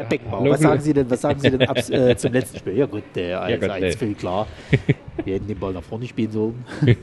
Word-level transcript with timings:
Herr 0.00 0.08
Beckenbauer, 0.08 0.48
was 0.48 0.60
sagen 0.60 0.80
Sie 0.80 0.94
denn, 0.94 1.10
was 1.10 1.20
sagen 1.20 1.40
Sie 1.40 1.50
denn 1.50 1.62
ab, 1.68 1.76
äh, 1.76 2.16
zum 2.16 2.32
letzten 2.32 2.58
Spiel? 2.58 2.74
Ja 2.74 2.86
gut, 2.86 3.02
der 3.14 3.42
also 3.42 3.66
ja, 3.66 3.76
ist 3.76 3.98
völlig 3.98 4.16
klar. 4.16 4.46
Wir 5.26 5.34
hätten 5.34 5.48
den 5.48 5.58
Ball 5.58 5.74
nach 5.74 5.82
vorne 5.82 6.06
spielen 6.06 6.30
sollen. 6.30 6.64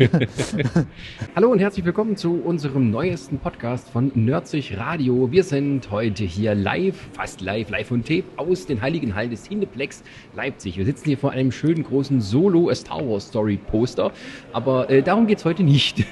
Hallo 1.36 1.52
und 1.52 1.60
herzlich 1.60 1.86
willkommen 1.86 2.18
zu 2.18 2.42
unserem 2.44 2.90
neuesten 2.90 3.38
Podcast 3.38 3.88
von 3.92 4.12
Nerdzig 4.16 4.76
Radio. 4.80 5.32
Wir 5.32 5.44
sind 5.44 5.92
heute 5.92 6.24
hier 6.24 6.56
live, 6.56 6.96
fast 7.14 7.42
live, 7.42 7.70
live 7.70 7.92
und 7.92 8.08
tape 8.08 8.24
aus 8.38 8.66
den 8.66 8.82
heiligen 8.82 9.14
Hallen 9.14 9.30
des 9.30 9.44
Cineplex 9.44 10.02
Leipzig. 10.36 10.80
Wir 10.80 10.86
sitzen 10.86 11.06
hier 11.06 11.20
vor 11.20 11.30
einem 11.30 11.52
schönen 11.52 11.84
großen 11.84 12.20
Solo 12.20 12.74
Star 12.74 13.08
Wars 13.08 13.28
Story 13.28 13.58
Poster, 13.58 14.12
aber 14.54 14.90
äh, 14.90 15.04
darum 15.04 15.28
geht 15.28 15.38
es 15.38 15.46
heute 15.46 15.62
nicht, 15.62 16.04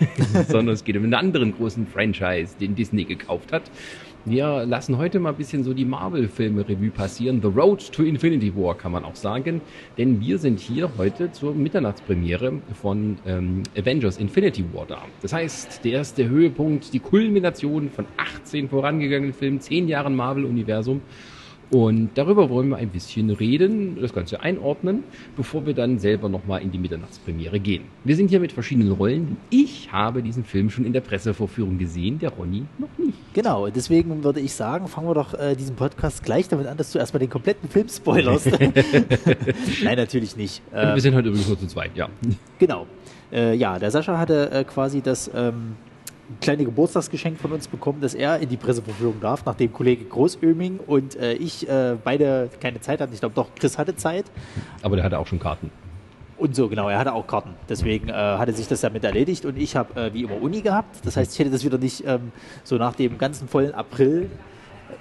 sondern 0.48 0.76
es 0.76 0.84
geht 0.84 0.96
um 0.98 1.04
einen 1.04 1.16
anderen 1.16 1.56
großen 1.56 1.88
Franchise, 1.88 2.56
den 2.60 2.76
Disney 2.76 3.06
gekauft 3.06 3.52
hat. 3.52 3.64
Wir 4.28 4.66
lassen 4.66 4.98
heute 4.98 5.20
mal 5.20 5.30
ein 5.30 5.36
bisschen 5.36 5.64
so 5.64 5.71
die 5.76 5.86
Marvel-Filme 5.86 6.68
Revue 6.68 6.89
passieren. 6.89 7.44
The 7.44 7.48
Road 7.48 7.92
to 7.92 8.02
Infinity 8.02 8.55
War 8.55 8.75
kann 8.75 8.92
man 8.92 9.06
auch 9.06 9.15
sagen. 9.15 9.61
Denn 10.00 10.20
wir 10.20 10.39
sind 10.39 10.60
hier 10.60 10.89
heute 10.98 11.32
zur 11.32 11.54
Mitternachtspremiere 11.54 12.54
von 12.74 13.20
ähm, 13.28 13.61
Avengers 13.78 14.18
Infinity 14.18 14.65
War 14.74 14.88
da. 14.88 15.04
Das 15.21 15.32
heißt, 15.32 15.86
der 15.86 15.92
erste 15.92 16.28
Höhepunkt, 16.28 16.92
die 16.92 17.00
Kulmination 17.00 17.92
von 17.92 18.07
18 18.18 18.68
vorangegangenen 18.68 19.32
Filmen, 19.32 19.61
10 19.61 19.88
Jahren 19.88 20.15
Marvel-Universum. 20.15 21.01
Und 21.71 22.11
darüber 22.15 22.50
wollen 22.50 22.69
wir 22.69 22.78
ein 22.78 22.89
bisschen 22.89 23.29
reden, 23.32 23.97
das 24.00 24.14
Ganze 24.14 24.42
einordnen, 24.42 25.04
bevor 25.36 25.65
wir 25.65 25.73
dann 25.73 25.97
selber 26.00 26.29
nochmal 26.29 26.61
in 26.61 26.71
die 26.71 26.78
Mitternachtspremiere 26.78 27.60
gehen. 27.60 27.86
Wir 28.04 28.15
sind 28.15 28.29
hier 28.29 28.39
mit 28.39 28.51
verschiedenen 28.51 28.92
Rollen. 28.92 29.37
Ich 29.50 29.92
habe 29.92 30.21
diesen 30.21 30.43
Film 30.43 30.70
schon 30.70 30.86
in 30.86 30.93
der 30.93 31.01
Pressevorführung 31.01 31.78
gesehen, 31.78 32.20
der 32.20 32.30
Ronny 32.30 32.66
noch 32.78 32.89
nicht. 32.97 33.17
Genau, 33.33 33.67
deswegen 33.67 34.23
würde 34.23 34.39
ich 34.39 34.53
sagen, 34.53 34.88
fangen 34.88 35.08
wir 35.08 35.16
doch 35.16 35.33
äh, 35.33 35.56
diesen 35.56 35.75
Podcast 35.75 36.23
gleich 36.23 36.47
damit 36.47 36.67
an, 36.67 36.78
dass 36.78 36.92
du 36.92 37.00
erstmal 37.00 37.20
den 37.20 37.30
kompletten 37.30 37.67
Film 37.67 37.89
spoilerst. 37.89 38.52
Nein, 39.84 39.97
natürlich 39.97 40.36
nicht. 40.38 40.61
Ähm, 40.73 40.94
wir 40.94 41.02
sind 41.02 41.16
heute 41.16 41.30
übrigens 41.30 41.47
nur 41.47 41.59
zu 41.59 41.68
zweit, 41.68 41.92
ja. 41.95 42.09
Genau. 42.59 42.86
Äh, 43.31 43.56
ja, 43.56 43.80
der 43.80 43.92
Sascha 43.92 44.18
hatte 44.18 44.52
äh, 44.52 44.64
quasi 44.64 45.02
das 45.02 45.30
ähm, 45.34 45.75
ein 46.30 46.40
kleines 46.40 46.66
Geburtstagsgeschenk 46.66 47.40
von 47.40 47.52
uns 47.52 47.68
bekommen, 47.68 48.02
dass 48.02 48.14
er 48.14 48.40
in 48.40 48.50
die 48.50 48.58
Presseverführung 48.58 49.20
darf, 49.22 49.45
nachdem 49.45 49.72
Kollege 49.72 50.06
Großöming 50.06 50.80
und 50.86 51.16
äh, 51.16 51.34
ich 51.34 51.68
äh, 51.70 51.95
beide 52.04 52.50
keine 52.59 52.81
Zeit 52.81 53.02
hatten. 53.02 53.14
Ich 53.14 53.20
glaube 53.20 53.36
doch, 53.36 53.50
Chris 53.56 53.78
hatte 53.78 53.95
Zeit. 53.95 54.26
Aber 54.81 54.96
der 54.96 55.06
hatte 55.06 55.20
auch 55.20 55.28
schon 55.28 55.40
Karten. 55.40 55.70
Und 56.38 56.56
so, 56.56 56.68
genau, 56.68 56.90
er 56.90 56.98
hatte 56.98 57.14
auch 57.14 57.28
Karten. 57.28 57.52
Deswegen 57.70 58.09
äh, 58.09 58.14
hatte 58.14 58.53
sich 58.53 58.68
das 58.68 58.81
damit 58.81 59.03
erledigt 59.03 59.46
und 59.46 59.58
ich 59.58 59.76
habe 59.76 60.00
äh, 60.00 60.14
wie 60.14 60.23
immer 60.23 60.42
Uni 60.42 60.62
gehabt. 60.62 61.06
Das 61.06 61.16
heißt, 61.16 61.31
ich 61.34 61.40
hätte 61.40 61.52
das 61.52 61.64
wieder 61.64 61.78
nicht 61.78 62.03
ähm, 62.06 62.31
so 62.64 62.76
nach 62.78 62.96
dem 62.96 63.18
ganzen 63.18 63.48
vollen 63.48 63.73
April 63.73 64.30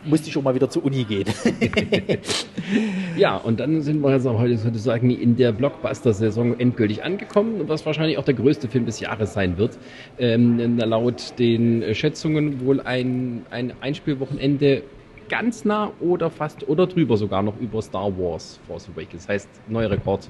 musste 0.04 0.28
ich 0.28 0.32
schon 0.32 0.44
mal 0.44 0.54
wieder 0.54 0.68
zur 0.68 0.84
Uni 0.84 1.04
gehen. 1.04 1.26
ja, 3.16 3.36
und 3.36 3.60
dann 3.60 3.82
sind 3.82 4.00
wir 4.00 4.12
jetzt 4.12 4.26
auch 4.26 4.38
heute 4.38 4.56
sozusagen 4.56 5.10
in 5.10 5.36
der 5.36 5.52
Blockbuster-Saison 5.52 6.58
endgültig 6.58 7.02
angekommen, 7.02 7.62
was 7.66 7.84
wahrscheinlich 7.86 8.18
auch 8.18 8.24
der 8.24 8.34
größte 8.34 8.68
Film 8.68 8.86
des 8.86 9.00
Jahres 9.00 9.32
sein 9.32 9.56
wird. 9.58 9.78
Ähm, 10.18 10.78
laut 10.78 11.38
den 11.38 11.94
Schätzungen 11.94 12.64
wohl 12.64 12.80
ein, 12.80 13.46
ein 13.50 13.72
Einspielwochenende 13.80 14.82
ganz 15.28 15.64
nah 15.64 15.92
oder 16.00 16.30
fast 16.30 16.68
oder 16.68 16.86
drüber 16.86 17.16
sogar 17.16 17.42
noch 17.42 17.58
über 17.60 17.80
Star 17.80 18.16
Wars 18.18 18.60
Force 18.66 18.88
Awakens. 18.88 19.22
Das 19.22 19.28
heißt, 19.28 19.48
neuer 19.68 19.90
Rekord 19.90 20.28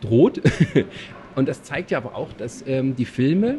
droht. 0.00 0.40
und 1.34 1.48
das 1.48 1.62
zeigt 1.62 1.90
ja 1.90 1.98
aber 1.98 2.14
auch, 2.14 2.32
dass 2.34 2.64
ähm, 2.66 2.94
die 2.94 3.04
Filme, 3.04 3.58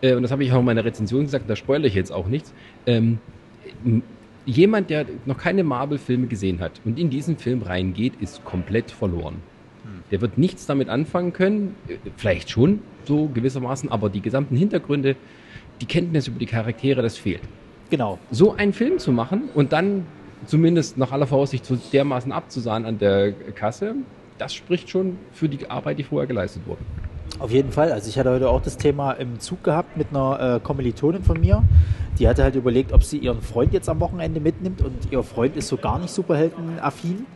äh, 0.00 0.14
und 0.14 0.22
das 0.22 0.30
habe 0.30 0.44
ich 0.44 0.52
auch 0.52 0.60
in 0.60 0.64
meiner 0.64 0.84
Rezension 0.84 1.24
gesagt, 1.24 1.48
da 1.48 1.56
spoilere 1.56 1.88
ich 1.88 1.94
jetzt 1.94 2.12
auch 2.12 2.26
nichts, 2.26 2.54
ähm, 2.86 3.18
jemand, 4.46 4.90
der 4.90 5.06
noch 5.26 5.38
keine 5.38 5.64
Marvel-Filme 5.64 6.26
gesehen 6.26 6.60
hat 6.60 6.80
und 6.84 6.98
in 6.98 7.10
diesen 7.10 7.36
Film 7.36 7.62
reingeht, 7.62 8.14
ist 8.20 8.44
komplett 8.44 8.90
verloren. 8.90 9.36
Hm. 9.84 10.02
Der 10.10 10.20
wird 10.20 10.38
nichts 10.38 10.66
damit 10.66 10.88
anfangen 10.88 11.32
können, 11.32 11.74
äh, 11.88 11.96
vielleicht 12.16 12.50
schon 12.50 12.80
so 13.04 13.28
gewissermaßen, 13.28 13.90
aber 13.90 14.10
die 14.10 14.20
gesamten 14.20 14.56
Hintergründe, 14.56 15.16
die 15.80 15.86
Kenntnis 15.86 16.28
über 16.28 16.38
die 16.38 16.46
Charaktere, 16.46 17.02
das 17.02 17.16
fehlt. 17.16 17.42
Genau. 17.90 18.18
So 18.30 18.54
einen 18.54 18.72
Film 18.72 18.98
zu 18.98 19.12
machen 19.12 19.50
und 19.54 19.72
dann 19.72 20.06
zumindest 20.46 20.98
nach 20.98 21.12
aller 21.12 21.26
Voraussicht 21.26 21.64
so 21.64 21.76
dermaßen 21.92 22.32
abzusahen 22.32 22.84
an 22.84 22.98
der 22.98 23.32
Kasse, 23.32 23.96
das 24.38 24.54
spricht 24.54 24.90
schon 24.90 25.18
für 25.32 25.48
die 25.48 25.68
Arbeit, 25.70 25.98
die 25.98 26.04
vorher 26.04 26.26
geleistet 26.26 26.62
wurde. 26.66 26.80
Auf 27.42 27.50
jeden 27.50 27.72
Fall. 27.72 27.90
Also 27.90 28.08
ich 28.08 28.16
hatte 28.16 28.30
heute 28.30 28.48
auch 28.48 28.62
das 28.62 28.76
Thema 28.76 29.10
im 29.14 29.40
Zug 29.40 29.64
gehabt 29.64 29.96
mit 29.96 30.10
einer 30.10 30.58
äh, 30.58 30.60
Kommilitonin 30.60 31.24
von 31.24 31.40
mir. 31.40 31.64
Die 32.20 32.28
hatte 32.28 32.44
halt 32.44 32.54
überlegt, 32.54 32.92
ob 32.92 33.02
sie 33.02 33.18
ihren 33.18 33.42
Freund 33.42 33.72
jetzt 33.72 33.88
am 33.88 33.98
Wochenende 33.98 34.38
mitnimmt 34.38 34.80
und 34.80 35.10
ihr 35.10 35.24
Freund 35.24 35.56
ist 35.56 35.66
so 35.66 35.76
gar 35.76 35.98
nicht 35.98 36.12
superheldenaffin. 36.12 37.26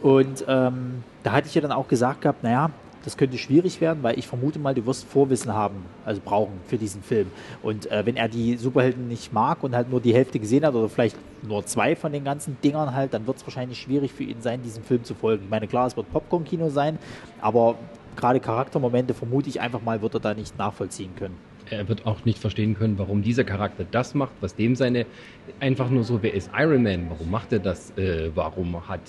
Und 0.00 0.44
ähm, 0.46 1.02
da 1.24 1.32
hatte 1.32 1.48
ich 1.48 1.56
ihr 1.56 1.62
dann 1.62 1.72
auch 1.72 1.88
gesagt 1.88 2.20
gehabt, 2.20 2.44
naja, 2.44 2.70
das 3.04 3.16
könnte 3.16 3.36
schwierig 3.36 3.80
werden, 3.80 4.04
weil 4.04 4.16
ich 4.16 4.28
vermute 4.28 4.60
mal, 4.60 4.76
du 4.76 4.86
wirst 4.86 5.08
Vorwissen 5.08 5.52
haben, 5.52 5.86
also 6.04 6.20
brauchen 6.24 6.60
für 6.68 6.78
diesen 6.78 7.02
Film. 7.02 7.26
Und 7.64 7.90
äh, 7.90 8.06
wenn 8.06 8.14
er 8.14 8.28
die 8.28 8.56
Superhelden 8.56 9.08
nicht 9.08 9.32
mag 9.32 9.64
und 9.64 9.74
halt 9.74 9.90
nur 9.90 10.00
die 10.00 10.14
Hälfte 10.14 10.38
gesehen 10.38 10.64
hat 10.64 10.76
oder 10.76 10.88
vielleicht 10.88 11.16
nur 11.42 11.66
zwei 11.66 11.96
von 11.96 12.12
den 12.12 12.22
ganzen 12.22 12.58
Dingern 12.62 12.94
halt, 12.94 13.12
dann 13.12 13.26
wird 13.26 13.38
es 13.38 13.44
wahrscheinlich 13.44 13.80
schwierig 13.80 14.12
für 14.12 14.22
ihn 14.22 14.40
sein, 14.40 14.62
diesem 14.62 14.84
Film 14.84 15.02
zu 15.02 15.16
folgen. 15.16 15.42
Ich 15.42 15.50
meine, 15.50 15.66
klar, 15.66 15.88
es 15.88 15.96
wird 15.96 16.12
Popcorn-Kino 16.12 16.68
sein, 16.68 17.00
aber 17.40 17.74
gerade 18.16 18.40
Charaktermomente 18.40 19.14
vermute 19.14 19.48
ich 19.48 19.60
einfach 19.60 19.82
mal, 19.82 20.02
wird 20.02 20.14
er 20.14 20.20
da 20.20 20.34
nicht 20.34 20.58
nachvollziehen 20.58 21.14
können. 21.16 21.36
Er 21.70 21.88
wird 21.88 22.06
auch 22.06 22.24
nicht 22.24 22.38
verstehen 22.38 22.76
können, 22.76 22.98
warum 22.98 23.22
dieser 23.22 23.44
Charakter 23.44 23.84
das 23.90 24.14
macht, 24.14 24.32
was 24.40 24.54
dem 24.54 24.74
seine 24.76 25.06
einfach 25.60 25.88
nur 25.88 26.04
so, 26.04 26.22
wer 26.22 26.34
ist 26.34 26.50
Iron 26.56 26.82
Man, 26.82 27.08
warum 27.08 27.30
macht 27.30 27.52
er 27.52 27.60
das, 27.60 27.96
äh, 27.96 28.30
warum 28.34 28.88
hat 28.88 29.00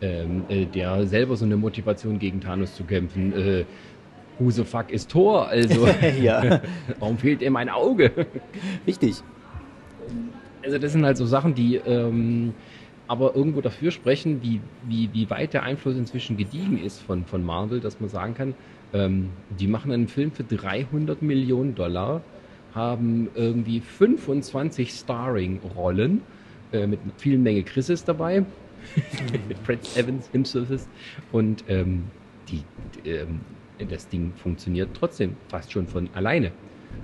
ähm, 0.00 0.44
äh, 0.48 0.66
der 0.66 1.06
selber 1.06 1.36
so 1.36 1.44
eine 1.44 1.56
Motivation 1.56 2.18
gegen 2.18 2.40
Thanos 2.40 2.74
zu 2.74 2.84
kämpfen, 2.84 3.32
äh, 3.32 3.64
who 4.38 4.50
the 4.50 4.64
fuck 4.64 4.90
ist 4.90 5.10
Thor, 5.10 5.48
also 5.48 5.88
ja. 6.20 6.60
warum 6.98 7.18
fehlt 7.18 7.42
ihm 7.42 7.56
ein 7.56 7.68
Auge? 7.68 8.12
Richtig. 8.86 9.16
Also 10.62 10.78
das 10.78 10.92
sind 10.92 11.04
halt 11.04 11.16
so 11.16 11.26
Sachen, 11.26 11.54
die 11.54 11.76
ähm, 11.76 12.52
aber 13.08 13.34
irgendwo 13.34 13.60
dafür 13.60 13.90
sprechen, 13.90 14.42
wie, 14.42 14.60
wie, 14.86 15.10
wie 15.12 15.30
weit 15.30 15.52
der 15.52 15.62
Einfluss 15.62 15.96
inzwischen 15.96 16.36
gediegen 16.36 16.82
ist 16.82 17.00
von, 17.00 17.24
von 17.24 17.44
Marvel, 17.44 17.80
dass 17.80 18.00
man 18.00 18.08
sagen 18.08 18.34
kann, 18.34 18.54
ähm, 18.92 19.30
die 19.58 19.66
machen 19.66 19.92
einen 19.92 20.08
Film 20.08 20.32
für 20.32 20.44
300 20.44 21.22
Millionen 21.22 21.74
Dollar, 21.74 22.22
haben 22.74 23.28
irgendwie 23.34 23.80
25 23.80 24.90
Starring-Rollen 24.90 26.22
äh, 26.72 26.86
mit 26.86 27.00
vielen 27.16 27.42
Menge 27.42 27.62
Chrises 27.62 28.04
dabei, 28.04 28.44
mit 29.48 29.58
Fred 29.64 29.80
Evans 29.96 30.28
himself 30.30 30.86
und 31.32 31.64
ähm, 31.68 32.04
die, 32.48 32.62
ähm, 33.08 33.40
das 33.88 34.08
Ding 34.08 34.32
funktioniert 34.36 34.90
trotzdem 34.94 35.36
fast 35.48 35.72
schon 35.72 35.86
von 35.86 36.08
alleine. 36.14 36.52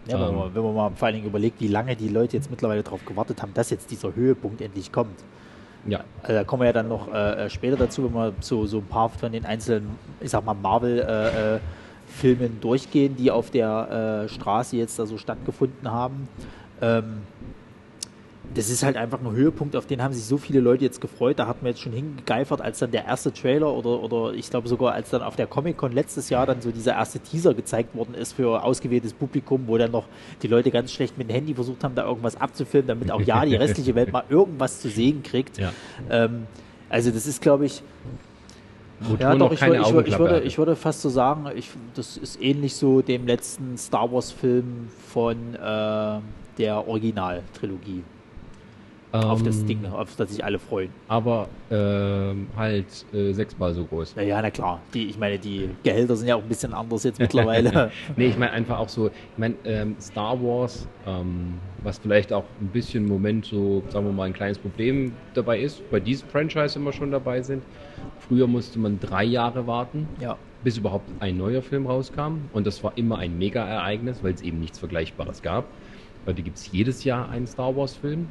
Ja, 0.09 0.29
wenn, 0.29 0.35
man, 0.35 0.55
wenn 0.55 0.63
man 0.63 0.75
mal 0.75 0.91
vor 0.91 1.07
allen 1.07 1.17
Dingen 1.17 1.27
überlegt, 1.29 1.61
wie 1.61 1.69
lange 1.69 1.95
die 1.95 2.09
Leute 2.09 2.37
jetzt 2.37 2.51
mittlerweile 2.51 2.83
darauf 2.83 3.05
gewartet 3.05 3.43
haben, 3.43 3.55
dass 3.55 3.71
jetzt 3.71 3.91
dieser 3.91 4.15
Höhepunkt 4.15 4.61
endlich 4.61 4.91
kommt. 4.91 5.23
Ja. 5.87 6.05
Also 6.23 6.35
da 6.35 6.45
kommen 6.45 6.63
wir 6.63 6.67
ja 6.67 6.73
dann 6.73 6.89
noch 6.89 7.13
äh, 7.13 7.47
äh, 7.47 7.51
später 7.51 7.77
dazu, 7.77 8.05
wenn 8.05 8.13
wir 8.13 8.33
so, 8.41 8.67
so 8.67 8.79
ein 8.79 8.87
paar 8.87 9.09
von 9.09 9.33
den 9.33 9.45
einzelnen, 9.45 9.91
ich 10.21 10.31
sag 10.31 10.45
mal, 10.45 10.55
Marvel-Filmen 10.55 11.61
äh, 12.43 12.47
äh 12.47 12.61
durchgehen, 12.61 13.17
die 13.17 13.31
auf 13.31 13.51
der 13.51 14.29
Straße 14.29 14.77
jetzt 14.77 14.99
da 14.99 15.07
so 15.07 15.19
stattgefunden 15.19 15.91
haben. 15.91 16.29
Ähm, 16.81 17.23
das 18.55 18.69
ist 18.69 18.83
halt 18.83 18.97
einfach 18.97 19.21
ein 19.21 19.31
Höhepunkt, 19.31 19.77
auf 19.77 19.87
den 19.87 20.03
haben 20.03 20.13
sich 20.13 20.25
so 20.25 20.37
viele 20.37 20.61
Leute 20.61 20.85
jetzt 20.85 21.01
gefreut. 21.01 21.39
Da 21.39 21.47
hat 21.47 21.63
man 21.63 21.71
jetzt 21.71 21.81
schon 21.81 21.93
hingegeifert, 21.93 22.61
als 22.61 22.79
dann 22.79 22.91
der 22.91 23.05
erste 23.07 23.33
Trailer 23.33 23.73
oder, 23.73 24.03
oder 24.03 24.35
ich 24.35 24.51
glaube 24.51 24.69
sogar 24.69 24.93
als 24.93 25.11
dann 25.11 25.23
auf 25.23 25.37
der 25.37 25.47
Comic-Con 25.47 25.93
letztes 25.93 26.29
Jahr 26.29 26.47
dann 26.47 26.61
so 26.61 26.71
dieser 26.71 26.93
erste 26.93 27.21
Teaser 27.21 27.55
gezeigt 27.55 27.95
worden 27.95 28.15
ist 28.15 28.35
für 28.35 28.63
ausgewähltes 28.63 29.15
Publikum, 29.15 29.65
wo 29.67 29.79
dann 29.79 29.91
noch 29.91 30.05
die 30.43 30.49
Leute 30.49 30.71
ganz 30.71 30.93
schlecht 30.93 31.17
mit 31.19 31.29
dem 31.29 31.35
Handy 31.35 31.55
versucht 31.55 31.83
haben, 31.85 31.95
da 31.95 32.05
irgendwas 32.05 32.41
abzufilmen, 32.41 32.89
damit 32.89 33.11
auch 33.11 33.21
ja 33.21 33.45
die 33.45 33.57
restliche 33.57 33.95
Welt 33.95 34.13
mal 34.13 34.25
irgendwas 34.29 34.81
zu 34.81 34.89
sehen 34.89 35.23
kriegt. 35.23 35.59
Ja. 35.59 35.73
Ähm, 36.11 36.47
also 36.91 37.11
das 37.11 37.27
ist, 37.27 37.41
glaube 37.41 37.67
ich, 37.67 37.83
ja, 39.19 39.35
doch, 39.35 39.51
ich, 39.51 39.61
würde, 39.61 39.81
ich, 39.81 39.93
würde, 39.93 40.09
ich, 40.09 40.19
würde, 40.19 40.41
ich 40.43 40.59
würde 40.59 40.77
fast 40.77 41.03
so 41.03 41.09
sagen, 41.09 41.47
ich, 41.57 41.71
das 41.95 42.17
ist 42.17 42.41
ähnlich 42.41 42.77
so 42.77 43.03
dem 43.03 43.27
letzten 43.27 43.77
Star 43.77 44.13
Wars-Film 44.13 44.89
von 45.09 45.55
äh, 45.55 46.21
der 46.59 46.87
Originaltrilogie 46.87 48.05
auf 49.19 49.43
das 49.43 49.61
ähm, 49.61 49.67
Ding, 49.67 49.87
auf 49.87 50.17
das 50.17 50.31
sich 50.31 50.45
alle 50.45 50.59
freuen. 50.59 50.91
Aber 51.09 51.49
ähm, 51.71 52.47
halt 52.57 52.87
äh, 53.13 53.33
sechsmal 53.33 53.75
so 53.75 53.85
groß. 53.85 54.15
Ja, 54.17 54.23
ja, 54.23 54.43
na 54.43 54.51
klar. 54.51 54.81
Die, 54.95 55.07
ich 55.07 55.19
meine, 55.19 55.39
die 55.39 55.71
Gehälter 55.83 56.17
sind 56.17 56.29
ja 56.29 56.37
auch 56.37 56.43
ein 56.43 56.49
bisschen 56.49 56.73
anders 56.73 57.05
jetzt 57.05 57.19
mittlerweile. 57.19 57.91
nee, 58.17 58.27
ich 58.27 58.39
meine 58.39 58.53
einfach 58.53 58.79
auch 58.79 58.89
so, 58.89 59.09
ich 59.09 59.39
meine, 59.39 59.55
ähm, 59.65 59.97
Star 60.01 60.43
Wars, 60.43 60.89
ähm, 61.07 61.59
was 61.83 61.99
vielleicht 61.99 62.33
auch 62.33 62.45
ein 62.61 62.69
bisschen 62.69 63.05
im 63.05 63.11
Moment 63.11 63.45
so, 63.45 63.83
sagen 63.89 64.07
wir 64.07 64.13
mal, 64.13 64.25
ein 64.25 64.33
kleines 64.33 64.59
Problem 64.59 65.13
dabei 65.35 65.61
ist, 65.61 65.89
bei 65.91 66.01
diesem 66.01 66.29
Franchise 66.29 66.79
immer 66.79 66.93
schon 66.93 67.11
dabei 67.11 67.43
sind. 67.43 67.63
Früher 68.21 68.47
musste 68.47 68.79
man 68.79 68.99
drei 68.99 69.25
Jahre 69.25 69.67
warten. 69.67 70.09
Ja 70.21 70.37
bis 70.65 70.79
überhaupt 70.79 71.11
ein 71.21 71.37
neuer 71.37 71.61
Film 71.61 71.87
rauskam. 71.87 72.49
Und 72.53 72.67
das 72.67 72.83
war 72.85 72.97
immer 72.97 73.19
ein 73.19 73.37
Mega-Ereignis, 73.37 74.23
weil 74.23 74.35
es 74.35 74.43
eben 74.43 74.61
nichts 74.61 74.79
Vergleichbares 74.79 75.43
gab. 75.43 75.65
Heute 76.25 76.43
gibt 76.43 76.57
es 76.57 76.71
jedes 76.71 77.03
Jahr 77.03 77.29
einen 77.31 77.47
Star 77.49 77.75
Wars-Film. 77.77 78.29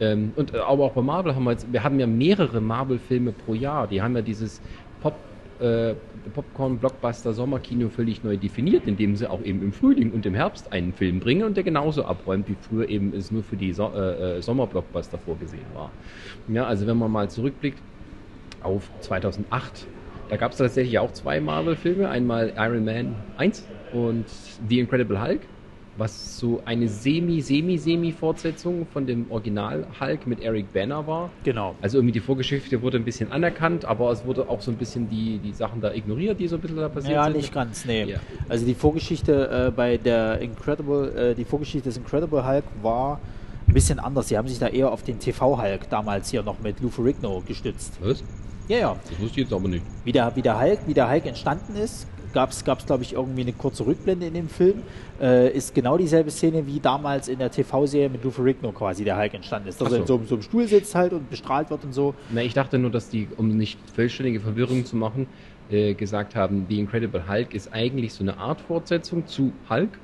Ähm, 0.00 0.32
und 0.36 0.54
äh, 0.54 0.58
aber 0.58 0.84
auch 0.84 0.92
bei 0.92 1.02
Marvel 1.02 1.34
haben 1.34 1.44
wir 1.44 1.52
jetzt, 1.52 1.72
wir 1.72 1.82
haben 1.82 1.98
ja 1.98 2.06
mehrere 2.06 2.60
Marvel-Filme 2.60 3.32
pro 3.32 3.54
Jahr. 3.54 3.88
Die 3.88 4.02
haben 4.02 4.14
ja 4.14 4.22
dieses 4.22 4.60
Pop, 5.00 5.14
äh, 5.60 5.94
Popcorn-Blockbuster 6.34 7.32
Sommerkino 7.32 7.88
völlig 7.88 8.22
neu 8.22 8.36
definiert, 8.36 8.86
indem 8.86 9.16
sie 9.16 9.28
auch 9.28 9.42
eben 9.42 9.62
im 9.62 9.72
Frühling 9.72 10.12
und 10.12 10.26
im 10.26 10.34
Herbst 10.34 10.72
einen 10.72 10.92
Film 10.92 11.20
bringen 11.20 11.44
und 11.44 11.56
der 11.56 11.64
genauso 11.64 12.04
abräumt, 12.04 12.48
wie 12.48 12.56
früher 12.56 12.88
eben 12.88 13.12
es 13.14 13.30
nur 13.30 13.42
für 13.42 13.56
die 13.56 13.72
so 13.72 13.92
äh, 13.94 14.38
äh 14.38 14.42
Sommerblockbuster 14.42 15.18
vorgesehen 15.18 15.66
war. 15.72 15.90
Ja, 16.48 16.66
also 16.66 16.86
wenn 16.86 16.98
man 16.98 17.10
mal 17.10 17.30
zurückblickt 17.30 17.82
auf 18.60 18.90
2008, 19.00 19.86
da 20.28 20.36
gab 20.36 20.52
es 20.52 20.58
tatsächlich 20.58 20.98
auch 20.98 21.12
zwei 21.12 21.40
Marvel-Filme, 21.40 22.08
einmal 22.08 22.52
Iron 22.56 22.84
Man 22.84 23.14
1 23.36 23.66
und 23.92 24.26
The 24.68 24.80
Incredible 24.80 25.22
Hulk 25.22 25.40
was 25.98 26.38
so 26.38 26.62
eine 26.64 26.88
semi-semi-semi-Fortsetzung 26.88 28.86
von 28.92 29.06
dem 29.06 29.30
Original 29.30 29.86
Hulk 30.00 30.26
mit 30.26 30.40
Eric 30.40 30.72
Banner 30.72 31.06
war. 31.06 31.30
Genau. 31.44 31.74
Also 31.82 31.98
irgendwie 31.98 32.12
die 32.12 32.20
Vorgeschichte 32.20 32.82
wurde 32.82 32.98
ein 32.98 33.04
bisschen 33.04 33.32
anerkannt, 33.32 33.84
aber 33.84 34.10
es 34.10 34.24
wurde 34.24 34.48
auch 34.48 34.60
so 34.60 34.70
ein 34.70 34.76
bisschen 34.76 35.08
die, 35.08 35.38
die 35.38 35.52
Sachen 35.52 35.80
da 35.80 35.92
ignoriert, 35.92 36.38
die 36.38 36.48
so 36.48 36.56
ein 36.56 36.60
bisschen 36.60 36.76
da 36.76 36.88
passiert 36.88 37.14
ja, 37.14 37.24
sind. 37.24 37.32
Ja, 37.34 37.38
nicht 37.38 37.52
ganz, 37.52 37.84
nee. 37.84 38.04
Ja. 38.04 38.18
Also 38.48 38.66
die 38.66 38.74
Vorgeschichte 38.74 39.68
äh, 39.68 39.70
bei 39.70 39.96
der 39.96 40.40
Incredible, 40.40 41.32
äh, 41.32 41.34
die 41.34 41.44
Vorgeschichte 41.44 41.88
des 41.88 41.96
Incredible 41.96 42.46
Hulk 42.46 42.64
war 42.82 43.20
ein 43.66 43.74
bisschen 43.74 43.98
anders. 43.98 44.28
Sie 44.28 44.38
haben 44.38 44.48
sich 44.48 44.58
da 44.58 44.68
eher 44.68 44.92
auf 44.92 45.02
den 45.02 45.18
TV-Hulk 45.18 45.88
damals 45.90 46.30
hier 46.30 46.42
noch 46.42 46.60
mit 46.60 46.80
Lou 46.80 46.88
Ferrigno 46.88 47.42
gestützt. 47.46 47.94
Was? 48.00 48.22
Ja, 48.68 48.78
ja. 48.78 48.96
Das 49.08 49.20
wusste 49.20 49.40
ich 49.40 49.46
jetzt 49.46 49.52
aber 49.52 49.68
nicht. 49.68 49.84
Wie 50.04 50.12
der, 50.12 50.34
wie 50.34 50.42
der 50.42 50.60
Hulk, 50.60 50.80
wie 50.86 50.94
der 50.94 51.10
Hulk 51.10 51.26
entstanden 51.26 51.76
ist, 51.76 52.06
gab 52.36 52.50
es, 52.50 52.86
glaube 52.86 53.02
ich, 53.02 53.14
irgendwie 53.14 53.40
eine 53.40 53.52
kurze 53.52 53.86
Rückblende 53.86 54.26
in 54.26 54.34
dem 54.34 54.48
Film. 54.48 54.82
Äh, 55.20 55.50
ist 55.50 55.74
genau 55.74 55.96
dieselbe 55.96 56.30
Szene 56.30 56.66
wie 56.66 56.78
damals 56.78 57.28
in 57.28 57.38
der 57.38 57.50
TV-Serie 57.50 58.10
mit 58.10 58.22
Lou 58.22 58.30
Ferrigno 58.30 58.72
quasi, 58.72 59.04
der 59.04 59.18
Hulk 59.18 59.34
entstanden 59.34 59.68
ist. 59.68 59.80
Dass 59.80 59.88
so. 59.88 59.94
er 59.94 60.00
in 60.02 60.06
so, 60.06 60.20
so 60.26 60.34
einem 60.34 60.42
Stuhl 60.42 60.68
sitzt 60.68 60.94
halt 60.94 61.12
und 61.12 61.30
bestrahlt 61.30 61.70
wird 61.70 61.84
und 61.84 61.92
so. 61.92 62.14
Na, 62.30 62.42
ich 62.42 62.54
dachte 62.54 62.78
nur, 62.78 62.90
dass 62.90 63.08
die, 63.08 63.28
um 63.36 63.56
nicht 63.56 63.78
vollständige 63.94 64.40
Verwirrung 64.40 64.84
zu 64.84 64.96
machen, 64.96 65.26
äh, 65.70 65.94
gesagt 65.94 66.36
haben, 66.36 66.66
The 66.68 66.78
Incredible 66.78 67.28
Hulk 67.28 67.54
ist 67.54 67.72
eigentlich 67.72 68.12
so 68.12 68.22
eine 68.22 68.38
Art 68.38 68.60
Fortsetzung 68.60 69.26
zu 69.26 69.52
Hulk, 69.68 69.98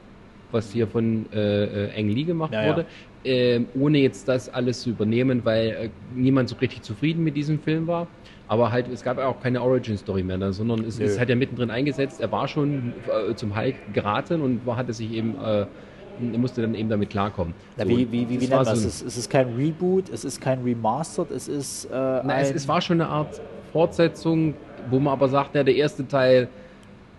was 0.51 0.73
hier 0.73 0.89
von 0.89 1.27
äh, 1.33 1.89
äh 1.89 2.01
Ang 2.01 2.09
Lee 2.09 2.25
gemacht 2.25 2.53
ja, 2.53 2.69
wurde. 2.69 2.81
Ja. 2.83 2.87
Ähm, 3.25 3.69
ohne 3.79 3.99
jetzt 3.99 4.27
das 4.27 4.49
alles 4.49 4.83
zu 4.83 4.91
übernehmen, 4.91 5.45
weil 5.45 5.69
äh, 5.69 5.89
niemand 6.15 6.49
so 6.49 6.57
richtig 6.57 6.83
zufrieden 6.83 7.23
mit 7.23 7.37
diesem 7.37 7.61
Film 7.61 7.87
war. 7.87 8.09
Aber 8.49 8.71
halt, 8.73 8.89
es 8.89 9.03
gab 9.03 9.19
auch 9.19 9.41
keine 9.41 9.63
Origin-Story 9.63 10.23
mehr, 10.23 10.37
ne, 10.37 10.53
sondern 10.53 10.85
es, 10.85 10.99
es 10.99 11.19
hat 11.19 11.29
ja 11.29 11.37
mittendrin 11.37 11.71
eingesetzt. 11.71 12.21
Er 12.21 12.31
war 12.33 12.49
schon 12.49 12.93
äh, 13.07 13.35
zum 13.35 13.57
Hulk 13.57 13.77
geraten 13.93 14.43
und 14.43 14.67
war, 14.67 14.77
hatte 14.77 14.93
sich 14.93 15.13
eben, 15.13 15.37
äh, 15.43 15.67
musste 16.37 16.63
dann 16.63 16.75
eben 16.75 16.89
damit 16.89 17.11
klarkommen. 17.11 17.55
Ja, 17.79 17.85
so, 17.85 17.91
wie 17.91 18.13
wie, 18.13 18.29
wie, 18.29 18.29
wie 18.29 18.39
nennt 18.39 18.51
man 18.51 18.65
das? 18.65 18.83
So 18.83 19.07
es 19.07 19.17
ist 19.17 19.31
kein 19.31 19.55
Reboot, 19.55 20.11
es 20.11 20.25
ist 20.25 20.41
kein 20.41 20.63
Remastered, 20.63 21.31
es 21.31 21.49
ist. 21.49 21.87
Äh, 21.87 21.91
na, 21.91 22.41
es, 22.41 22.51
es, 22.51 22.69
war 22.69 22.81
schon 22.81 23.01
eine 23.01 23.09
Art 23.09 23.41
Fortsetzung, 23.73 24.55
wo 24.91 24.99
man 24.99 25.13
aber 25.13 25.29
sagt, 25.29 25.55
ja, 25.55 25.65
der 25.65 25.77
erste 25.77 26.07
Teil, 26.07 26.49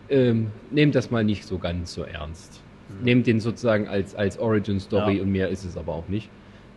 ähm, 0.09 0.51
nehmt 0.69 0.93
das 0.95 1.09
mal 1.09 1.23
nicht 1.23 1.45
so 1.45 1.57
ganz 1.57 1.93
so 1.93 2.03
ernst. 2.03 2.61
Mhm. 2.89 3.05
Nehmt 3.05 3.27
den 3.27 3.39
sozusagen 3.39 3.87
als, 3.87 4.15
als 4.15 4.37
Origin-Story 4.39 5.17
ja. 5.17 5.23
und 5.23 5.31
mehr 5.31 5.49
ist 5.49 5.63
es 5.63 5.77
aber 5.77 5.93
auch 5.93 6.07
nicht. 6.07 6.29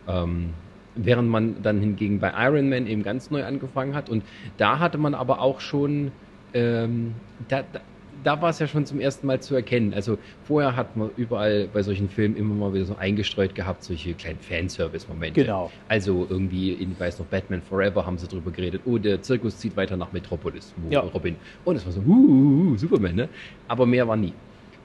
Ähm, 0.07 0.51
während 0.97 1.29
man 1.29 1.61
dann 1.61 1.79
hingegen 1.79 2.19
bei 2.19 2.33
Iron 2.35 2.69
Man 2.69 2.87
eben 2.87 3.03
ganz 3.03 3.31
neu 3.31 3.43
angefangen 3.43 3.95
hat. 3.95 4.09
Und 4.09 4.23
da 4.57 4.79
hatte 4.79 4.97
man 4.97 5.13
aber 5.13 5.41
auch 5.41 5.59
schon, 5.59 6.11
ähm, 6.53 7.13
da, 7.47 7.63
da, 7.71 7.81
da 8.23 8.41
war 8.41 8.49
es 8.49 8.59
ja 8.59 8.67
schon 8.67 8.85
zum 8.85 8.99
ersten 8.99 9.27
Mal 9.27 9.39
zu 9.39 9.55
erkennen. 9.55 9.93
Also 9.93 10.17
vorher 10.43 10.75
hat 10.75 10.97
man 10.97 11.11
überall 11.17 11.69
bei 11.71 11.83
solchen 11.83 12.09
Filmen 12.09 12.35
immer 12.35 12.55
mal 12.55 12.73
wieder 12.73 12.85
so 12.85 12.95
eingestreut 12.95 13.53
gehabt, 13.53 13.83
solche 13.83 14.13
kleinen 14.13 14.39
Fanservice-Momente. 14.39 15.41
Genau. 15.41 15.71
Also 15.87 16.25
irgendwie, 16.29 16.73
ich 16.73 16.99
weiß 16.99 17.19
noch, 17.19 17.27
Batman 17.27 17.61
Forever 17.61 18.05
haben 18.05 18.17
sie 18.17 18.27
drüber 18.27 18.51
geredet. 18.51 18.81
Oh, 18.85 18.97
der 18.97 19.21
Zirkus 19.21 19.57
zieht 19.57 19.75
weiter 19.77 19.97
nach 19.97 20.11
Metropolis, 20.11 20.73
wo 20.77 20.91
ja. 20.91 21.01
Robin. 21.01 21.35
Und 21.63 21.75
es 21.75 21.85
war 21.85 21.91
so, 21.91 22.01
uh, 22.01 22.11
uh, 22.11 22.71
uh, 22.71 22.77
Superman, 22.77 23.15
ne? 23.15 23.29
Aber 23.67 23.85
mehr 23.85 24.07
war 24.07 24.17
nie. 24.17 24.33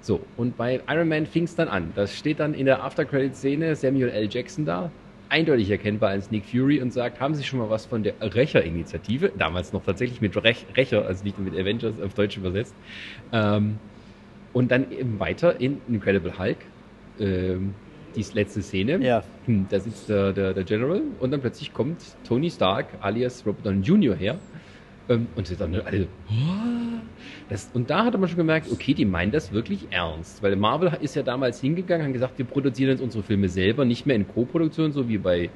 So, 0.02 0.20
und 0.36 0.56
bei 0.56 0.80
Iron 0.88 1.08
Man 1.08 1.26
fing 1.26 1.44
es 1.44 1.54
dann 1.54 1.68
an. 1.68 1.92
Das 1.94 2.18
steht 2.18 2.40
dann 2.40 2.54
in 2.54 2.66
der 2.66 2.82
After-Credit-Szene 2.82 3.76
Samuel 3.76 4.08
L. 4.08 4.28
Jackson 4.28 4.64
da, 4.64 4.90
eindeutig 5.28 5.70
erkennbar 5.70 6.10
als 6.10 6.30
Nick 6.32 6.44
Fury 6.44 6.82
und 6.82 6.92
sagt, 6.92 7.20
haben 7.20 7.36
Sie 7.36 7.44
schon 7.44 7.60
mal 7.60 7.70
was 7.70 7.86
von 7.86 8.02
der 8.02 8.14
Rächer-Initiative? 8.20 9.30
Damals 9.38 9.72
noch 9.72 9.84
tatsächlich 9.84 10.20
mit 10.20 10.36
Rech 10.42 10.66
Rächer, 10.76 11.06
also 11.06 11.22
nicht 11.22 11.38
mit 11.38 11.54
Avengers 11.54 12.00
auf 12.00 12.14
Deutsch 12.14 12.36
übersetzt. 12.36 12.74
Ähm, 13.32 13.78
und 14.52 14.72
dann 14.72 14.90
eben 14.90 15.20
weiter 15.20 15.60
in 15.60 15.80
Incredible 15.88 16.36
Hulk. 16.36 16.58
Ähm, 17.20 17.74
die 18.14 18.26
letzte 18.34 18.60
Szene. 18.60 18.98
Ja. 18.98 19.22
Hm, 19.46 19.66
da 19.70 19.80
sitzt 19.80 20.08
der, 20.08 20.32
der, 20.32 20.52
der, 20.52 20.64
General 20.64 21.00
und 21.20 21.30
dann 21.30 21.40
plötzlich 21.40 21.72
kommt 21.72 22.16
Tony 22.24 22.50
Stark 22.50 22.86
alias 23.00 23.46
Robert 23.46 23.64
Downey 23.64 23.80
Jr. 23.80 24.14
her 24.14 24.38
und 25.08 25.46
sie 25.46 25.56
dann 25.56 25.74
alle, 25.74 26.06
das, 27.48 27.70
und 27.74 27.90
da 27.90 28.04
hatte 28.04 28.18
man 28.18 28.28
schon 28.28 28.38
gemerkt, 28.38 28.68
okay, 28.72 28.94
die 28.94 29.04
meinen 29.04 29.30
das 29.30 29.52
wirklich 29.52 29.88
ernst. 29.90 30.42
Weil 30.42 30.56
Marvel 30.56 30.92
ist 31.00 31.14
ja 31.14 31.22
damals 31.22 31.60
hingegangen, 31.60 32.06
haben 32.06 32.12
gesagt, 32.12 32.38
wir 32.38 32.46
produzieren 32.46 32.90
jetzt 32.90 33.02
unsere 33.02 33.22
Filme 33.22 33.48
selber, 33.48 33.84
nicht 33.84 34.06
mehr 34.06 34.16
in 34.16 34.26
Co-Produktion, 34.26 34.92
so 34.92 35.08
wie 35.08 35.18
bei 35.18 35.50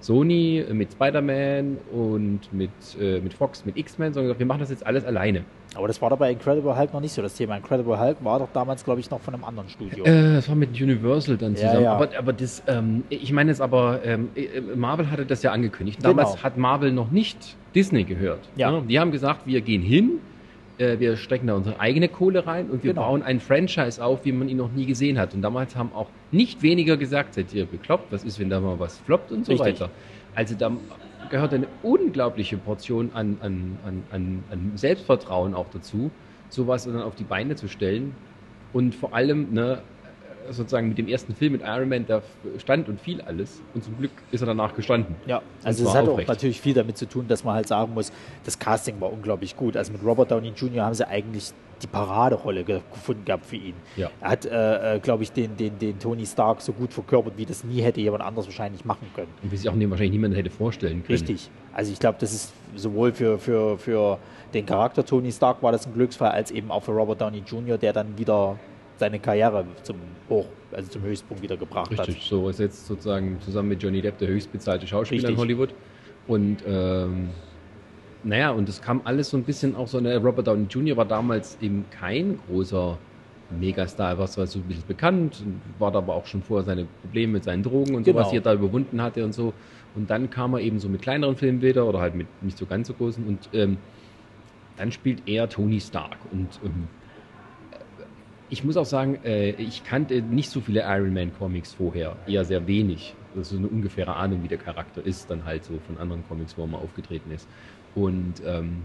Sony 0.00 0.64
mit 0.72 0.92
Spider-Man 0.92 1.78
und 1.92 2.40
mit, 2.52 2.70
äh, 3.00 3.20
mit 3.20 3.34
Fox, 3.34 3.64
mit 3.64 3.76
X-Men, 3.76 4.12
sondern 4.12 4.28
gesagt, 4.28 4.38
wir 4.38 4.46
machen 4.46 4.60
das 4.60 4.70
jetzt 4.70 4.86
alles 4.86 5.04
alleine. 5.04 5.44
Aber 5.74 5.86
das 5.86 6.00
war 6.00 6.10
doch 6.10 6.18
bei 6.18 6.30
Incredible 6.30 6.76
Hulk 6.76 6.92
noch 6.92 7.00
nicht 7.00 7.12
so 7.12 7.20
das 7.20 7.34
Thema. 7.34 7.56
Incredible 7.56 7.98
Hulk 7.98 8.16
war 8.24 8.38
doch 8.38 8.48
damals, 8.52 8.84
glaube 8.84 9.00
ich, 9.00 9.10
noch 9.10 9.20
von 9.20 9.34
einem 9.34 9.44
anderen 9.44 9.68
Studio. 9.68 10.04
Äh, 10.04 10.34
das 10.34 10.48
war 10.48 10.56
mit 10.56 10.70
Universal 10.70 11.36
dann 11.36 11.56
zusammen. 11.56 11.74
Ja, 11.74 11.80
ja. 11.82 11.92
Aber, 11.92 12.08
aber 12.16 12.32
das, 12.32 12.62
ähm, 12.66 13.04
ich 13.10 13.32
meine 13.32 13.50
jetzt 13.50 13.60
aber, 13.60 14.00
ähm, 14.04 14.30
äh, 14.34 14.60
Marvel 14.76 15.10
hatte 15.10 15.26
das 15.26 15.42
ja 15.42 15.52
angekündigt. 15.52 15.98
Damals 16.02 16.32
genau. 16.32 16.42
hat 16.42 16.56
Marvel 16.56 16.92
noch 16.92 17.10
nicht 17.10 17.56
Disney 17.74 18.04
gehört. 18.04 18.40
Ja. 18.56 18.80
Die 18.80 18.98
haben 18.98 19.10
gesagt, 19.10 19.46
wir 19.46 19.60
gehen 19.60 19.82
hin, 19.82 20.20
äh, 20.78 20.98
wir 20.98 21.16
stecken 21.16 21.48
da 21.48 21.54
unsere 21.54 21.80
eigene 21.80 22.08
Kohle 22.08 22.46
rein 22.46 22.70
und 22.70 22.84
wir 22.84 22.92
genau. 22.92 23.06
bauen 23.06 23.22
ein 23.22 23.40
Franchise 23.40 24.02
auf, 24.02 24.24
wie 24.24 24.32
man 24.32 24.48
ihn 24.48 24.56
noch 24.56 24.72
nie 24.72 24.86
gesehen 24.86 25.18
hat. 25.18 25.34
Und 25.34 25.42
damals 25.42 25.76
haben 25.76 25.92
auch 25.92 26.08
nicht 26.30 26.62
weniger 26.62 26.96
gesagt, 26.96 27.34
seid 27.34 27.52
ihr 27.52 27.66
bekloppt, 27.66 28.12
was 28.12 28.24
ist, 28.24 28.38
wenn 28.38 28.50
da 28.50 28.60
mal 28.60 28.78
was 28.78 28.98
floppt 28.98 29.32
und 29.32 29.44
so 29.44 29.52
Richtig. 29.52 29.80
weiter. 29.80 29.90
Also 30.34 30.54
da 30.54 30.70
gehört 31.30 31.52
eine 31.52 31.66
unglaubliche 31.82 32.56
Portion 32.56 33.10
an, 33.12 33.38
an, 33.40 33.76
an, 34.10 34.44
an, 34.50 34.72
Selbstvertrauen 34.76 35.54
auch 35.54 35.66
dazu, 35.72 36.10
sowas 36.48 36.84
dann 36.84 37.02
auf 37.02 37.16
die 37.16 37.24
Beine 37.24 37.56
zu 37.56 37.68
stellen. 37.68 38.14
Und 38.72 38.94
vor 38.94 39.14
allem, 39.14 39.52
ne, 39.52 39.82
sozusagen 40.50 40.88
mit 40.88 40.98
dem 40.98 41.08
ersten 41.08 41.34
Film 41.34 41.52
mit 41.52 41.62
Iron 41.62 41.88
Man, 41.88 42.06
da 42.06 42.22
stand 42.58 42.88
und 42.88 43.00
fiel 43.00 43.20
alles. 43.20 43.60
Und 43.74 43.84
zum 43.84 43.96
Glück 43.98 44.10
ist 44.30 44.40
er 44.40 44.46
danach 44.46 44.74
gestanden. 44.74 45.16
Ja, 45.26 45.42
also 45.62 45.84
es 45.86 45.94
hat 45.94 46.08
aufrecht. 46.08 46.28
auch 46.28 46.34
natürlich 46.34 46.60
viel 46.60 46.74
damit 46.74 46.96
zu 46.98 47.06
tun, 47.06 47.26
dass 47.28 47.44
man 47.44 47.54
halt 47.54 47.68
sagen 47.68 47.94
muss, 47.94 48.12
das 48.44 48.58
Casting 48.58 49.00
war 49.00 49.12
unglaublich 49.12 49.56
gut. 49.56 49.76
Also 49.76 49.92
mit 49.92 50.02
Robert 50.04 50.30
Downey 50.30 50.52
Jr. 50.56 50.84
haben 50.84 50.94
sie 50.94 51.06
eigentlich 51.06 51.52
die 51.82 51.86
Paraderolle 51.86 52.64
gefunden 52.64 53.24
gehabt 53.24 53.46
für 53.46 53.56
ihn. 53.56 53.74
Ja. 53.96 54.10
Er 54.20 54.30
hat, 54.30 54.46
äh, 54.46 54.96
äh 54.96 54.98
glaube 54.98 55.22
ich, 55.22 55.32
den, 55.32 55.56
den, 55.56 55.78
den 55.78 55.98
Tony 55.98 56.26
Stark 56.26 56.60
so 56.60 56.72
gut 56.72 56.92
verkörpert, 56.92 57.34
wie 57.36 57.46
das 57.46 57.64
nie 57.64 57.80
hätte 57.82 58.00
jemand 58.00 58.24
anderes 58.24 58.46
wahrscheinlich 58.46 58.84
machen 58.84 59.06
können. 59.14 59.28
Und 59.42 59.52
wie 59.52 59.56
sich 59.56 59.68
auch 59.68 59.74
wahrscheinlich 59.74 60.10
niemand 60.10 60.36
hätte 60.36 60.50
vorstellen 60.50 61.04
können. 61.04 61.18
Richtig. 61.18 61.50
Also 61.72 61.92
ich 61.92 62.00
glaube, 62.00 62.18
das 62.20 62.32
ist 62.32 62.52
sowohl 62.74 63.12
für, 63.12 63.38
für, 63.38 63.78
für 63.78 64.18
den 64.54 64.66
Charakter 64.66 65.04
Tony 65.04 65.30
Stark 65.30 65.62
war 65.62 65.72
das 65.72 65.86
ein 65.86 65.94
Glücksfall, 65.94 66.30
als 66.30 66.50
eben 66.50 66.70
auch 66.70 66.82
für 66.82 66.92
Robert 66.92 67.20
Downey 67.20 67.42
Jr., 67.46 67.78
der 67.78 67.92
dann 67.92 68.18
wieder 68.18 68.58
seine 68.98 69.18
Karriere 69.18 69.64
zum 69.82 69.96
Hoch, 70.28 70.46
also 70.72 70.90
zum 70.90 71.02
Höchstpunkt 71.02 71.42
wieder 71.42 71.56
gebracht 71.56 71.90
Richtig, 71.90 71.98
hat. 71.98 72.08
Richtig, 72.08 72.28
so 72.28 72.48
ist 72.48 72.60
jetzt 72.60 72.86
sozusagen 72.86 73.40
zusammen 73.40 73.68
mit 73.70 73.82
Johnny 73.82 74.02
Depp 74.02 74.18
der 74.18 74.28
höchstbezahlte 74.28 74.86
Schauspieler 74.86 75.28
Richtig. 75.28 75.34
in 75.34 75.40
Hollywood. 75.40 75.74
Und 76.26 76.58
ähm, 76.66 77.30
naja, 78.24 78.50
und 78.50 78.68
es 78.68 78.82
kam 78.82 79.00
alles 79.04 79.30
so 79.30 79.36
ein 79.36 79.44
bisschen 79.44 79.76
auch 79.76 79.86
so, 79.86 79.98
eine 79.98 80.16
Robert 80.18 80.46
Downey 80.46 80.66
Jr. 80.68 80.96
war 80.96 81.04
damals 81.04 81.56
eben 81.60 81.84
kein 81.90 82.38
großer 82.46 82.98
Megastar, 83.58 84.18
was 84.18 84.36
war 84.36 84.46
so 84.46 84.58
ein 84.58 84.64
bisschen 84.64 84.86
bekannt, 84.86 85.42
war 85.78 85.90
da 85.90 85.98
aber 85.98 86.14
auch 86.14 86.26
schon 86.26 86.42
vorher 86.42 86.64
seine 86.64 86.86
Probleme 87.00 87.34
mit 87.34 87.44
seinen 87.44 87.62
Drogen 87.62 87.94
und 87.94 88.04
genau. 88.04 88.18
so, 88.18 88.26
was 88.26 88.32
er 88.32 88.40
da 88.40 88.52
überwunden 88.52 89.00
hatte 89.00 89.24
und 89.24 89.32
so. 89.32 89.54
Und 89.94 90.10
dann 90.10 90.28
kam 90.28 90.52
er 90.54 90.60
eben 90.60 90.78
so 90.78 90.88
mit 90.88 91.00
kleineren 91.00 91.36
Filmen 91.36 91.62
wieder 91.62 91.86
oder 91.86 92.00
halt 92.00 92.14
mit 92.14 92.26
nicht 92.42 92.58
so 92.58 92.66
ganz 92.66 92.88
so 92.88 92.94
großen 92.94 93.26
und 93.26 93.48
ähm, 93.54 93.78
dann 94.76 94.92
spielt 94.92 95.22
er 95.26 95.48
Tony 95.48 95.80
Stark 95.80 96.18
und 96.30 96.48
ähm, 96.64 96.88
ich 98.50 98.64
muss 98.64 98.76
auch 98.76 98.86
sagen, 98.86 99.18
äh, 99.24 99.50
ich 99.50 99.84
kannte 99.84 100.22
nicht 100.22 100.50
so 100.50 100.60
viele 100.60 100.80
Iron 100.82 101.12
Man 101.12 101.32
Comics 101.38 101.74
vorher, 101.74 102.16
eher 102.26 102.44
sehr 102.44 102.66
wenig. 102.66 103.14
Das 103.34 103.52
ist 103.52 103.58
eine 103.58 103.68
ungefähre 103.68 104.16
Ahnung, 104.16 104.42
wie 104.42 104.48
der 104.48 104.58
Charakter 104.58 105.04
ist, 105.04 105.30
dann 105.30 105.44
halt 105.44 105.64
so 105.64 105.74
von 105.86 105.98
anderen 105.98 106.26
Comics, 106.28 106.56
wo 106.56 106.62
er 106.62 106.68
mal 106.68 106.78
aufgetreten 106.78 107.30
ist. 107.30 107.46
Und 107.94 108.42
ähm, 108.46 108.82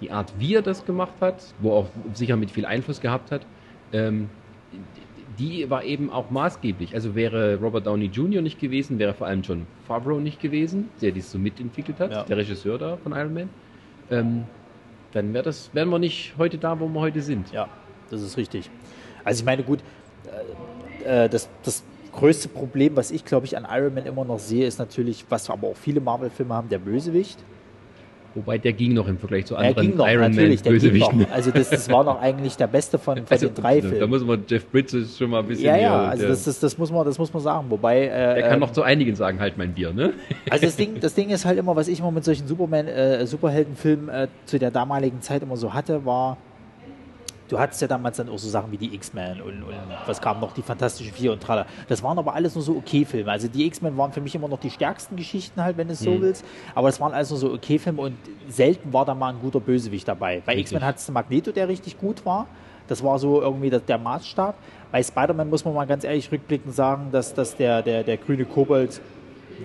die 0.00 0.10
Art, 0.10 0.32
wie 0.38 0.54
er 0.54 0.62
das 0.62 0.84
gemacht 0.84 1.14
hat, 1.20 1.54
wo 1.60 1.72
auch 1.72 1.88
sicher 2.12 2.36
mit 2.36 2.50
viel 2.50 2.66
Einfluss 2.66 3.00
gehabt 3.00 3.30
hat, 3.30 3.46
ähm, 3.92 4.28
die 5.38 5.68
war 5.68 5.84
eben 5.84 6.10
auch 6.10 6.30
maßgeblich. 6.30 6.94
Also 6.94 7.14
wäre 7.14 7.58
Robert 7.60 7.86
Downey 7.86 8.06
Jr. 8.06 8.42
nicht 8.42 8.60
gewesen, 8.60 8.98
wäre 8.98 9.14
vor 9.14 9.26
allem 9.26 9.42
John 9.42 9.66
Favreau 9.86 10.20
nicht 10.20 10.40
gewesen, 10.40 10.88
der 11.00 11.10
dies 11.10 11.30
so 11.30 11.38
mitentwickelt 11.38 11.98
hat, 11.98 12.12
ja. 12.12 12.22
der 12.22 12.36
Regisseur 12.36 12.78
da 12.78 12.96
von 12.98 13.12
Iron 13.12 13.34
Man, 13.34 13.48
ähm, 14.10 14.44
dann 15.12 15.32
wär 15.34 15.42
das, 15.42 15.70
wären 15.72 15.90
wir 15.90 15.98
nicht 15.98 16.34
heute 16.38 16.58
da, 16.58 16.78
wo 16.78 16.88
wir 16.88 17.00
heute 17.00 17.20
sind. 17.20 17.50
Ja, 17.52 17.68
das 18.10 18.22
ist 18.22 18.36
richtig. 18.36 18.70
Also 19.24 19.40
ich 19.40 19.46
meine, 19.46 19.62
gut, 19.62 19.80
äh, 21.04 21.24
äh 21.24 21.28
das, 21.28 21.48
das 21.62 21.82
größte 22.12 22.48
Problem, 22.48 22.96
was 22.96 23.10
ich 23.10 23.24
glaube 23.24 23.46
ich 23.46 23.56
an 23.56 23.66
Iron 23.70 23.94
Man 23.94 24.06
immer 24.06 24.24
noch 24.24 24.38
sehe, 24.38 24.66
ist 24.66 24.78
natürlich, 24.78 25.24
was 25.28 25.50
aber 25.50 25.68
auch 25.68 25.76
viele 25.76 26.00
Marvel-Filme 26.00 26.54
haben, 26.54 26.68
der 26.68 26.78
Bösewicht. 26.78 27.38
Wobei 28.34 28.58
der 28.58 28.72
ging 28.72 28.94
noch 28.94 29.06
im 29.06 29.16
Vergleich 29.16 29.46
zu 29.46 29.54
anderen 29.54 29.76
er 29.76 29.82
ging 29.82 29.96
noch, 29.96 30.08
Iron 30.08 30.34
Man 30.34 30.56
Bösewichten. 30.56 31.26
Also 31.30 31.52
das, 31.52 31.70
das, 31.70 31.88
war 31.88 32.02
noch 32.02 32.20
eigentlich 32.20 32.56
der 32.56 32.66
beste 32.66 32.98
von, 32.98 33.18
von 33.18 33.26
also, 33.30 33.46
den 33.46 33.54
drei 33.54 33.80
Filmen. 33.80 34.00
Da 34.00 34.06
muss 34.08 34.24
man 34.24 34.44
Jeff 34.48 34.68
Bridges 34.70 35.16
schon 35.16 35.30
mal 35.30 35.40
ein 35.40 35.46
bisschen. 35.46 35.66
Ja, 35.66 35.76
ja, 35.76 36.08
also 36.08 36.26
das, 36.26 36.44
das, 36.44 36.58
das, 36.58 36.76
muss 36.76 36.90
man, 36.90 37.04
das 37.04 37.16
muss 37.16 37.32
man 37.32 37.42
sagen. 37.42 37.66
Wobei. 37.68 38.00
Äh, 38.00 38.08
er 38.08 38.42
kann 38.42 38.54
ähm, 38.54 38.60
noch 38.60 38.72
zu 38.72 38.82
einigen 38.82 39.14
sagen, 39.14 39.38
halt 39.38 39.56
mein 39.56 39.72
Bier, 39.74 39.92
ne? 39.92 40.14
Also 40.50 40.66
das 40.66 40.74
Ding, 40.74 40.98
das 41.00 41.14
Ding 41.14 41.30
ist 41.30 41.44
halt 41.44 41.58
immer, 41.58 41.76
was 41.76 41.86
ich 41.86 42.00
immer 42.00 42.10
mit 42.10 42.24
solchen 42.24 42.48
Superman, 42.48 42.88
äh, 42.88 43.24
Superheldenfilmen 43.24 44.08
äh, 44.08 44.28
zu 44.46 44.58
der 44.58 44.72
damaligen 44.72 45.22
Zeit 45.22 45.42
immer 45.42 45.56
so 45.56 45.72
hatte, 45.72 46.04
war 46.04 46.36
du 47.48 47.58
hattest 47.58 47.82
ja 47.82 47.88
damals 47.88 48.16
dann 48.16 48.28
auch 48.28 48.38
so 48.38 48.48
Sachen 48.48 48.72
wie 48.72 48.76
die 48.76 48.94
X-Men 48.94 49.40
und, 49.40 49.62
und, 49.62 49.74
was 50.06 50.20
kam 50.20 50.40
noch, 50.40 50.52
die 50.52 50.62
Fantastischen 50.62 51.12
Vier 51.12 51.32
und 51.32 51.42
tralla. 51.42 51.66
Das 51.88 52.02
waren 52.02 52.18
aber 52.18 52.34
alles 52.34 52.54
nur 52.54 52.62
so 52.62 52.76
okay 52.76 53.04
Filme. 53.04 53.30
Also 53.30 53.48
die 53.48 53.66
X-Men 53.66 53.96
waren 53.96 54.12
für 54.12 54.20
mich 54.20 54.34
immer 54.34 54.48
noch 54.48 54.60
die 54.60 54.70
stärksten 54.70 55.16
Geschichten 55.16 55.62
halt, 55.62 55.76
wenn 55.76 55.88
du 55.88 55.92
es 55.92 56.00
so 56.00 56.12
mhm. 56.12 56.22
willst. 56.22 56.44
Aber 56.74 56.88
es 56.88 57.00
waren 57.00 57.12
alles 57.12 57.30
nur 57.30 57.38
so 57.38 57.52
okay 57.52 57.78
Filme 57.78 58.00
und 58.02 58.16
selten 58.48 58.92
war 58.92 59.04
da 59.04 59.14
mal 59.14 59.34
ein 59.34 59.40
guter 59.40 59.60
Bösewicht 59.60 60.08
dabei. 60.08 60.42
Bei 60.44 60.56
X-Men 60.56 60.84
hat 60.84 60.96
es 60.96 61.10
Magneto, 61.10 61.52
der 61.52 61.68
richtig 61.68 61.98
gut 61.98 62.24
war. 62.24 62.46
Das 62.86 63.02
war 63.02 63.18
so 63.18 63.40
irgendwie 63.40 63.70
der, 63.70 63.80
der 63.80 63.98
Maßstab. 63.98 64.54
Bei 64.92 65.02
Spider-Man 65.02 65.48
muss 65.48 65.64
man 65.64 65.74
mal 65.74 65.86
ganz 65.86 66.04
ehrlich 66.04 66.30
rückblickend 66.30 66.74
sagen, 66.74 67.08
dass, 67.10 67.34
dass 67.34 67.56
der, 67.56 67.82
der, 67.82 68.04
der 68.04 68.16
grüne 68.16 68.44
Kobold 68.44 69.00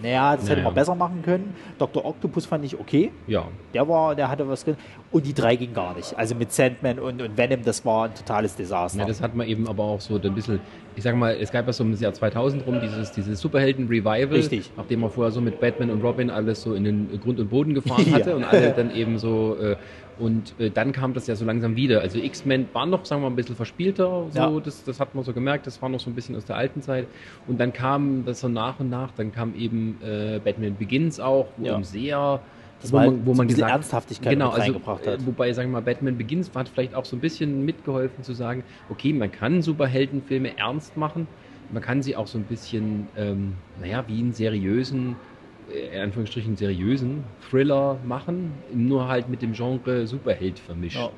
naja, 0.01 0.36
das 0.36 0.43
naja. 0.43 0.55
hätte 0.55 0.63
man 0.65 0.74
besser 0.74 0.96
machen 0.96 1.22
können. 1.24 1.53
Dr. 1.77 2.05
Octopus 2.05 2.46
fand 2.46 2.65
ich 2.65 2.79
okay. 2.79 3.12
Ja. 3.27 3.48
Der 3.74 3.88
war, 3.88 4.15
der 4.15 4.29
hatte 4.29 4.48
was 4.48 4.63
drin. 4.63 4.75
Und 5.12 5.25
die 5.25 5.34
drei 5.34 5.55
ging 5.55 5.74
gar 5.74 5.96
nicht. 5.96 6.15
Also 6.17 6.36
mit 6.36 6.51
Sandman 6.51 7.00
und, 7.00 7.22
und 7.22 7.38
Venom, 7.38 7.63
das 7.63 7.84
war 7.86 8.05
ein 8.05 8.15
totales 8.15 8.55
Desaster. 8.55 9.00
Ja, 9.00 9.05
das 9.05 9.22
hat 9.22 9.36
man 9.36 9.48
eben 9.48 9.67
aber 9.67 9.84
auch 9.84 10.01
so 10.01 10.19
ein 10.19 10.36
bisschen, 10.36 10.60
ich 10.96 11.03
sag 11.03 11.15
mal, 11.15 11.36
es 11.36 11.51
gab 11.51 11.65
ja 11.65 11.74
so 11.74 11.84
im 11.84 11.93
Jahr 11.93 12.13
2000 12.13 12.65
rum 12.67 12.79
dieses, 12.81 13.12
dieses 13.12 13.39
Superhelden-Revival. 13.39 14.36
Richtig. 14.38 14.72
Nachdem 14.77 15.01
man 15.01 15.10
vorher 15.10 15.31
so 15.31 15.41
mit 15.41 15.60
Batman 15.60 15.89
und 15.89 16.03
Robin 16.03 16.29
alles 16.29 16.62
so 16.62 16.74
in 16.74 16.84
den 16.84 17.19
Grund 17.22 17.39
und 17.39 17.50
Boden 17.50 17.74
gefahren 17.74 18.05
hatte 18.13 18.31
ja. 18.31 18.36
und 18.36 18.43
alle 18.43 18.72
dann 18.72 18.93
eben 18.93 19.17
so 19.17 19.58
äh, 19.60 19.75
und 20.19 20.53
äh, 20.59 20.69
dann 20.69 20.91
kam 20.91 21.13
das 21.13 21.27
ja 21.27 21.35
so 21.35 21.45
langsam 21.45 21.75
wieder. 21.75 22.01
Also 22.01 22.19
X-Men 22.19 22.67
war 22.73 22.85
noch, 22.85 23.05
sagen 23.05 23.21
wir 23.21 23.29
mal, 23.29 23.33
ein 23.33 23.38
bisschen 23.38 23.55
verspielter. 23.55 24.25
So, 24.29 24.38
ja. 24.38 24.59
das, 24.59 24.83
das 24.83 24.99
hat 24.99 25.15
man 25.15 25.23
so 25.23 25.33
gemerkt. 25.33 25.65
Das 25.65 25.81
war 25.81 25.88
noch 25.89 25.99
so 25.99 26.09
ein 26.09 26.13
bisschen 26.13 26.35
aus 26.35 26.45
der 26.45 26.57
alten 26.57 26.81
Zeit. 26.81 27.07
Und 27.47 27.59
dann 27.59 27.71
kam 27.71 28.25
das 28.25 28.41
so 28.41 28.49
nach 28.49 28.79
und 28.79 28.89
nach. 28.89 29.11
Dann 29.11 29.31
kam 29.31 29.55
eben 29.55 29.97
äh, 30.03 30.39
Batman 30.43 30.75
Begins 30.75 31.19
auch, 31.19 31.47
wo 31.57 31.65
ja. 31.65 31.83
sehr 31.83 32.41
das 32.81 32.91
wo 32.91 32.97
man, 32.97 33.07
halt 33.07 33.25
wo 33.25 33.33
man 33.33 33.47
gesagt, 33.47 33.71
Ernsthaftigkeit 33.71 34.33
genau, 34.33 34.49
also, 34.49 34.61
reingebracht 34.61 35.07
hat. 35.07 35.21
Äh, 35.21 35.25
wobei, 35.25 35.51
sagen 35.53 35.69
wir 35.69 35.73
mal, 35.73 35.81
Batman 35.81 36.17
Begins 36.17 36.51
hat 36.53 36.69
vielleicht 36.69 36.95
auch 36.95 37.05
so 37.05 37.15
ein 37.15 37.19
bisschen 37.19 37.65
mitgeholfen 37.65 38.23
zu 38.23 38.33
sagen, 38.33 38.63
okay, 38.89 39.13
man 39.13 39.31
kann 39.31 39.61
Superheldenfilme 39.61 40.57
ernst 40.57 40.95
machen, 40.95 41.27
man 41.71 41.83
kann 41.83 42.01
sie 42.01 42.15
auch 42.15 42.27
so 42.27 42.38
ein 42.38 42.45
bisschen, 42.45 43.07
ähm, 43.17 43.53
naja, 43.79 44.03
wie 44.07 44.19
einen 44.19 44.33
seriösen 44.33 45.15
in 45.69 46.01
Anführungsstrichen 46.01 46.55
seriösen 46.55 47.23
Thriller 47.49 47.97
machen, 48.05 48.51
nur 48.73 49.07
halt 49.07 49.29
mit 49.29 49.41
dem 49.41 49.53
Genre 49.53 50.07
Superheld 50.07 50.59
vermischt. 50.59 50.97
Ja. 50.97 51.11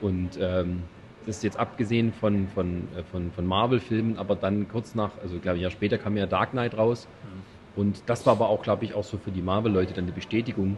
Und 0.00 0.38
ähm, 0.40 0.82
das 1.26 1.38
ist 1.38 1.42
jetzt 1.42 1.58
abgesehen 1.58 2.12
von, 2.12 2.48
von, 2.48 2.88
äh, 2.96 3.02
von, 3.10 3.30
von 3.32 3.46
Marvel-Filmen, 3.46 4.16
aber 4.16 4.34
dann 4.34 4.68
kurz 4.68 4.94
nach, 4.94 5.10
also 5.22 5.38
glaube 5.38 5.58
ich, 5.58 5.62
ja 5.62 5.70
später 5.70 5.98
kam 5.98 6.16
ja 6.16 6.26
Dark 6.26 6.52
Knight 6.52 6.76
raus. 6.76 7.06
Mhm. 7.22 7.80
Und 7.80 8.02
das 8.06 8.26
war 8.26 8.32
aber 8.32 8.48
auch, 8.48 8.62
glaube 8.62 8.84
ich, 8.84 8.94
auch 8.94 9.04
so 9.04 9.18
für 9.18 9.30
die 9.30 9.42
Marvel-Leute 9.42 9.94
dann 9.94 10.06
die 10.06 10.12
Bestätigung, 10.12 10.76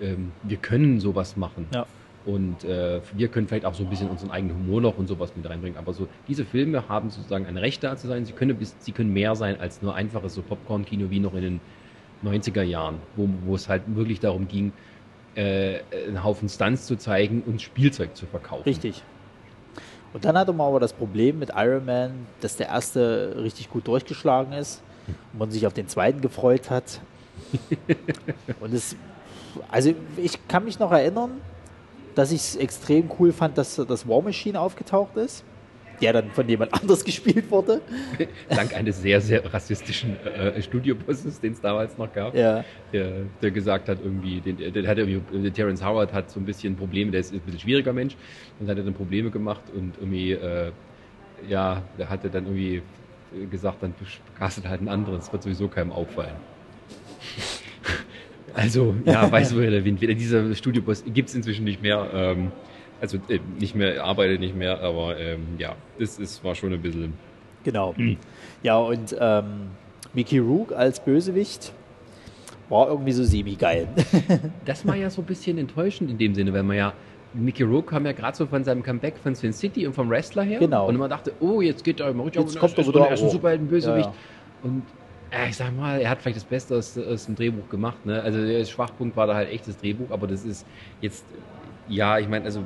ähm, 0.00 0.32
wir 0.42 0.58
können 0.58 1.00
sowas 1.00 1.36
machen. 1.36 1.66
Ja. 1.74 1.86
Und 2.24 2.64
äh, 2.64 3.00
wir 3.14 3.28
können 3.28 3.46
vielleicht 3.46 3.64
auch 3.64 3.74
so 3.74 3.84
ein 3.84 3.90
bisschen 3.90 4.08
unseren 4.08 4.32
eigenen 4.32 4.56
Humor 4.56 4.80
noch 4.80 4.98
und 4.98 5.06
sowas 5.06 5.32
mit 5.36 5.48
reinbringen. 5.48 5.78
Aber 5.78 5.92
so 5.92 6.08
diese 6.26 6.44
Filme 6.44 6.88
haben 6.88 7.08
sozusagen 7.08 7.46
ein 7.46 7.56
Recht 7.56 7.84
da 7.84 7.96
zu 7.96 8.08
sein. 8.08 8.24
Sie 8.24 8.32
können, 8.32 8.56
bis, 8.56 8.74
sie 8.80 8.90
können 8.90 9.12
mehr 9.12 9.36
sein 9.36 9.60
als 9.60 9.80
nur 9.80 9.94
einfaches 9.94 10.34
so 10.34 10.42
Popcorn-Kino 10.42 11.06
wie 11.10 11.20
noch 11.20 11.34
in 11.34 11.42
den 11.42 11.60
90er 12.26 12.62
Jahren, 12.62 12.96
wo, 13.16 13.28
wo 13.44 13.54
es 13.54 13.68
halt 13.68 13.82
wirklich 13.86 14.20
darum 14.20 14.48
ging, 14.48 14.72
äh, 15.34 15.80
einen 16.06 16.24
Haufen 16.24 16.48
Stunts 16.48 16.86
zu 16.86 16.96
zeigen 16.96 17.42
und 17.46 17.60
Spielzeug 17.62 18.16
zu 18.16 18.26
verkaufen. 18.26 18.64
Richtig. 18.64 19.02
Und 20.12 20.24
dann 20.24 20.36
hatte 20.38 20.52
man 20.52 20.68
aber 20.68 20.80
das 20.80 20.92
Problem 20.92 21.38
mit 21.38 21.50
Iron 21.54 21.84
Man, 21.84 22.26
dass 22.40 22.56
der 22.56 22.68
erste 22.68 23.36
richtig 23.42 23.68
gut 23.70 23.86
durchgeschlagen 23.86 24.52
ist 24.52 24.82
und 25.32 25.40
man 25.40 25.50
sich 25.50 25.66
auf 25.66 25.74
den 25.74 25.88
zweiten 25.88 26.20
gefreut 26.20 26.70
hat. 26.70 27.00
und 28.60 28.72
es, 28.72 28.96
also 29.70 29.94
ich 30.16 30.48
kann 30.48 30.64
mich 30.64 30.78
noch 30.78 30.90
erinnern, 30.90 31.32
dass 32.14 32.32
ich 32.32 32.40
es 32.40 32.56
extrem 32.56 33.10
cool 33.18 33.32
fand, 33.32 33.58
dass 33.58 33.76
das 33.76 34.08
War 34.08 34.22
Machine 34.22 34.58
aufgetaucht 34.58 35.16
ist 35.16 35.44
der 36.00 36.12
dann 36.12 36.30
von 36.30 36.48
jemand 36.48 36.72
anders 36.74 37.04
gespielt 37.04 37.50
wurde. 37.50 37.80
Dank 38.48 38.74
eines 38.74 39.00
sehr, 39.00 39.20
sehr 39.20 39.52
rassistischen 39.52 40.16
äh, 40.24 40.60
Studiobosses, 40.60 41.40
den 41.40 41.52
es 41.52 41.60
damals 41.60 41.96
noch 41.98 42.12
gab, 42.12 42.34
ja. 42.34 42.64
der, 42.92 43.22
der, 43.42 43.50
gesagt 43.50 43.88
hat, 43.88 43.98
irgendwie, 44.02 44.40
den, 44.40 44.56
der 44.72 44.86
hat 44.86 44.98
irgendwie, 44.98 45.50
Terence 45.50 45.84
Howard 45.84 46.12
hat 46.12 46.30
so 46.30 46.40
ein 46.40 46.46
bisschen 46.46 46.76
Probleme, 46.76 47.10
der 47.10 47.20
ist 47.20 47.32
ein 47.32 47.40
bisschen 47.40 47.60
schwieriger 47.60 47.92
Mensch 47.92 48.16
und 48.60 48.68
hat 48.68 48.78
dann 48.78 48.94
Probleme 48.94 49.30
gemacht 49.30 49.62
und 49.74 49.94
irgendwie, 49.98 50.32
äh, 50.32 50.70
ja, 51.48 51.82
der 51.98 52.08
hatte 52.08 52.28
dann 52.30 52.44
irgendwie 52.44 52.82
gesagt, 53.50 53.82
dann 53.82 53.94
castet 54.38 54.68
halt 54.68 54.80
einen 54.80 54.88
anderen, 54.88 55.18
das 55.18 55.32
wird 55.32 55.42
sowieso 55.42 55.68
keinem 55.68 55.92
auffallen. 55.92 56.36
Also, 58.56 58.94
ja, 59.04 59.30
weiß 59.30 59.54
woher 59.54 59.70
der 59.70 59.84
Wind 59.84 60.00
weht. 60.00 60.18
Dieser 60.18 60.54
Studioboss 60.54 61.04
gibt 61.12 61.28
es 61.28 61.34
inzwischen 61.34 61.64
nicht 61.64 61.82
mehr. 61.82 62.08
Ähm, 62.14 62.52
also 63.00 63.18
äh, 63.28 63.40
nicht 63.58 63.74
mehr, 63.74 64.04
arbeite 64.04 64.38
nicht 64.38 64.54
mehr, 64.54 64.80
aber 64.80 65.18
ähm, 65.18 65.40
ja, 65.58 65.74
das 65.98 66.18
ist, 66.18 66.42
war 66.44 66.54
schon 66.54 66.72
ein 66.72 66.82
bisschen. 66.82 67.14
Genau. 67.64 67.94
Mhm. 67.96 68.16
Ja, 68.62 68.78
und 68.78 69.16
ähm, 69.18 69.68
Mickey 70.14 70.38
Rook 70.38 70.72
als 70.72 71.00
Bösewicht 71.00 71.72
war 72.68 72.88
irgendwie 72.88 73.12
so 73.12 73.24
semi-geil. 73.24 73.88
das 74.64 74.86
war 74.86 74.96
ja 74.96 75.10
so 75.10 75.22
ein 75.22 75.26
bisschen 75.26 75.58
enttäuschend 75.58 76.10
in 76.10 76.18
dem 76.18 76.34
Sinne, 76.34 76.52
weil 76.52 76.62
man 76.62 76.76
ja 76.76 76.92
Mickey 77.34 77.64
Rook 77.64 77.88
kam 77.88 78.06
ja 78.06 78.12
gerade 78.12 78.36
so 78.36 78.46
von 78.46 78.64
seinem 78.64 78.82
Comeback 78.82 79.18
von 79.18 79.34
Sin 79.34 79.52
City 79.52 79.86
und 79.86 79.92
vom 79.92 80.08
Wrestler 80.08 80.42
her. 80.42 80.58
Genau. 80.58 80.88
Und 80.88 80.96
man 80.96 81.10
dachte, 81.10 81.32
oh, 81.40 81.60
jetzt 81.60 81.84
geht 81.84 82.00
er 82.00 82.12
mal 82.14 82.24
richtig 82.24 82.42
jetzt 82.42 82.58
kommt 82.58 82.78
er 82.78 83.10
ein 83.10 83.16
Superhelden-Bösewicht. 83.16 84.06
Ja, 84.06 84.12
ja. 84.12 84.70
Und 84.70 84.82
äh, 85.30 85.48
ich 85.48 85.56
sag 85.56 85.76
mal, 85.76 86.00
er 86.00 86.10
hat 86.10 86.22
vielleicht 86.22 86.36
das 86.36 86.44
Beste 86.44 86.76
aus, 86.76 86.96
aus 86.98 87.26
dem 87.26 87.34
Drehbuch 87.34 87.68
gemacht. 87.68 88.04
Ne? 88.06 88.22
Also 88.22 88.44
der 88.44 88.64
Schwachpunkt 88.64 89.16
war 89.16 89.26
da 89.26 89.34
halt 89.34 89.50
echtes 89.50 89.76
Drehbuch, 89.76 90.10
aber 90.10 90.26
das 90.26 90.44
ist 90.44 90.66
jetzt 91.00 91.24
ja, 91.88 92.18
ich 92.18 92.28
meine, 92.28 92.44
also 92.44 92.62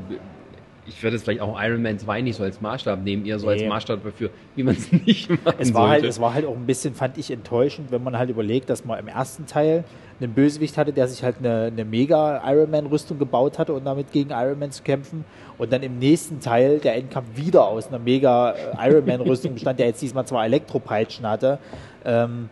ich 0.87 1.03
würde 1.03 1.17
es 1.17 1.23
vielleicht 1.23 1.41
auch 1.41 1.61
Iron 1.63 1.83
Man 1.83 1.99
2 1.99 2.23
nicht 2.23 2.37
so 2.37 2.43
als 2.43 2.61
Maßstab 2.61 3.03
nehmen, 3.03 3.25
eher 3.25 3.39
so 3.39 3.47
nee. 3.47 3.53
als 3.53 3.65
Maßstab 3.65 4.03
dafür, 4.03 4.31
wie 4.57 4.63
man 4.63 4.75
es 4.75 4.91
nicht 5.07 5.31
machen 5.31 5.57
es 5.59 5.73
war 5.73 5.89
Halt, 5.89 6.05
es 6.05 6.21
war 6.21 6.35
halt 6.35 6.47
auch 6.47 6.57
ein 6.57 6.67
bisschen, 6.67 6.95
fand 6.95 7.19
ich, 7.19 7.31
enttäuschend, 7.31 7.91
wenn 7.93 8.03
man 8.03 8.19
halt 8.19 8.31
überlegt, 8.31 8.71
dass 8.71 8.85
man 8.85 8.99
im 8.99 9.09
ersten 9.09 9.47
Teil 9.47 9.85
einen 10.21 10.33
Bösewicht 10.33 10.77
hatte, 10.77 10.93
der 10.93 11.09
sich 11.09 11.23
halt 11.23 11.37
eine, 11.39 11.71
eine 11.73 11.85
mega 11.85 12.43
Iron 12.51 12.71
Man-Rüstung 12.71 13.19
gebaut 13.19 13.59
hatte 13.59 13.73
und 13.73 13.85
damit 13.85 14.13
gegen 14.13 14.31
Iron 14.31 14.59
Man 14.59 14.71
zu 14.71 14.83
kämpfen. 14.83 15.25
Und 15.57 15.73
dann 15.73 15.83
im 15.83 15.99
nächsten 15.99 16.41
Teil 16.41 16.79
der 16.79 16.97
Endkampf 16.97 17.37
wieder 17.37 17.67
aus 17.67 17.89
einer 17.89 17.99
mega 17.99 18.53
äh, 18.53 18.91
Iron 18.91 19.07
Man-Rüstung 19.07 19.55
bestand, 19.55 19.79
der 19.79 19.87
jetzt 19.87 20.03
diesmal 20.03 20.27
zwei 20.27 20.45
Elektropeitschen 20.47 21.27
hatte. 21.27 21.59
Ähm, 22.05 22.49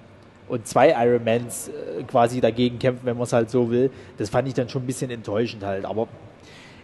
und 0.49 0.67
zwei 0.67 0.91
Ironmans 0.91 1.69
äh, 1.69 2.03
quasi 2.05 2.41
dagegen 2.41 2.79
kämpfen, 2.79 3.05
wenn 3.05 3.17
man 3.17 3.25
es 3.25 3.33
halt 3.33 3.51
so 3.51 3.71
will. 3.71 3.91
Das 4.17 4.31
fand 4.31 4.49
ich 4.49 4.55
dann 4.55 4.69
schon 4.69 4.83
ein 4.83 4.87
bisschen 4.87 5.11
enttäuschend 5.11 5.63
halt. 5.63 5.85
Aber 5.85 6.09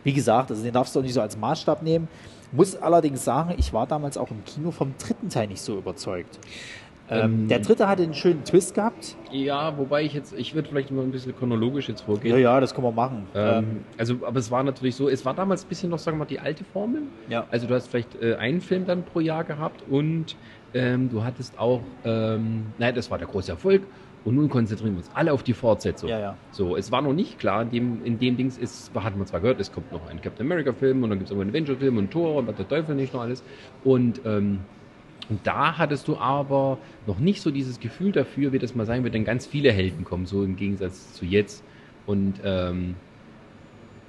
wie 0.05 0.13
gesagt, 0.13 0.51
also 0.51 0.63
den 0.63 0.73
darfst 0.73 0.95
du 0.95 1.01
auch 1.01 1.03
nicht 1.05 1.15
so 1.15 1.21
als 1.21 1.37
Maßstab 1.37 1.83
nehmen. 1.83 2.09
Muss 2.53 2.77
allerdings 2.77 3.25
sagen, 3.25 3.55
ich 3.59 3.73
war 3.73 3.87
damals 3.87 4.17
auch 4.17 4.31
im 4.31 4.45
Kino 4.45 4.71
vom 4.71 4.95
dritten 4.99 5.29
Teil 5.29 5.49
nicht 5.49 5.61
so 5.61 5.77
überzeugt. 5.77 6.39
Ähm, 7.11 7.23
ähm, 7.23 7.49
der 7.49 7.59
dritte 7.59 7.89
hatte 7.89 8.03
einen 8.03 8.15
schönen 8.15 8.45
Twist 8.45 8.75
gehabt. 8.75 9.17
Ja, 9.31 9.77
wobei 9.77 10.05
ich 10.05 10.15
jetzt, 10.15 10.33
ich 10.33 10.55
würde 10.55 10.69
vielleicht 10.69 10.91
mal 10.91 11.03
ein 11.03 11.11
bisschen 11.11 11.37
chronologisch 11.37 11.89
jetzt 11.89 12.03
vorgehen. 12.03 12.35
Ja, 12.35 12.41
ja, 12.41 12.61
das 12.61 12.75
können 12.75 12.87
wir 12.87 12.93
machen. 12.93 13.27
Ähm, 13.35 13.85
also, 13.99 14.15
aber 14.25 14.39
es 14.39 14.51
war 14.51 14.63
natürlich 14.63 14.97
so, 14.97 15.09
es 15.09 15.25
war 15.25 15.35
damals 15.35 15.65
ein 15.65 15.69
bisschen 15.69 15.91
noch, 15.91 15.99
sagen 15.99 16.17
wir 16.17 16.21
mal, 16.21 16.25
die 16.27 16.41
alte 16.41 16.65
Formel. 16.65 17.03
Ja. 17.29 17.47
Also 17.51 17.67
du 17.67 17.75
hast 17.75 17.89
vielleicht 17.89 18.21
äh, 18.23 18.37
einen 18.37 18.61
Film 18.61 18.87
dann 18.87 19.03
pro 19.03 19.21
Jahr 19.21 19.45
gehabt 19.45 19.83
und 19.91 20.37
ähm, 20.73 21.11
du 21.11 21.23
hattest 21.23 21.59
auch, 21.59 21.83
ähm, 22.05 22.67
nein, 22.79 22.95
das 22.95 23.11
war 23.11 23.19
der 23.19 23.27
große 23.27 23.53
Erfolg 23.53 23.83
und 24.25 24.37
nun 24.37 24.49
konzentrieren 24.49 24.95
wir 24.95 24.99
uns 24.99 25.11
alle 25.13 25.33
auf 25.33 25.43
die 25.43 25.53
Fortsetzung. 25.53 26.09
Ja, 26.09 26.19
ja. 26.19 26.37
So, 26.51 26.77
es 26.77 26.91
war 26.91 27.03
noch 27.03 27.13
nicht 27.13 27.39
klar, 27.39 27.63
in 27.63 27.71
dem, 27.71 28.05
in 28.05 28.19
dem 28.19 28.37
Dings 28.37 28.57
ist, 28.57 28.91
hat 28.95 29.17
man 29.17 29.27
zwar 29.27 29.41
gehört, 29.41 29.61
es 29.61 29.71
kommt 29.71 29.93
noch 29.93 30.09
ein 30.09 30.21
Captain 30.23 30.47
America-Film 30.47 31.03
und 31.03 31.11
dann 31.11 31.19
gibt 31.19 31.31
es 31.31 31.37
einen 31.37 31.51
Avenger-Film 31.51 31.99
und 31.99 32.11
Thor 32.11 32.37
und 32.37 32.47
was 32.47 32.57
der 32.57 32.67
Teufel 32.67 32.95
nicht 32.95 33.13
noch 33.13 33.21
alles. 33.21 33.43
Und, 33.85 34.23
ähm, 34.25 34.61
und 35.29 35.41
da 35.47 35.77
hattest 35.77 36.09
du 36.09 36.17
aber 36.17 36.79
noch 37.07 37.19
nicht 37.19 37.43
so 37.43 37.51
dieses 37.51 37.81
Gefühl 37.81 38.13
dafür, 38.13 38.53
wie 38.53 38.59
das 38.59 38.75
mal 38.75 38.87
sagen 38.87 39.05
wird, 39.05 39.15
denn 39.15 39.25
ganz 39.25 39.47
viele 39.47 39.73
Helden 39.73 40.05
kommen, 40.05 40.27
so 40.27 40.43
im 40.43 40.57
Gegensatz 40.57 41.13
zu 41.13 41.27
jetzt. 41.27 41.63
Und, 42.07 42.35
ähm, 42.45 42.95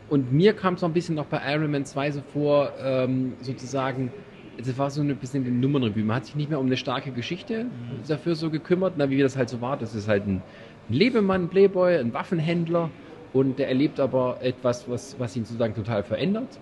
und 0.10 0.32
mir 0.32 0.54
kam 0.54 0.76
es 0.76 0.82
noch 0.82 0.90
ein 0.90 0.94
bisschen 0.94 1.16
noch 1.16 1.26
bei 1.26 1.42
Iron 1.54 1.72
Man 1.72 1.86
2 1.86 2.12
so 2.12 2.22
vor, 2.22 2.72
ähm, 2.82 3.34
sozusagen, 3.42 4.12
das 4.58 4.78
war 4.78 4.90
so 4.90 5.02
ein 5.02 5.16
bisschen 5.16 5.44
die 5.44 5.52
Nummernrevue. 5.52 6.04
Man 6.04 6.18
hat 6.18 6.26
sich 6.26 6.36
nicht 6.36 6.50
mehr 6.50 6.60
um 6.60 6.66
eine 6.66 6.78
starke 6.78 7.12
Geschichte 7.12 7.66
dafür 8.08 8.36
so 8.36 8.50
gekümmert, 8.50 8.94
na, 8.98 9.10
wie 9.10 9.20
das 9.22 9.36
halt 9.38 9.50
so 9.50 9.62
war. 9.62 9.78
Das 9.78 9.96
ist 9.96 10.08
halt 10.08 10.28
ein 10.28 10.42
Lebemann, 10.90 11.44
ein 11.44 11.50
Playboy, 11.50 11.98
ein 11.98 12.14
Waffenhändler 12.14 12.90
und 13.34 13.60
der 13.60 13.68
erlebt 13.68 14.00
aber 14.00 14.38
etwas, 14.42 14.90
was, 14.90 15.20
was 15.20 15.36
ihn 15.36 15.46
sozusagen 15.46 15.76
total 15.76 16.04
verändert. 16.04 16.60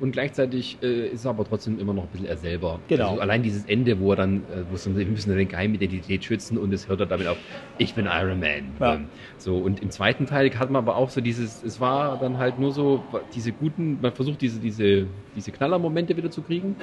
und 0.00 0.12
gleichzeitig 0.12 0.78
äh, 0.82 1.08
ist 1.08 1.24
er 1.24 1.30
aber 1.30 1.44
trotzdem 1.44 1.78
immer 1.78 1.94
noch 1.94 2.04
ein 2.04 2.08
bisschen 2.10 2.26
er 2.26 2.36
selber. 2.36 2.80
Genau. 2.88 3.10
Also 3.10 3.20
allein 3.20 3.42
dieses 3.42 3.64
Ende, 3.66 4.00
wo 4.00 4.10
er 4.12 4.16
dann, 4.16 4.38
äh, 4.38 4.64
wo 4.70 4.74
es 4.74 4.84
dann, 4.84 4.96
wir 4.96 5.06
müssen 5.06 5.32
eine 5.32 5.46
Geheimidentität 5.46 6.24
schützen 6.24 6.58
und 6.58 6.72
es 6.72 6.88
hört 6.88 7.00
er 7.00 7.06
damit 7.06 7.26
auf, 7.26 7.36
ich 7.78 7.94
bin 7.94 8.06
Iron 8.06 8.40
Man. 8.40 8.72
Ja. 8.80 8.94
Ähm, 8.94 9.06
so, 9.38 9.56
und 9.56 9.82
im 9.82 9.90
zweiten 9.90 10.26
Teil 10.26 10.50
hat 10.58 10.70
man 10.70 10.82
aber 10.82 10.96
auch 10.96 11.10
so 11.10 11.20
dieses, 11.20 11.62
es 11.62 11.80
war 11.80 12.18
dann 12.18 12.38
halt 12.38 12.58
nur 12.58 12.72
so, 12.72 13.02
diese 13.34 13.52
guten, 13.52 13.98
man 14.00 14.12
versucht 14.12 14.40
diese, 14.40 14.60
diese, 14.60 15.06
diese 15.36 15.52
Knallermomente 15.52 16.16
wieder 16.16 16.30
zu 16.30 16.42
kriegen. 16.42 16.76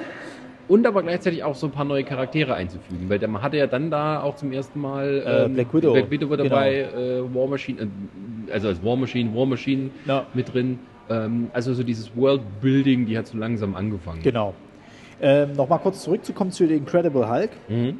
Und 0.72 0.88
aber 0.88 1.04
gleichzeitig 1.04 1.44
auch 1.44 1.54
so 1.56 1.68
ein 1.68 1.74
paar 1.74 1.84
neue 1.84 2.06
Charaktere 2.06 2.54
einzufügen, 2.54 3.10
weil 3.10 3.20
man 3.28 3.42
hatte 3.42 3.58
ja 3.58 3.68
dann 3.68 3.92
da 3.92 4.22
auch 4.22 4.38
zum 4.38 4.54
ersten 4.54 4.80
Mal 4.80 5.22
Äh, 5.25 5.44
ähm, 5.44 5.54
Black 5.56 5.74
Widow. 5.74 5.92
Black 5.92 6.10
Widow 6.10 6.30
war 6.30 6.38
dabei, 6.38 6.84
äh, 6.84 7.36
War 7.36 7.48
Machine, 7.50 7.82
äh, 8.48 8.51
also 8.54 8.70
als 8.70 8.82
War 8.82 8.96
Machine, 8.96 9.36
War 9.36 9.46
Machine 9.46 9.90
Ja. 10.06 10.25
mit 10.34 10.54
drin. 10.54 10.80
Ähm, 11.10 11.50
also 11.51 11.74
so 11.74 11.84
dieses 11.84 12.16
World-Building, 12.16 13.06
die 13.06 13.18
hat 13.18 13.28
so 13.28 13.38
langsam 13.38 13.75
angefangen. 13.75 14.22
Genau. 14.24 14.54
Ähm, 15.22 15.51
Nochmal 15.58 15.80
kurz 15.80 16.04
zurückzukommen 16.04 16.51
zu 16.51 16.66
The 16.66 16.75
Incredible 16.75 17.30
Hulk. 17.30 17.50
Mhm. 17.68 17.98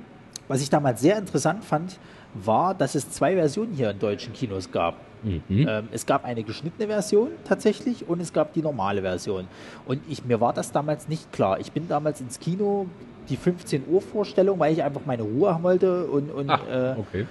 Was 0.48 0.62
ich 0.62 0.70
damals 0.70 1.02
sehr 1.02 1.18
interessant 1.18 1.66
fand, 1.66 2.00
war, 2.34 2.74
dass 2.74 2.96
es 2.96 3.10
zwei 3.12 3.36
Versionen 3.36 3.74
hier 3.74 3.90
in 3.90 4.00
deutschen 4.00 4.32
Kinos 4.32 4.72
gab. 4.72 4.96
Mhm. 5.24 5.68
Ähm, 5.68 5.88
es 5.92 6.06
gab 6.06 6.26
eine 6.26 6.44
geschnittene 6.44 6.88
Version 6.88 7.30
tatsächlich 7.46 8.08
und 8.08 8.22
es 8.22 8.34
gab 8.34 8.54
die 8.54 8.62
normale 8.62 9.02
Version. 9.02 9.48
Und 9.86 10.02
ich, 10.10 10.26
mir 10.26 10.42
war 10.42 10.54
das 10.54 10.72
damals 10.72 11.08
nicht 11.08 11.32
klar. 11.32 11.60
Ich 11.60 11.72
bin 11.72 11.88
damals 11.88 12.22
ins 12.22 12.40
Kino, 12.40 12.88
die 13.30 13.38
15 13.38 13.84
Uhr 13.88 14.02
Vorstellung, 14.02 14.60
weil 14.60 14.74
ich 14.74 14.84
einfach 14.84 15.02
meine 15.06 15.24
Ruhe 15.24 15.54
haben 15.54 15.64
wollte 15.64 16.06
und, 16.08 16.32
und 16.32 16.50
Ach, 16.50 16.62
äh, 16.68 16.96
okay. 16.98 17.26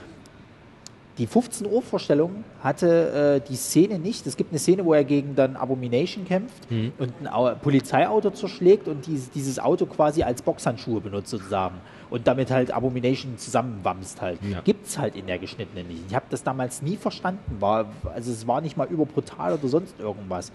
Die 1.20 1.26
15 1.26 1.66
Uhr 1.70 1.82
Vorstellung 1.82 2.44
hatte 2.62 3.40
äh, 3.44 3.46
die 3.46 3.54
Szene 3.54 3.98
nicht. 3.98 4.26
Es 4.26 4.38
gibt 4.38 4.52
eine 4.52 4.58
Szene, 4.58 4.86
wo 4.86 4.94
er 4.94 5.04
gegen 5.04 5.36
dann 5.36 5.54
Abomination 5.54 6.24
kämpft 6.24 6.70
Mhm. 6.70 6.92
und 6.98 7.12
ein 7.20 7.28
Au 7.28 7.54
Polizeiauto 7.54 8.30
zerschlägt 8.30 8.88
und 8.88 9.06
dieses, 9.06 9.30
dieses 9.30 9.58
Auto 9.58 9.84
quasi 9.84 10.22
als 10.22 10.40
Boxhandschuhe 10.40 11.02
benutzt 11.02 11.28
sozusagen 11.28 11.74
und 12.08 12.26
damit 12.26 12.50
halt 12.50 12.72
Abomination 12.72 13.36
zusammenwamst 13.36 14.22
halt. 14.22 14.38
Ja. 14.50 14.62
Gibt's 14.62 14.98
halt 14.98 15.14
in 15.14 15.26
der 15.26 15.38
geschnittenen 15.38 15.86
nicht. 15.88 16.00
Ich 16.08 16.14
habe 16.14 16.24
das 16.30 16.42
damals 16.42 16.80
nie 16.80 16.96
verstanden. 16.96 17.56
War, 17.60 17.84
also 18.14 18.32
es 18.32 18.46
war 18.46 18.62
nicht 18.62 18.78
mal 18.78 18.86
überbrutal 18.88 19.52
oder 19.52 19.68
sonst 19.68 20.00
irgendwas. 20.00 20.50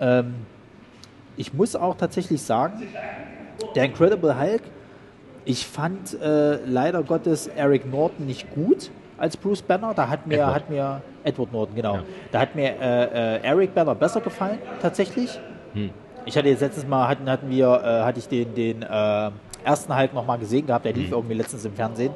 Ähm, 0.00 0.34
ich 1.36 1.54
muss 1.54 1.76
auch 1.76 1.96
tatsächlich 1.96 2.42
sagen, 2.42 2.82
der 3.76 3.84
Incredible 3.84 4.36
Hulk, 4.36 4.62
ich 5.44 5.64
fand 5.64 6.20
äh, 6.20 6.56
leider 6.66 7.04
Gottes 7.04 7.46
Eric 7.46 7.88
Norton 7.88 8.26
nicht 8.26 8.52
gut 8.52 8.90
als 9.22 9.36
Bruce 9.36 9.62
Banner. 9.62 9.94
Da 9.94 10.08
hat 10.08 10.26
mir, 10.26 10.34
Edward. 10.34 10.54
hat 10.54 10.70
mir 10.70 11.02
Edward 11.22 11.52
Norton, 11.52 11.74
genau. 11.76 11.94
Ja. 11.94 12.02
Da 12.32 12.40
hat 12.40 12.54
mir 12.56 12.74
äh, 12.80 13.36
äh, 13.36 13.42
Eric 13.42 13.72
Banner 13.74 13.94
besser 13.94 14.20
gefallen, 14.20 14.58
tatsächlich. 14.82 15.38
Hm. 15.74 15.90
Ich 16.24 16.36
hatte 16.36 16.48
jetzt 16.48 16.60
letztes 16.60 16.86
Mal, 16.86 17.08
hatten, 17.08 17.30
hatten 17.30 17.48
wir, 17.48 17.66
äh, 17.66 18.02
hatte 18.02 18.18
ich 18.18 18.28
den, 18.28 18.54
den 18.54 18.82
äh, 18.82 19.30
ersten 19.64 19.96
Hulk 19.96 20.12
nochmal 20.12 20.38
gesehen 20.38 20.66
gehabt, 20.66 20.84
der 20.84 20.92
lief 20.92 21.06
Hm. 21.06 21.12
irgendwie 21.14 21.34
letztens 21.34 21.64
im 21.64 21.72
Fernsehen. 21.72 22.12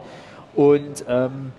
Und 0.56 1.04
ähm, 1.08 1.52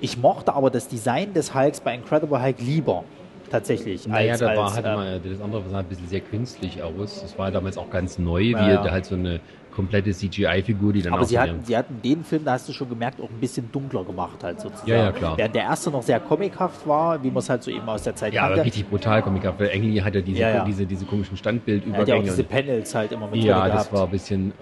ich 0.00 0.18
mochte 0.18 0.54
aber 0.54 0.70
das 0.70 0.86
Design 0.86 1.32
des 1.32 1.54
Hulks 1.54 1.80
bei 1.80 1.94
Incredible 1.94 2.42
Hulk 2.42 2.60
lieber, 2.60 3.04
tatsächlich. 3.50 4.06
Naja, 4.06 4.32
als, 4.32 4.40
da 4.40 4.54
war 4.54 4.64
als, 4.64 4.74
halt 4.74 4.86
ähm, 4.86 4.92
immer, 4.92 5.18
das 5.18 5.40
andere 5.40 5.62
sah 5.70 5.78
ein 5.78 5.84
bisschen 5.86 6.08
sehr 6.08 6.20
künstlich 6.20 6.82
aus. 6.82 7.22
Das 7.22 7.38
war 7.38 7.50
damals 7.50 7.78
auch 7.78 7.88
ganz 7.88 8.18
neu, 8.18 8.40
wie 8.40 8.52
Ja, 8.52 8.82
da 8.82 8.90
halt 8.90 9.06
so 9.06 9.14
eine 9.14 9.40
komplette 9.74 10.12
CGI-Figur, 10.12 10.92
die 10.92 11.02
dann 11.02 11.12
Aber 11.14 11.22
auch 11.22 11.26
sie 11.26 11.38
hatten, 11.38 11.64
sie 11.64 11.76
hatten 11.76 12.00
den 12.02 12.24
Film, 12.24 12.44
da 12.44 12.52
hast 12.52 12.68
du 12.68 12.72
schon 12.72 12.88
gemerkt, 12.88 13.20
auch 13.20 13.28
ein 13.28 13.40
bisschen 13.40 13.70
dunkler 13.72 14.04
gemacht 14.04 14.42
halt 14.42 14.60
sozusagen. 14.60 14.90
Ja, 14.90 14.96
ja, 15.04 15.12
klar. 15.12 15.36
Während 15.36 15.54
der 15.54 15.62
erste 15.64 15.90
noch 15.90 16.02
sehr 16.02 16.20
comichaft 16.20 16.86
war, 16.86 17.22
wie 17.22 17.28
man 17.28 17.38
es 17.38 17.50
halt 17.50 17.62
so 17.62 17.70
eben 17.70 17.88
aus 17.88 18.02
der 18.02 18.14
Zeit 18.14 18.32
ja, 18.32 18.46
kannte. 18.46 18.64
richtig 18.64 18.88
brutal 18.88 19.22
Comic 19.22 19.44
weil 19.58 19.70
Ang 19.70 19.82
Lee 19.82 20.00
hat 20.00 20.14
ja 20.14 20.20
diese, 20.20 20.40
Ja, 20.40 20.48
ja. 20.50 20.64
diese, 20.64 20.86
diese 20.86 21.04
komischen 21.04 21.34
Er 21.34 21.38
hat 21.38 21.44
ja 21.44 21.54
auch 21.54 21.64
Standbildübergänge. 21.64 22.22
diese 22.24 22.44
Panels 22.44 22.94
halt 22.94 23.12
immer 23.12 23.26
mit 23.28 23.42
ja, 23.42 23.60
drin 23.62 23.72
das 23.72 23.82
gehabt. 23.88 23.92
war 23.92 24.04
ein 24.04 24.10
bisschen, 24.10 24.52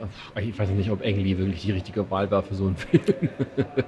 ich 0.40 0.59
weiß 0.59 0.69
nicht, 0.71 0.90
ob 0.90 1.00
Ang 1.04 1.16
Lee 1.16 1.37
wirklich 1.38 1.62
die 1.62 1.73
richtige 1.73 2.11
Wahl 2.11 2.31
war 2.31 2.42
für 2.42 2.54
so 2.54 2.66
einen 2.66 2.76
Film. 2.76 3.02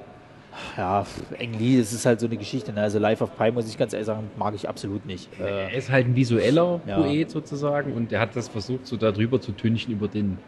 Ja, 0.76 1.04
Ang 1.40 1.52
Lee, 1.58 1.78
das 1.78 1.92
ist 1.92 2.06
halt 2.06 2.20
so 2.20 2.26
eine 2.26 2.36
Geschichte. 2.36 2.72
Ne? 2.72 2.80
Also 2.82 2.98
Life 3.00 3.22
of 3.24 3.36
Pi, 3.36 3.50
muss 3.50 3.68
ich 3.68 3.76
ganz 3.76 3.92
ehrlich 3.92 4.06
sagen, 4.06 4.30
mag 4.38 4.54
ich 4.54 4.68
absolut 4.68 5.04
nicht. 5.04 5.28
Er 5.40 5.72
ist 5.72 5.90
halt 5.90 6.06
ein 6.06 6.14
visueller 6.14 6.80
Ja. 6.86 7.00
Poet 7.00 7.30
sozusagen 7.30 7.92
und 7.92 8.12
der 8.12 8.20
hat 8.20 8.36
das 8.36 8.48
versucht, 8.48 8.86
so 8.86 8.96
darüber 8.96 9.40
zu 9.40 9.50
tünchen 9.52 9.92
über 9.92 10.06
den 10.06 10.38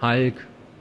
Hulk. 0.00 0.34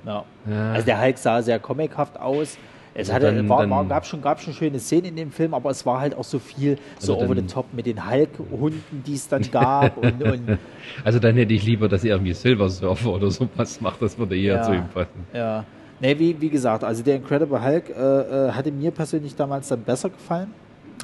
ja. 0.06 0.23
Ja. 0.49 0.71
Also 0.73 0.86
der 0.86 1.02
Hulk 1.02 1.17
sah 1.17 1.41
sehr 1.41 1.60
comichaft 1.60 2.19
aus. 2.19 2.58
Es 2.95 3.10
Also 3.10 3.13
hatte, 3.13 3.36
dann- 3.38 3.49
war, 3.49 3.67
war, 3.69 3.86
gab, 3.86 4.06
schon, 4.06 4.21
gab 4.21 4.39
schon 4.39 4.54
schöne 4.54 4.78
Szenen 4.80 5.06
in 5.06 5.15
dem 5.15 5.32
Film, 5.32 5.54
aber 5.56 5.71
es 5.71 5.84
war 5.86 5.99
halt 5.99 6.15
auch 6.15 6.23
so 6.23 6.38
viel 6.38 6.78
so 6.99 7.13
Also 7.13 7.23
over 7.26 7.34
dann- 7.34 7.47
the 7.47 7.54
top 7.56 7.65
mit 7.73 7.86
den 7.88 8.08
Hulk-Hunden, 8.08 9.04
die 9.06 9.13
es 9.15 9.28
dann 9.28 9.41
gab. 9.49 9.97
und, 10.04 10.21
und 10.21 10.58
Also 11.04 11.17
dann 11.19 11.36
hätte 11.36 11.54
ich 11.54 11.63
lieber, 11.65 11.88
dass 11.89 12.04
er 12.04 12.12
irgendwie 12.12 12.34
Silver 12.34 12.69
Surfer 12.69 13.13
oder 13.13 13.32
sowas 13.32 13.82
macht, 13.82 14.02
das 14.02 14.17
würde 14.19 14.38
eher 14.38 14.58
Ja. 14.58 14.62
zu 14.63 14.73
ihm 14.73 14.88
passen. 14.93 15.26
Ja. 15.34 15.63
Nee, 15.99 16.19
wie, 16.19 16.39
wie 16.41 16.49
gesagt, 16.49 16.84
also 16.84 17.02
der 17.02 17.15
Incredible 17.15 17.63
Hulk 17.63 17.89
äh, 17.89 17.93
äh, 17.93 18.52
hatte 18.52 18.71
mir 18.71 18.91
persönlich 18.91 19.36
damals 19.36 19.69
dann 19.69 19.82
besser 19.82 20.10
gefallen. 20.10 20.52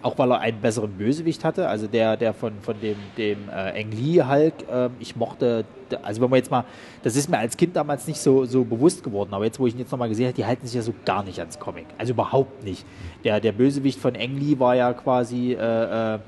Auch 0.02 0.18
weil 0.18 0.32
er 0.32 0.40
einen 0.40 0.62
besseren 0.62 0.92
Bösewicht 0.92 1.44
hatte. 1.44 1.68
Also 1.68 1.88
der, 1.88 2.16
der 2.16 2.34
von, 2.34 2.54
von 2.62 2.80
dem, 2.80 2.96
dem 3.18 3.50
äh, 3.50 3.82
Ang 3.82 3.92
Lee 3.92 4.24
Hulk, 4.24 4.54
ähm, 4.72 4.92
ich 5.00 5.16
mochte, 5.16 5.66
also 6.04 6.22
wenn 6.22 6.30
man 6.30 6.38
jetzt 6.38 6.52
mal, 6.52 6.64
das 7.04 7.16
ist 7.18 7.30
mir 7.30 7.38
als 7.38 7.58
Kind 7.58 7.76
damals 7.76 8.08
nicht 8.08 8.20
so, 8.20 8.46
so 8.46 8.64
bewusst 8.64 9.04
geworden, 9.04 9.34
aber 9.34 9.44
jetzt, 9.46 9.60
wo 9.60 9.68
ich 9.68 9.74
ihn 9.74 9.80
jetzt 9.80 9.92
nochmal 9.92 10.08
gesehen 10.08 10.28
habe, 10.28 10.36
die 10.36 10.46
halten 10.46 10.66
sich 10.66 10.76
ja 10.76 10.82
so 10.82 10.94
gar 11.04 11.24
nicht 11.24 11.40
ans 11.40 11.60
Comic. 11.60 11.86
Also 11.98 12.14
überhaupt 12.14 12.64
nicht. 12.64 12.86
Der, 13.26 13.42
der 13.42 13.52
Bösewicht 13.52 14.00
von 14.00 14.16
Ang 14.16 14.38
Lee 14.38 14.58
war 14.58 14.76
ja 14.76 14.94
quasi 14.94 15.54
äh, 15.54 16.16
äh, 16.16 16.20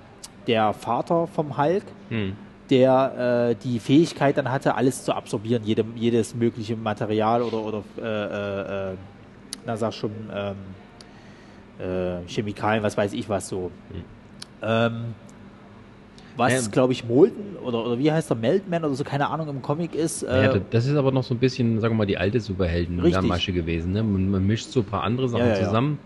der 0.47 0.74
Vater 0.74 1.28
vom 1.28 1.58
Hulk 1.58 1.84
Hm. 2.10 2.36
der 2.69 3.52
äh, 3.52 3.56
die 3.63 3.80
Fähigkeit 3.80 4.38
dann 4.38 4.52
hatte, 4.52 4.76
alles 4.76 5.06
zu 5.06 5.13
absorbieren, 5.13 5.63
jede, 5.63 5.86
jedes 5.95 6.36
mögliche 6.36 6.76
Material 6.76 7.41
oder, 7.41 7.63
oder 7.63 7.84
äh, 7.97 8.02
äh, 8.02 8.91
äh, 8.91 8.95
na 9.65 9.78
sag 9.78 9.93
schon, 9.93 10.12
ähm, 10.34 10.56
äh, 11.82 12.28
Chemikalien, 12.28 12.84
was 12.84 12.98
weiß 12.98 13.13
ich 13.13 13.28
was 13.30 13.50
so. 13.50 13.72
Ähm, 14.62 15.15
was, 16.38 16.65
Ähm. 16.65 16.72
glaube 16.72 16.94
ich, 16.94 17.04
Molten 17.04 17.58
oder, 17.58 17.86
oder 17.86 18.00
wie 18.00 18.12
heißt 18.12 18.30
der, 18.30 18.38
Meltman 18.38 18.86
oder 18.86 18.94
so, 18.94 19.04
keine 19.04 19.30
Ahnung, 19.30 19.50
im 19.50 19.62
Comic 19.62 19.96
ist. 19.96 20.24
Äh, 20.24 20.44
Ja, 20.44 20.60
das 20.72 20.86
ist 20.86 20.96
aber 20.96 21.12
noch 21.12 21.24
so 21.24 21.34
ein 21.34 21.39
bisschen, 21.39 21.80
sagen 21.82 21.94
wir 21.96 22.00
mal, 22.00 22.06
die 22.06 22.17
alte 22.17 22.39
Superhelden-Masche 22.39 23.52
gewesen. 23.52 23.91
Ne? 23.91 24.04
Man, 24.04 24.30
man 24.30 24.48
mischt 24.48 24.70
so 24.70 24.80
ein 24.82 24.86
paar 24.86 25.04
andere 25.04 25.28
Sachen 25.28 25.46
Ja, 25.48 25.50
ja, 25.50 25.65
zusammen. 25.65 25.98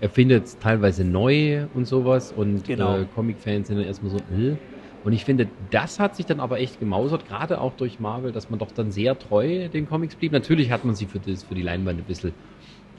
Er 0.00 0.10
findet 0.10 0.44
es 0.44 0.58
teilweise 0.58 1.04
neu 1.04 1.64
und 1.74 1.86
sowas 1.86 2.32
und 2.32 2.64
Genau. 2.64 2.98
äh, 2.98 3.04
Comic-Fans 3.14 3.68
sind 3.68 3.78
dann 3.78 3.86
erstmal 3.86 4.10
so, 4.10 4.18
äh. 4.18 4.56
Und 5.04 5.12
ich 5.12 5.24
finde, 5.24 5.48
das 5.70 6.00
hat 6.00 6.16
sich 6.16 6.24
dann 6.24 6.40
aber 6.40 6.60
echt 6.60 6.80
gemausert, 6.80 7.28
gerade 7.28 7.60
auch 7.60 7.74
durch 7.74 8.00
Marvel, 8.00 8.32
dass 8.32 8.48
man 8.48 8.58
doch 8.58 8.70
dann 8.70 8.90
sehr 8.90 9.18
treu 9.18 9.68
den 9.68 9.86
Comics 9.86 10.14
blieb. 10.14 10.32
Natürlich 10.32 10.70
hat 10.70 10.84
man 10.84 10.94
sie 10.94 11.04
für, 11.04 11.18
das, 11.18 11.42
für 11.42 11.54
die 11.54 11.62
Leinwand 11.62 11.98
ein 11.98 12.04
bisschen 12.04 12.32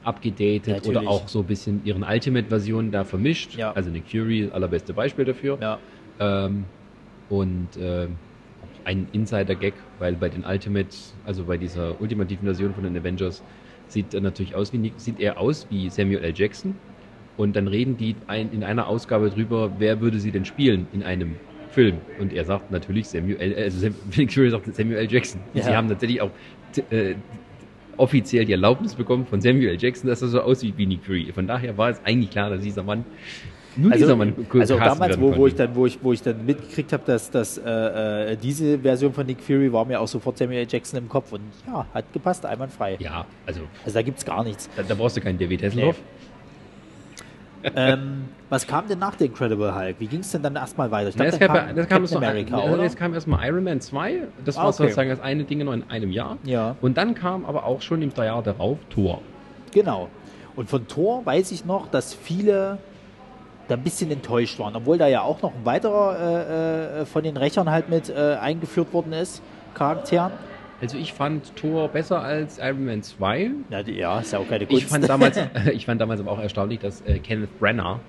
abgedatet 0.06 0.68
Natürlich. 0.68 0.98
oder 0.98 1.08
auch 1.08 1.26
so 1.28 1.40
ein 1.40 1.46
bisschen 1.46 1.80
ihren 1.84 2.02
Ultimate-Versionen 2.04 2.90
da 2.92 3.04
vermischt. 3.04 3.56
Ja. 3.56 3.72
Also 3.72 3.90
Nick 3.90 4.04
Fury, 4.08 4.48
allerbeste 4.52 4.94
Beispiel 4.94 5.24
dafür. 5.24 5.58
ja, 5.60 5.78
Ähm, 6.20 6.64
und 7.28 7.68
ähm, 7.80 8.16
ein 8.84 9.08
Insider-Gag, 9.12 9.74
weil 9.98 10.14
bei 10.14 10.28
den 10.28 10.44
Ultimate, 10.44 10.88
also 11.24 11.44
bei 11.44 11.56
dieser 11.56 12.00
ultimativen 12.00 12.44
Version 12.44 12.72
von 12.72 12.84
den 12.84 12.96
Avengers, 12.96 13.42
sieht 13.88 14.14
er 14.14 14.20
natürlich 14.20 14.54
aus 14.54 14.72
wie 14.72 14.92
sieht 14.96 15.20
er 15.20 15.38
aus 15.38 15.66
wie 15.70 15.90
Samuel 15.90 16.22
L. 16.22 16.32
Jackson. 16.34 16.74
Und 17.36 17.56
dann 17.56 17.66
reden 17.68 17.96
die 17.96 18.14
ein, 18.28 18.52
in 18.52 18.64
einer 18.64 18.86
Ausgabe 18.86 19.28
drüber, 19.30 19.72
wer 19.78 20.00
würde 20.00 20.20
sie 20.20 20.30
denn 20.30 20.44
spielen 20.44 20.86
in 20.92 21.02
einem 21.02 21.36
Film. 21.70 21.98
Und 22.18 22.32
er 22.32 22.44
sagt 22.44 22.70
natürlich 22.70 23.08
Samuel, 23.08 23.38
L. 23.38 23.54
also 23.56 23.78
Sam, 23.78 23.94
sagt 24.50 24.74
Samuel 24.74 24.98
L. 24.98 25.12
Jackson. 25.12 25.40
Ja. 25.52 25.64
sie 25.64 25.76
haben 25.76 25.88
tatsächlich 25.88 26.20
auch 26.20 26.30
äh, 26.90 27.16
offiziell 27.96 28.44
die 28.44 28.52
Erlaubnis 28.52 28.94
bekommen 28.94 29.26
von 29.26 29.40
Samuel 29.40 29.68
L. 29.70 29.76
Jackson, 29.78 30.08
dass 30.08 30.22
er 30.22 30.28
so 30.28 30.40
aussieht 30.40 30.74
wie 30.76 30.86
Nick 30.86 31.04
Fury. 31.04 31.30
Von 31.32 31.46
daher 31.46 31.76
war 31.76 31.90
es 31.90 32.00
eigentlich 32.04 32.30
klar, 32.30 32.50
dass 32.50 32.62
dieser 32.62 32.82
Mann, 32.82 33.04
nur 33.76 33.92
also, 33.92 34.04
dieser 34.04 34.16
Mann 34.16 34.34
also 34.58 34.78
damals, 34.78 35.20
wo, 35.20 35.36
wo, 35.36 35.46
ich 35.46 35.54
dann, 35.54 35.74
wo, 35.74 35.86
ich, 35.86 35.98
wo 36.02 36.12
ich 36.12 36.22
dann 36.22 36.46
mitgekriegt 36.46 36.92
habe, 36.92 37.02
dass, 37.06 37.30
dass 37.30 37.58
äh, 37.58 38.32
äh, 38.32 38.36
diese 38.36 38.78
Version 38.78 39.12
von 39.12 39.26
Nick 39.26 39.40
Fury 39.40 39.72
war 39.72 39.84
mir 39.84 40.00
auch 40.00 40.08
sofort 40.08 40.38
Samuel 40.38 40.60
L. 40.60 40.66
Jackson 40.68 40.98
im 40.98 41.08
Kopf 41.08 41.32
und 41.32 41.42
ja, 41.66 41.86
hat 41.92 42.12
gepasst, 42.12 42.46
einwandfrei. 42.46 42.96
Ja, 43.00 43.26
also 43.46 43.60
Also 43.84 43.94
da 43.94 44.02
gibt 44.02 44.18
es 44.18 44.24
gar 44.24 44.44
nichts. 44.44 44.70
Da, 44.76 44.82
da 44.82 44.94
brauchst 44.94 45.16
du 45.16 45.20
keinen 45.20 45.38
David 45.38 45.62
Hasselhoff. 45.62 45.96
Ähm, 47.74 48.28
was 48.48 48.66
kam 48.66 48.86
denn 48.86 48.98
nach 48.98 49.14
The 49.18 49.26
Incredible 49.26 49.74
Hulk? 49.74 49.96
Wie 49.98 50.06
ging 50.06 50.20
es 50.20 50.30
denn 50.30 50.42
dann 50.42 50.56
erstmal 50.56 50.90
weiter? 50.90 51.08
Ich 51.08 51.16
Na, 51.16 51.24
glaub, 51.24 51.32
es 51.32 51.38
dann 51.38 51.48
kam, 51.66 51.76
das 51.76 51.88
kam, 51.88 52.06
so, 52.06 52.16
America, 52.18 52.82
es 52.84 52.96
kam 52.96 53.14
erstmal 53.14 53.46
Iron 53.48 53.64
Man 53.64 53.80
2. 53.80 54.22
Das 54.44 54.56
Ah, 54.56 54.62
war 54.62 54.68
okay. 54.68 54.76
sozusagen 54.84 55.10
das 55.10 55.20
eine 55.20 55.44
Ding 55.44 55.64
noch 55.64 55.72
in 55.72 55.88
einem 55.90 56.10
Jahr. 56.12 56.38
Ja. 56.44 56.76
Und 56.80 56.96
dann 56.96 57.14
kam 57.14 57.44
aber 57.44 57.64
auch 57.64 57.82
schon 57.82 58.02
im 58.02 58.12
Jahr 58.16 58.42
darauf 58.42 58.78
Thor. 58.90 59.20
Genau. 59.72 60.08
Und 60.54 60.70
von 60.70 60.86
Thor 60.86 61.26
weiß 61.26 61.52
ich 61.52 61.64
noch, 61.64 61.88
dass 61.90 62.14
viele 62.14 62.78
da 63.68 63.74
ein 63.74 63.82
bisschen 63.82 64.10
enttäuscht 64.10 64.58
waren, 64.58 64.76
obwohl 64.76 64.96
da 64.96 65.08
ja 65.08 65.22
auch 65.22 65.42
noch 65.42 65.52
ein 65.52 65.64
weiterer 65.64 66.16
äh, 66.18 67.00
äh, 67.00 67.04
von 67.06 67.24
den 67.24 67.36
Rächern 67.36 67.68
halt 67.70 67.88
mit 67.88 68.08
äh, 68.08 68.36
eingeführt 68.40 68.92
worden 68.92 69.12
ist, 69.12 69.42
Charakteren. 69.74 70.32
Also 70.80 70.98
ich 70.98 71.12
fand 71.12 71.56
Thor 71.56 71.88
besser 71.88 72.20
als 72.20 72.58
Iron 72.58 72.84
Man 72.84 73.02
2. 73.02 73.50
Ja, 73.70 73.82
die, 73.82 73.92
ja 73.92 74.20
ist 74.20 74.32
ja 74.32 74.38
auch 74.38 74.48
keine 74.48 74.66
Kunst. 74.66 74.82
Ich 74.82 74.88
fand 74.88 75.08
damals, 75.08 75.40
ich 75.72 75.86
fand 75.86 76.00
damals 76.00 76.20
aber 76.20 76.32
auch 76.32 76.40
erstaunlich, 76.40 76.80
dass 76.80 77.00
äh, 77.02 77.18
Kenneth 77.18 77.58
Branagh, 77.58 78.00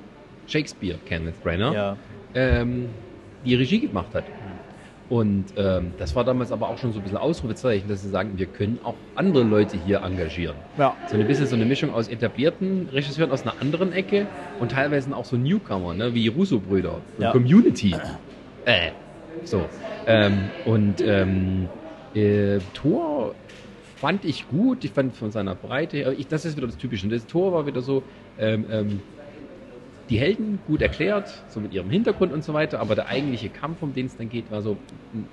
Shakespeare 0.48 0.98
Kenneth 1.06 1.42
Branagh, 1.44 1.74
ja. 1.74 1.98
ähm, 2.36 2.90
die 3.46 3.56
Regie 3.56 3.80
gemacht 3.80 4.14
hat. 4.14 4.26
Und 5.10 5.46
ähm, 5.56 5.94
das 5.98 6.16
war 6.16 6.26
damals 6.26 6.52
aber 6.52 6.68
auch 6.68 6.78
schon 6.78 6.92
so 6.92 7.00
ein 7.00 7.04
bisschen 7.04 7.18
Ausrufezeichen, 7.18 7.88
dass 7.88 8.02
sie 8.02 8.10
sagen, 8.10 8.34
wir 8.36 8.46
können 8.46 8.80
auch 8.84 8.96
andere 9.16 9.44
Leute 9.44 9.78
hier 9.86 10.02
engagieren. 10.02 10.56
Ja. 10.78 10.98
So 11.08 11.16
ein 11.16 11.26
bisschen 11.26 11.48
so 11.48 11.56
eine 11.56 11.64
Mischung 11.64 11.94
aus 11.94 12.10
etablierten 12.10 12.90
Regisseuren 12.92 13.32
aus 13.32 13.44
einer 13.44 13.54
anderen 13.62 13.94
Ecke 13.94 14.28
und 14.60 14.72
teilweise 14.72 15.16
auch 15.16 15.24
so 15.24 15.38
Newcomer, 15.38 15.94
ne, 15.94 16.14
wie 16.14 16.28
Russo-Brüder, 16.28 17.00
ja. 17.20 17.32
Community. 17.32 17.96
Äh. 18.66 18.92
So. 19.46 19.66
Ähm, 20.06 20.50
und 20.66 21.00
ähm, 21.00 21.70
äh, 22.18 22.60
Tor 22.74 23.36
fand 23.98 24.26
ich 24.26 24.48
gut, 24.50 24.84
ich 24.84 24.92
fand 24.92 25.16
von 25.16 25.32
seiner 25.32 25.56
Breite, 25.56 26.16
ich, 26.18 26.28
das 26.28 26.46
ist 26.46 26.58
wieder 26.58 26.68
das 26.68 26.78
Typische. 26.78 27.08
Das 27.08 27.26
Tor 27.26 27.52
war 27.52 27.66
wieder 27.66 27.82
so, 27.82 28.04
ähm, 28.38 28.66
ähm, 28.72 29.00
die 30.10 30.20
Helden 30.20 30.60
gut 30.68 30.82
erklärt, 30.82 31.30
so 31.50 31.60
mit 31.60 31.74
ihrem 31.74 31.90
Hintergrund 31.90 32.32
und 32.32 32.44
so 32.44 32.54
weiter, 32.54 32.80
aber 32.80 32.96
der 32.96 33.08
eigentliche 33.08 33.50
Kampf, 33.50 33.82
um 33.82 33.94
den 33.94 34.06
es 34.06 34.16
dann 34.16 34.30
geht, 34.30 34.50
war 34.52 34.62
so, 34.62 34.78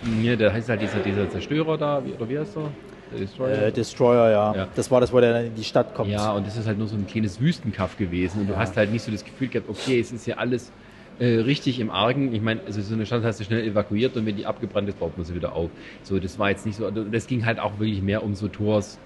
mir, 0.02 0.36
da 0.36 0.52
heißt 0.52 0.68
halt 0.68 0.82
dieser, 0.82 0.98
dieser 0.98 1.28
Zerstörer 1.30 1.78
da, 1.78 2.04
wie, 2.04 2.12
oder 2.12 2.28
wie 2.28 2.38
heißt 2.38 2.56
er? 2.56 2.70
Destroyer? 3.16 3.62
Äh, 3.62 3.72
Destroyer, 3.72 4.30
ja. 4.30 4.54
ja. 4.54 4.68
Das 4.74 4.90
war 4.90 5.00
das, 5.00 5.12
wo 5.12 5.20
der 5.20 5.32
dann 5.32 5.46
in 5.46 5.54
die 5.54 5.62
Stadt 5.62 5.94
kommt. 5.94 6.10
Ja, 6.10 6.32
und 6.32 6.46
das 6.46 6.56
ist 6.56 6.66
halt 6.66 6.78
nur 6.78 6.88
so 6.88 6.96
ein 6.96 7.06
kleines 7.06 7.40
Wüstenkaff 7.40 7.96
gewesen 7.96 8.40
und 8.40 8.48
ja. 8.48 8.54
du 8.54 8.58
hast 8.58 8.76
halt 8.76 8.90
nicht 8.92 9.02
so 9.02 9.12
das 9.12 9.24
Gefühl 9.24 9.48
gehabt, 9.48 9.68
okay, 9.68 10.00
es 10.00 10.10
ist 10.10 10.26
ja 10.26 10.36
alles 10.36 10.72
äh, 11.18 11.40
richtig 11.40 11.80
im 11.80 11.90
Argen. 11.90 12.34
Ich 12.34 12.42
meine, 12.42 12.60
also 12.66 12.80
so 12.80 12.94
eine 12.94 13.06
Stadt 13.06 13.22
hast 13.22 13.40
du 13.40 13.44
schnell 13.44 13.64
evakuiert 13.64 14.16
und 14.16 14.26
wenn 14.26 14.36
die 14.36 14.46
abgebrannt 14.46 14.88
ist, 14.88 14.98
baut 14.98 15.16
man 15.16 15.24
sie 15.24 15.34
wieder 15.34 15.54
auf. 15.54 15.70
So, 16.02 16.18
das 16.18 16.38
war 16.38 16.50
jetzt 16.50 16.66
nicht 16.66 16.76
so, 16.76 16.90
das 16.90 17.26
ging 17.26 17.44
halt 17.44 17.58
auch 17.58 17.78
wirklich 17.78 18.02
mehr 18.02 18.22
um 18.22 18.34
so 18.34 18.48
Tors, 18.48 18.98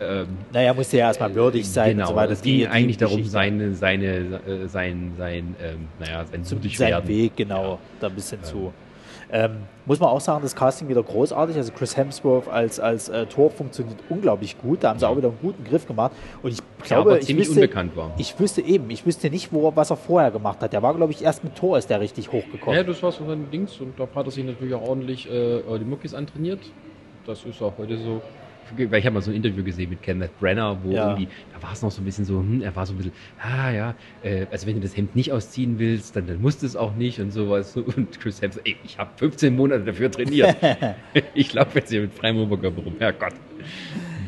ähm, 0.00 0.26
naja, 0.52 0.74
musste 0.74 0.96
ja 0.96 1.06
erstmal 1.06 1.34
würdig 1.34 1.68
sein 1.68 1.90
genau, 1.90 2.04
und 2.04 2.08
so 2.10 2.16
weiter. 2.16 2.32
Es 2.32 2.42
ging 2.42 2.66
eigentlich 2.66 2.96
darum, 2.96 3.24
seine, 3.24 3.74
seine, 3.74 4.40
äh, 4.46 4.66
sein, 4.66 5.12
sein, 5.16 5.54
ähm, 5.62 5.88
naja, 6.00 6.24
sein 6.24 6.44
Sein 6.44 7.08
Weg, 7.08 7.36
genau, 7.36 7.72
ja. 7.72 7.78
da 8.00 8.06
ein 8.08 8.14
bisschen 8.14 8.38
ähm. 8.38 8.44
zu. 8.44 8.72
Ähm, 9.34 9.62
muss 9.86 9.98
man 9.98 10.10
auch 10.10 10.20
sagen, 10.20 10.42
das 10.42 10.54
Casting 10.54 10.88
wieder 10.88 11.02
großartig. 11.02 11.56
Also 11.56 11.72
Chris 11.72 11.96
Hemsworth 11.96 12.48
als, 12.48 12.78
als 12.78 13.08
äh, 13.08 13.24
Tor 13.26 13.50
funktioniert 13.50 13.98
unglaublich 14.10 14.58
gut. 14.58 14.84
Da 14.84 14.90
haben 14.90 14.98
sie 14.98 15.08
auch 15.08 15.16
wieder 15.16 15.28
einen 15.28 15.38
guten 15.40 15.64
Griff 15.64 15.86
gemacht. 15.86 16.12
Und 16.42 16.50
ich 16.52 16.58
glaube, 16.84 17.12
ja, 17.12 17.16
ich, 17.16 17.34
wüsste, 17.36 17.54
unbekannt 17.54 17.96
war. 17.96 18.12
ich 18.18 18.38
wüsste 18.38 18.60
eben, 18.60 18.90
ich 18.90 19.06
wüsste 19.06 19.30
nicht, 19.30 19.50
wo, 19.50 19.74
was 19.74 19.88
er 19.88 19.96
vorher 19.96 20.30
gemacht 20.30 20.60
hat. 20.60 20.74
Der 20.74 20.82
war, 20.82 20.94
glaube 20.94 21.12
ich, 21.12 21.22
erst 21.22 21.42
mit 21.44 21.56
Tor 21.56 21.78
ist 21.78 21.88
der 21.88 22.00
richtig 22.00 22.30
hochgekommen. 22.30 22.76
Ja, 22.76 22.84
das 22.84 23.02
war 23.02 23.10
so 23.10 23.24
sein 23.26 23.50
Dings. 23.50 23.80
Und 23.80 23.98
da 23.98 24.06
hat 24.14 24.26
er 24.26 24.30
sich 24.30 24.44
natürlich 24.44 24.74
auch 24.74 24.86
ordentlich 24.86 25.30
äh, 25.30 25.62
die 25.78 25.84
Muckis 25.84 26.12
antrainiert. 26.12 26.60
Das 27.24 27.44
ist 27.44 27.62
auch 27.62 27.72
heute 27.78 27.96
so 27.96 28.20
weil 28.76 28.98
ich 28.98 29.06
habe 29.06 29.14
mal 29.14 29.20
so 29.20 29.30
ein 29.30 29.36
Interview 29.36 29.62
gesehen 29.64 29.90
mit 29.90 30.02
Kenneth 30.02 30.38
Brenner, 30.38 30.76
wo 30.82 30.90
ja. 30.90 31.10
irgendwie, 31.10 31.28
da 31.54 31.62
war 31.62 31.72
es 31.72 31.82
noch 31.82 31.90
so 31.90 32.00
ein 32.00 32.04
bisschen 32.04 32.24
so, 32.24 32.38
hm, 32.38 32.62
er 32.62 32.74
war 32.74 32.86
so 32.86 32.94
ein 32.94 32.96
bisschen, 32.96 33.12
ah 33.40 33.70
ja, 33.70 33.94
äh, 34.22 34.46
also 34.50 34.66
wenn 34.66 34.76
du 34.76 34.80
das 34.80 34.96
Hemd 34.96 35.14
nicht 35.16 35.32
ausziehen 35.32 35.78
willst, 35.78 36.16
dann, 36.16 36.26
dann 36.26 36.40
musst 36.40 36.62
du 36.62 36.66
es 36.66 36.76
auch 36.76 36.94
nicht 36.94 37.20
und 37.20 37.30
sowas. 37.30 37.76
Und 37.76 38.20
Chris 38.20 38.40
Hemsworth, 38.40 38.66
ey, 38.66 38.76
ich 38.84 38.98
habe 38.98 39.10
15 39.16 39.54
Monate 39.54 39.84
dafür 39.84 40.10
trainiert. 40.10 40.56
ich 41.34 41.52
laufe 41.52 41.78
jetzt 41.78 41.90
hier 41.90 42.02
mit 42.02 42.12
freiem 42.12 42.38
Oberkörper 42.38 42.82
rum, 42.82 42.94
Herrgott. 42.98 43.34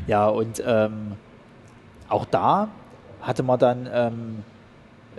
Ja, 0.07 0.29
und 0.29 0.63
ähm, 0.67 1.13
auch 2.09 2.25
da 2.27 2.69
hatte 3.21 3.43
man 3.43 3.59
dann 3.59 3.89
ähm, 3.93 4.45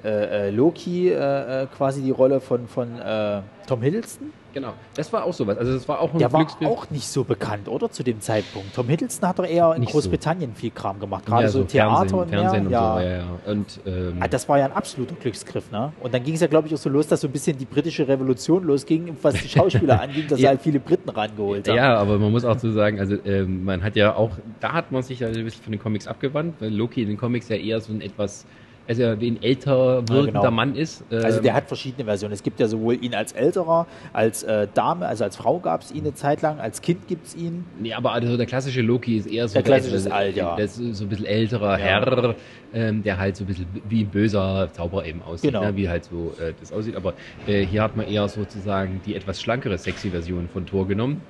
äh, 0.03 0.47
äh 0.47 0.49
Loki 0.51 1.09
äh, 1.09 1.63
äh, 1.63 1.67
quasi 1.75 2.01
die 2.01 2.11
Rolle 2.11 2.39
von, 2.39 2.67
von 2.67 2.99
äh, 2.99 3.41
Tom 3.67 3.81
Hiddleston 3.81 4.31
Genau, 4.55 4.71
das 4.95 5.11
war 5.11 5.25
auch 5.25 5.33
sowas. 5.33 5.57
Also 5.57 5.73
das 5.73 5.85
war 5.89 5.99
auch 5.99 6.13
ein 6.13 6.17
Der 6.17 6.31
war 6.31 6.47
auch 6.63 6.89
nicht 6.89 7.09
so 7.09 7.25
bekannt, 7.25 7.67
oder 7.67 7.91
zu 7.91 8.03
dem 8.03 8.21
Zeitpunkt. 8.21 8.73
Tom 8.73 8.87
Hiddleston 8.87 9.27
hat 9.27 9.37
doch 9.37 9.45
eher 9.45 9.73
in 9.75 9.81
nicht 9.81 9.91
Großbritannien 9.91 10.51
so. 10.55 10.61
viel 10.61 10.71
Kram 10.71 10.97
gemacht, 10.97 11.25
gerade 11.25 11.43
ja, 11.43 11.49
so, 11.49 11.59
so 11.59 11.65
Theater 11.65 11.97
Fernsehen, 11.97 12.19
und, 12.19 12.29
Fernsehen 12.29 12.65
und 12.67 12.71
ja. 12.71 12.93
so. 12.93 13.01
Ja, 13.01 13.17
ja. 13.17 13.23
Und, 13.47 13.79
ähm, 13.85 14.17
ah, 14.21 14.29
das 14.29 14.47
war 14.47 14.57
ja 14.57 14.63
ein 14.63 14.71
absoluter 14.71 15.15
Glücksgriff, 15.15 15.69
ne? 15.71 15.91
Und 15.99 16.13
dann 16.13 16.23
ging 16.23 16.35
es 16.35 16.39
ja, 16.39 16.47
glaube 16.47 16.69
ich, 16.69 16.73
auch 16.73 16.77
so 16.77 16.89
los, 16.89 17.05
dass 17.07 17.19
so 17.19 17.27
ein 17.27 17.33
bisschen 17.33 17.57
die 17.57 17.65
britische 17.65 18.07
Revolution 18.07 18.63
losging, 18.63 19.17
was 19.21 19.33
die 19.33 19.49
Schauspieler 19.49 19.99
anging, 20.01 20.25
dass 20.29 20.41
halt 20.41 20.61
viele 20.61 20.79
Briten 20.79 21.09
rangeholt 21.09 21.67
haben. 21.67 21.75
Ja, 21.75 21.97
aber 21.97 22.17
man 22.17 22.31
muss 22.31 22.45
auch 22.45 22.57
so 22.57 22.71
sagen, 22.71 22.97
also 22.97 23.17
ähm, 23.25 23.65
man 23.65 23.83
hat 23.83 23.97
ja 23.97 24.15
auch, 24.15 24.31
da 24.61 24.71
hat 24.71 24.89
man 24.89 25.03
sich 25.03 25.19
ja 25.19 25.27
ein 25.27 25.33
bisschen 25.33 25.63
von 25.63 25.73
den 25.73 25.81
Comics 25.81 26.07
abgewandt, 26.07 26.55
weil 26.61 26.73
Loki 26.73 27.01
in 27.01 27.09
den 27.09 27.17
Comics 27.17 27.49
ja 27.49 27.57
eher 27.57 27.81
so 27.81 27.91
ein 27.91 27.99
etwas 27.99 28.45
also 28.87 29.19
wie 29.19 29.31
ein 29.31 29.41
älter 29.41 30.07
wirkender 30.07 30.25
ja, 30.25 30.39
genau. 30.41 30.51
Mann 30.51 30.75
ist. 30.75 31.03
also 31.11 31.41
der 31.41 31.51
ähm, 31.51 31.55
hat 31.57 31.67
verschiedene 31.67 32.05
Versionen. 32.05 32.33
Es 32.33 32.43
gibt 32.43 32.59
ja 32.59 32.67
sowohl 32.67 33.03
ihn 33.03 33.15
als 33.15 33.31
älterer, 33.31 33.87
als 34.13 34.43
äh, 34.43 34.67
Dame, 34.73 35.07
also 35.07 35.23
als 35.23 35.35
Frau 35.35 35.59
gab 35.59 35.81
es 35.81 35.91
ihn 35.91 36.01
eine 36.01 36.13
Zeit 36.13 36.41
lang, 36.41 36.59
als 36.59 36.81
Kind 36.81 37.07
gibt 37.07 37.27
es 37.27 37.35
ihn. 37.35 37.65
Nee, 37.79 37.93
aber 37.93 38.11
also 38.11 38.37
der 38.37 38.45
klassische 38.45 38.81
Loki 38.81 39.17
ist 39.17 39.27
eher 39.27 39.47
so 39.47 39.53
der 39.53 39.63
klassische 39.63 39.95
ist 39.95 40.11
alt, 40.11 40.35
ja. 40.35 40.55
Der 40.55 40.65
ist 40.65 40.75
so 40.75 41.05
ein 41.05 41.09
bisschen 41.09 41.25
älterer 41.25 41.79
ja. 41.79 41.85
Herr, 41.85 42.35
ähm, 42.73 43.03
der 43.03 43.17
halt 43.17 43.35
so 43.35 43.43
ein 43.43 43.47
bisschen 43.47 43.67
wie 43.87 44.03
ein 44.03 44.09
böser 44.09 44.69
Zauberer 44.73 45.05
eben 45.05 45.21
aussieht, 45.21 45.51
genau. 45.51 45.65
ne? 45.65 45.75
wie 45.75 45.89
halt 45.89 46.05
so 46.05 46.33
äh, 46.39 46.53
das 46.59 46.71
aussieht. 46.71 46.95
Aber 46.95 47.13
äh, 47.47 47.65
hier 47.65 47.81
hat 47.81 47.95
man 47.95 48.07
eher 48.07 48.27
sozusagen 48.27 49.01
die 49.05 49.15
etwas 49.15 49.41
schlankere 49.41 49.77
sexy 49.77 50.09
Version 50.09 50.49
von 50.49 50.65
Thor 50.65 50.87
genommen. 50.87 51.21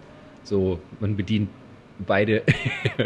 So, 0.44 0.80
man 1.00 1.15
bedient 1.15 1.50
beide, 2.00 2.44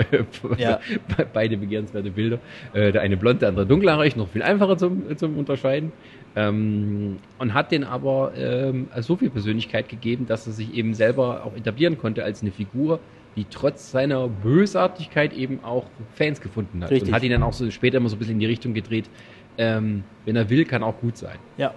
ja. 0.58 0.80
beide 1.34 1.58
begehrenswerte 1.58 2.12
Bilder. 2.12 2.40
Äh, 2.74 2.92
der 2.92 3.02
eine 3.02 3.18
blond, 3.18 3.42
der 3.42 3.50
andere 3.50 3.66
dunkelhaarig, 3.66 4.16
noch 4.16 4.30
viel 4.30 4.44
einfacher 4.44 4.78
zum, 4.78 5.16
zum 5.18 5.38
Unterscheiden. 5.38 5.92
Ähm, 6.36 7.18
und 7.38 7.54
hat 7.54 7.72
den 7.72 7.84
aber 7.84 8.34
ähm, 8.36 8.88
so 9.00 9.16
viel 9.16 9.30
Persönlichkeit 9.30 9.90
gegeben, 9.90 10.28
dass 10.28 10.48
er 10.48 10.54
sich 10.54 10.74
eben 10.74 10.94
selber 10.94 11.44
auch 11.46 11.56
etablieren 11.56 11.98
konnte 11.98 12.24
als 12.24 12.42
eine 12.42 12.52
Figur, 12.52 13.00
die 13.36 13.46
trotz 13.50 13.92
seiner 13.92 14.28
Bösartigkeit 14.28 15.34
eben 15.34 15.64
auch 15.64 15.86
Fans 16.14 16.42
gefunden 16.42 16.84
hat. 16.84 16.92
Richtig. 16.92 17.10
Und 17.10 17.16
hat 17.16 17.24
ihn 17.24 17.32
dann 17.32 17.44
auch 17.44 17.54
so 17.54 17.70
später 17.72 17.98
immer 17.98 18.10
so 18.10 18.16
ein 18.16 18.20
bisschen 18.20 18.36
in 18.36 18.40
die 18.40 18.46
Richtung 18.46 18.74
gedreht, 18.74 19.10
ähm, 19.58 20.04
wenn 20.26 20.36
er 20.36 20.50
will, 20.50 20.66
kann 20.66 20.84
auch 20.84 21.00
gut 21.00 21.18
sein. 21.18 21.38
Ja, 21.58 21.74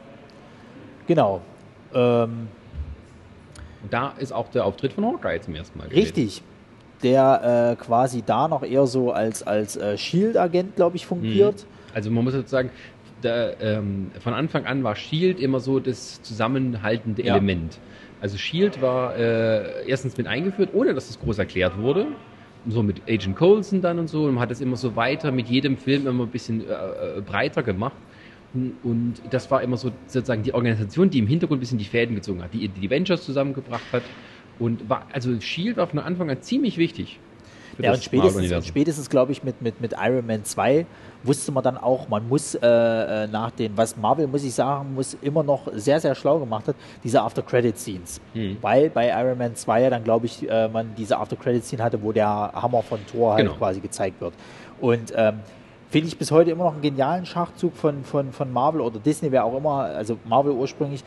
genau. 1.06 1.40
Ähm, 1.94 2.48
und 3.82 3.92
da 3.92 4.10
ist 4.18 4.32
auch 4.32 4.48
der 4.50 4.64
Auftritt 4.64 4.92
von 4.92 5.04
Hawkeye 5.04 5.40
zum 5.40 5.54
ersten 5.54 5.78
Mal. 5.78 5.88
Richtig 5.88 6.42
der 7.02 7.76
äh, 7.78 7.82
quasi 7.82 8.22
da 8.24 8.48
noch 8.48 8.62
eher 8.62 8.86
so 8.86 9.12
als, 9.12 9.42
als 9.42 9.76
äh, 9.76 9.96
Shield-Agent, 9.96 10.76
glaube 10.76 10.96
ich, 10.96 11.06
fungiert. 11.06 11.62
Mhm. 11.62 11.94
Also 11.94 12.10
man 12.10 12.24
muss 12.24 12.34
sozusagen, 12.34 12.70
da, 13.20 13.52
ähm, 13.60 14.10
von 14.20 14.34
Anfang 14.34 14.66
an 14.66 14.82
war 14.84 14.96
Shield 14.96 15.40
immer 15.40 15.60
so 15.60 15.80
das 15.80 16.22
zusammenhaltende 16.22 17.24
ja. 17.24 17.34
Element. 17.34 17.78
Also 18.20 18.36
Shield 18.38 18.80
war 18.80 19.16
äh, 19.16 19.86
erstens 19.86 20.16
mit 20.16 20.26
eingeführt, 20.26 20.70
ohne 20.72 20.94
dass 20.94 21.10
es 21.10 21.18
groß 21.18 21.38
erklärt 21.38 21.78
wurde. 21.78 22.06
So 22.68 22.82
mit 22.82 23.02
Agent 23.08 23.36
Coulson 23.36 23.80
dann 23.80 23.98
und 23.98 24.08
so. 24.08 24.24
Und 24.24 24.34
man 24.34 24.42
hat 24.42 24.52
es 24.52 24.60
immer 24.60 24.76
so 24.76 24.94
weiter 24.94 25.32
mit 25.32 25.48
jedem 25.48 25.76
Film 25.76 26.06
immer 26.06 26.24
ein 26.24 26.30
bisschen 26.30 26.60
äh, 26.60 26.72
äh, 26.72 27.20
breiter 27.20 27.64
gemacht. 27.64 27.96
Und 28.54 29.14
das 29.30 29.50
war 29.50 29.62
immer 29.62 29.76
so 29.76 29.90
sozusagen 30.06 30.42
die 30.42 30.52
Organisation, 30.52 31.10
die 31.10 31.18
im 31.18 31.26
Hintergrund 31.26 31.58
ein 31.58 31.60
bisschen 31.60 31.78
die 31.78 31.86
Fäden 31.86 32.14
gezogen 32.14 32.42
hat, 32.42 32.52
die 32.52 32.68
die 32.68 32.86
Avengers 32.86 33.24
zusammengebracht 33.24 33.82
hat 33.92 34.02
und 34.62 34.88
war, 34.88 35.06
also 35.12 35.38
Shield 35.40 35.76
war 35.76 35.86
von 35.88 35.98
Anfang 35.98 36.30
an 36.30 36.40
ziemlich 36.40 36.78
wichtig. 36.78 37.18
Ja, 37.78 37.92
und 37.92 38.04
spätestens, 38.04 38.66
spätestens 38.66 39.10
glaube 39.10 39.32
ich, 39.32 39.42
mit, 39.42 39.62
mit, 39.62 39.80
mit 39.80 39.94
Iron 39.98 40.26
Man 40.26 40.44
2 40.44 40.86
wusste 41.22 41.52
man 41.52 41.64
dann 41.64 41.78
auch, 41.78 42.08
man 42.08 42.28
muss 42.28 42.54
äh, 42.54 42.66
äh, 42.66 43.26
nach 43.28 43.50
den, 43.50 43.76
was 43.76 43.96
Marvel, 43.96 44.26
muss 44.26 44.44
ich 44.44 44.52
sagen, 44.52 44.94
muss 44.94 45.16
immer 45.22 45.42
noch 45.42 45.68
sehr, 45.72 45.98
sehr 45.98 46.14
schlau 46.14 46.38
gemacht 46.38 46.68
hat, 46.68 46.76
diese 47.02 47.22
After-Credit-Scenes. 47.22 48.20
Hm. 48.34 48.58
Weil 48.60 48.90
bei 48.90 49.08
Iron 49.08 49.38
Man 49.38 49.56
2 49.56 49.82
ja 49.82 49.90
dann, 49.90 50.04
glaube 50.04 50.26
ich, 50.26 50.48
äh, 50.48 50.68
man 50.68 50.94
diese 50.96 51.16
After-Credit-Scene 51.18 51.82
hatte, 51.82 52.02
wo 52.02 52.12
der 52.12 52.28
Hammer 52.28 52.82
von 52.82 53.00
Thor 53.06 53.34
halt 53.34 53.46
genau. 53.46 53.56
quasi 53.56 53.80
gezeigt 53.80 54.20
wird. 54.20 54.34
Und 54.80 55.12
ähm, 55.16 55.40
finde 55.90 56.08
ich 56.08 56.18
bis 56.18 56.30
heute 56.30 56.50
immer 56.50 56.64
noch 56.64 56.72
einen 56.72 56.82
genialen 56.82 57.24
Schachzug 57.24 57.76
von, 57.76 58.04
von, 58.04 58.32
von 58.32 58.52
Marvel 58.52 58.80
oder 58.80 58.98
Disney, 58.98 59.30
wer 59.30 59.44
auch 59.44 59.56
immer, 59.56 59.84
also 59.84 60.18
Marvel 60.24 60.52
ursprünglich, 60.52 61.04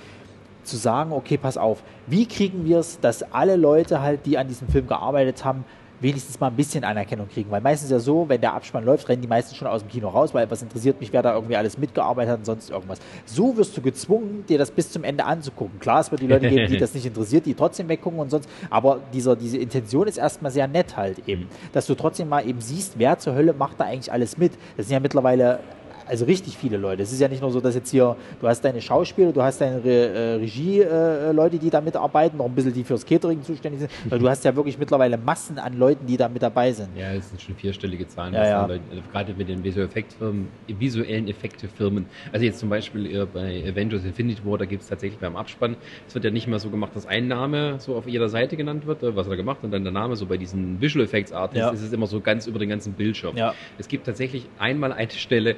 zu 0.66 0.78
sagen, 0.78 1.12
okay, 1.12 1.38
pass 1.38 1.58
auf, 1.58 1.84
wie 2.08 2.28
kriegen 2.28 2.66
wir 2.66 2.80
es, 2.80 3.00
dass 3.00 3.24
alle 3.32 3.56
Leute 3.56 4.02
halt, 4.02 4.26
die 4.26 4.38
an 4.38 4.48
diesem 4.48 4.68
Film 4.68 4.88
gearbeitet 4.88 5.46
haben, 5.46 5.66
wenigstens 6.00 6.40
mal 6.40 6.48
ein 6.48 6.56
bisschen 6.56 6.84
Anerkennung 6.84 7.28
kriegen. 7.30 7.50
Weil 7.52 7.62
meistens 7.62 7.90
ja 7.90 8.00
so, 8.00 8.28
wenn 8.28 8.42
der 8.42 8.54
Abspann 8.54 8.84
läuft, 8.84 9.08
rennen 9.10 9.22
die 9.22 9.28
meisten 9.28 9.56
schon 9.56 9.68
aus 9.68 9.82
dem 9.82 9.90
Kino 9.90 10.10
raus, 10.10 10.34
weil 10.34 10.50
was 10.50 10.62
interessiert 10.62 11.00
mich, 11.00 11.12
wer 11.14 11.22
da 11.22 11.34
irgendwie 11.34 11.56
alles 11.56 11.78
mitgearbeitet 11.78 12.32
hat 12.32 12.40
und 12.40 12.46
sonst 12.46 12.70
irgendwas. 12.70 13.00
So 13.26 13.56
wirst 13.58 13.76
du 13.78 13.82
gezwungen, 13.82 14.46
dir 14.48 14.58
das 14.58 14.72
bis 14.72 14.92
zum 14.92 15.04
Ende 15.04 15.26
anzugucken. 15.26 15.80
Klar, 15.80 16.02
es 16.02 16.12
wird 16.12 16.22
die 16.22 16.28
Leute 16.28 16.50
geben, 16.50 16.68
die 16.72 16.78
das 16.80 16.94
nicht 16.94 17.06
interessiert, 17.06 17.46
die 17.46 17.54
trotzdem 17.54 17.88
weggucken 17.88 18.20
und 18.20 18.30
sonst, 18.30 18.50
aber 18.70 19.00
dieser, 19.14 19.36
diese 19.36 19.58
Intention 19.58 20.08
ist 20.08 20.18
erstmal 20.18 20.52
sehr 20.52 20.68
nett 20.68 20.98
halt 20.98 21.28
eben, 21.28 21.48
dass 21.74 21.88
du 21.88 21.96
trotzdem 21.96 22.30
mal 22.30 22.48
eben 22.48 22.62
siehst, 22.62 23.00
wer 23.00 23.18
zur 23.18 23.34
Hölle 23.34 23.54
macht 23.54 23.80
da 23.80 23.86
eigentlich 23.86 24.12
alles 24.12 24.38
mit. 24.38 24.54
Das 24.78 24.88
sind 24.88 24.94
ja 24.94 25.00
mittlerweile 25.00 25.60
also 26.08 26.26
richtig 26.26 26.58
viele 26.58 26.78
Leute. 26.78 27.04
Es 27.04 27.12
ist 27.12 27.20
ja 27.20 27.28
nicht 27.28 27.42
nur 27.42 27.52
so, 27.52 27.60
dass 27.60 27.76
jetzt 27.76 27.92
hier, 27.92 28.16
du 28.40 28.48
hast 28.48 28.62
deine 28.62 28.82
Schauspieler, 28.82 29.32
du 29.32 29.42
hast 29.42 29.62
deine 29.62 29.84
Re 29.84 30.10
äh, 30.10 30.34
Regie-Leute, 30.36 31.56
äh, 31.56 31.60
die 31.60 31.70
da 31.70 31.82
mitarbeiten, 31.82 32.38
noch 32.38 32.46
ein 32.46 32.56
bisschen 32.56 32.74
die 32.74 32.84
fürs 32.84 33.06
Catering 33.06 33.42
zuständig 33.44 33.82
sind, 33.82 33.92
weil 34.10 34.20
du 34.20 34.30
hast 34.30 34.44
ja 34.46 34.56
wirklich 34.56 34.78
mittlerweile 34.78 35.18
Massen 35.18 35.58
an 35.60 35.78
Leuten, 35.78 36.06
die 36.06 36.18
da 36.18 36.30
mit 36.30 36.42
dabei 36.42 36.72
sind. 36.72 36.90
Ja, 36.98 37.14
es 37.14 37.30
sind 37.30 37.42
schon 37.42 37.56
vierstellige 37.56 38.08
Zahlen, 38.08 38.34
ja, 38.34 38.46
ja. 38.46 38.66
Leute, 38.66 38.82
also 38.90 39.02
gerade 39.12 39.34
mit 39.34 39.50
den 39.50 39.64
visuellen 39.64 41.28
Effektefirmen. 41.28 42.06
Also 42.32 42.46
jetzt 42.46 42.60
zum 42.60 42.70
Beispiel 42.70 43.06
äh, 43.16 43.26
bei 43.26 43.64
Avengers 43.68 44.04
Infinity 44.04 44.42
War, 44.46 44.58
da 44.58 44.66
gibt 44.66 44.84
es 44.84 44.90
tatsächlich 44.90 45.20
beim 45.20 45.36
Abspann, 45.36 45.76
es 46.08 46.16
wird 46.16 46.26
ja 46.26 46.32
nicht 46.32 46.48
mehr 46.48 46.60
so 46.60 46.70
gemacht, 46.70 46.96
dass 46.96 47.06
ein 47.06 47.28
Name 47.28 47.76
so 47.80 47.96
auf 47.96 48.08
jeder 48.08 48.30
Seite 48.30 48.58
genannt 48.58 48.86
wird, 48.86 49.02
was 49.02 49.28
er 49.28 49.32
da 49.32 49.36
gemacht 49.36 49.58
hat, 49.58 49.66
und 49.66 49.72
dann 49.72 49.84
der 49.84 49.94
Name 49.94 50.16
so 50.16 50.26
bei 50.26 50.38
diesen 50.38 50.80
Visual 50.82 51.06
Effects 51.06 51.32
Artists 51.32 51.66
ja. 51.66 51.72
ist 51.72 51.82
es 51.82 51.94
immer 51.94 52.08
so 52.08 52.22
ganz 52.22 52.48
über 52.48 52.60
den 52.60 52.70
ganzen 52.70 52.94
Bildschirm. 52.94 53.36
Ja. 53.38 53.54
Es 53.78 53.88
gibt 53.88 54.06
tatsächlich 54.06 54.48
einmal 54.60 54.92
eine 54.92 55.12
Stelle, 55.12 55.56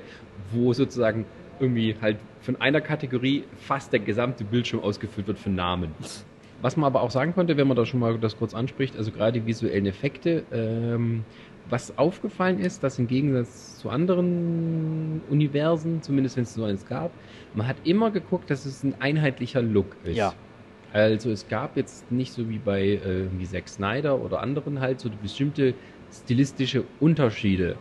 wo 0.52 0.74
sozusagen 0.74 1.26
irgendwie 1.60 1.96
halt 2.02 2.18
von 2.42 2.56
einer 2.62 2.82
Kategorie 2.82 3.44
fast 3.58 3.92
der 3.92 4.00
gesamte 4.00 4.44
Bildschirm 4.44 4.82
ausgefüllt 4.82 5.28
wird 5.28 5.40
für 5.40 5.50
Namen. 5.50 5.92
Was 6.62 6.76
man 6.76 6.88
aber 6.88 7.02
auch 7.02 7.12
sagen 7.12 7.34
konnte, 7.34 7.58
wenn 7.58 7.68
man 7.68 7.78
da 7.78 7.86
schon 7.86 8.00
mal 8.00 8.18
das 8.18 8.38
kurz 8.38 8.54
anspricht, 8.54 8.98
also 8.98 9.12
gerade 9.12 9.40
die 9.40 9.46
visuellen 9.46 9.86
Effekte, 9.86 10.44
ähm, 10.52 11.24
was 11.70 11.98
aufgefallen 11.98 12.60
ist, 12.60 12.84
dass 12.84 12.98
im 12.98 13.08
Gegensatz 13.08 13.78
zu 13.78 13.90
anderen 13.90 15.22
Universen, 15.30 16.02
zumindest 16.02 16.38
wenn 16.38 16.44
es 16.44 16.54
so 16.54 16.64
eins 16.64 16.86
gab, 16.88 17.12
man 17.54 17.68
hat 17.68 17.78
immer 17.84 18.10
geguckt, 18.12 18.50
dass 18.50 18.66
es 18.66 18.84
ein 18.84 18.96
einheitlicher 19.00 19.62
Look 19.62 19.96
ist. 20.04 20.16
Ja. 20.16 20.34
Also 20.94 21.30
es 21.30 21.48
gab 21.48 21.76
jetzt 21.76 22.10
nicht 22.12 22.32
so 22.32 22.50
wie 22.50 22.60
bei 22.60 22.94
äh, 22.94 23.28
wie 23.38 23.46
Zack 23.46 23.68
Snyder 23.68 24.20
oder 24.22 24.40
anderen 24.40 24.80
halt 24.80 25.00
so 25.00 25.10
bestimmte 25.22 25.74
stilistische 26.12 26.86
Unterschiede, 27.00 27.76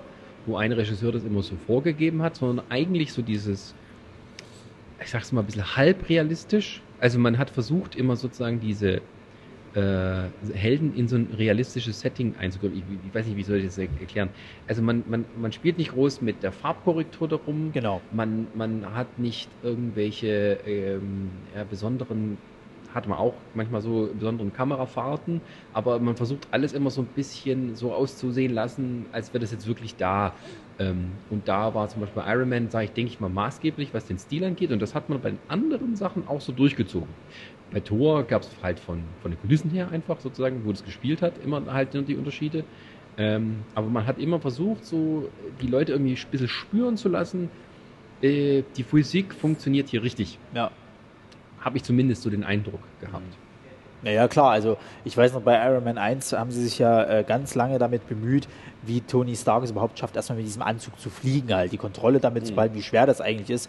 wo 0.46 0.56
ein 0.56 0.72
Regisseur 0.72 1.12
das 1.12 1.24
immer 1.24 1.42
so 1.42 1.54
vorgegeben 1.66 2.22
hat, 2.22 2.36
sondern 2.36 2.64
eigentlich 2.70 3.12
so 3.12 3.22
dieses, 3.22 3.74
ich 5.02 5.10
sag's 5.10 5.32
mal 5.32 5.42
ein 5.42 5.46
bisschen 5.46 5.76
halbrealistisch. 5.76 6.80
Also 6.98 7.18
man 7.18 7.38
hat 7.38 7.50
versucht 7.50 7.96
immer 7.96 8.16
sozusagen 8.16 8.60
diese 8.60 9.00
äh, 9.74 10.30
Helden 10.54 10.94
in 10.94 11.06
so 11.06 11.16
ein 11.16 11.28
realistisches 11.36 12.00
Setting 12.00 12.34
einzukommen. 12.36 12.76
Ich, 12.76 13.08
ich, 13.08 13.14
weiß 13.14 13.26
nicht, 13.26 13.36
wie 13.36 13.42
soll 13.42 13.58
ich 13.58 13.66
das 13.66 13.76
erklären. 13.76 14.30
Also 14.66 14.80
man, 14.80 15.04
man, 15.06 15.26
man 15.36 15.52
spielt 15.52 15.76
nicht 15.76 15.92
groß 15.92 16.22
mit 16.22 16.42
der 16.42 16.52
Farbkorrektur 16.52 17.28
darum. 17.28 17.72
Genau. 17.72 18.00
Man, 18.10 18.46
man 18.54 18.94
hat 18.94 19.18
nicht 19.18 19.50
irgendwelche 19.62 20.58
ähm, 20.64 21.30
ja, 21.54 21.64
besonderen 21.64 22.38
hat 22.96 23.06
man 23.06 23.18
auch 23.18 23.42
manchmal 23.52 23.80
so 23.82 24.10
besonderen 24.12 24.52
Kamerafahrten, 24.52 25.42
aber 25.72 26.00
man 26.00 26.16
versucht 26.16 26.48
alles 26.50 26.72
immer 26.72 26.90
so 26.90 27.02
ein 27.02 27.08
bisschen 27.08 27.76
so 27.76 27.94
auszusehen 27.94 28.52
lassen, 28.52 29.08
als 29.12 29.32
wäre 29.32 29.40
das 29.40 29.52
jetzt 29.52 29.66
wirklich 29.68 29.96
da. 29.96 30.34
Ähm, 30.78 31.20
und 31.28 31.48
da 31.48 31.74
war 31.74 31.88
zum 31.88 32.00
Beispiel 32.00 32.22
Iron 32.26 32.48
Man, 32.48 32.70
sage 32.70 32.86
ich, 32.86 32.92
denke 32.92 33.12
ich 33.12 33.20
mal, 33.20 33.28
maßgeblich, 33.28 33.94
was 33.94 34.06
den 34.06 34.18
Stil 34.18 34.44
angeht. 34.44 34.72
Und 34.72 34.80
das 34.80 34.94
hat 34.94 35.08
man 35.08 35.20
bei 35.20 35.30
den 35.30 35.40
anderen 35.46 35.94
Sachen 35.94 36.26
auch 36.26 36.40
so 36.40 36.52
durchgezogen. 36.52 37.14
Bei 37.70 37.80
Thor 37.80 38.24
gab 38.24 38.42
es 38.42 38.62
halt 38.62 38.80
von, 38.80 39.04
von 39.20 39.30
den 39.30 39.38
Kulissen 39.40 39.70
her 39.70 39.90
einfach 39.90 40.20
sozusagen, 40.20 40.64
wo 40.64 40.72
das 40.72 40.82
gespielt 40.82 41.22
hat, 41.22 41.38
immer 41.38 41.72
halt 41.72 41.94
die 41.94 42.16
Unterschiede. 42.16 42.64
Ähm, 43.16 43.64
aber 43.74 43.88
man 43.88 44.06
hat 44.06 44.18
immer 44.18 44.40
versucht, 44.40 44.84
so 44.84 45.32
die 45.60 45.66
Leute 45.66 45.92
irgendwie 45.92 46.12
ein 46.14 46.30
bisschen 46.30 46.48
spüren 46.48 46.96
zu 46.96 47.08
lassen, 47.08 47.50
äh, 48.20 48.62
die 48.76 48.82
Physik 48.82 49.34
funktioniert 49.34 49.88
hier 49.88 50.02
richtig. 50.02 50.40
Ja. 50.52 50.72
Habe 51.66 51.76
ich 51.78 51.82
zumindest 51.82 52.22
so 52.22 52.30
den 52.30 52.44
Eindruck 52.44 52.80
gehabt. 53.00 53.24
Naja, 54.02 54.28
klar, 54.28 54.52
also 54.52 54.76
ich 55.04 55.16
weiß 55.16 55.32
noch, 55.32 55.42
bei 55.42 55.56
Iron 55.66 55.82
Man 55.82 55.98
1 55.98 56.32
haben 56.34 56.52
sie 56.52 56.62
sich 56.62 56.78
ja 56.78 57.02
äh, 57.02 57.24
ganz 57.26 57.56
lange 57.56 57.78
damit 57.78 58.06
bemüht, 58.08 58.46
wie 58.82 59.00
Tony 59.00 59.34
Stark 59.34 59.64
es 59.64 59.72
überhaupt 59.72 59.98
schafft, 59.98 60.14
erstmal 60.14 60.36
mit 60.36 60.46
diesem 60.46 60.62
Anzug 60.62 61.00
zu 61.00 61.10
fliegen, 61.10 61.52
halt. 61.52 61.72
Die 61.72 61.76
Kontrolle 61.76 62.20
damit 62.20 62.44
mhm. 62.44 62.46
zu 62.46 62.54
behalten, 62.54 62.76
wie 62.76 62.82
schwer 62.82 63.06
das 63.06 63.20
eigentlich 63.20 63.50
ist 63.50 63.68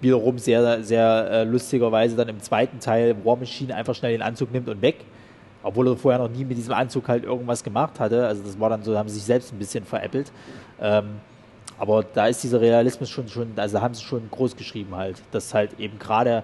wiederum 0.00 0.38
sehr, 0.38 0.82
sehr 0.82 1.30
äh, 1.30 1.44
lustigerweise 1.44 2.16
dann 2.16 2.28
im 2.28 2.40
zweiten 2.40 2.80
Teil 2.80 3.16
War 3.24 3.36
Machine 3.36 3.74
einfach 3.74 3.94
schnell 3.94 4.12
den 4.12 4.22
Anzug 4.22 4.52
nimmt 4.52 4.68
und 4.68 4.82
weg. 4.82 5.04
Obwohl 5.62 5.88
er 5.88 5.96
vorher 5.96 6.18
noch 6.18 6.30
nie 6.30 6.44
mit 6.44 6.56
diesem 6.56 6.72
Anzug 6.72 7.08
halt 7.08 7.24
irgendwas 7.24 7.62
gemacht 7.62 8.00
hatte. 8.00 8.26
Also 8.26 8.42
das 8.42 8.58
war 8.58 8.70
dann 8.70 8.82
so, 8.82 8.92
da 8.92 8.98
haben 8.98 9.08
sie 9.08 9.16
sich 9.16 9.24
selbst 9.24 9.52
ein 9.52 9.58
bisschen 9.58 9.84
veräppelt. 9.84 10.32
Ähm, 10.80 11.20
aber 11.78 12.02
da 12.02 12.26
ist 12.26 12.42
dieser 12.42 12.60
Realismus 12.60 13.10
schon, 13.10 13.28
schon, 13.28 13.52
also 13.56 13.80
haben 13.80 13.94
sie 13.94 14.02
schon 14.02 14.22
groß 14.30 14.56
geschrieben 14.56 14.96
halt, 14.96 15.22
dass 15.32 15.52
halt 15.52 15.78
eben 15.78 15.98
gerade 15.98 16.42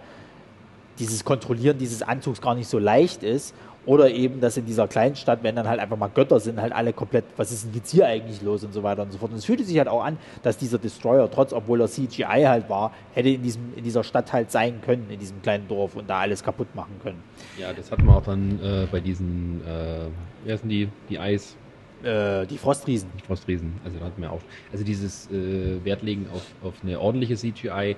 dieses 0.99 1.25
Kontrollieren 1.25 1.79
dieses 1.79 2.03
Anzugs 2.03 2.41
gar 2.41 2.55
nicht 2.55 2.69
so 2.69 2.79
leicht 2.79 3.23
ist 3.23 3.55
oder 3.87 4.11
eben, 4.11 4.41
dass 4.41 4.57
in 4.57 4.67
dieser 4.67 4.89
kleinen 4.89 5.15
Stadt, 5.15 5.43
wenn 5.43 5.55
dann 5.55 5.69
halt 5.69 5.81
einfach 5.81 5.97
mal 5.97 6.09
Götter 6.09 6.41
sind, 6.41 6.61
halt 6.61 6.73
alle 6.73 6.93
komplett, 6.93 7.25
was 7.37 7.53
ist 7.53 7.67
denn 7.67 7.75
jetzt 7.75 7.91
hier 7.91 8.07
eigentlich 8.07 8.43
los 8.43 8.65
und 8.65 8.73
so 8.75 8.83
weiter 8.83 9.03
und 9.03 9.13
so 9.13 9.19
fort. 9.19 9.31
Und 9.31 9.39
es 9.39 9.45
fühlte 9.45 9.65
sich 9.65 9.79
halt 9.79 9.89
auch 9.89 10.05
an, 10.05 10.19
dass 10.43 10.59
dieser 10.59 10.79
Destroyer, 10.79 11.31
trotz 11.31 11.53
obwohl 11.53 11.81
er 11.81 11.87
CGI 11.87 12.45
halt 12.47 12.69
war, 12.69 12.93
hätte 13.15 13.29
in, 13.29 13.43
diesem, 13.43 13.73
in 13.77 13.85
dieser 13.85 14.03
Stadt 14.03 14.33
halt 14.33 14.51
sein 14.51 14.81
können, 14.85 15.07
in 15.09 15.21
diesem 15.21 15.41
kleinen 15.41 15.69
Dorf 15.69 15.95
und 15.95 16.11
da 16.11 16.21
alles 16.21 16.43
kaputt 16.43 16.75
machen 16.75 16.97
können. 17.03 17.23
Ja, 17.59 17.73
das 17.73 17.91
hatten 17.93 18.05
wir 18.05 18.17
auch 18.17 18.25
dann 18.25 18.61
äh, 18.61 18.87
bei 18.91 18.99
diesen, 19.01 19.63
äh, 19.65 20.07
wer 20.45 20.59
sind 20.59 20.69
die, 20.69 20.89
die 21.09 21.19
Eis... 21.19 21.57
Äh, 22.03 22.45
die 22.47 22.59
Frostriesen. 22.59 23.09
Die 23.19 23.25
Frostriesen, 23.25 23.73
also 23.85 23.99
da 23.99 24.07
hatten 24.07 24.21
wir 24.21 24.33
auch. 24.33 24.43
Also 24.73 24.85
dieses 24.85 25.31
äh, 25.31 25.83
Wertlegen 25.85 26.27
auf, 26.35 26.43
auf 26.63 26.75
eine 26.83 27.01
ordentliche 27.01 27.37
CGI, 27.37 27.97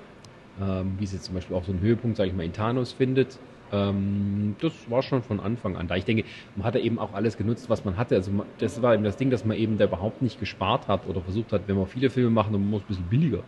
ähm, 0.60 0.94
wie 0.98 1.04
es 1.04 1.12
jetzt 1.12 1.24
zum 1.24 1.34
Beispiel 1.34 1.56
auch 1.56 1.64
so 1.64 1.72
einen 1.72 1.80
Höhepunkt, 1.80 2.16
sage 2.16 2.30
ich 2.30 2.36
mal, 2.36 2.44
in 2.44 2.52
Thanos 2.52 2.92
findet, 2.92 3.38
ähm, 3.72 4.56
das 4.60 4.72
war 4.88 5.02
schon 5.02 5.22
von 5.22 5.40
Anfang 5.40 5.76
an 5.76 5.88
da. 5.88 5.96
Ich 5.96 6.04
denke, 6.04 6.24
man 6.56 6.64
hat 6.64 6.74
ja 6.74 6.80
eben 6.80 6.98
auch 6.98 7.12
alles 7.12 7.36
genutzt, 7.36 7.68
was 7.68 7.84
man 7.84 7.96
hatte. 7.96 8.14
Also 8.14 8.30
das 8.58 8.80
war 8.82 8.94
eben 8.94 9.04
das 9.04 9.16
Ding, 9.16 9.30
dass 9.30 9.44
man 9.44 9.56
eben 9.56 9.78
da 9.78 9.84
überhaupt 9.84 10.22
nicht 10.22 10.40
gespart 10.40 10.88
hat 10.88 11.06
oder 11.06 11.20
versucht 11.20 11.52
hat, 11.52 11.62
wenn 11.66 11.76
wir 11.76 11.86
viele 11.86 12.10
Filme 12.10 12.30
machen, 12.30 12.52
dann 12.52 12.68
muss 12.68 12.82
es 12.82 12.84
ein 12.84 12.88
bisschen 12.88 13.08
billiger. 13.08 13.42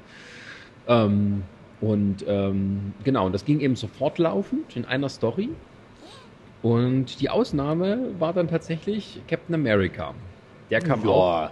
Ähm, 0.87 1.43
und 1.81 2.25
ähm, 2.29 2.93
genau, 3.05 3.27
und 3.27 3.33
das 3.33 3.45
ging 3.45 3.61
eben 3.61 3.77
sofort 3.77 4.19
laufend 4.19 4.77
in 4.77 4.85
einer 4.85 5.09
Story. 5.09 5.49
Und 6.63 7.21
die 7.23 7.31
Ausnahme 7.31 7.99
war 8.19 8.35
dann 8.35 8.49
tatsächlich 8.49 9.21
Captain 9.27 9.55
America. 9.55 10.13
Der 10.71 10.81
kam 10.81 11.03
ja. 11.03 11.11
auch. 11.11 11.51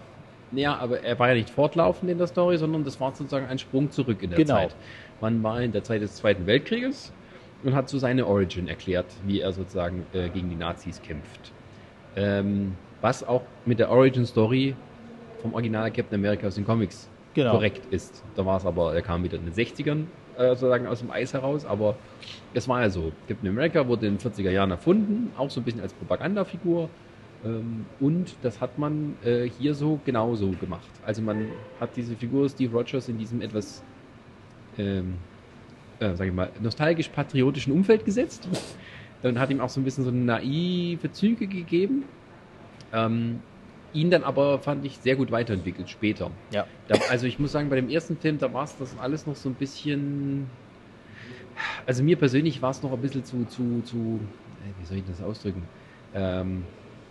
Ja, 0.53 0.77
aber 0.77 1.03
er 1.03 1.19
war 1.19 1.29
ja 1.29 1.35
nicht 1.35 1.51
fortlaufend 1.51 2.11
in 2.11 2.19
der 2.19 2.27
Story, 2.27 2.57
sondern 2.57 2.85
das 2.85 2.99
war 3.01 3.15
sozusagen 3.15 3.47
ein 3.47 3.59
Sprung 3.59 3.91
zurück 3.91 4.23
in 4.23 4.31
der 4.31 4.39
genau. 4.39 4.55
Zeit. 4.55 4.77
Man 5.21 5.43
war 5.43 5.61
in 5.61 5.73
der 5.73 5.83
Zeit 5.83 6.03
des 6.03 6.17
Zweiten 6.17 6.47
Weltkrieges 6.47 7.13
und 7.65 7.75
hat 7.75 7.89
so 7.89 7.99
seine 7.99 8.27
Origin 8.27 8.69
erklärt, 8.69 9.07
wie 9.27 9.41
er 9.41 9.53
sozusagen 9.53 10.07
äh, 10.13 10.29
gegen 10.29 10.49
die 10.49 10.57
Nazis 10.57 11.03
kämpft. 11.03 11.53
Ähm, 12.17 12.75
was 13.01 13.27
auch 13.27 13.43
mit 13.65 13.79
der 13.79 13.91
Origin 13.91 14.27
Story 14.27 14.75
vom 15.43 15.55
Original 15.55 15.91
Captain 15.91 16.19
America 16.19 16.47
aus 16.47 16.57
den 16.57 16.65
Comics 16.65 17.09
genau. 17.35 17.53
korrekt 17.53 17.93
ist. 17.93 18.25
Da 18.35 18.45
war 18.45 18.57
es 18.57 18.67
aber, 18.67 18.95
er 18.95 19.03
kam 19.03 19.23
wieder 19.25 19.39
in 19.39 19.45
den 19.45 19.55
60ern 19.55 20.05
äh, 20.37 20.49
sozusagen 20.51 20.87
aus 20.87 21.01
dem 21.01 21.11
Eis 21.11 21.33
heraus, 21.33 21.65
aber 21.65 21.97
es 22.55 22.69
war 22.69 22.83
ja 22.83 22.91
so. 22.91 23.13
Captain 23.27 23.49
America 23.49 23.87
wurde 23.87 24.07
in 24.07 24.19
den 24.19 24.33
40er 24.33 24.51
Jahren 24.51 24.71
erfunden, 24.71 25.33
auch 25.37 25.51
so 25.51 25.61
ein 25.61 25.65
bisschen 25.65 25.81
als 25.81 25.93
Propagandafigur. 25.95 26.89
Ähm, 27.45 27.87
und 28.01 28.37
das 28.43 28.61
hat 28.61 28.79
man 28.79 29.17
äh, 29.25 29.49
hier 29.49 29.75
so 29.75 30.01
genauso 30.05 30.51
gemacht. 30.61 30.91
Also 31.05 31.23
man 31.23 31.47
hat 31.81 31.97
diese 31.97 32.17
Figur 32.17 32.49
Steve 32.49 32.77
Rogers 32.77 33.09
in 33.09 33.19
diesem 33.19 33.41
etwas 33.43 33.83
ähm, 34.79 35.15
äh, 36.01 36.15
sag 36.15 36.27
ich 36.27 36.33
mal, 36.33 36.51
nostalgisch-patriotischen 36.61 37.73
Umfeld 37.73 38.05
gesetzt. 38.05 38.49
Dann 39.23 39.39
hat 39.39 39.51
ihm 39.51 39.61
auch 39.61 39.69
so 39.69 39.81
ein 39.81 39.85
bisschen 39.85 40.05
so 40.05 40.11
naive 40.11 41.11
Züge 41.13 41.47
gegeben. 41.47 42.05
Ähm, 42.93 43.41
ihn 43.93 44.11
dann 44.11 44.23
aber, 44.23 44.59
fand 44.59 44.85
ich, 44.85 44.99
sehr 44.99 45.17
gut 45.17 45.31
weiterentwickelt 45.31 45.91
später. 45.91 46.31
Ja. 46.53 46.67
Da, 46.87 46.97
also 47.11 47.27
ich 47.27 47.39
muss 47.39 47.53
sagen, 47.53 47.69
bei 47.69 47.77
dem 47.77 47.89
ersten 47.89 48.17
Film, 48.17 48.39
da 48.39 48.53
war 48.53 48.65
es 48.65 48.77
das 48.77 48.97
alles 48.99 49.27
noch 49.27 49.37
so 49.37 49.49
ein 49.49 49.55
bisschen. 49.55 50.49
Also 51.87 52.05
mir 52.05 52.17
persönlich 52.17 52.63
war 52.63 52.71
es 52.71 52.83
noch 52.83 52.93
ein 52.93 53.01
bisschen 53.01 53.25
zu, 53.25 53.45
zu, 53.47 53.83
zu, 53.83 54.21
äh, 54.63 54.81
wie 54.81 54.87
soll 54.87 54.99
ich 54.99 55.05
das 55.07 55.21
ausdrücken? 55.21 55.63
Ähm, 56.15 56.65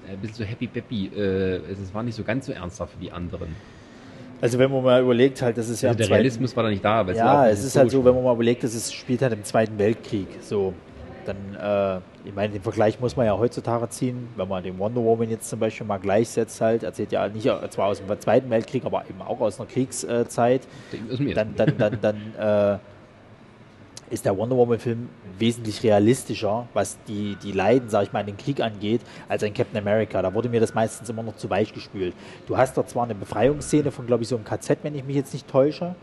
ein 0.08 0.18
bisschen 0.20 0.38
so 0.38 0.44
happy 0.46 0.68
peppy. 0.68 1.08
Äh, 1.08 1.58
es 1.72 1.94
war 1.94 2.04
nicht 2.04 2.16
so 2.16 2.24
ganz 2.24 2.46
so 2.46 2.54
ernsthaft 2.54 2.96
wie 2.98 3.06
die 3.06 3.12
anderen. 3.12 3.50
Also 4.40 4.60
wenn 4.60 4.72
man 4.72 4.84
mal 4.84 5.02
überlegt, 5.02 5.42
halt, 5.42 5.58
das 5.58 5.70
ist 5.70 5.82
ja. 5.82 5.90
Also 5.90 5.98
der 5.98 6.10
Realismus 6.10 6.56
war 6.56 6.64
da 6.64 6.70
nicht 6.70 6.86
da. 6.86 7.04
ja, 7.12 7.48
es 7.50 7.64
ist 7.64 7.76
halt 7.76 7.92
so, 7.92 8.04
wenn 8.06 8.14
man 8.14 8.24
mal 8.24 8.34
überlegt, 8.34 8.64
dass 8.64 8.76
es 8.76 8.94
spielt 8.94 9.22
halt 9.22 9.34
im 9.34 9.44
Zweiten 9.44 9.78
Weltkrieg. 9.80 10.28
So, 10.42 10.74
dann, 11.26 11.38
äh, 11.56 12.28
ich 12.28 12.36
meine, 12.36 12.54
den 12.54 12.62
Vergleich 12.62 13.00
muss 13.00 13.16
man 13.16 13.26
ja 13.26 13.38
heutzutage 13.38 13.90
ziehen, 13.90 14.30
wenn 14.36 14.48
man 14.48 14.64
den 14.64 14.78
Wonder 14.78 15.02
Woman 15.02 15.30
jetzt 15.30 15.50
zum 15.50 15.60
Beispiel 15.60 15.86
mal 15.88 15.98
gleichsetzt, 15.98 16.62
halt, 16.62 16.84
erzählt 16.84 17.12
ja 17.12 17.28
nicht 17.28 17.50
zwar 17.70 17.88
aus 17.88 18.02
dem 18.02 18.20
Zweiten 18.20 18.50
Weltkrieg, 18.50 18.86
aber 18.86 19.04
eben 19.10 19.22
auch 19.22 19.40
aus 19.40 19.60
einer 19.60 19.68
Kriegszeit. 19.68 20.62
Dann, 21.36 21.56
dann, 21.56 21.78
dann, 21.78 21.98
dann 22.02 22.76
äh, 22.76 22.80
ist 24.10 24.26
der 24.26 24.38
Wonder 24.38 24.56
Woman-Film 24.56 25.10
wesentlich 25.38 25.84
realistischer, 25.84 26.68
was 26.74 26.98
die, 27.08 27.36
die 27.44 27.52
Leiden, 27.52 27.90
sag 27.90 28.04
ich 28.04 28.14
mal, 28.14 28.22
in 28.22 28.28
den 28.28 28.38
Krieg 28.38 28.62
angeht, 28.62 29.02
als 29.28 29.44
ein 29.44 29.54
Captain 29.54 29.78
America. 29.78 30.22
Da 30.22 30.34
wurde 30.34 30.50
mir 30.50 30.60
das 30.60 30.74
meistens 30.74 31.10
immer 31.10 31.24
noch 31.24 31.36
zu 31.36 31.50
weich 31.50 31.74
gespült. 31.74 32.14
Du 32.48 32.58
hast 32.58 32.78
dort 32.78 32.90
zwar 32.90 33.04
eine 33.04 33.16
Befreiungsszene 33.16 33.92
von, 33.92 34.08
glaube 34.08 34.24
ich, 34.24 34.30
so 34.30 34.36
einem 34.36 34.46
KZ, 34.46 34.80
wenn 34.84 34.96
ich 34.96 35.04
mich 35.04 35.16
jetzt 35.16 35.34
nicht 35.34 35.48
täusche. 35.48 35.96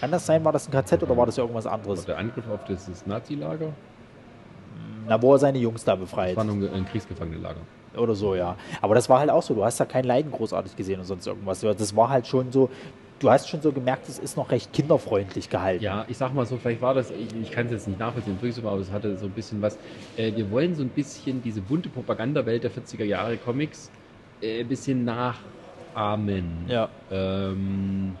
Kann 0.00 0.10
das 0.10 0.26
sein? 0.26 0.44
War 0.44 0.52
das 0.52 0.68
ein 0.68 0.72
KZ 0.72 1.02
oder 1.02 1.16
war 1.16 1.26
das 1.26 1.38
irgendwas 1.38 1.66
anderes? 1.66 2.04
Der 2.04 2.18
Angriff 2.18 2.44
auf 2.48 2.64
das, 2.66 2.86
das 2.86 3.06
Nazi-Lager? 3.06 3.72
Na, 5.06 5.20
wo 5.20 5.32
er 5.34 5.38
seine 5.38 5.58
Jungs 5.58 5.84
da 5.84 5.96
befreit. 5.96 6.36
Das 6.36 6.46
war 6.46 6.54
ein 6.54 6.86
Kriegsgefangenenlager. 6.86 7.60
Oder 7.96 8.14
so, 8.14 8.34
ja. 8.34 8.56
Aber 8.80 8.94
das 8.94 9.08
war 9.08 9.18
halt 9.18 9.30
auch 9.30 9.42
so. 9.42 9.54
Du 9.54 9.64
hast 9.64 9.80
da 9.80 9.84
kein 9.84 10.04
Leiden 10.04 10.30
großartig 10.30 10.76
gesehen 10.76 11.00
und 11.00 11.06
sonst 11.06 11.26
irgendwas. 11.26 11.60
Das 11.60 11.96
war 11.96 12.08
halt 12.08 12.26
schon 12.26 12.52
so, 12.52 12.70
du 13.20 13.30
hast 13.30 13.48
schon 13.48 13.60
so 13.62 13.70
gemerkt, 13.70 14.08
es 14.08 14.18
ist 14.18 14.36
noch 14.36 14.50
recht 14.50 14.72
kinderfreundlich 14.72 15.48
gehalten. 15.48 15.84
Ja, 15.84 16.04
ich 16.08 16.16
sag 16.16 16.34
mal 16.34 16.46
so, 16.46 16.56
vielleicht 16.56 16.82
war 16.82 16.94
das, 16.94 17.10
ich, 17.10 17.28
ich 17.40 17.50
kann 17.50 17.66
es 17.66 17.72
jetzt 17.72 17.88
nicht 17.88 18.00
nachvollziehen, 18.00 18.38
aber 18.64 18.78
es 18.78 18.90
hatte 18.90 19.16
so 19.16 19.26
ein 19.26 19.32
bisschen 19.32 19.62
was. 19.62 19.78
Äh, 20.16 20.34
wir 20.34 20.50
wollen 20.50 20.74
so 20.74 20.82
ein 20.82 20.88
bisschen 20.88 21.42
diese 21.42 21.60
bunte 21.60 21.88
Propagandawelt 21.88 22.64
der 22.64 22.72
40er 22.72 23.04
Jahre 23.04 23.36
Comics 23.36 23.90
äh, 24.40 24.60
ein 24.60 24.68
bisschen 24.68 25.04
nachahmen. 25.04 26.64
Ja. 26.66 26.88
Ähm, 27.10 28.16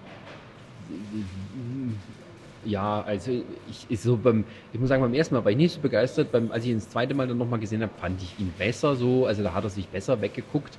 ja, 2.64 3.00
also 3.02 3.32
ich, 3.70 3.86
ich, 3.88 4.00
so 4.00 4.18
beim, 4.18 4.44
ich 4.72 4.78
muss 4.78 4.90
sagen, 4.90 5.02
beim 5.02 5.14
ersten 5.14 5.34
Mal 5.34 5.44
war 5.44 5.50
ich 5.50 5.56
nicht 5.56 5.74
so 5.74 5.80
begeistert. 5.80 6.30
Beim, 6.30 6.52
als 6.52 6.64
ich 6.64 6.70
ihn 6.70 6.76
das 6.76 6.90
zweite 6.90 7.14
Mal 7.14 7.26
dann 7.26 7.38
nochmal 7.38 7.58
gesehen 7.58 7.80
habe, 7.82 7.92
fand 7.98 8.22
ich 8.22 8.38
ihn 8.38 8.52
besser 8.58 8.96
so. 8.96 9.24
Also 9.24 9.42
da 9.42 9.54
hat 9.54 9.64
er 9.64 9.70
sich 9.70 9.88
besser 9.88 10.20
weggeguckt. 10.20 10.78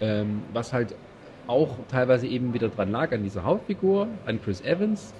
Ähm, 0.00 0.42
was 0.52 0.72
halt 0.72 0.94
auch 1.46 1.76
teilweise 1.88 2.26
eben 2.26 2.54
wieder 2.54 2.68
dran 2.68 2.90
lag, 2.90 3.12
an 3.12 3.22
dieser 3.22 3.44
Hauptfigur, 3.44 4.08
an 4.26 4.40
Chris 4.42 4.60
Evans. 4.62 5.12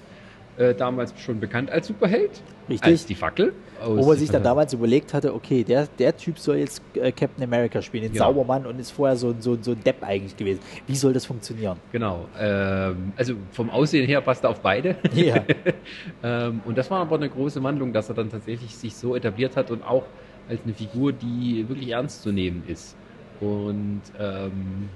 äh, 0.61 0.75
damals 0.75 1.15
schon 1.19 1.41
bekannt 1.41 1.71
als 1.71 1.87
Superheld. 1.87 2.43
Richtig. 2.69 2.91
Als 2.91 3.07
die 3.07 3.15
Fackel. 3.15 3.53
Wo 3.83 4.07
man 4.07 4.17
sich 4.19 4.31
dann 4.31 4.43
damals 4.43 4.73
überlegt 4.75 5.15
hatte, 5.15 5.35
okay, 5.35 5.65
der, 5.65 5.89
der 5.99 6.15
Typ 6.17 6.39
soll 6.39 6.57
jetzt 6.57 6.83
äh, 6.95 7.11
Captain 7.13 7.43
America 7.43 7.81
spielen, 7.81 8.05
den 8.05 8.13
genau. 8.13 8.27
Saubermann 8.27 8.67
und 8.67 8.79
ist 8.79 8.91
vorher 8.91 9.17
so, 9.17 9.35
so, 9.39 9.57
so 9.61 9.73
ein 9.73 9.83
Depp 9.83 10.03
eigentlich 10.03 10.37
gewesen. 10.37 10.61
Wie 10.87 10.95
soll 10.95 11.15
das 11.15 11.25
funktionieren? 11.25 11.79
Genau. 11.93 12.27
Ähm, 12.39 13.13
also 13.17 13.35
vom 13.53 13.71
Aussehen 13.71 14.07
her 14.07 14.21
passt 14.21 14.45
er 14.45 14.51
auf 14.51 14.61
beide. 14.61 14.97
Ja. 15.15 15.43
ähm, 16.23 16.61
und 16.65 16.79
das 16.79 16.91
war 16.91 17.01
aber 17.01 17.17
eine 17.17 17.29
große 17.29 17.63
Wandlung, 17.63 17.93
dass 17.93 18.09
er 18.09 18.15
dann 18.15 18.31
tatsächlich 18.31 18.75
sich 18.77 18.95
so 18.95 19.17
etabliert 19.17 19.57
hat 19.57 19.71
und 19.71 19.83
auch 19.83 20.05
als 20.49 20.61
eine 20.65 20.75
Figur, 20.75 21.13
die 21.13 21.69
wirklich 21.69 21.91
ernst 21.91 22.23
zu 22.23 22.33
nehmen 22.33 22.63
ist. 22.67 22.97
Und 23.41 24.03
ähm, 24.19 24.89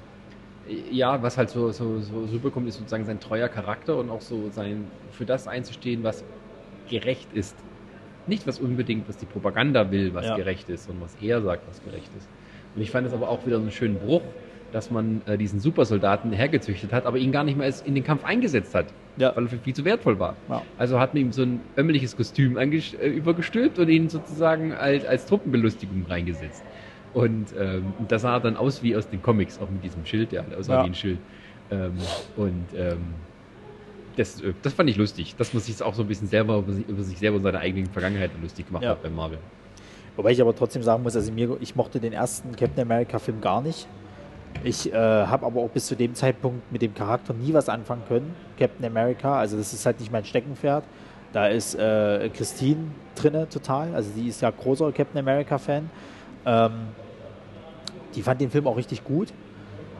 ja, 0.91 1.23
was 1.23 1.37
halt 1.37 1.51
so, 1.51 1.73
so, 1.73 2.01
so 2.01 2.25
rüberkommt, 2.33 2.69
ist 2.69 2.79
sozusagen 2.79 3.05
sein 3.05 3.21
treuer 3.21 3.49
Charakter 3.49 3.97
und 3.97 4.11
auch 4.11 4.21
so 4.21 4.51
sein, 4.51 4.87
für 5.11 5.25
das 5.25 5.47
einzustehen, 5.47 6.03
was 6.03 6.25
gerecht 6.89 7.29
ist. 7.35 7.57
Nicht 8.27 8.47
was 8.47 8.59
unbedingt, 8.59 9.09
was 9.09 9.19
die 9.19 9.27
Propaganda 9.27 9.91
will, 9.91 10.15
was 10.15 10.27
ja. 10.27 10.37
gerecht 10.37 10.69
ist, 10.71 10.87
sondern 10.87 11.05
was 11.05 11.17
er 11.21 11.43
sagt, 11.43 11.69
was 11.69 11.83
gerecht 11.85 12.11
ist. 12.17 12.29
Und 12.75 12.83
ich 12.83 12.91
fand 12.91 13.07
es 13.07 13.13
aber 13.13 13.29
auch 13.29 13.47
wieder 13.47 13.57
einen 13.57 13.71
schönen 13.71 13.97
Bruch, 13.97 14.23
dass 14.73 14.91
man 14.91 15.23
äh, 15.27 15.39
diesen 15.39 15.61
Supersoldaten 15.61 16.33
hergezüchtet 16.33 16.93
hat, 16.93 17.07
aber 17.07 17.19
ihn 17.19 17.31
gar 17.31 17.45
nicht 17.45 17.57
mehr 17.57 17.73
in 17.85 17.95
den 17.95 18.03
Kampf 18.03 18.25
eingesetzt 18.25 18.75
hat, 18.75 18.87
ja. 19.17 19.35
weil 19.37 19.45
er 19.45 19.51
viel 19.51 19.75
zu 19.75 19.85
wertvoll 19.85 20.19
war. 20.19 20.35
Ja. 20.49 20.63
Also 20.79 20.99
hat 20.99 21.15
man 21.15 21.23
ihm 21.23 21.33
so 21.33 21.43
ein 21.43 21.61
ömmeliges 21.77 22.17
Kostüm 22.17 22.57
äh, 22.57 23.07
übergestülpt 23.07 23.79
und 23.79 23.89
ihn 23.89 24.09
sozusagen 24.09 24.73
als, 24.73 25.05
als 25.05 25.27
Truppenbelustigung 25.27 26.07
reingesetzt. 26.09 26.65
Und 27.15 27.55
ähm, 27.59 27.93
das 28.09 28.23
sah 28.23 28.41
dann 28.41 28.57
aus 28.57 28.83
wie 28.83 28.97
aus 28.97 29.09
den 29.09 29.23
Comics, 29.23 29.59
auch 29.61 29.71
mit 29.71 29.85
diesem 29.85 30.05
Schild, 30.05 30.33
der 30.33 30.45
aussah 30.59 30.75
ja. 30.75 30.83
wie 30.83 30.89
ein 30.89 30.95
Schild. 30.95 31.19
Ähm, 31.71 31.93
und 32.37 32.67
ähm, 32.77 32.99
das, 34.17 34.41
äh, 34.41 34.53
das 34.63 34.73
fand 34.73 34.91
ich 34.91 34.97
lustig, 34.97 35.37
dass 35.37 35.55
man 35.55 35.63
sich 35.63 35.81
auch 35.83 35.95
so 35.95 36.03
ein 36.03 36.09
bisschen 36.09 36.29
selber 36.29 36.59
über 36.59 36.73
sich, 36.73 36.89
über 36.89 37.03
sich 37.03 37.19
selber 37.19 37.37
und 37.37 37.45
seine 37.45 37.61
eigenen 37.61 37.87
Vergangenheit 37.87 38.31
lustig 38.43 38.67
gemacht 38.67 38.85
ja. 38.85 38.91
hat 38.91 39.03
bei 39.03 39.11
Marvel. 39.11 39.39
Wobei 40.17 40.33
ich 40.33 40.41
aber 40.41 40.55
trotzdem 40.55 40.83
sagen 40.83 41.03
muss, 41.03 41.17
also 41.17 41.33
mir, 41.33 41.57
ich 41.61 41.75
mochte 41.75 41.99
den 42.01 42.13
ersten 42.13 42.55
Captain 42.55 42.83
America-Film 42.83 43.41
gar 43.41 43.63
nicht. 43.63 43.89
Ich 44.63 44.93
äh, 44.93 44.97
habe 44.97 45.47
aber 45.47 45.61
auch 45.61 45.71
bis 45.71 45.87
zu 45.87 45.97
dem 45.97 46.15
Zeitpunkt 46.15 46.71
mit 46.71 46.83
dem 46.83 46.95
Charakter 46.95 47.35
nie 47.35 47.53
was 47.53 47.69
anfangen 47.69 48.03
können, 48.07 48.35
Captain 48.59 48.87
America. 48.87 49.39
Also 49.39 49.57
das 49.57 49.73
ist 49.73 49.85
halt 49.85 49.99
nicht 49.99 50.13
mein 50.13 50.25
Steckenpferd. 50.25 50.85
Da 51.33 51.49
ist 51.49 51.75
äh, 51.75 52.29
Christine 52.29 52.93
drinne 53.17 53.49
total. 53.49 53.93
Also 53.95 54.11
die 54.17 54.29
ist 54.29 54.41
ja 54.41 54.51
großer 54.51 54.93
Captain 54.93 55.19
America-Fan. 55.19 55.91
Ähm, 56.47 56.73
die 58.15 58.23
fand 58.23 58.41
den 58.41 58.51
Film 58.51 58.67
auch 58.67 58.77
richtig 58.77 59.05
gut, 59.05 59.33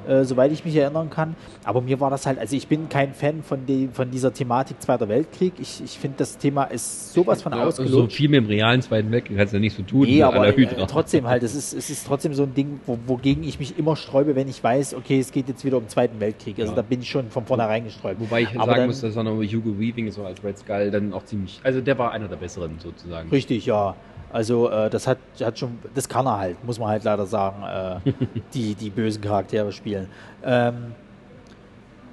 äh, 0.07 0.25
soweit 0.25 0.53
ich 0.53 0.65
mich 0.65 0.77
erinnern 0.77 1.11
kann. 1.11 1.35
Aber 1.65 1.81
mir 1.81 2.01
war 2.01 2.11
das 2.11 2.27
halt, 2.27 2.39
also 2.39 2.57
ich 2.57 2.69
bin 2.69 2.89
kein 2.89 3.15
Fan 3.15 3.43
von, 3.43 3.67
die, 3.67 3.89
von 3.93 4.11
dieser 4.11 4.33
Thematik 4.33 4.81
Zweiter 4.83 5.09
Weltkrieg. 5.09 5.55
Ich, 5.59 5.83
ich 5.83 5.99
finde, 5.99 6.19
das 6.19 6.37
Thema 6.39 6.65
ist 6.65 7.13
sowas 7.13 7.43
von 7.43 7.53
ja, 7.53 7.65
ausgelutscht. 7.65 7.95
So 7.95 8.07
viel 8.09 8.29
mit 8.29 8.39
dem 8.43 8.47
realen 8.47 8.83
Zweiten 8.83 9.11
Weltkrieg 9.11 9.37
kannst 9.37 9.53
du 9.53 9.57
ja 9.57 9.61
nicht 9.61 9.77
so 9.77 9.83
tun. 9.83 10.07
Nee, 10.07 10.23
aber 10.23 10.47
äh, 10.47 10.87
trotzdem 10.87 11.27
halt, 11.27 11.43
es 11.43 11.55
ist, 11.55 11.73
es 11.73 11.91
ist 11.91 12.07
trotzdem 12.07 12.35
so 12.35 12.43
ein 12.43 12.55
Ding, 12.55 12.81
wo, 12.87 12.99
wogegen 13.07 13.45
ich 13.45 13.59
mich 13.59 13.79
immer 13.79 13.97
sträube, 13.97 14.37
wenn 14.37 14.49
ich 14.49 14.63
weiß, 14.63 14.95
okay, 14.95 15.19
es 15.19 15.33
geht 15.33 15.49
jetzt 15.49 15.65
wieder 15.65 15.79
um 15.79 15.85
den 15.85 15.89
Zweiten 15.89 16.21
Weltkrieg. 16.21 16.59
Also 16.59 16.73
ja. 16.73 16.77
da 16.77 16.83
bin 16.83 17.01
ich 17.01 17.09
schon 17.09 17.31
von 17.31 17.47
vornherein 17.47 17.85
gesträubt. 17.85 18.21
Wobei 18.21 18.43
ich 18.43 18.49
aber 18.49 18.67
sagen 18.67 18.77
dann, 18.79 18.87
muss, 18.89 19.01
dass 19.01 19.17
auch 19.17 19.23
noch 19.23 19.37
Hugo 19.37 19.79
Weaving 19.79 20.11
so 20.11 20.25
als 20.25 20.43
Red 20.45 20.59
Skull 20.59 20.91
dann 20.91 21.13
auch 21.13 21.25
ziemlich, 21.25 21.61
also 21.63 21.81
der 21.81 21.99
war 21.99 22.13
einer 22.13 22.29
der 22.29 22.37
besseren 22.37 22.79
sozusagen. 22.79 23.31
Richtig, 23.31 23.67
ja. 23.67 23.95
Also 24.35 24.69
äh, 24.69 24.91
das 24.91 25.07
hat, 25.07 25.19
hat 25.41 25.57
schon, 25.57 25.79
das 25.95 26.09
kann 26.09 26.27
er 26.27 26.39
halt, 26.39 26.65
muss 26.65 26.77
man 26.81 26.89
halt 26.89 27.05
leider 27.05 27.25
sagen, 27.25 27.63
äh, 27.63 28.13
die, 28.53 28.75
die 28.75 28.91
bösen 28.91 29.23
Charaktere 29.23 29.71
spielen. 29.71 30.09
Ähm, 30.43 30.93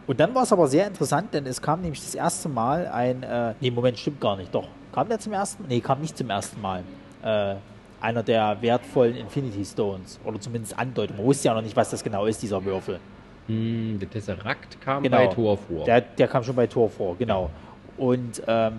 und 0.06 0.20
dann 0.20 0.36
war 0.36 0.44
es 0.44 0.54
aber 0.54 0.68
sehr 0.68 0.86
interessant, 0.86 1.34
denn 1.34 1.48
es 1.48 1.60
kam 1.60 1.82
nämlich 1.82 2.00
das 2.00 2.14
erste 2.14 2.48
Mal 2.48 2.86
ein, 2.90 3.24
äh, 3.24 3.56
nee, 3.60 3.72
Moment, 3.72 3.98
stimmt 3.98 4.22
gar 4.22 4.38
nicht, 4.38 4.54
doch. 4.54 4.68
Kam 4.94 5.10
der 5.10 5.18
zum 5.18 5.34
ersten 5.34 5.64
Mal? 5.64 5.70
Nee, 5.70 5.80
kam 5.80 6.00
nicht 6.00 6.16
zum 6.16 6.30
ersten 6.30 6.62
Mal. 6.62 6.84
Äh, 7.24 7.56
einer 8.00 8.22
der 8.22 8.56
wertvollen 8.62 9.16
Infinity 9.16 9.66
Stones. 9.66 10.20
Oder 10.24 10.40
zumindest 10.40 10.78
Andeutung. 10.78 11.18
Man 11.18 11.26
wusste 11.26 11.48
ja 11.48 11.56
noch 11.56 11.64
nicht, 11.64 11.76
was 11.76 11.90
das 11.90 12.04
genau 12.04 12.28
ist, 12.28 12.40
dieser 12.40 12.64
Würfel. 12.64 13.00
Mm, 13.48 13.98
der 13.98 14.08
Tesseract 14.12 14.80
kam 14.80 15.02
genau. 15.02 15.18
bei 15.18 15.26
Thor 15.26 15.58
vor. 15.58 15.86
Der, 15.86 16.02
der 16.02 16.28
kam 16.28 16.44
schon 16.44 16.56
bei 16.56 16.68
Thor 16.68 16.88
vor, 16.88 17.18
genau. 17.18 17.50
Und 17.98 18.44
ähm, 18.46 18.74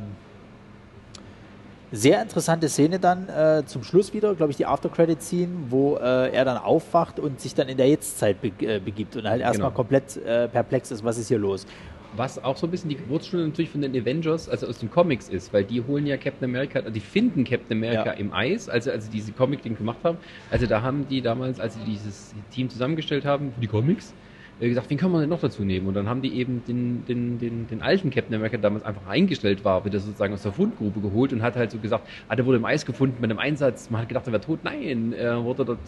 sehr 1.93 2.23
interessante 2.23 2.69
Szene 2.69 2.99
dann 2.99 3.29
äh, 3.29 3.65
zum 3.67 3.85
Schluss 3.85 4.15
wieder, 4.15 4.35
glaube 4.35 4.51
ich, 4.51 4.57
die 4.57 4.67
After-Credit-Scene, 4.67 5.53
wo 5.69 5.97
äh, 5.97 6.31
er 6.33 6.45
dann 6.45 6.57
aufwacht 6.57 7.21
und 7.21 7.41
sich 7.41 7.55
dann 7.55 7.69
in 7.69 7.77
der 7.77 7.89
Jetztzeit 7.89 8.41
be 8.41 8.51
äh, 8.61 8.81
begibt 8.81 9.15
und 9.17 9.29
halt 9.29 9.43
erstmal 9.43 9.69
genau. 9.69 9.77
komplett 9.77 10.17
äh, 10.17 10.49
perplex 10.49 10.91
ist, 10.91 11.05
was 11.05 11.19
ist 11.19 11.29
hier 11.29 11.39
los. 11.39 11.67
Was 12.15 12.43
auch 12.43 12.57
so 12.57 12.67
ein 12.67 12.71
bisschen 12.71 12.91
die 12.91 12.97
Geburtsstunde 12.97 13.47
natürlich 13.47 13.71
von 13.71 13.81
den 13.81 13.95
Avengers, 13.95 14.49
also 14.49 14.67
aus 14.67 14.79
den 14.79 14.91
Comics 14.91 15.29
ist, 15.29 15.53
weil 15.53 15.65
die 15.65 15.83
holen 15.83 16.07
ja 16.07 16.17
Captain 16.17 16.45
America, 16.45 16.81
also 16.81 16.91
die 16.91 17.01
finden 17.01 17.45
Captain 17.45 17.79
America 17.79 18.07
ja. 18.07 18.13
im 18.13 18.33
Eis, 18.33 18.69
also 18.69 18.91
als 18.91 19.07
sie 19.07 19.11
diese 19.11 19.33
Comic-Ding 19.33 19.77
gemacht 19.77 19.99
haben. 20.03 20.19
Also 20.51 20.67
da 20.67 20.83
haben 20.83 21.07
die 21.09 21.23
damals, 21.23 21.61
als 21.61 21.75
sie 21.75 21.81
dieses 21.87 22.35
Team 22.51 22.69
zusammengestellt 22.69 23.25
haben, 23.25 23.53
die 23.61 23.67
Comics, 23.67 24.13
gesagt, 24.61 24.91
wen 24.91 24.99
kann 24.99 25.11
man 25.11 25.21
denn 25.21 25.31
noch 25.31 25.41
dazu 25.41 25.65
nehmen? 25.65 25.87
Und 25.89 25.95
dann 25.95 26.09
haben 26.09 26.23
die 26.23 26.35
eben 26.35 26.63
den, 26.67 27.05
den, 27.07 27.39
den, 27.39 27.67
den 27.67 27.83
alten 27.83 28.11
Captain 28.11 28.35
America, 28.35 28.57
der 28.57 28.63
damals 28.63 28.85
einfach 28.85 29.07
eingestellt 29.07 29.65
war, 29.65 29.85
wieder 29.85 29.99
sozusagen 29.99 30.35
aus 30.35 30.43
der 30.43 30.53
Fundgrube 30.53 31.01
geholt 31.01 31.33
und 31.33 31.43
hat 31.43 31.57
halt 31.57 31.71
so 31.71 31.79
gesagt, 31.79 32.07
ah, 32.29 32.37
der 32.37 32.47
wurde 32.47 32.59
im 32.59 32.65
Eis 32.65 32.87
gefunden 32.87 33.17
mit 33.21 33.31
einem 33.31 33.39
Einsatz. 33.39 33.91
Man 33.91 34.03
hat 34.03 34.09
gedacht, 34.09 34.27
er 34.27 34.33
wäre 34.33 34.43
tot. 34.43 34.61
Nein, 34.63 35.13
er 35.13 35.43
wurde 35.43 35.65
dort, 35.65 35.79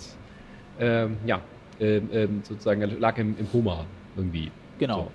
ähm, 0.81 1.17
ja, 1.25 1.41
ähm, 1.81 2.09
ähm, 2.13 2.41
sozusagen, 2.43 2.81
er 2.81 2.89
lag 2.89 3.17
im, 3.19 3.37
im 3.39 3.51
Koma 3.51 3.85
irgendwie. 4.17 4.51
Genau. 4.79 5.11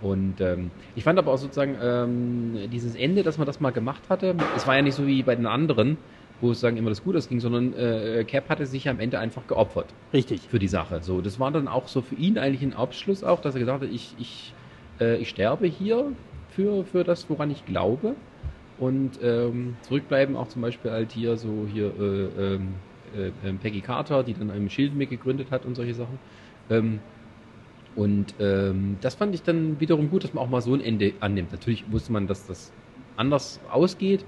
So. 0.00 0.08
Und 0.08 0.40
ähm, 0.40 0.70
ich 0.94 1.04
fand 1.04 1.18
aber 1.18 1.32
auch 1.32 1.38
sozusagen 1.38 1.76
ähm, 1.82 2.70
dieses 2.72 2.94
Ende, 2.94 3.22
dass 3.22 3.38
man 3.38 3.46
das 3.46 3.60
mal 3.60 3.70
gemacht 3.70 4.02
hatte, 4.08 4.34
es 4.56 4.66
war 4.66 4.76
ja 4.76 4.82
nicht 4.82 4.94
so 4.94 5.06
wie 5.06 5.22
bei 5.22 5.34
den 5.36 5.46
anderen, 5.46 5.98
wo 6.40 6.50
es 6.52 6.60
sagen 6.60 6.76
immer 6.76 6.90
das 6.90 7.02
Gute 7.02 7.20
ging, 7.20 7.40
sondern 7.40 7.74
äh, 7.74 8.24
Cap 8.26 8.48
hatte 8.48 8.66
sich 8.66 8.88
am 8.88 9.00
Ende 9.00 9.18
einfach 9.18 9.46
geopfert. 9.46 9.86
Richtig. 10.12 10.40
Für 10.42 10.58
die 10.58 10.68
Sache. 10.68 11.02
So, 11.02 11.20
das 11.20 11.38
war 11.38 11.50
dann 11.50 11.68
auch 11.68 11.88
so 11.88 12.02
für 12.02 12.14
ihn 12.14 12.38
eigentlich 12.38 12.62
ein 12.62 12.74
Abschluss 12.74 13.22
auch, 13.24 13.40
dass 13.40 13.54
er 13.54 13.60
gesagt 13.60 13.82
hat, 13.82 13.90
ich, 13.90 14.14
ich, 14.18 14.54
äh, 15.00 15.16
ich 15.16 15.28
sterbe 15.28 15.66
hier 15.66 16.12
für, 16.50 16.84
für 16.84 17.04
das, 17.04 17.28
woran 17.28 17.50
ich 17.50 17.64
glaube. 17.66 18.14
Und 18.78 19.18
ähm, 19.22 19.76
zurückbleiben 19.82 20.36
auch 20.36 20.48
zum 20.48 20.62
Beispiel 20.62 20.90
halt 20.90 21.12
hier 21.12 21.36
so 21.36 21.68
hier 21.70 21.92
äh, 21.98 22.54
ähm, 22.54 22.68
äh, 23.14 23.30
ähm, 23.46 23.58
Peggy 23.58 23.82
Carter, 23.82 24.22
die 24.22 24.32
dann 24.34 24.50
einen 24.50 24.70
Schild 24.70 24.94
mit 24.94 25.10
gegründet 25.10 25.50
hat 25.50 25.66
und 25.66 25.74
solche 25.74 25.94
Sachen. 25.94 26.18
Ähm, 26.70 27.00
und 27.96 28.34
ähm, 28.38 28.96
das 29.00 29.16
fand 29.16 29.34
ich 29.34 29.42
dann 29.42 29.80
wiederum 29.80 30.10
gut, 30.10 30.24
dass 30.24 30.32
man 30.32 30.44
auch 30.44 30.48
mal 30.48 30.62
so 30.62 30.72
ein 30.72 30.80
Ende 30.80 31.12
annimmt. 31.20 31.52
Natürlich 31.52 31.90
wusste 31.90 32.12
man, 32.12 32.26
dass 32.26 32.46
das 32.46 32.72
anders 33.16 33.60
ausgeht, 33.70 34.24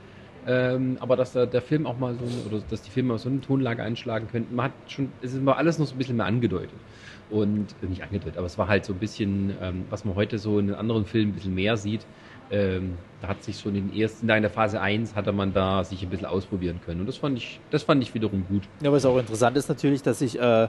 ähm, 0.47 0.97
aber 1.01 1.17
dass 1.17 1.33
der, 1.33 1.47
der 1.47 1.63
Film 1.63 1.87
auch 1.87 1.99
mal 1.99 2.15
so, 2.15 2.25
oder 2.49 2.63
dass 2.69 2.83
die 2.83 2.91
Filme 2.91 3.15
auch 3.15 3.19
so 3.19 3.29
eine 3.29 3.41
Tonlage 3.41 3.83
einschlagen 3.83 4.29
könnten, 4.31 4.55
man 4.55 4.67
hat 4.67 4.73
schon, 4.89 5.11
es 5.23 5.35
ist 5.35 5.43
mal 5.43 5.55
alles 5.55 5.79
noch 5.79 5.87
so 5.87 5.95
ein 5.95 5.99
bisschen 5.99 6.17
mehr 6.17 6.27
angedeutet. 6.27 6.79
Und 7.31 7.75
äh, 7.83 7.87
nicht 7.87 8.03
angedeutet, 8.03 8.37
aber 8.37 8.47
es 8.47 8.59
war 8.59 8.69
halt 8.69 8.85
so 8.85 8.93
ein 8.93 8.99
bisschen, 8.99 9.55
ähm, 9.63 9.85
was 9.89 10.05
man 10.05 10.15
heute 10.17 10.39
so 10.39 10.59
in 10.59 10.67
den 10.67 10.77
anderen 10.77 11.07
Filmen 11.07 11.31
ein 11.33 11.35
bisschen 11.35 11.55
mehr 11.55 11.77
sieht. 11.77 12.05
Ähm, 12.51 12.99
da 13.23 13.29
hat 13.29 13.43
sich 13.43 13.59
schon 13.61 13.75
in, 13.75 13.89
den 13.89 13.99
ersten, 13.99 14.29
in 14.29 14.43
der 14.43 14.51
Phase 14.51 14.81
1 14.81 15.15
hatte 15.15 15.33
man 15.33 15.55
da 15.55 15.85
sich 15.85 16.03
ein 16.03 16.11
bisschen 16.11 16.27
ausprobieren 16.27 16.81
können. 16.85 17.01
Und 17.01 17.07
das 17.07 17.17
fand 17.17 17.39
ich, 17.39 17.61
das 17.71 17.85
fand 17.85 18.03
ich 18.03 18.13
wiederum 18.15 18.45
gut. 18.47 18.65
Ja, 18.83 18.93
was 18.93 19.07
auch 19.07 19.17
interessant 19.17 19.57
ist 19.57 19.69
natürlich, 19.69 20.03
dass 20.03 20.19
sich 20.19 20.39
äh, 20.39 20.69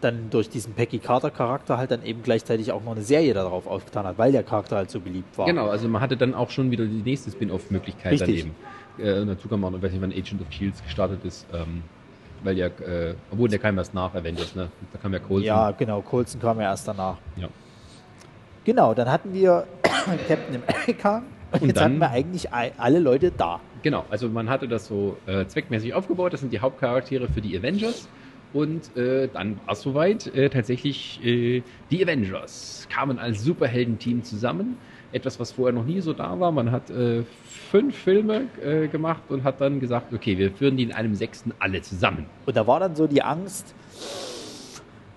dann 0.00 0.30
durch 0.30 0.48
diesen 0.48 0.72
Peggy 0.74 0.98
Carter 0.98 1.30
Charakter 1.30 1.78
halt 1.78 1.90
dann 1.90 2.04
eben 2.04 2.22
gleichzeitig 2.22 2.72
auch 2.72 2.82
noch 2.82 2.92
eine 2.92 3.02
Serie 3.02 3.34
darauf 3.34 3.66
aufgetan 3.66 4.06
hat, 4.06 4.18
weil 4.18 4.32
der 4.32 4.42
Charakter 4.42 4.76
halt 4.76 4.90
so 4.90 5.00
beliebt 5.00 5.36
war. 5.38 5.46
Genau, 5.46 5.68
also 5.68 5.88
man 5.88 6.00
hatte 6.00 6.16
dann 6.16 6.34
auch 6.34 6.50
schon 6.50 6.70
wieder 6.70 6.84
die 6.84 7.02
nächste 7.02 7.30
Spin-off-Möglichkeit 7.30 8.20
daneben. 8.20 8.54
Äh, 8.98 9.24
dazu 9.24 9.48
kam 9.48 9.64
auch, 9.64 9.72
ich 9.72 9.82
weiß 9.82 9.92
nicht, 9.92 10.02
wann 10.02 10.12
Agent 10.12 10.42
of 10.42 10.52
Shields 10.52 10.82
gestartet 10.82 11.24
ist, 11.24 11.46
ähm, 11.52 11.82
weil 12.42 12.56
ja, 12.56 12.66
äh, 12.66 13.14
obwohl 13.30 13.48
der 13.48 13.58
kam 13.58 13.78
erst 13.78 13.94
nach 13.94 14.14
Avengers, 14.14 14.54
ne? 14.54 14.68
Da 14.92 14.98
kam 14.98 15.12
ja 15.12 15.18
Coulson. 15.18 15.46
Ja, 15.46 15.70
genau, 15.72 16.00
Coulson 16.00 16.40
kam 16.40 16.58
ja 16.60 16.70
erst 16.70 16.88
danach. 16.88 17.16
Ja. 17.36 17.48
Genau, 18.64 18.94
dann 18.94 19.10
hatten 19.10 19.32
wir 19.32 19.66
Captain 20.28 20.62
America 20.62 21.22
und, 21.52 21.62
und 21.62 21.68
jetzt 21.68 21.76
dann, 21.76 21.84
hatten 21.84 21.98
wir 21.98 22.10
eigentlich 22.10 22.52
alle 22.52 22.98
Leute 22.98 23.30
da. 23.30 23.60
Genau, 23.82 24.04
also 24.10 24.28
man 24.28 24.48
hatte 24.48 24.68
das 24.68 24.86
so 24.86 25.16
äh, 25.26 25.46
zweckmäßig 25.46 25.94
aufgebaut, 25.94 26.32
das 26.32 26.40
sind 26.40 26.52
die 26.52 26.60
Hauptcharaktere 26.60 27.28
für 27.28 27.40
die 27.40 27.56
Avengers. 27.56 28.08
Und 28.52 28.96
äh, 28.96 29.28
dann 29.32 29.60
war 29.64 29.74
es 29.74 29.82
soweit, 29.82 30.26
äh, 30.34 30.50
tatsächlich 30.50 31.24
äh, 31.24 31.62
die 31.90 32.02
Avengers 32.02 32.88
kamen 32.92 33.18
als 33.18 33.44
Superheldenteam 33.44 34.24
zusammen 34.24 34.76
etwas, 35.12 35.40
was 35.40 35.52
vorher 35.52 35.72
noch 35.72 35.84
nie 35.84 36.00
so 36.00 36.12
da 36.12 36.38
war. 36.38 36.52
Man 36.52 36.70
hat 36.70 36.90
äh, 36.90 37.22
fünf 37.70 37.96
Filme 37.96 38.42
äh, 38.62 38.88
gemacht 38.88 39.22
und 39.28 39.44
hat 39.44 39.60
dann 39.60 39.80
gesagt, 39.80 40.12
okay, 40.12 40.38
wir 40.38 40.52
führen 40.52 40.76
die 40.76 40.84
in 40.84 40.92
einem 40.92 41.14
sechsten 41.14 41.52
alle 41.58 41.82
zusammen. 41.82 42.26
Und 42.46 42.56
da 42.56 42.66
war 42.66 42.80
dann 42.80 42.96
so 42.96 43.06
die 43.06 43.22
Angst, 43.22 43.74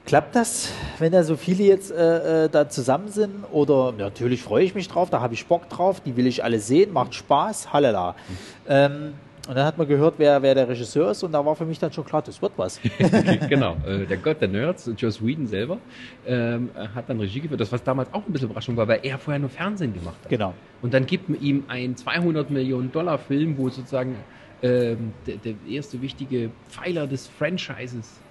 klappt 0.06 0.36
das, 0.36 0.72
wenn 1.00 1.12
da 1.12 1.24
so 1.24 1.36
viele 1.36 1.64
jetzt 1.64 1.92
äh, 1.92 2.46
äh 2.46 2.50
da 2.50 2.70
zusammen 2.70 3.10
sind? 3.10 3.46
Oder 3.52 3.94
natürlich 3.94 4.42
freue 4.42 4.64
ich 4.64 4.76
mich 4.76 4.88
drauf, 4.88 5.10
da 5.10 5.22
habe 5.22 5.34
ich 5.34 5.46
Bock 5.46 5.70
drauf, 5.70 6.02
die 6.02 6.16
will 6.18 6.28
ich 6.28 6.44
alle 6.44 6.60
sehen, 6.60 6.94
macht 6.94 7.14
Spaß, 7.14 7.74
halala. 7.74 8.12
Mhm. 8.12 8.38
Ähm, 8.68 9.14
Und 9.46 9.56
dann 9.56 9.66
hat 9.66 9.78
man 9.78 9.86
gehört, 9.86 10.16
wer, 10.20 10.42
wer 10.42 10.56
der 10.56 10.70
Regisseur 10.70 11.12
ist 11.12 11.22
und 11.22 11.34
da 11.34 11.46
war 11.46 11.54
für 11.54 11.66
mich 11.66 11.78
dann 11.78 11.92
schon 11.92 12.06
klar, 12.06 12.22
das 12.22 12.42
wird 12.42 12.54
was. 12.56 12.80
genau, 13.50 13.76
äh, 13.86 14.06
der 14.06 14.16
Gott 14.16 14.40
der 14.40 14.48
Nerds, 14.48 14.90
Joss 14.98 15.22
Whedon 15.22 15.48
selber, 15.48 15.80
ähm, 16.26 16.70
hat 16.96 17.10
dann 17.10 17.20
Regie 17.20 17.42
geführt, 17.42 17.60
das 17.60 17.70
was 17.70 17.84
damals 17.84 18.14
auch 18.14 18.26
ein 18.26 18.32
bisschen 18.32 18.48
Überraschung 18.50 18.78
war, 18.78 18.88
weil 18.88 19.02
er 19.04 19.18
vorher 19.18 19.40
nur 19.40 19.50
Fernsehen 19.50 19.94
gemacht 19.94 20.16
hat. 20.24 20.30
Genau. 20.30 20.54
Und 20.82 20.94
dann 20.94 21.06
gibt 21.06 21.28
man 21.28 21.42
ihm 21.42 21.66
einen 21.68 21.98
200 21.98 22.52
Millionen 22.52 22.90
Dollar 22.94 23.18
Film, 23.18 23.58
wo 23.58 23.68
sozusagen 23.68 24.16
ähm, 24.62 25.12
der, 25.28 25.36
der, 25.36 25.56
erste 25.68 26.02
wichtige 26.02 26.50
Pfeiler 26.70 27.06
des 27.06 27.28
Franchises 27.28 28.22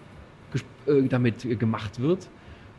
äh, 0.86 1.02
damit 1.02 1.42
gemacht 1.58 2.00
wird. 2.00 2.26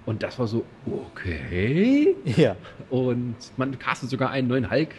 Und 0.07 0.23
das 0.23 0.39
war 0.39 0.47
so, 0.47 0.65
okay. 0.87 2.15
Ja. 2.35 2.55
Und 2.89 3.35
man 3.57 3.77
castet 3.77 4.09
sogar 4.09 4.31
einen 4.31 4.47
neuen 4.47 4.71
Hulk 4.71 4.95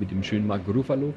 mit 0.00 0.10
dem 0.10 0.24
schönen 0.24 0.48
Mark 0.48 0.62
Ruffalo 0.66 1.14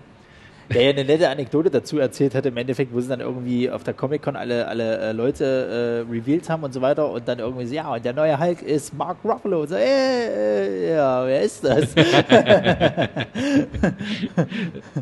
der 0.74 0.84
ja 0.84 0.89
eine 0.91 1.03
nette 1.03 1.30
Anekdote 1.30 1.70
dazu 1.70 1.97
erzählt 1.97 2.36
hat, 2.36 2.45
im 2.45 2.55
Endeffekt, 2.57 2.93
wo 2.93 2.99
sie 3.01 3.07
dann 3.09 3.22
irgendwie 3.22 3.70
auf 3.70 3.84
der 3.84 3.93
Comic-Con 3.93 4.36
alle, 4.36 4.67
alle 4.67 4.99
äh, 4.99 5.11
Leute 5.13 6.05
äh, 6.07 6.11
revealed 6.11 6.49
haben 6.49 6.63
und 6.63 6.74
so 6.74 6.82
weiter 6.82 7.09
und 7.09 7.28
dann 7.28 7.39
irgendwie 7.39 7.65
so, 7.65 7.74
ja, 7.74 7.91
und 7.93 8.05
der 8.05 8.13
neue 8.13 8.39
Hulk 8.39 8.61
ist 8.61 8.93
Mark 8.95 9.17
Ruffalo. 9.24 9.61
Und 9.61 9.70
so, 9.70 9.76
äh, 9.76 10.89
äh, 10.89 10.95
ja, 10.95 11.26
wer 11.26 11.41
ist 11.41 11.63
das? 11.63 11.93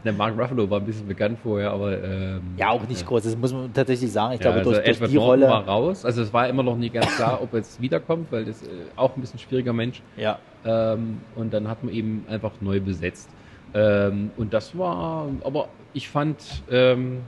der 0.04 0.14
Mark 0.14 0.38
Ruffalo 0.40 0.70
war 0.70 0.80
ein 0.80 0.86
bisschen 0.86 1.08
bekannt 1.08 1.38
vorher, 1.44 1.72
aber... 1.72 2.02
Ähm, 2.02 2.42
ja, 2.56 2.70
auch 2.70 2.88
nicht 2.88 3.06
groß, 3.06 3.24
das 3.24 3.36
muss 3.38 3.52
man 3.52 3.74
tatsächlich 3.74 4.12
sagen. 4.12 4.36
Ich 4.36 4.40
ja, 4.40 4.52
glaube, 4.52 4.60
also 4.60 4.72
durch, 4.72 4.98
durch 4.98 5.12
die 5.12 5.18
Norton 5.18 5.44
Rolle... 5.44 5.50
war 5.50 5.68
raus, 5.68 6.06
also 6.06 6.22
es 6.22 6.32
war 6.32 6.48
immer 6.48 6.64
noch 6.64 6.78
nie 6.78 6.90
ganz 6.90 7.14
klar, 7.16 7.42
ob 7.42 7.52
er 7.54 7.60
jetzt 7.60 7.82
wiederkommt, 7.82 8.32
weil 8.32 8.46
das 8.46 8.62
äh, 8.64 8.68
auch 8.96 9.16
ein 9.16 9.22
bisschen 9.22 9.40
schwieriger 9.40 9.74
Mensch. 9.74 10.02
Ja. 10.16 10.40
Ähm, 10.66 11.22
und 11.36 11.54
dann 11.54 11.68
hat 11.68 11.84
man 11.84 11.94
eben 11.94 12.26
einfach 12.30 12.52
neu 12.62 12.80
besetzt. 12.80 13.30
Ähm, 13.78 14.32
und 14.38 14.54
das 14.54 14.76
war, 14.78 15.30
aber 15.44 15.70
ich 15.94 16.10
fand 16.10 16.38
ähm, 16.72 17.22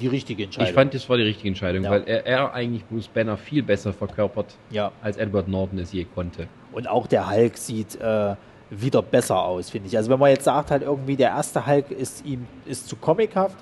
die 0.00 0.08
richtige 0.08 0.44
Entscheidung. 0.44 0.68
Ich 0.68 0.74
fand, 0.74 0.92
das 0.92 1.08
war 1.08 1.16
die 1.16 1.22
richtige 1.22 1.48
Entscheidung, 1.48 1.84
ja. 1.84 1.90
weil 1.90 2.02
er, 2.04 2.26
er, 2.26 2.52
eigentlich 2.52 2.84
Bruce 2.84 3.08
Banner 3.08 3.38
viel 3.38 3.62
besser 3.62 3.92
verkörpert, 3.92 4.54
ja. 4.70 4.92
als 5.02 5.16
Edward 5.16 5.48
Norton 5.48 5.78
es 5.78 5.92
je 5.92 6.04
konnte. 6.04 6.46
Und 6.72 6.88
auch 6.88 7.06
der 7.06 7.30
Hulk 7.30 7.56
sieht 7.56 7.98
äh, 8.00 8.34
wieder 8.70 9.00
besser 9.00 9.42
aus, 9.42 9.70
finde 9.70 9.88
ich. 9.88 9.96
Also 9.96 10.10
wenn 10.10 10.18
man 10.18 10.30
jetzt 10.30 10.44
sagt 10.44 10.70
halt 10.70 10.82
irgendwie, 10.82 11.16
der 11.16 11.30
erste 11.30 11.66
Hulk 11.66 11.90
ist 11.90 12.26
ihm 12.26 12.46
ist 12.66 12.88
zu 12.88 12.96
comichaft 12.96 13.56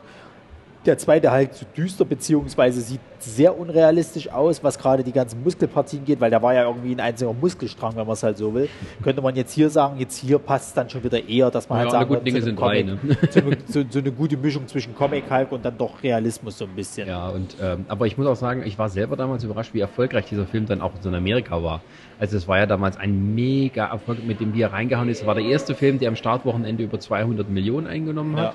der 0.87 0.99
zweite 0.99 1.31
halt 1.31 1.55
zu 1.55 1.65
düster, 1.65 2.05
beziehungsweise 2.05 2.81
sieht 2.81 3.01
sehr 3.19 3.57
unrealistisch 3.57 4.29
aus, 4.29 4.65
was 4.65 4.79
gerade 4.79 5.05
die 5.05 5.13
ganzen 5.13 5.43
Muskelpartien 5.43 6.05
geht, 6.05 6.21
weil 6.21 6.31
da 6.31 6.43
war 6.43 6.55
ja 6.55 6.65
irgendwie 6.65 6.93
ein 6.93 7.01
einziger 7.01 7.33
Muskelstrang, 7.33 7.95
wenn 7.97 8.07
man 8.07 8.15
es 8.15 8.23
halt 8.23 8.37
so 8.37 8.53
will. 8.53 8.69
Könnte 9.03 9.23
man 9.23 9.37
jetzt 9.37 9.53
hier 9.53 9.71
sagen, 9.71 9.99
jetzt 9.99 10.19
hier 10.19 10.39
passt 10.39 10.69
es 10.69 10.75
dann 10.75 10.91
schon 10.91 11.05
wieder 11.05 11.29
eher, 11.29 11.51
dass 11.51 11.69
man 11.69 11.79
ja, 11.79 11.83
halt 11.85 11.93
sagen 11.93 12.09
gute 12.09 12.25
Dinge 12.25 12.41
so 12.41 12.47
sind 12.47 12.57
Comic, 12.57 12.87
drei, 12.87 13.11
ne? 13.11 13.17
so, 13.31 13.41
so, 13.67 13.85
so, 13.89 13.99
eine 14.01 14.11
gute 14.11 14.37
Mischung 14.37 14.67
zwischen 14.67 14.95
Comic 14.95 15.31
Hulk 15.31 15.53
und 15.53 15.65
dann 15.65 15.79
doch 15.79 16.03
Realismus 16.03 16.59
so 16.59 16.65
ein 16.65 16.75
bisschen. 16.75 17.09
Ja, 17.09 17.29
und 17.29 17.57
ähm, 17.63 17.85
aber 17.89 18.07
ich 18.07 18.19
muss 18.19 18.27
auch 18.27 18.37
sagen, 18.37 18.63
ich 18.65 18.79
war 18.79 18.89
selber 18.89 19.17
damals 19.17 19.45
überrascht, 19.45 19.75
wie 19.75 19.81
erfolgreich 19.81 20.27
dieser 20.27 20.47
Film 20.47 20.67
dann 20.67 20.81
auch 20.81 20.93
in 21.05 21.15
Amerika 21.15 21.63
war. 21.63 21.81
Also 22.19 22.37
es 22.37 22.49
war 22.49 22.59
ja 22.59 22.67
damals 22.67 22.97
ein 22.97 23.35
mega 23.35 23.87
Erfolg, 23.87 24.25
mit 24.25 24.41
dem 24.41 24.55
wir 24.55 24.69
reingehauen 24.69 25.09
ist. 25.09 25.21
Es 25.21 25.27
war 25.27 25.35
der 25.35 25.45
erste 25.45 25.75
Film, 25.75 25.99
der 25.99 26.09
am 26.09 26.17
Startwochenende 26.17 26.83
über 26.83 26.99
200 26.99 27.49
Millionen 27.49 27.87
eingenommen 27.87 28.37
hat. 28.37 28.55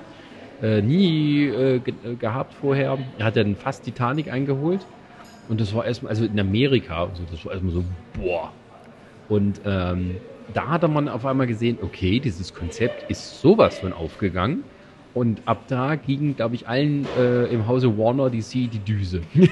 äh, 0.62 0.82
nie 0.82 1.46
äh, 1.46 1.78
ge 1.78 1.94
äh, 2.04 2.14
gehabt 2.14 2.54
vorher. 2.54 2.98
Er 3.18 3.26
hat 3.26 3.36
dann 3.36 3.56
fast 3.56 3.84
Titanic 3.84 4.32
eingeholt. 4.32 4.80
Und 5.48 5.60
das 5.60 5.74
war 5.74 5.86
erstmal, 5.86 6.10
also 6.10 6.24
in 6.24 6.38
Amerika, 6.38 7.04
also 7.04 7.22
das 7.30 7.44
war 7.44 7.52
erstmal 7.52 7.72
so, 7.72 7.84
boah. 8.20 8.52
Und 9.28 9.60
ähm, 9.64 10.16
da 10.52 10.68
hat 10.68 10.88
man 10.88 11.08
auf 11.08 11.24
einmal 11.26 11.46
gesehen, 11.46 11.78
okay, 11.82 12.20
dieses 12.20 12.54
Konzept 12.54 13.10
ist 13.10 13.40
sowas 13.40 13.78
von 13.78 13.92
aufgegangen. 13.92 14.64
Und 15.14 15.42
ab 15.46 15.64
da 15.68 15.96
ging, 15.96 16.36
glaube 16.36 16.54
ich, 16.54 16.68
allen 16.68 17.06
äh, 17.18 17.46
im 17.46 17.66
Hause 17.66 17.96
Warner 17.96 18.30
DC 18.30 18.70
die 18.70 18.78
Düse. 18.78 19.22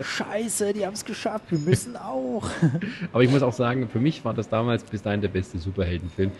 Scheiße, 0.00 0.72
die 0.72 0.84
haben 0.84 0.94
es 0.94 1.04
geschafft, 1.04 1.50
wir 1.50 1.58
müssen 1.58 1.96
auch. 1.96 2.48
Aber 3.12 3.22
ich 3.22 3.30
muss 3.30 3.42
auch 3.42 3.52
sagen, 3.52 3.88
für 3.88 4.00
mich 4.00 4.24
war 4.24 4.34
das 4.34 4.48
damals 4.48 4.82
bis 4.84 5.02
dahin 5.02 5.20
der 5.20 5.28
beste 5.28 5.58
Superheldenfilm. 5.58 6.32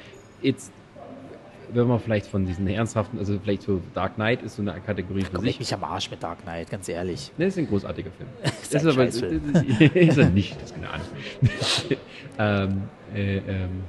Jetzt 0.43 0.73
wenn 1.73 1.87
man 1.87 2.01
vielleicht 2.01 2.27
von 2.27 2.47
diesen 2.47 2.67
ernsthaften, 2.67 3.19
also 3.19 3.39
vielleicht 3.39 3.63
so 3.63 3.81
Dark 3.95 4.15
Knight 4.17 4.43
ist 4.43 4.57
so 4.57 4.63
eine 4.63 4.73
Kategorie 4.81 5.23
für 5.23 5.33
Komm 5.33 5.43
sich. 5.43 5.53
Ich 5.53 5.59
mich 5.59 5.75
am 5.75 5.85
Arsch 5.85 6.11
mit 6.11 6.23
Dark 6.23 6.43
Knight, 6.43 6.71
ganz 6.71 6.89
ehrlich. 6.89 7.33
Ne, 7.39 7.47
ist 7.47 7.59
ein 7.59 7.69
großartiger 7.69 8.11
Film. 8.11 8.29
ist, 8.43 8.75
das 8.75 8.85
ist 8.85 8.93
aber 8.93 9.05
ist 9.95 10.19
er 10.19 10.31
nicht, 10.31 10.57
das 10.57 10.71
ist 10.71 10.75
keine 10.75 10.91
Ahnung. 10.91 11.07
ähm, 12.39 12.83
äh, 13.15 13.37
ähm, 13.39 13.83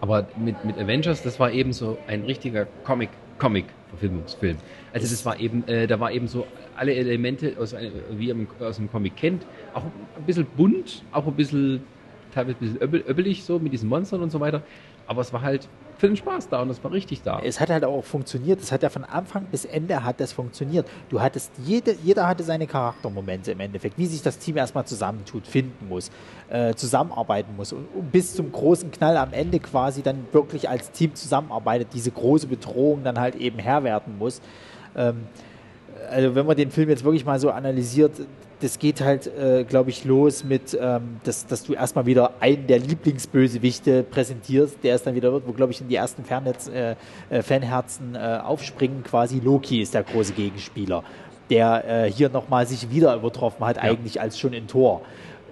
aber 0.00 0.26
mit, 0.36 0.64
mit 0.64 0.78
Avengers, 0.78 1.22
das 1.22 1.38
war 1.38 1.50
eben 1.50 1.72
so 1.72 1.98
ein 2.06 2.24
richtiger 2.24 2.66
Comic, 2.84 3.10
Comic-Verfilmungsfilm. 3.38 4.56
Also 4.92 5.06
das 5.06 5.24
war 5.26 5.38
eben, 5.38 5.66
äh, 5.68 5.86
da 5.86 6.00
war 6.00 6.12
eben 6.12 6.26
so 6.26 6.46
alle 6.76 6.94
Elemente, 6.94 7.56
aus, 7.58 7.74
wie 8.10 8.32
man 8.32 8.46
aus 8.60 8.78
einem 8.78 8.90
Comic 8.90 9.16
kennt, 9.16 9.44
auch 9.74 9.84
ein 9.84 10.24
bisschen 10.26 10.46
bunt, 10.56 11.02
auch 11.12 11.26
ein 11.26 11.34
bisschen 11.34 11.82
teilweise 12.32 12.56
ein 12.58 12.90
bisschen 12.90 13.08
öbbelig 13.08 13.44
so 13.44 13.58
mit 13.58 13.72
diesen 13.72 13.88
Monstern 13.88 14.22
und 14.22 14.30
so 14.30 14.40
weiter. 14.40 14.62
Aber 15.10 15.22
es 15.22 15.32
war 15.32 15.42
halt 15.42 15.68
für 15.98 16.06
den 16.06 16.16
Spaß 16.16 16.50
da 16.50 16.62
und 16.62 16.68
das 16.68 16.84
war 16.84 16.92
richtig 16.92 17.22
da. 17.22 17.40
Es 17.40 17.58
hat 17.58 17.68
halt 17.68 17.84
auch 17.84 18.04
funktioniert. 18.04 18.62
Es 18.62 18.70
hat 18.70 18.84
ja 18.84 18.90
von 18.90 19.02
Anfang 19.02 19.46
bis 19.46 19.64
Ende 19.64 20.04
hat 20.04 20.20
das 20.20 20.32
funktioniert. 20.32 20.86
Du 21.08 21.20
hattest 21.20 21.50
jede, 21.58 21.96
jeder 22.04 22.28
hatte 22.28 22.44
seine 22.44 22.68
Charaktermomente 22.68 23.50
im 23.50 23.58
Endeffekt, 23.58 23.98
wie 23.98 24.06
sich 24.06 24.22
das 24.22 24.38
Team 24.38 24.56
erstmal 24.56 24.86
zusammentut, 24.86 25.48
finden 25.48 25.88
muss, 25.88 26.12
äh, 26.48 26.74
zusammenarbeiten 26.74 27.56
muss 27.56 27.72
und, 27.72 27.88
und, 27.92 28.12
bis 28.12 28.36
zum 28.36 28.52
großen 28.52 28.92
Knall 28.92 29.16
am 29.16 29.32
Ende 29.32 29.58
quasi 29.58 30.02
dann 30.02 30.28
wirklich 30.30 30.68
als 30.68 30.92
Team 30.92 31.16
zusammenarbeitet, 31.16 31.88
diese 31.92 32.12
große 32.12 32.46
Bedrohung 32.46 33.02
dann 33.02 33.18
halt 33.18 33.34
eben 33.34 33.58
herwerten 33.58 34.16
muss. 34.16 34.40
Ähm, 34.94 35.26
also 36.10 36.34
wenn 36.34 36.46
man 36.46 36.56
den 36.56 36.70
Film 36.70 36.88
jetzt 36.88 37.04
wirklich 37.04 37.24
mal 37.24 37.38
so 37.38 37.50
analysiert, 37.50 38.12
das 38.60 38.78
geht 38.78 39.00
halt, 39.00 39.26
äh, 39.26 39.64
glaube 39.64 39.90
ich, 39.90 40.04
los 40.04 40.44
mit, 40.44 40.76
ähm, 40.78 41.16
dass, 41.24 41.46
dass 41.46 41.64
du 41.64 41.72
erstmal 41.72 42.06
wieder 42.06 42.34
einen 42.40 42.66
der 42.66 42.78
Lieblingsbösewichte 42.78 44.02
präsentierst, 44.02 44.78
der 44.82 44.96
es 44.96 45.02
dann 45.02 45.14
wieder 45.14 45.32
wird, 45.32 45.46
wo, 45.46 45.52
glaube 45.52 45.72
ich, 45.72 45.80
in 45.80 45.88
die 45.88 45.94
ersten 45.94 46.24
Fernetz, 46.24 46.68
äh, 46.68 46.94
äh, 47.30 47.42
Fanherzen 47.42 48.14
äh, 48.14 48.38
aufspringen. 48.42 49.02
Quasi 49.02 49.40
Loki 49.40 49.80
ist 49.80 49.94
der 49.94 50.02
große 50.02 50.34
Gegenspieler, 50.34 51.02
der 51.48 52.04
äh, 52.04 52.12
hier 52.12 52.28
nochmal 52.28 52.66
sich 52.66 52.90
wieder 52.90 53.14
übertroffen 53.16 53.64
hat, 53.64 53.76
ja. 53.76 53.82
eigentlich 53.84 54.20
als 54.20 54.38
schon 54.38 54.52
in 54.52 54.66
Tor 54.66 55.00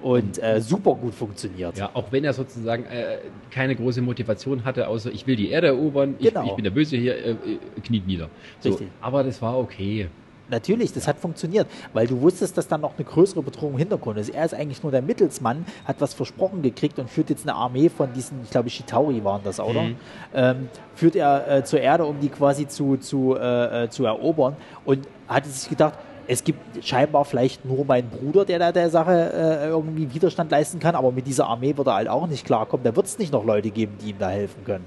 und 0.03 0.43
äh, 0.43 0.61
super 0.61 0.95
gut 0.95 1.15
funktioniert. 1.15 1.77
Ja, 1.77 1.91
auch 1.95 2.13
wenn 2.13 2.25
er 2.25 2.33
sozusagen 2.33 2.85
äh, 2.85 3.19
keine 3.51 3.75
große 3.75 4.01
Motivation 4.01 4.65
hatte, 4.65 4.89
außer 4.89 5.11
ich 5.11 5.27
will 5.27 5.37
die 5.37 5.51
Erde 5.51 5.69
erobern, 5.69 6.15
ich, 6.19 6.29
genau. 6.29 6.47
ich 6.47 6.53
bin 6.53 6.65
der 6.65 6.71
Böse 6.71 6.97
hier, 6.97 7.17
äh, 7.17 7.37
kniet 7.83 8.07
nieder. 8.07 8.29
So, 8.61 8.71
Richtig. 8.71 8.89
Aber 9.01 9.25
das 9.25 9.41
war 9.43 9.59
okay. 9.59 10.09
Natürlich, 10.51 10.93
das 10.93 11.07
hat 11.07 11.19
funktioniert, 11.19 11.67
weil 11.93 12.07
du 12.07 12.21
wusstest, 12.21 12.57
dass 12.57 12.69
dann 12.69 12.81
noch 12.81 12.95
eine 12.97 13.05
größere 13.05 13.43
Bedrohung 13.43 13.73
im 13.73 13.79
Hintergrund 13.79 14.19
ist. 14.19 14.31
Er 14.31 14.45
ist 14.45 14.55
eigentlich 14.55 14.83
nur 14.83 14.93
der 14.93 15.03
Mittelsmann, 15.03 15.65
hat 15.85 16.01
was 16.01 16.15
versprochen 16.15 16.63
gekriegt 16.63 16.99
und 16.99 17.11
führt 17.11 17.31
jetzt 17.31 17.49
eine 17.49 17.57
Armee 17.57 17.89
von 17.89 18.13
diesen, 18.13 18.43
ich 18.45 18.51
glaube, 18.51 18.71
Shitauri 18.71 19.23
waren 19.25 19.43
das, 19.45 19.61
oder? 19.61 19.83
Mhm. 19.83 19.97
Ähm, 20.35 20.69
führt 20.95 21.17
er 21.17 21.59
äh, 21.59 21.65
zur 21.65 21.81
Erde, 21.81 22.05
um 22.05 22.19
die 22.21 22.29
quasi 22.29 22.67
zu, 22.67 22.97
zu, 22.97 23.37
äh, 23.37 23.85
äh 23.85 23.91
zu 23.91 24.05
erobern 24.05 24.57
und 24.85 25.07
hatte 25.29 25.49
sich 25.49 25.69
gedacht, 25.69 25.95
es 26.31 26.45
gibt 26.45 26.85
scheinbar 26.85 27.25
vielleicht 27.25 27.65
nur 27.65 27.87
meinen 27.87 28.11
Bruder, 28.11 28.45
der 28.45 28.59
da 28.59 28.71
der 28.71 28.91
Sache 28.91 29.33
äh, 29.33 29.69
irgendwie 29.69 30.13
Widerstand 30.13 30.51
leisten 30.51 30.79
kann, 30.79 30.95
aber 30.95 31.11
mit 31.11 31.27
dieser 31.27 31.47
Armee 31.47 31.75
wird 31.75 31.87
er 31.87 31.95
halt 31.95 32.09
auch 32.09 32.27
nicht 32.27 32.45
klarkommen. 32.45 32.85
Da 32.85 32.95
wird 32.95 33.07
es 33.07 33.19
nicht 33.19 33.33
noch 33.33 33.45
Leute 33.45 33.71
geben, 33.71 33.97
die 34.03 34.11
ihm 34.11 34.19
da 34.19 34.29
helfen 34.29 34.63
können. 34.65 34.85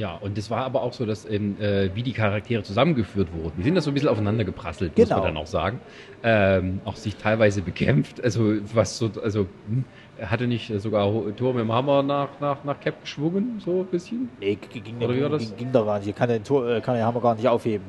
Ja, 0.00 0.14
und 0.14 0.38
es 0.38 0.48
war 0.48 0.64
aber 0.64 0.80
auch 0.80 0.94
so, 0.94 1.04
dass 1.04 1.28
ähm, 1.28 1.60
äh, 1.60 1.90
wie 1.94 2.02
die 2.02 2.14
Charaktere 2.14 2.62
zusammengeführt 2.62 3.28
wurden. 3.34 3.52
Die 3.58 3.64
sind 3.64 3.74
da 3.74 3.82
so 3.82 3.90
ein 3.90 3.94
bisschen 3.94 4.08
aufeinander 4.08 4.44
geprasselt, 4.44 4.96
genau. 4.96 5.02
muss 5.04 5.10
man 5.10 5.18
genau. 5.18 5.34
dann 5.34 5.42
auch 5.42 5.46
sagen. 5.46 5.80
Ähm, 6.22 6.80
auch 6.86 6.96
sich 6.96 7.16
teilweise 7.16 7.60
bekämpft. 7.60 8.24
Also 8.24 8.54
was 8.72 8.96
so, 8.96 9.10
also 9.22 9.46
hm, 9.68 9.84
hatte 10.22 10.46
nicht 10.46 10.72
sogar 10.80 11.04
Tor 11.36 11.52
mit 11.52 11.64
dem 11.64 11.70
Hammer 11.70 12.02
nach, 12.02 12.28
nach, 12.40 12.64
nach 12.64 12.80
Cap 12.80 13.02
geschwungen, 13.02 13.60
so 13.62 13.80
ein 13.80 13.86
bisschen? 13.88 14.30
Nee, 14.40 14.54
ging, 14.54 14.96
Oder 15.02 15.12
ging, 15.12 15.38
ging, 15.38 15.56
ging 15.58 15.72
da 15.72 15.82
gar 15.82 15.98
nicht. 15.98 16.16
Kann 16.16 16.30
den, 16.30 16.44
Tor, 16.44 16.66
äh, 16.66 16.80
kann 16.80 16.94
den 16.94 17.04
Hammer 17.04 17.20
gar 17.20 17.34
nicht 17.34 17.46
aufheben. 17.46 17.84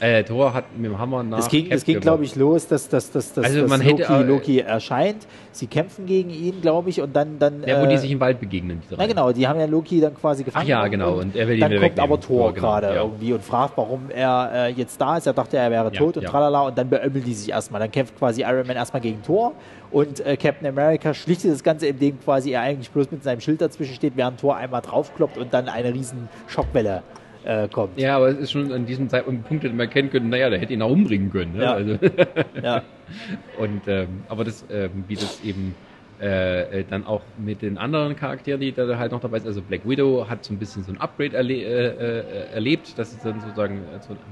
Äh, 0.00 0.22
Thor 0.22 0.54
hat 0.54 0.64
mit 0.76 0.86
dem 0.86 0.98
Hammer 0.98 1.24
nach. 1.24 1.38
Es 1.38 1.48
ging, 1.48 1.70
es 1.70 1.84
ging 1.84 1.98
glaube 1.98 2.22
ich, 2.24 2.36
los, 2.36 2.68
dass, 2.68 2.88
dass, 2.88 3.10
dass, 3.10 3.32
dass, 3.32 3.44
also 3.44 3.66
man 3.66 3.80
dass 3.80 3.88
Loki, 3.88 4.02
hätte, 4.02 4.22
Loki 4.22 4.58
erscheint. 4.60 5.26
Sie 5.50 5.66
kämpfen 5.66 6.06
gegen 6.06 6.30
ihn, 6.30 6.60
glaube 6.60 6.90
ich, 6.90 7.00
und 7.00 7.16
dann. 7.16 7.38
dann 7.40 7.64
ja, 7.66 7.80
wo 7.80 7.86
äh, 7.86 7.88
die 7.88 7.98
sich 7.98 8.10
im 8.12 8.20
Wald 8.20 8.38
begegnen. 8.38 8.80
Na 8.96 9.06
genau, 9.06 9.32
die 9.32 9.48
haben 9.48 9.58
ja 9.58 9.66
Loki 9.66 10.00
dann 10.00 10.14
quasi 10.14 10.44
gefangen. 10.44 10.64
Ach 10.64 10.68
ja, 10.68 10.86
genau. 10.86 11.14
Und, 11.14 11.20
und 11.20 11.36
er 11.36 11.48
will 11.48 11.56
ihn 11.56 11.60
Dann 11.60 11.70
kommt 11.72 11.82
wegnehmen. 11.82 12.12
aber 12.12 12.20
Thor, 12.20 12.38
Thor 12.38 12.54
genau, 12.54 12.66
gerade 12.68 12.86
ja. 12.94 13.02
irgendwie 13.02 13.32
und 13.32 13.42
fragt, 13.42 13.76
warum 13.76 14.10
er 14.10 14.50
äh, 14.54 14.68
jetzt 14.70 15.00
da 15.00 15.16
ist. 15.16 15.26
Er 15.26 15.32
dachte, 15.32 15.56
er 15.56 15.70
wäre 15.70 15.90
tot 15.90 16.14
ja, 16.14 16.20
und 16.20 16.22
ja. 16.22 16.30
tralala. 16.30 16.60
Und 16.68 16.78
dann 16.78 16.88
beömmeln 16.88 17.24
die 17.24 17.34
sich 17.34 17.50
erstmal. 17.50 17.80
Dann 17.80 17.90
kämpft 17.90 18.16
quasi 18.16 18.42
Iron 18.42 18.66
Man 18.68 18.76
erstmal 18.76 19.02
gegen 19.02 19.20
Thor. 19.22 19.52
Und 19.90 20.24
äh, 20.24 20.36
Captain 20.36 20.68
America 20.68 21.12
schlichtet 21.12 21.50
das 21.50 21.64
Ganze, 21.64 21.88
indem 21.88 22.20
quasi 22.20 22.52
er 22.52 22.60
eigentlich 22.60 22.90
bloß 22.90 23.10
mit 23.10 23.24
seinem 23.24 23.40
Schild 23.40 23.60
dazwischen 23.60 23.94
steht, 23.94 24.16
während 24.16 24.38
Thor 24.38 24.54
einmal 24.54 24.82
draufkloppt 24.82 25.38
und 25.38 25.52
dann 25.52 25.68
eine 25.68 25.92
riesen 25.92 26.28
Schockwelle 26.46 27.02
äh, 27.44 27.68
kommt. 27.68 27.98
Ja, 27.98 28.16
aber 28.16 28.28
es 28.28 28.38
ist 28.38 28.52
schon 28.52 28.72
an 28.72 28.86
diesem 28.86 29.08
Zeitpunkt 29.08 29.46
Punkt, 29.46 29.64
den 29.64 29.72
man 29.72 29.86
erkennen 29.86 30.10
können, 30.10 30.28
naja, 30.28 30.50
der 30.50 30.58
hätte 30.58 30.72
ihn 30.72 30.82
auch 30.82 30.90
umbringen 30.90 31.30
können. 31.30 31.56
Ne? 31.56 31.62
Ja. 31.62 31.72
Also 31.72 31.98
ja. 32.62 32.82
Und, 33.58 33.82
ähm, 33.86 34.22
aber 34.28 34.44
das, 34.44 34.64
ähm, 34.70 35.04
wie 35.08 35.14
das 35.14 35.42
eben 35.42 35.74
äh, 36.20 36.80
äh, 36.80 36.84
dann 36.88 37.06
auch 37.06 37.22
mit 37.38 37.62
den 37.62 37.78
anderen 37.78 38.16
Charakteren, 38.16 38.60
die 38.60 38.72
da 38.72 38.98
halt 38.98 39.12
noch 39.12 39.20
dabei 39.20 39.38
sind. 39.38 39.48
Also 39.48 39.62
Black 39.62 39.88
Widow 39.88 40.26
hat 40.28 40.44
so 40.44 40.52
ein 40.52 40.58
bisschen 40.58 40.82
so 40.82 40.90
ein 40.90 41.00
Upgrade 41.00 41.36
erle 41.36 41.54
äh, 41.54 41.60
äh, 41.60 42.54
erlebt, 42.54 42.98
dass 42.98 43.12
es 43.12 43.22
dann 43.22 43.40
sozusagen 43.40 43.82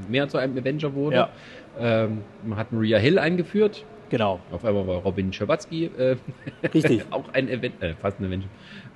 mehr 0.08 0.28
zu 0.28 0.38
einem 0.38 0.58
Avenger 0.58 0.94
wurde. 0.94 1.16
Ja. 1.16 1.28
Ähm, 1.78 2.22
man 2.44 2.58
hat 2.58 2.72
Maria 2.72 2.98
Hill 2.98 3.20
eingeführt. 3.20 3.84
Genau. 4.10 4.40
Auf 4.50 4.64
einmal 4.64 4.86
war 4.86 4.96
Robin 4.96 5.32
Schabatsky 5.32 5.90
äh, 5.96 6.16
Richtig. 6.74 7.04
auch 7.10 7.24
ein 7.32 7.48
Event, 7.48 7.80
äh, 7.80 7.94
fast 7.94 8.18
ein 8.18 8.26
Avenger. 8.26 8.46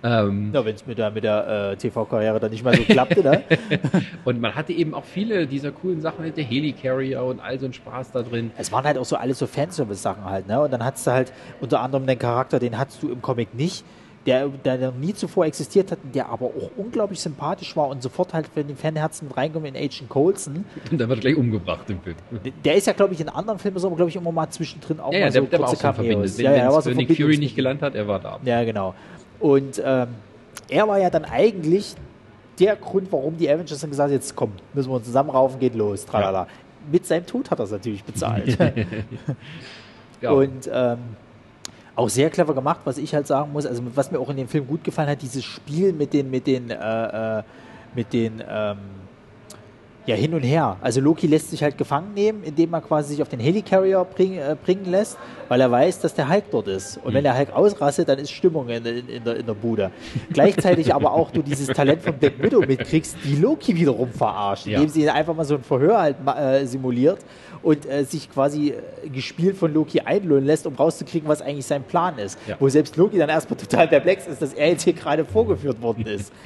Ähm, 0.03 0.51
ja, 0.55 0.65
wenn 0.65 0.75
es 0.75 0.87
mit 0.87 0.99
der, 0.99 1.11
mit 1.11 1.25
der 1.25 1.73
äh, 1.73 1.77
TV-Karriere 1.77 2.41
dann 2.41 2.51
nicht 2.51 2.65
mehr 2.65 2.75
so 2.75 2.83
klappte. 2.85 3.23
Ne? 3.23 3.43
und 4.25 4.41
man 4.41 4.55
hatte 4.55 4.73
eben 4.73 4.95
auch 4.95 5.05
viele 5.05 5.47
dieser 5.47 5.73
coolen 5.73 6.01
Sachen 6.01 6.25
mit 6.25 6.37
der 6.37 6.45
Helicarrier 6.45 7.23
und 7.23 7.41
all 7.41 7.59
so 7.59 7.67
ein 7.67 7.73
Spaß 7.73 8.13
da 8.13 8.23
drin. 8.23 8.51
Es 8.57 8.73
waren 8.73 8.85
halt 8.85 8.97
auch 8.97 9.05
so 9.05 9.17
alles 9.17 9.39
so 9.39 9.47
Fanservice-Sachen 9.47 10.25
halt. 10.25 10.49
Ne? 10.49 10.61
Und 10.61 10.73
dann 10.73 10.85
hattest 10.85 11.07
du 11.07 11.11
halt 11.11 11.33
unter 11.61 11.81
anderem 11.81 12.07
den 12.07 12.19
Charakter, 12.19 12.59
den 12.59 12.79
hattest 12.79 13.03
du 13.03 13.11
im 13.11 13.21
Comic 13.21 13.55
nicht. 13.55 13.85
Der, 14.27 14.49
der 14.49 14.93
nie 14.93 15.15
zuvor 15.15 15.47
existiert 15.47 15.91
hat, 15.91 15.99
der 16.15 16.29
aber 16.29 16.47
auch 16.47 16.71
unglaublich 16.77 17.19
sympathisch 17.21 17.75
war 17.75 17.89
und 17.89 18.03
sofort 18.03 18.35
halt 18.35 18.49
für 18.53 18.63
den 18.63 18.77
Fanherzen 18.77 19.29
mit 19.29 19.37
reinkommen 19.37 19.75
in 19.75 19.83
Agent 19.83 20.11
Coulson. 20.11 20.67
Und 20.91 21.01
dann 21.01 21.09
wird 21.09 21.23
gleich 21.23 21.37
umgebracht 21.37 21.89
im 21.89 22.01
Film. 22.03 22.17
Der 22.63 22.75
ist 22.75 22.87
ja, 22.87 22.93
glaube 22.93 23.15
ich, 23.15 23.21
in 23.23 23.31
anderen 23.31 23.59
Filmen 23.59 23.79
so, 23.79 23.89
glaube 23.89 24.11
ich, 24.11 24.17
immer 24.17 24.31
mal 24.31 24.51
zwischendrin 24.51 25.01
auch 25.01 25.11
ja, 25.11 25.21
mal 25.21 25.25
ja, 25.25 25.33
so 25.33 25.41
der, 25.41 25.49
der 25.49 25.59
kurze 25.61 25.83
war 25.83 25.91
auch 25.93 25.97
so 25.97 26.03
Cameos. 26.03 26.37
Wenn, 26.37 26.45
ja, 26.45 26.55
ja, 26.55 26.71
er 26.71 26.83
so 26.83 26.91
Nick 26.91 27.17
Fury 27.17 27.39
nicht 27.39 27.57
gelernt 27.57 27.81
hat, 27.81 27.95
er 27.95 28.07
war 28.07 28.21
da. 28.21 28.39
Ja, 28.45 28.63
genau. 28.63 28.95
Und 29.41 29.83
ähm, 29.85 30.09
er 30.69 30.87
war 30.87 30.99
ja 30.99 31.11
dann 31.11 31.25
eigentlich 31.25 31.95
der 32.59 32.77
Grund, 32.77 33.11
warum 33.11 33.37
die 33.37 33.49
Avengers 33.49 33.81
dann 33.81 33.91
gesagt 33.91 34.09
haben, 34.09 34.15
jetzt 34.15 34.37
komm, 34.37 34.53
müssen 34.75 34.91
wir 34.91 34.97
uns 34.97 35.07
zusammenraufen, 35.07 35.59
geht 35.59 35.75
los, 35.75 36.05
tralala. 36.05 36.43
Ja. 36.43 36.49
Mit 36.93 37.07
seinem 37.07 37.27
Tod 37.27 37.51
hat 37.51 37.59
er 37.59 37.65
es 37.65 37.71
natürlich 37.71 38.05
bezahlt. 38.05 38.59
ja. 40.21 40.31
Und 40.33 40.71
ähm, 40.73 40.99
auch 41.97 42.09
sehr 42.09 42.31
clever 42.31 42.55
gemacht, 42.55 42.81
was 42.85 42.99
ich 42.99 43.15
halt 43.15 43.27
sagen 43.27 43.53
muss, 43.53 43.67
also 43.67 43.83
was 43.95 44.11
mir 44.11 44.19
auch 44.19 44.31
in 44.31 44.37
dem 44.37 44.49
Film 44.49 44.67
gut 44.67 44.85
gefallen 44.85 45.09
hat, 45.09 45.23
dieses 45.23 45.45
Spiel 45.45 45.93
mit 45.93 46.13
den, 46.13 46.31
mit 46.31 46.47
den, 46.47 46.71
äh, 46.71 47.39
äh 47.39 47.43
mit 47.95 48.13
den 48.13 48.41
ähm, 48.49 48.79
ja, 50.07 50.17
hin 50.17 50.35
und 50.35 50.43
her. 50.43 50.77
Also 50.81 51.01
Loki 51.01 51.27
lässt 51.27 51.51
sich 51.51 51.63
halt 51.63 51.77
gefangen 51.77 52.15
nehmen, 52.15 52.43
indem 52.43 52.73
er 52.73 52.81
quasi 52.81 53.11
sich 53.11 53.23
auf 53.23 53.29
den 53.29 53.41
Helicarrier 53.41 54.05
bring, 54.05 54.39
äh, 54.39 54.57
bringen 54.63 54.87
lässt, 54.87 55.19
weil 55.49 55.61
er 55.61 55.71
weiß, 55.71 56.01
dass 56.01 56.15
der 56.15 56.29
Hulk 56.29 56.45
dort 56.51 56.69
ist. 56.69 56.97
Und 56.99 57.11
mhm. 57.11 57.15
wenn 57.17 57.25
der 57.25 57.39
Hulk 57.39 57.53
ausrastet, 57.53 58.09
dann 58.09 58.19
ist 58.19 58.31
Stimmung 58.31 58.69
in, 58.69 58.85
in, 58.85 59.09
in, 59.09 59.25
der, 59.25 59.37
in 59.37 59.47
der 59.47 59.55
Bude. 59.55 59.91
Gleichzeitig 60.33 60.95
aber 60.95 61.13
auch 61.13 61.31
du 61.31 61.43
dieses 61.43 61.69
Talent 61.69 62.03
von 62.03 62.15
Black 62.15 62.43
Widow 62.43 62.61
mitkriegst, 62.61 63.17
die 63.25 63.37
Loki 63.37 63.77
wiederum 63.77 64.11
verarscht, 64.11 64.67
ja. 64.67 64.79
indem 64.79 64.91
sie 64.91 65.09
einfach 65.11 65.35
mal 65.35 65.45
so 65.45 65.55
ein 65.55 65.63
Verhör 65.63 66.01
halt 66.01 66.17
äh, 66.27 66.65
simuliert 66.65 67.19
und 67.63 67.87
äh, 67.87 68.05
sich 68.05 68.31
quasi 68.31 68.71
äh, 68.71 69.09
gespielt 69.09 69.57
von 69.57 69.73
Loki 69.73 70.01
einlullen 70.01 70.47
lässt, 70.47 70.67
um 70.67 70.75
rauszukriegen, 70.75 71.29
was 71.29 71.43
eigentlich 71.43 71.67
sein 71.67 71.83
Plan 71.83 72.19
ist. 72.19 72.39
Ja. 72.49 72.57
Wo 72.59 72.69
selbst 72.69 72.97
Loki 72.97 73.19
dann 73.19 73.29
erstmal 73.29 73.59
total 73.59 73.89
perplex 73.89 74.27
ist, 74.27 74.41
dass 74.41 74.55
er 74.55 74.69
jetzt 74.69 74.85
hier 74.85 74.95
gerade 74.95 75.25
vorgeführt 75.25 75.81
worden 75.83 76.07
ist. 76.07 76.33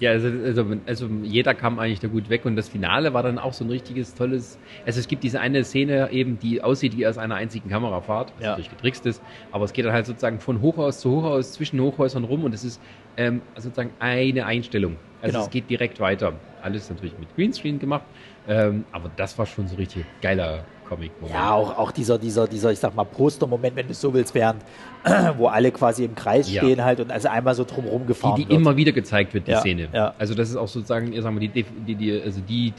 Ja, 0.00 0.12
also, 0.12 0.28
also, 0.28 0.76
also, 0.86 1.08
jeder 1.22 1.54
kam 1.54 1.78
eigentlich 1.78 2.00
da 2.00 2.08
gut 2.08 2.30
weg 2.30 2.44
und 2.44 2.54
das 2.56 2.68
Finale 2.68 3.14
war 3.14 3.22
dann 3.22 3.38
auch 3.38 3.52
so 3.52 3.64
ein 3.64 3.70
richtiges 3.70 4.14
tolles. 4.14 4.58
Also 4.86 5.00
es 5.00 5.08
gibt 5.08 5.24
diese 5.24 5.40
eine 5.40 5.64
Szene 5.64 6.10
eben, 6.12 6.38
die 6.38 6.62
aussieht 6.62 6.96
wie 6.96 7.06
aus 7.06 7.18
einer 7.18 7.34
einzigen 7.34 7.68
Kamerafahrt, 7.68 8.32
was 8.36 8.44
ja. 8.44 8.50
natürlich 8.50 8.70
getrickst 8.70 9.06
ist, 9.06 9.22
aber 9.50 9.64
es 9.64 9.72
geht 9.72 9.84
dann 9.84 9.92
halt 9.92 10.06
sozusagen 10.06 10.38
von 10.38 10.60
Hochhaus 10.60 11.00
zu 11.00 11.10
Hochhaus 11.10 11.52
zwischen 11.52 11.80
Hochhäusern 11.80 12.24
rum 12.24 12.44
und 12.44 12.54
es 12.54 12.64
ist 12.64 12.80
ähm, 13.16 13.42
sozusagen 13.56 13.90
eine 13.98 14.46
Einstellung. 14.46 14.96
Also 15.20 15.32
genau. 15.32 15.44
es 15.44 15.50
geht 15.50 15.68
direkt 15.68 15.98
weiter. 15.98 16.34
Alles 16.62 16.88
natürlich 16.90 17.18
mit 17.18 17.34
Greenscreen 17.34 17.78
gemacht, 17.78 18.04
ähm, 18.46 18.84
aber 18.92 19.10
das 19.16 19.36
war 19.38 19.46
schon 19.46 19.66
so 19.66 19.76
richtig 19.76 20.04
geiler 20.22 20.64
Comic-Moment. 20.88 21.34
Ja, 21.34 21.52
auch, 21.52 21.76
auch 21.76 21.92
dieser, 21.92 22.18
dieser, 22.18 22.46
dieser, 22.46 22.72
ich 22.72 22.78
sag 22.78 22.94
mal, 22.94 23.04
Poster-Moment, 23.04 23.76
wenn 23.76 23.86
du 23.86 23.92
es 23.92 24.00
so 24.00 24.12
willst, 24.14 24.34
während, 24.34 24.62
wo 25.36 25.48
alle 25.48 25.70
quasi 25.70 26.04
im 26.04 26.14
Kreis 26.14 26.50
ja. 26.52 26.62
stehen 26.62 26.84
halt 26.84 27.00
und 27.00 27.12
also 27.12 27.28
einmal 27.28 27.54
so 27.54 27.64
drumherum 27.64 28.06
gefahren 28.06 28.36
Die, 28.36 28.44
die 28.44 28.50
wird. 28.50 28.60
immer 28.60 28.76
wieder 28.76 28.92
gezeigt 28.92 29.34
wird, 29.34 29.46
die 29.46 29.52
ja, 29.52 29.60
Szene. 29.60 29.88
Ja. 29.92 30.14
Also 30.18 30.34
das 30.34 30.48
ist 30.48 30.56
auch 30.56 30.68
sozusagen, 30.68 31.12
ich 31.12 31.22
sag 31.22 31.32
mal, 31.32 31.40
die, 31.40 31.48
die, 31.48 31.94
die, 31.94 32.22
also 32.22 32.40
die 32.40 32.72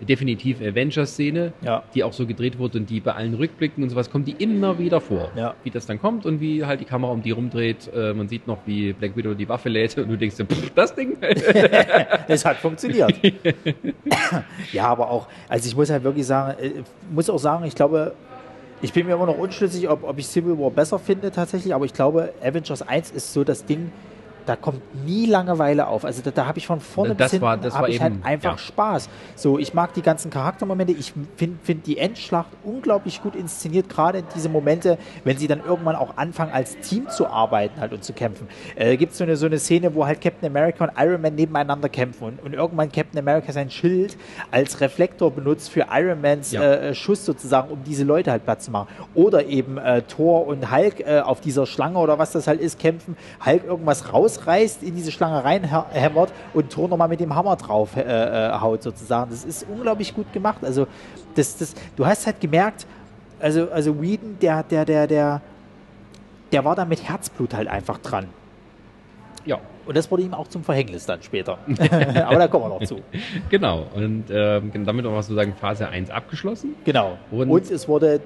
definitiv 0.00 0.60
Avengers-Szene, 0.60 1.52
ja. 1.62 1.82
die 1.94 2.04
auch 2.04 2.12
so 2.12 2.26
gedreht 2.26 2.58
wurde 2.58 2.78
und 2.78 2.90
die 2.90 3.00
bei 3.00 3.12
allen 3.12 3.34
Rückblicken 3.34 3.82
und 3.82 3.90
sowas 3.90 4.10
kommt 4.10 4.28
die 4.28 4.36
immer 4.38 4.78
wieder 4.78 5.00
vor. 5.00 5.30
Ja. 5.36 5.54
Wie 5.62 5.70
das 5.70 5.86
dann 5.86 6.00
kommt 6.00 6.26
und 6.26 6.40
wie 6.40 6.64
halt 6.64 6.80
die 6.80 6.84
Kamera 6.84 7.12
um 7.12 7.22
die 7.22 7.30
rumdreht. 7.30 7.90
Äh, 7.94 8.14
man 8.14 8.28
sieht 8.28 8.46
noch, 8.46 8.58
wie 8.66 8.92
Black 8.92 9.16
Widow 9.16 9.34
die 9.34 9.48
Waffe 9.48 9.68
lädt 9.68 9.96
und 9.98 10.08
du 10.08 10.16
denkst, 10.16 10.36
pff, 10.36 10.70
das 10.74 10.94
Ding. 10.94 11.16
das 12.28 12.44
hat 12.44 12.56
funktioniert. 12.56 13.12
ja, 14.72 14.86
aber 14.86 15.10
auch, 15.10 15.28
also 15.48 15.68
ich 15.68 15.76
muss 15.76 15.90
halt 15.90 16.04
wirklich 16.04 16.26
sagen, 16.26 16.58
äh, 16.60 16.70
muss 17.10 17.28
auch 17.28 17.38
sagen, 17.38 17.64
ich 17.64 17.74
glaube, 17.74 18.14
ich 18.82 18.92
bin 18.92 19.06
mir 19.06 19.14
immer 19.14 19.26
noch 19.26 19.38
unschlüssig, 19.38 19.88
ob, 19.88 20.04
ob 20.04 20.18
ich 20.18 20.26
Civil 20.26 20.58
War 20.58 20.70
besser 20.70 20.98
finde 20.98 21.30
tatsächlich, 21.30 21.74
aber 21.74 21.84
ich 21.84 21.92
glaube, 21.92 22.32
Avengers 22.42 22.82
1 22.82 23.10
ist 23.10 23.32
so 23.32 23.44
das 23.44 23.64
Ding, 23.64 23.92
da 24.46 24.56
kommt 24.56 24.82
nie 25.04 25.26
Langeweile 25.26 25.86
auf. 25.86 26.04
Also 26.04 26.22
da, 26.22 26.30
da 26.30 26.46
habe 26.46 26.58
ich 26.58 26.66
von 26.66 26.80
vorne 26.80 27.14
das 27.14 27.26
bis 27.26 27.30
hinten 27.32 27.44
war, 27.44 27.56
das 27.56 27.74
war 27.74 27.88
ich 27.88 28.00
halt 28.00 28.12
eben, 28.12 28.24
halt 28.24 28.32
einfach 28.32 28.52
ja. 28.52 28.58
Spaß. 28.58 29.08
So, 29.36 29.58
ich 29.58 29.74
mag 29.74 29.94
die 29.94 30.02
ganzen 30.02 30.30
Charaktermomente. 30.30 30.92
Ich 30.92 31.12
finde 31.36 31.58
find 31.62 31.86
die 31.86 31.98
Endschlacht 31.98 32.50
unglaublich 32.64 33.22
gut 33.22 33.34
inszeniert, 33.34 33.88
gerade 33.88 34.22
diese 34.34 34.48
Momente, 34.48 34.98
wenn 35.24 35.38
sie 35.38 35.46
dann 35.46 35.60
irgendwann 35.64 35.96
auch 35.96 36.16
anfangen, 36.16 36.52
als 36.52 36.78
Team 36.78 37.08
zu 37.08 37.26
arbeiten 37.26 37.80
halt 37.80 37.92
und 37.92 38.04
zu 38.04 38.12
kämpfen. 38.12 38.48
Äh, 38.76 38.96
Gibt 38.96 39.14
so 39.14 39.24
eine, 39.24 39.36
so 39.36 39.46
eine 39.46 39.58
Szene, 39.58 39.94
wo 39.94 40.06
halt 40.06 40.20
Captain 40.20 40.48
America 40.48 40.84
und 40.84 40.92
Iron 40.98 41.20
Man 41.20 41.34
nebeneinander 41.34 41.88
kämpfen 41.88 42.24
und, 42.24 42.42
und 42.42 42.54
irgendwann 42.54 42.90
Captain 42.90 43.18
America 43.18 43.52
sein 43.52 43.70
Schild 43.70 44.16
als 44.50 44.80
Reflektor 44.80 45.30
benutzt 45.30 45.70
für 45.70 45.86
Iron 45.90 46.20
Mans 46.20 46.52
ja. 46.52 46.62
äh, 46.62 46.94
Schuss 46.94 47.24
sozusagen, 47.24 47.70
um 47.70 47.82
diese 47.84 48.04
Leute 48.04 48.30
halt 48.30 48.44
Platz 48.44 48.64
zu 48.66 48.70
machen. 48.70 48.88
Oder 49.14 49.46
eben 49.46 49.78
äh, 49.78 50.02
Thor 50.02 50.46
und 50.46 50.70
Hulk 50.70 51.00
äh, 51.00 51.20
auf 51.20 51.40
dieser 51.40 51.66
Schlange 51.66 51.98
oder 51.98 52.18
was 52.18 52.32
das 52.32 52.46
halt 52.46 52.60
ist, 52.60 52.78
kämpfen, 52.78 53.16
Hulk 53.44 53.64
irgendwas 53.64 54.12
raus 54.12 54.39
rausreißt, 54.40 54.82
in 54.82 54.94
diese 54.94 55.12
Schlange 55.12 55.44
reinhämmert 55.44 56.32
und 56.54 56.70
Thor 56.70 56.88
nochmal 56.88 57.08
mit 57.08 57.20
dem 57.20 57.34
Hammer 57.34 57.56
drauf 57.56 57.96
äh, 57.96 58.02
äh, 58.02 58.52
haut 58.60 58.82
sozusagen. 58.82 59.30
Das 59.30 59.44
ist 59.44 59.66
unglaublich 59.68 60.14
gut 60.14 60.32
gemacht. 60.32 60.64
Also 60.64 60.86
das, 61.34 61.56
das, 61.56 61.74
du 61.96 62.06
hast 62.06 62.26
halt 62.26 62.40
gemerkt, 62.40 62.86
also, 63.38 63.70
also 63.70 64.00
Whedon, 64.00 64.38
der, 64.40 64.62
der, 64.62 64.84
der, 64.84 65.06
der, 65.06 65.40
der 66.52 66.64
war 66.64 66.76
da 66.76 66.84
mit 66.84 67.08
Herzblut 67.08 67.54
halt 67.54 67.68
einfach 67.68 67.98
dran. 67.98 68.28
Ja. 69.44 69.58
Und 69.86 69.96
das 69.96 70.10
wurde 70.10 70.22
ihm 70.22 70.34
auch 70.34 70.46
zum 70.46 70.62
Verhängnis 70.62 71.06
dann 71.06 71.22
später. 71.22 71.58
Aber 72.26 72.38
da 72.38 72.48
kommen 72.48 72.66
wir 72.66 72.68
noch 72.68 72.82
zu. 72.84 73.00
Genau. 73.48 73.86
Und 73.94 74.24
ähm, 74.30 74.70
damit 74.84 75.06
auch 75.06 75.22
sozusagen 75.22 75.54
Phase 75.54 75.88
1 75.88 76.10
abgeschlossen. 76.10 76.76
Genau. 76.84 77.16
Und, 77.30 77.50
und 77.50 77.70
es 77.70 77.88
wurde 77.88 78.20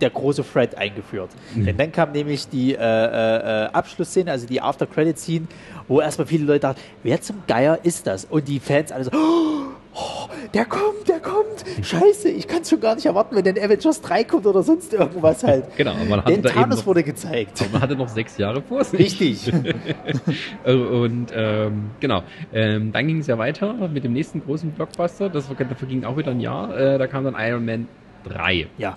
der 0.00 0.10
große 0.10 0.44
Thread 0.44 0.76
eingeführt. 0.76 1.30
Mhm. 1.54 1.64
Denn 1.66 1.76
dann 1.76 1.92
kam 1.92 2.12
nämlich 2.12 2.48
die 2.48 2.74
äh, 2.74 2.78
äh, 2.78 3.64
äh 3.64 3.68
Abschlussszene, 3.72 4.30
also 4.30 4.46
die 4.46 4.60
After-Credit-Scene, 4.60 5.46
wo 5.86 6.00
erstmal 6.00 6.26
viele 6.26 6.44
Leute 6.44 6.60
dachten, 6.60 6.80
wer 7.02 7.20
zum 7.20 7.42
Geier 7.46 7.78
ist 7.82 8.06
das? 8.06 8.24
Und 8.24 8.48
die 8.48 8.60
Fans 8.60 8.92
alle 8.92 9.04
so, 9.04 9.10
oh, 9.12 10.28
der 10.54 10.64
kommt, 10.64 11.08
der 11.08 11.20
kommt. 11.20 11.64
Scheiße, 11.82 12.28
ich 12.28 12.46
kann 12.46 12.62
es 12.62 12.70
schon 12.70 12.80
gar 12.80 12.94
nicht 12.94 13.06
erwarten, 13.06 13.34
wenn 13.36 13.44
der 13.44 13.62
Avengers 13.62 14.00
3 14.00 14.24
kommt 14.24 14.46
oder 14.46 14.62
sonst 14.62 14.92
irgendwas 14.92 15.44
halt. 15.44 15.64
Genau, 15.76 15.94
man 16.08 16.20
hatte 16.20 16.32
Denn 16.32 16.42
da 16.42 16.50
Thanos 16.50 16.78
noch, 16.78 16.86
wurde 16.86 17.02
gezeigt. 17.02 17.64
Man 17.72 17.80
hatte 17.80 17.94
noch 17.94 18.08
sechs 18.08 18.36
Jahre 18.38 18.62
vor 18.62 18.84
sich. 18.84 18.98
Richtig. 18.98 19.52
Und 20.64 21.28
ähm, 21.34 21.90
genau, 22.00 22.22
ähm, 22.52 22.92
dann 22.92 23.06
ging 23.06 23.18
es 23.18 23.26
ja 23.26 23.38
weiter 23.38 23.74
mit 23.88 24.04
dem 24.04 24.12
nächsten 24.12 24.42
großen 24.42 24.72
Blockbuster. 24.72 25.28
Das 25.28 25.48
dafür 25.48 25.88
ging 25.88 26.04
auch 26.04 26.16
wieder 26.16 26.30
ein 26.30 26.40
Jahr. 26.40 26.76
Äh, 26.76 26.98
da 26.98 27.06
kam 27.06 27.24
dann 27.24 27.36
Iron 27.38 27.64
Man 27.64 27.88
3. 28.24 28.66
Ja. 28.78 28.96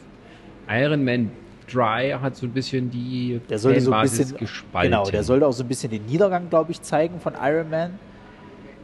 Iron 0.71 1.03
Man 1.03 1.31
Dry 1.71 2.11
hat 2.21 2.35
so 2.35 2.45
ein 2.45 2.51
bisschen 2.51 2.89
die 2.89 3.39
der 3.49 3.59
sollte 3.59 3.81
so 3.81 3.93
ein 3.93 4.01
bisschen 4.01 4.37
gespalten. 4.37 4.91
Genau, 4.91 5.09
der 5.09 5.23
sollte 5.23 5.47
auch 5.47 5.53
so 5.53 5.63
ein 5.63 5.67
bisschen 5.67 5.91
den 5.91 6.05
Niedergang, 6.05 6.49
glaube 6.49 6.71
ich, 6.71 6.81
zeigen 6.81 7.19
von 7.19 7.33
Iron 7.41 7.69
Man. 7.69 7.99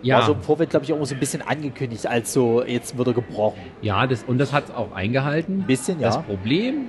Ja. 0.04 0.20
War 0.20 0.26
so 0.28 0.34
im 0.34 0.42
Vorfeld, 0.42 0.70
glaube 0.70 0.86
ich, 0.86 0.94
auch 0.94 1.04
so 1.06 1.16
ein 1.16 1.20
bisschen 1.20 1.42
angekündigt, 1.42 2.06
als 2.06 2.32
so, 2.32 2.64
jetzt 2.64 2.98
wird 2.98 3.08
er 3.08 3.14
gebrochen. 3.14 3.62
Ja, 3.82 4.06
das, 4.06 4.24
und 4.24 4.38
das 4.38 4.54
hat 4.54 4.66
es 4.66 4.72
auch 4.72 4.92
eingehalten. 4.94 5.62
Ein 5.62 5.68
bisschen, 5.68 6.00
ja. 6.00 6.08
Das 6.08 6.22
Problem, 6.22 6.86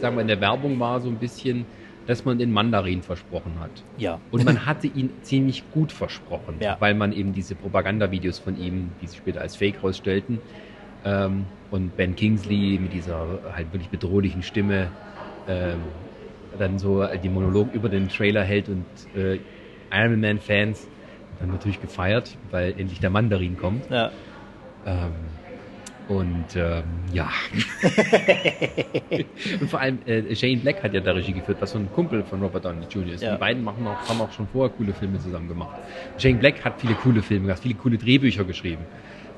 sagen 0.00 0.16
wir, 0.16 0.22
in 0.22 0.28
der 0.28 0.40
Werbung 0.40 0.78
war 0.78 1.00
so 1.00 1.08
ein 1.08 1.16
bisschen, 1.16 1.66
dass 2.06 2.24
man 2.24 2.38
den 2.38 2.52
Mandarin 2.52 3.02
versprochen 3.02 3.54
hat. 3.60 3.70
Ja. 3.98 4.20
Und 4.30 4.44
man 4.44 4.64
hatte 4.64 4.86
ihn 4.86 5.10
ziemlich 5.22 5.64
gut 5.72 5.90
versprochen, 5.92 6.56
ja. 6.60 6.76
weil 6.78 6.94
man 6.94 7.12
eben 7.12 7.32
diese 7.32 7.54
Propagandavideos 7.54 8.38
von 8.38 8.56
ihm, 8.58 8.90
die 9.00 9.06
sich 9.06 9.18
später 9.18 9.40
als 9.40 9.56
Fake 9.56 9.82
rausstellten, 9.82 10.38
ähm, 11.04 11.46
und 11.70 11.96
Ben 11.96 12.14
Kingsley 12.16 12.78
mit 12.80 12.92
dieser 12.92 13.26
halt 13.54 13.72
wirklich 13.72 13.88
bedrohlichen 13.88 14.42
Stimme 14.42 14.88
ähm, 15.48 15.80
dann 16.58 16.78
so 16.78 17.06
die 17.22 17.28
Monolog 17.28 17.72
über 17.72 17.88
den 17.88 18.08
Trailer 18.08 18.44
hält 18.44 18.68
und 18.68 18.84
äh, 19.16 19.38
Iron 19.92 20.20
Man 20.20 20.38
Fans 20.38 20.86
dann 21.40 21.50
natürlich 21.50 21.80
gefeiert, 21.80 22.36
weil 22.50 22.72
endlich 22.78 23.00
der 23.00 23.10
Mandarin 23.10 23.56
kommt. 23.56 23.90
Ja. 23.90 24.10
Ähm, 24.86 25.12
und 26.08 26.56
ähm, 26.56 26.82
ja. 27.12 27.30
und 29.60 29.70
vor 29.70 29.80
allem 29.80 30.00
äh, 30.04 30.34
Shane 30.34 30.60
Black 30.60 30.82
hat 30.82 30.92
ja 30.94 31.00
da 31.00 31.12
Regie 31.12 31.32
geführt, 31.32 31.58
was 31.60 31.70
so 31.70 31.78
ein 31.78 31.90
Kumpel 31.92 32.24
von 32.24 32.42
Robert 32.42 32.64
Downey 32.64 32.86
Jr. 32.90 33.14
ist. 33.14 33.22
Ja. 33.22 33.32
Die 33.34 33.38
beiden 33.38 33.62
machen 33.62 33.86
auch, 33.86 34.08
haben 34.08 34.20
auch 34.20 34.32
schon 34.32 34.46
vorher 34.48 34.74
coole 34.76 34.92
Filme 34.92 35.18
zusammen 35.20 35.48
gemacht. 35.48 35.78
Shane 36.18 36.38
Black 36.38 36.64
hat 36.64 36.80
viele 36.80 36.94
coole 36.94 37.22
Filme 37.22 37.46
gemacht, 37.46 37.62
viele 37.62 37.74
coole 37.74 37.98
Drehbücher 37.98 38.44
geschrieben. 38.44 38.84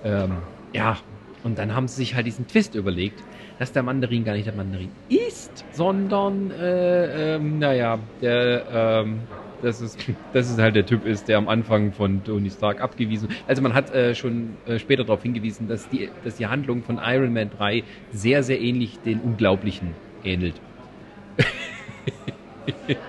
Ähm, 0.04 0.32
ja, 0.72 0.96
und 1.44 1.58
dann 1.58 1.74
haben 1.74 1.86
sie 1.88 1.96
sich 1.96 2.14
halt 2.14 2.26
diesen 2.26 2.46
Twist 2.46 2.74
überlegt, 2.74 3.22
dass 3.58 3.72
der 3.72 3.82
Mandarin 3.82 4.24
gar 4.24 4.32
nicht 4.34 4.46
der 4.46 4.54
Mandarin 4.54 4.90
ist, 5.08 5.64
sondern, 5.72 6.50
äh, 6.50 7.36
ähm, 7.36 7.58
naja, 7.58 7.98
der, 8.20 8.66
ähm, 9.04 9.20
dass 9.62 9.80
es, 9.80 9.96
dass 10.32 10.50
es 10.50 10.58
halt 10.58 10.74
der 10.74 10.86
Typ 10.86 11.04
ist, 11.04 11.28
der 11.28 11.38
am 11.38 11.48
Anfang 11.48 11.92
von 11.92 12.24
Tony 12.24 12.50
Stark 12.50 12.80
abgewiesen 12.80 13.28
Also 13.46 13.62
man 13.62 13.74
hat 13.74 13.90
äh, 13.94 14.14
schon 14.14 14.56
äh, 14.66 14.78
später 14.78 15.04
darauf 15.04 15.22
hingewiesen, 15.22 15.68
dass 15.68 15.88
die, 15.88 16.10
dass 16.24 16.36
die 16.36 16.46
Handlung 16.46 16.82
von 16.82 16.98
Iron 17.02 17.32
Man 17.32 17.50
3 17.50 17.84
sehr, 18.10 18.42
sehr 18.42 18.60
ähnlich 18.60 19.00
den 19.00 19.20
Unglaublichen 19.20 19.96
ähnelt. 20.22 20.62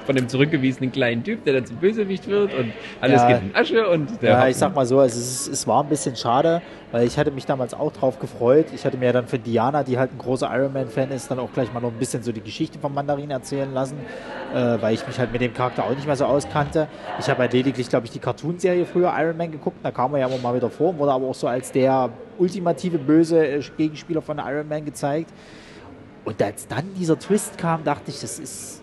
von 0.05 0.15
dem 0.15 0.27
zurückgewiesenen 0.27 0.91
kleinen 0.91 1.23
Typ, 1.23 1.43
der 1.43 1.53
dann 1.53 1.65
zum 1.65 1.77
Bösewicht 1.77 2.27
wird 2.27 2.53
und 2.53 2.73
alles 3.01 3.21
ja, 3.21 3.27
geht 3.27 3.41
in 3.41 3.55
Asche 3.55 3.87
und 3.89 4.21
Ja, 4.21 4.47
ich 4.47 4.57
sag 4.57 4.75
mal 4.75 4.85
so, 4.85 4.99
also 4.99 5.19
es, 5.19 5.47
es, 5.47 5.67
war 5.67 5.83
ein 5.83 5.89
bisschen 5.89 6.15
schade, 6.15 6.61
weil 6.91 7.07
ich 7.07 7.17
hatte 7.17 7.31
mich 7.31 7.45
damals 7.45 7.73
auch 7.73 7.91
drauf 7.91 8.19
gefreut. 8.19 8.67
Ich 8.73 8.85
hatte 8.85 8.97
mir 8.97 9.13
dann 9.13 9.27
für 9.27 9.39
Diana, 9.39 9.83
die 9.83 9.97
halt 9.97 10.11
ein 10.13 10.17
großer 10.17 10.49
Iron 10.53 10.73
Man-Fan 10.73 11.11
ist, 11.11 11.31
dann 11.31 11.39
auch 11.39 11.51
gleich 11.53 11.73
mal 11.73 11.79
noch 11.79 11.91
ein 11.91 11.99
bisschen 11.99 12.23
so 12.23 12.31
die 12.31 12.41
Geschichte 12.41 12.79
von 12.79 12.93
Mandarin 12.93 13.31
erzählen 13.31 13.73
lassen, 13.73 13.97
äh, 14.53 14.77
weil 14.81 14.93
ich 14.93 15.05
mich 15.07 15.17
halt 15.17 15.31
mit 15.31 15.41
dem 15.41 15.53
Charakter 15.53 15.83
auch 15.85 15.95
nicht 15.95 16.05
mehr 16.05 16.15
so 16.15 16.25
auskannte. 16.25 16.87
Ich 17.19 17.29
habe 17.29 17.39
halt 17.39 17.53
lediglich, 17.53 17.89
glaube 17.89 18.05
ich, 18.05 18.11
die 18.11 18.19
Cartoon-Serie 18.19 18.85
früher 18.85 19.13
Iron 19.17 19.37
Man 19.37 19.51
geguckt, 19.51 19.77
da 19.83 19.91
kam 19.91 20.13
er 20.13 20.21
ja 20.21 20.27
immer 20.27 20.37
mal 20.37 20.55
wieder 20.55 20.69
vor, 20.69 20.97
wurde 20.97 21.11
aber 21.11 21.27
auch 21.27 21.35
so 21.35 21.47
als 21.47 21.71
der 21.71 22.09
ultimative 22.37 22.97
böse 22.97 23.45
äh, 23.45 23.61
Gegenspieler 23.77 24.21
von 24.21 24.37
Iron 24.39 24.67
Man 24.67 24.85
gezeigt. 24.85 25.31
Und 26.25 26.41
als 26.41 26.67
dann 26.67 26.93
dieser 26.97 27.17
Twist 27.19 27.57
kam, 27.57 27.83
dachte 27.83 28.09
ich, 28.09 28.19
das 28.19 28.39
ist 28.39 28.81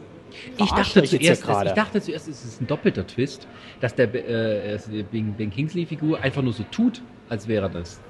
ich 0.56 0.70
dachte, 0.70 1.02
zuerst, 1.04 1.44
ich 1.64 1.72
dachte 1.72 2.00
zuerst, 2.00 2.28
es 2.28 2.44
ist 2.44 2.60
ein 2.60 2.66
doppelter 2.66 3.06
Twist, 3.06 3.46
dass 3.80 3.94
der 3.94 4.12
äh, 4.14 4.78
Ben, 5.10 5.34
ben 5.34 5.50
Kingsley-Figur 5.50 6.20
einfach 6.20 6.42
nur 6.42 6.52
so 6.52 6.64
tut, 6.70 7.02
als 7.28 7.48
wäre 7.48 7.70
das. 7.70 8.00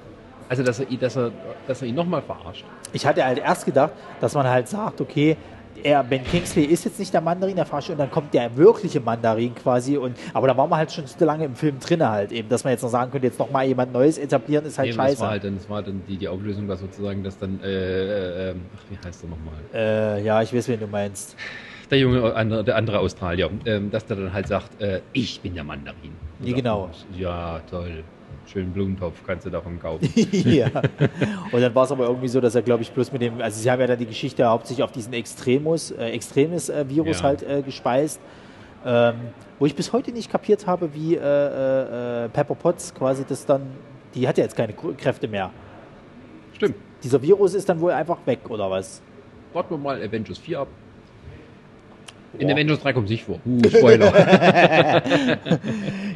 Also, 0.49 0.63
dass 0.63 0.79
er, 0.79 0.85
dass 0.85 1.15
er, 1.15 1.31
dass 1.67 1.81
er 1.81 1.87
ihn 1.87 1.95
nochmal 1.95 2.21
verarscht. 2.21 2.65
Ich 2.91 3.05
hatte 3.05 3.23
halt 3.23 3.39
erst 3.39 3.65
gedacht, 3.65 3.93
dass 4.19 4.33
man 4.33 4.47
halt 4.47 4.67
sagt, 4.67 5.01
okay, 5.01 5.37
er, 5.81 6.03
Ben 6.03 6.23
Kingsley 6.23 6.65
ist 6.65 6.85
jetzt 6.85 6.99
nicht 6.99 7.13
der 7.13 7.21
Mandarin, 7.21 7.55
der 7.55 7.65
verarscht 7.65 7.89
und 7.89 7.97
dann 7.97 8.11
kommt 8.11 8.33
der 8.33 8.55
wirkliche 8.55 8.99
Mandarin 8.99 9.55
quasi. 9.55 9.97
Und, 9.97 10.17
aber 10.33 10.47
da 10.47 10.57
war 10.57 10.67
man 10.67 10.79
halt 10.79 10.91
schon 10.91 11.07
zu 11.07 11.25
lange 11.25 11.45
im 11.45 11.55
Film 11.55 11.79
drin 11.79 12.07
halt 12.07 12.31
eben, 12.31 12.49
dass 12.49 12.63
man 12.63 12.71
jetzt 12.71 12.83
noch 12.83 12.89
sagen 12.89 13.11
könnte, 13.11 13.27
jetzt 13.27 13.39
nochmal 13.39 13.65
jemand 13.65 13.93
Neues 13.93 14.17
etablieren, 14.17 14.65
ist 14.65 14.77
halt 14.77 14.89
nee, 14.89 14.93
scheiße. 14.93 15.13
Das 15.13 15.21
war 15.21 15.29
halt 15.31 15.43
dann, 15.43 15.57
das 15.57 15.69
war 15.69 15.81
dann 15.81 16.01
die, 16.07 16.17
die 16.17 16.27
Auflösung 16.27 16.67
war 16.67 16.77
sozusagen, 16.77 17.23
dass 17.23 17.37
dann, 17.37 17.59
äh, 17.61 17.67
äh, 17.67 18.51
ähm, 18.51 18.61
ach, 18.75 18.81
wie 18.89 19.07
heißt 19.07 19.23
er 19.23 19.29
nochmal? 19.29 19.53
Äh, 19.73 20.23
ja, 20.23 20.41
ich 20.41 20.53
weiß, 20.53 20.67
wen 20.67 20.79
du 20.79 20.87
meinst 20.87 21.35
der 21.93 22.01
junge, 22.01 22.63
der 22.63 22.75
andere 22.75 22.99
Australier, 22.99 23.49
ähm, 23.65 23.91
dass 23.91 24.05
der 24.05 24.17
dann 24.17 24.33
halt 24.33 24.47
sagt, 24.47 24.81
äh, 24.81 25.01
ich 25.13 25.39
bin 25.39 25.53
der 25.53 25.63
Mandarin. 25.63 26.11
Nee, 26.39 26.53
genau. 26.53 26.89
Ja, 27.17 27.61
toll. 27.69 28.03
Schönen 28.45 28.73
Blumentopf 28.73 29.21
kannst 29.25 29.45
du 29.45 29.49
davon 29.49 29.79
kaufen. 29.79 30.09
ja. 30.31 30.67
Und 31.51 31.61
dann 31.61 31.73
war 31.73 31.85
es 31.85 31.91
aber 31.91 32.07
irgendwie 32.07 32.27
so, 32.27 32.41
dass 32.41 32.55
er, 32.55 32.61
glaube 32.61 32.83
ich, 32.83 32.91
bloß 32.91 33.11
mit 33.13 33.21
dem, 33.21 33.39
also 33.39 33.61
sie 33.61 33.71
haben 33.71 33.79
ja 33.79 33.87
dann 33.87 33.99
die 33.99 34.05
Geschichte 34.05 34.45
hauptsächlich 34.45 34.83
auf 34.83 34.91
diesen 34.91 35.13
Extremus, 35.13 35.91
äh, 35.91 36.07
Extremis-Virus 36.07 37.19
ja. 37.19 37.23
halt 37.23 37.43
äh, 37.43 37.61
gespeist. 37.61 38.19
Ähm, 38.85 39.15
wo 39.59 39.65
ich 39.65 39.75
bis 39.75 39.93
heute 39.93 40.11
nicht 40.11 40.29
kapiert 40.29 40.67
habe, 40.67 40.93
wie 40.93 41.15
äh, 41.15 41.19
äh, 42.25 42.29
Pepper 42.29 42.55
Potts 42.55 42.93
quasi 42.93 43.23
das 43.23 43.45
dann, 43.45 43.61
die 44.13 44.27
hat 44.27 44.37
ja 44.37 44.43
jetzt 44.43 44.57
keine 44.57 44.73
Kräfte 44.73 45.27
mehr. 45.27 45.51
Stimmt. 46.53 46.75
Dieser 47.01 47.21
Virus 47.21 47.53
ist 47.53 47.69
dann 47.69 47.79
wohl 47.79 47.91
einfach 47.91 48.17
weg, 48.25 48.39
oder 48.49 48.69
was? 48.69 49.01
Warten 49.53 49.75
wir 49.75 49.77
mal 49.77 50.01
Avengers 50.01 50.37
4 50.39 50.59
ab. 50.59 50.67
In 52.39 52.47
der 52.47 52.55
Avengers 52.55 52.79
3 52.79 52.93
kommt 52.93 53.07
sich 53.07 53.23
vor. 53.23 53.39
Uh, 53.45 53.61
Spoiler. 53.69 54.11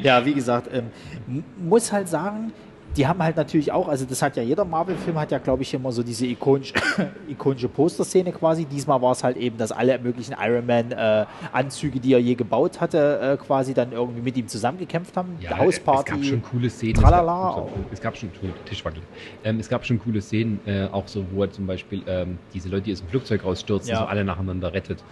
ja, 0.02 0.24
wie 0.24 0.34
gesagt, 0.34 0.68
ähm, 0.72 1.44
muss 1.58 1.92
halt 1.92 2.08
sagen, 2.08 2.52
die 2.96 3.06
haben 3.06 3.22
halt 3.22 3.36
natürlich 3.36 3.70
auch, 3.70 3.88
also 3.88 4.04
das 4.04 4.22
hat 4.22 4.36
ja 4.36 4.42
jeder 4.42 4.64
Marvel-Film, 4.64 5.18
hat 5.18 5.30
ja, 5.30 5.38
glaube 5.38 5.62
ich, 5.62 5.72
immer 5.72 5.92
so 5.92 6.02
diese 6.02 6.26
ikonische, 6.26 6.74
ikonische 7.28 7.68
Poster-Szene 7.68 8.32
quasi. 8.32 8.64
Diesmal 8.64 9.00
war 9.00 9.12
es 9.12 9.22
halt 9.22 9.36
eben, 9.36 9.56
dass 9.56 9.72
alle 9.72 9.98
möglichen 9.98 10.34
Iron 10.40 10.66
Man-Anzüge, 10.66 11.98
äh, 11.98 12.00
die 12.00 12.12
er 12.14 12.18
je 12.18 12.34
gebaut 12.34 12.80
hatte, 12.80 13.20
äh, 13.20 13.36
quasi 13.36 13.74
dann 13.74 13.92
irgendwie 13.92 14.22
mit 14.22 14.36
ihm 14.36 14.48
zusammengekämpft 14.48 15.16
haben. 15.16 15.36
Ja, 15.40 15.58
Hausparty. 15.58 16.10
Es 16.10 16.16
gab 16.16 16.24
schon 16.24 16.42
coole 16.42 16.70
Szenen. 16.70 16.94
Tralala. 16.94 17.66
Es 17.92 18.00
gab, 18.00 18.14
es 18.14 18.20
gab 18.22 18.32
schon, 18.40 18.54
Tischwackel. 18.64 19.02
Ähm, 19.44 19.60
es 19.60 19.68
gab 19.68 19.84
schon 19.86 20.00
coole 20.00 20.20
Szenen, 20.20 20.60
äh, 20.66 20.88
auch 20.90 21.06
so, 21.06 21.24
wo 21.32 21.42
er 21.42 21.50
zum 21.50 21.66
Beispiel 21.66 22.02
ähm, 22.06 22.38
diese 22.52 22.68
Leute, 22.68 22.84
die 22.84 22.92
aus 22.92 23.00
dem 23.00 23.08
Flugzeug 23.08 23.44
rausstürzen, 23.44 23.90
ja. 23.90 23.98
so 24.00 24.04
alle 24.06 24.24
nacheinander 24.24 24.72
rettet 24.72 25.04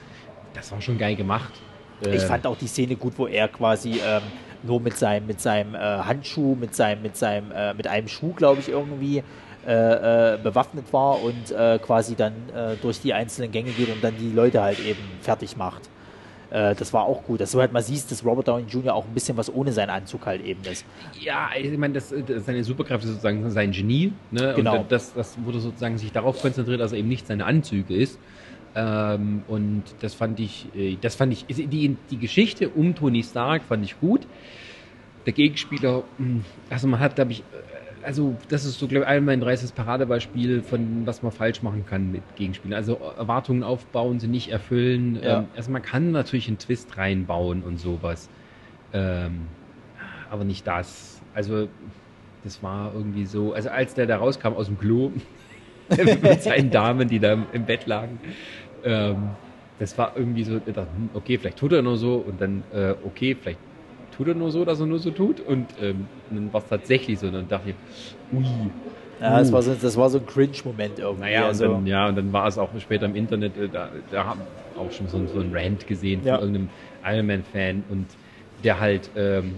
das 0.57 0.73
war 0.73 0.81
schon 0.81 0.99
geil 0.99 1.15
gemacht. 1.15 1.53
Ich 2.01 2.09
äh, 2.09 2.19
fand 2.21 2.47
auch 2.47 2.57
die 2.57 2.67
Szene 2.67 2.97
gut, 2.97 3.13
wo 3.17 3.27
er 3.27 3.49
quasi 3.49 4.01
ähm, 4.05 4.23
nur 4.63 4.81
mit 4.81 4.97
seinem, 4.97 5.27
mit 5.27 5.41
seinem 5.41 5.75
äh, 5.75 5.79
Handschuh, 5.79 6.55
mit 6.55 6.75
seinem, 6.75 7.03
mit 7.03 7.17
seinem, 7.17 7.53
äh, 7.53 7.75
mit 7.75 7.87
einem 7.87 8.09
Schuh, 8.09 8.33
glaube 8.33 8.61
ich, 8.61 8.69
irgendwie 8.69 9.23
äh, 9.67 10.35
äh, 10.35 10.39
bewaffnet 10.43 10.93
war 10.93 11.23
und 11.23 11.51
äh, 11.51 11.79
quasi 11.79 12.15
dann 12.15 12.33
durch 12.83 13.01
die 13.01 13.13
einzelnen 13.13 13.51
Gänge 13.51 13.71
geht 13.71 13.89
und 13.89 14.03
dann 14.03 14.15
die 14.19 14.31
Leute 14.31 14.63
halt 14.63 14.79
eben 14.81 15.01
fertig 15.21 15.57
macht. 15.57 15.83
das 16.51 16.93
war 16.93 17.05
auch 17.05 17.25
gut, 17.25 17.41
dass 17.41 17.51
du 17.51 17.61
halt 17.61 17.73
mal 17.73 17.83
siehst, 17.83 18.11
dass 18.13 18.25
Robert 18.25 18.47
Downey 18.47 18.67
Jr. 18.69 18.95
auch 18.95 19.05
ein 19.05 19.13
bisschen 19.13 19.37
was 19.37 19.53
ohne 19.53 19.73
seinen 19.73 19.91
Anzug 19.91 20.25
halt 20.25 20.45
eben 20.45 20.63
ist. 20.71 20.85
Ja, 21.21 21.49
ich 21.61 21.77
meine, 21.77 21.95
das, 21.95 22.15
das 22.27 22.47
seine 22.47 22.63
Superkraft 22.63 23.03
ist 23.03 23.11
sozusagen 23.11 23.51
sein 23.51 23.73
Genie. 23.73 24.13
Ne? 24.31 24.53
Genau. 24.55 24.79
Und 24.79 24.93
das, 24.93 25.13
das 25.13 25.37
wurde 25.45 25.59
sozusagen 25.59 25.99
sich 25.99 26.13
darauf 26.13 26.41
konzentriert, 26.41 26.81
dass 26.81 26.93
er 26.93 26.99
eben 26.99 27.09
nicht 27.09 27.27
seine 27.27 27.45
Anzüge 27.45 27.95
ist. 27.95 28.21
Ähm, 28.77 29.43
und 29.49 29.85
das 30.01 30.13
fand 30.13 30.39
ich, 30.39 30.67
äh, 30.77 30.99
das 31.01 31.15
fand 31.15 31.33
ich, 31.33 31.47
die, 31.47 31.97
die 32.11 32.19
Geschichte 32.19 32.69
um 32.69 32.95
Tony 32.95 33.23
Stark 33.23 33.63
fand 33.65 33.83
ich 33.83 33.99
gut. 33.99 34.27
Der 35.25 35.33
Gegenspieler, 35.33 36.05
hm, 36.19 36.45
also 36.69 36.87
man 36.87 37.01
hat, 37.01 37.17
glaube 37.17 37.33
ich, 37.33 37.41
äh, 37.41 38.05
also 38.05 38.37
das 38.51 38.67
ist 38.67 38.79
so, 38.79 38.87
glaube 38.87 39.05
ich, 39.05 39.09
ein 39.09 39.25
mein 39.25 39.41
30. 39.41 39.75
Paradebeispiel 39.75 40.63
von 40.63 41.07
was 41.07 41.23
man 41.23 41.33
falsch 41.33 41.63
machen 41.63 41.87
kann 41.87 42.13
mit 42.13 42.23
Gegenspielern. 42.37 42.77
Also 42.77 43.01
Erwartungen 43.17 43.63
aufbauen, 43.63 44.21
sie 44.21 44.29
nicht 44.29 44.51
erfüllen. 44.51 45.21
Ja. 45.23 45.39
Ähm, 45.39 45.47
also 45.57 45.71
man 45.71 45.81
kann 45.81 46.13
natürlich 46.13 46.47
einen 46.47 46.59
Twist 46.59 46.99
reinbauen 46.99 47.63
und 47.63 47.81
sowas. 47.81 48.29
Ähm, 48.93 49.47
aber 50.31 50.45
nicht 50.45 50.67
das. 50.67 51.23
Also 51.35 51.69
das 52.45 52.63
war 52.63 52.93
irgendwie 52.95 53.25
so, 53.25 53.55
also 53.55 53.71
als 53.71 53.95
der 53.95 54.07
da 54.07 54.19
rauskam 54.19 54.53
aus 54.53 54.67
dem 54.67 54.79
Klo 54.79 55.13
mit 55.89 56.43
seinen 56.43 56.71
Damen, 56.71 57.09
die 57.09 57.19
da 57.19 57.39
im 57.53 57.65
Bett 57.65 57.87
lagen, 57.87 58.21
ähm, 58.87 59.31
das 59.79 59.97
war 59.99 60.13
irgendwie 60.17 60.45
so, 60.45 60.57
ich 60.57 60.75
dachte, 60.75 60.89
hm, 60.95 61.11
okay, 61.13 61.37
vielleicht 61.37 61.59
tut 61.59 61.73
er 61.73 61.83
nur 61.83 61.99
so 61.99 62.15
und 62.27 62.41
dann, 62.41 62.63
äh, 62.73 62.95
okay, 63.05 63.37
vielleicht 63.39 63.59
tut 64.17 64.29
er 64.29 64.35
nur 64.35 64.51
so, 64.51 64.65
dass 64.65 64.81
er 64.81 64.87
nur 64.87 64.99
so 64.99 65.11
tut 65.11 65.41
und 65.41 65.67
ähm, 65.81 66.07
dann 66.31 66.53
war 66.53 66.63
es 66.63 66.69
tatsächlich 66.69 67.19
so 67.19 67.27
und 67.27 67.35
dann 67.35 67.49
dachte 67.49 67.71
ich, 67.71 67.77
ui. 68.37 68.45
Ja, 69.21 69.39
das, 69.39 69.51
war 69.51 69.63
so, 69.63 69.75
das 69.75 69.97
war 69.97 70.11
so 70.11 70.19
ein 70.19 70.27
Cringe-Moment 70.27 70.99
irgendwie. 70.99 71.23
Naja, 71.23 71.43
und 71.43 71.47
also. 71.49 71.69
dann, 71.69 71.87
ja, 71.87 72.07
und 72.09 72.17
dann 72.17 72.33
war 72.33 72.47
es 72.49 72.59
auch 72.59 72.69
später 72.79 73.07
im 73.07 73.17
Internet, 73.17 73.57
äh, 73.57 73.69
da, 73.69 73.89
da 74.11 74.25
haben 74.25 74.41
auch 74.79 74.93
schon 74.93 75.09
so, 75.09 75.27
so 75.27 75.41
ein 75.41 75.51
Rant 75.55 75.87
gesehen 75.87 76.21
von 76.21 76.29
ja. 76.29 76.39
irgendeinem 76.39 76.69
Iron 77.05 77.27
Man-Fan 77.27 77.85
und 77.89 78.07
der 78.63 78.81
halt 78.81 79.11
ähm, 79.17 79.57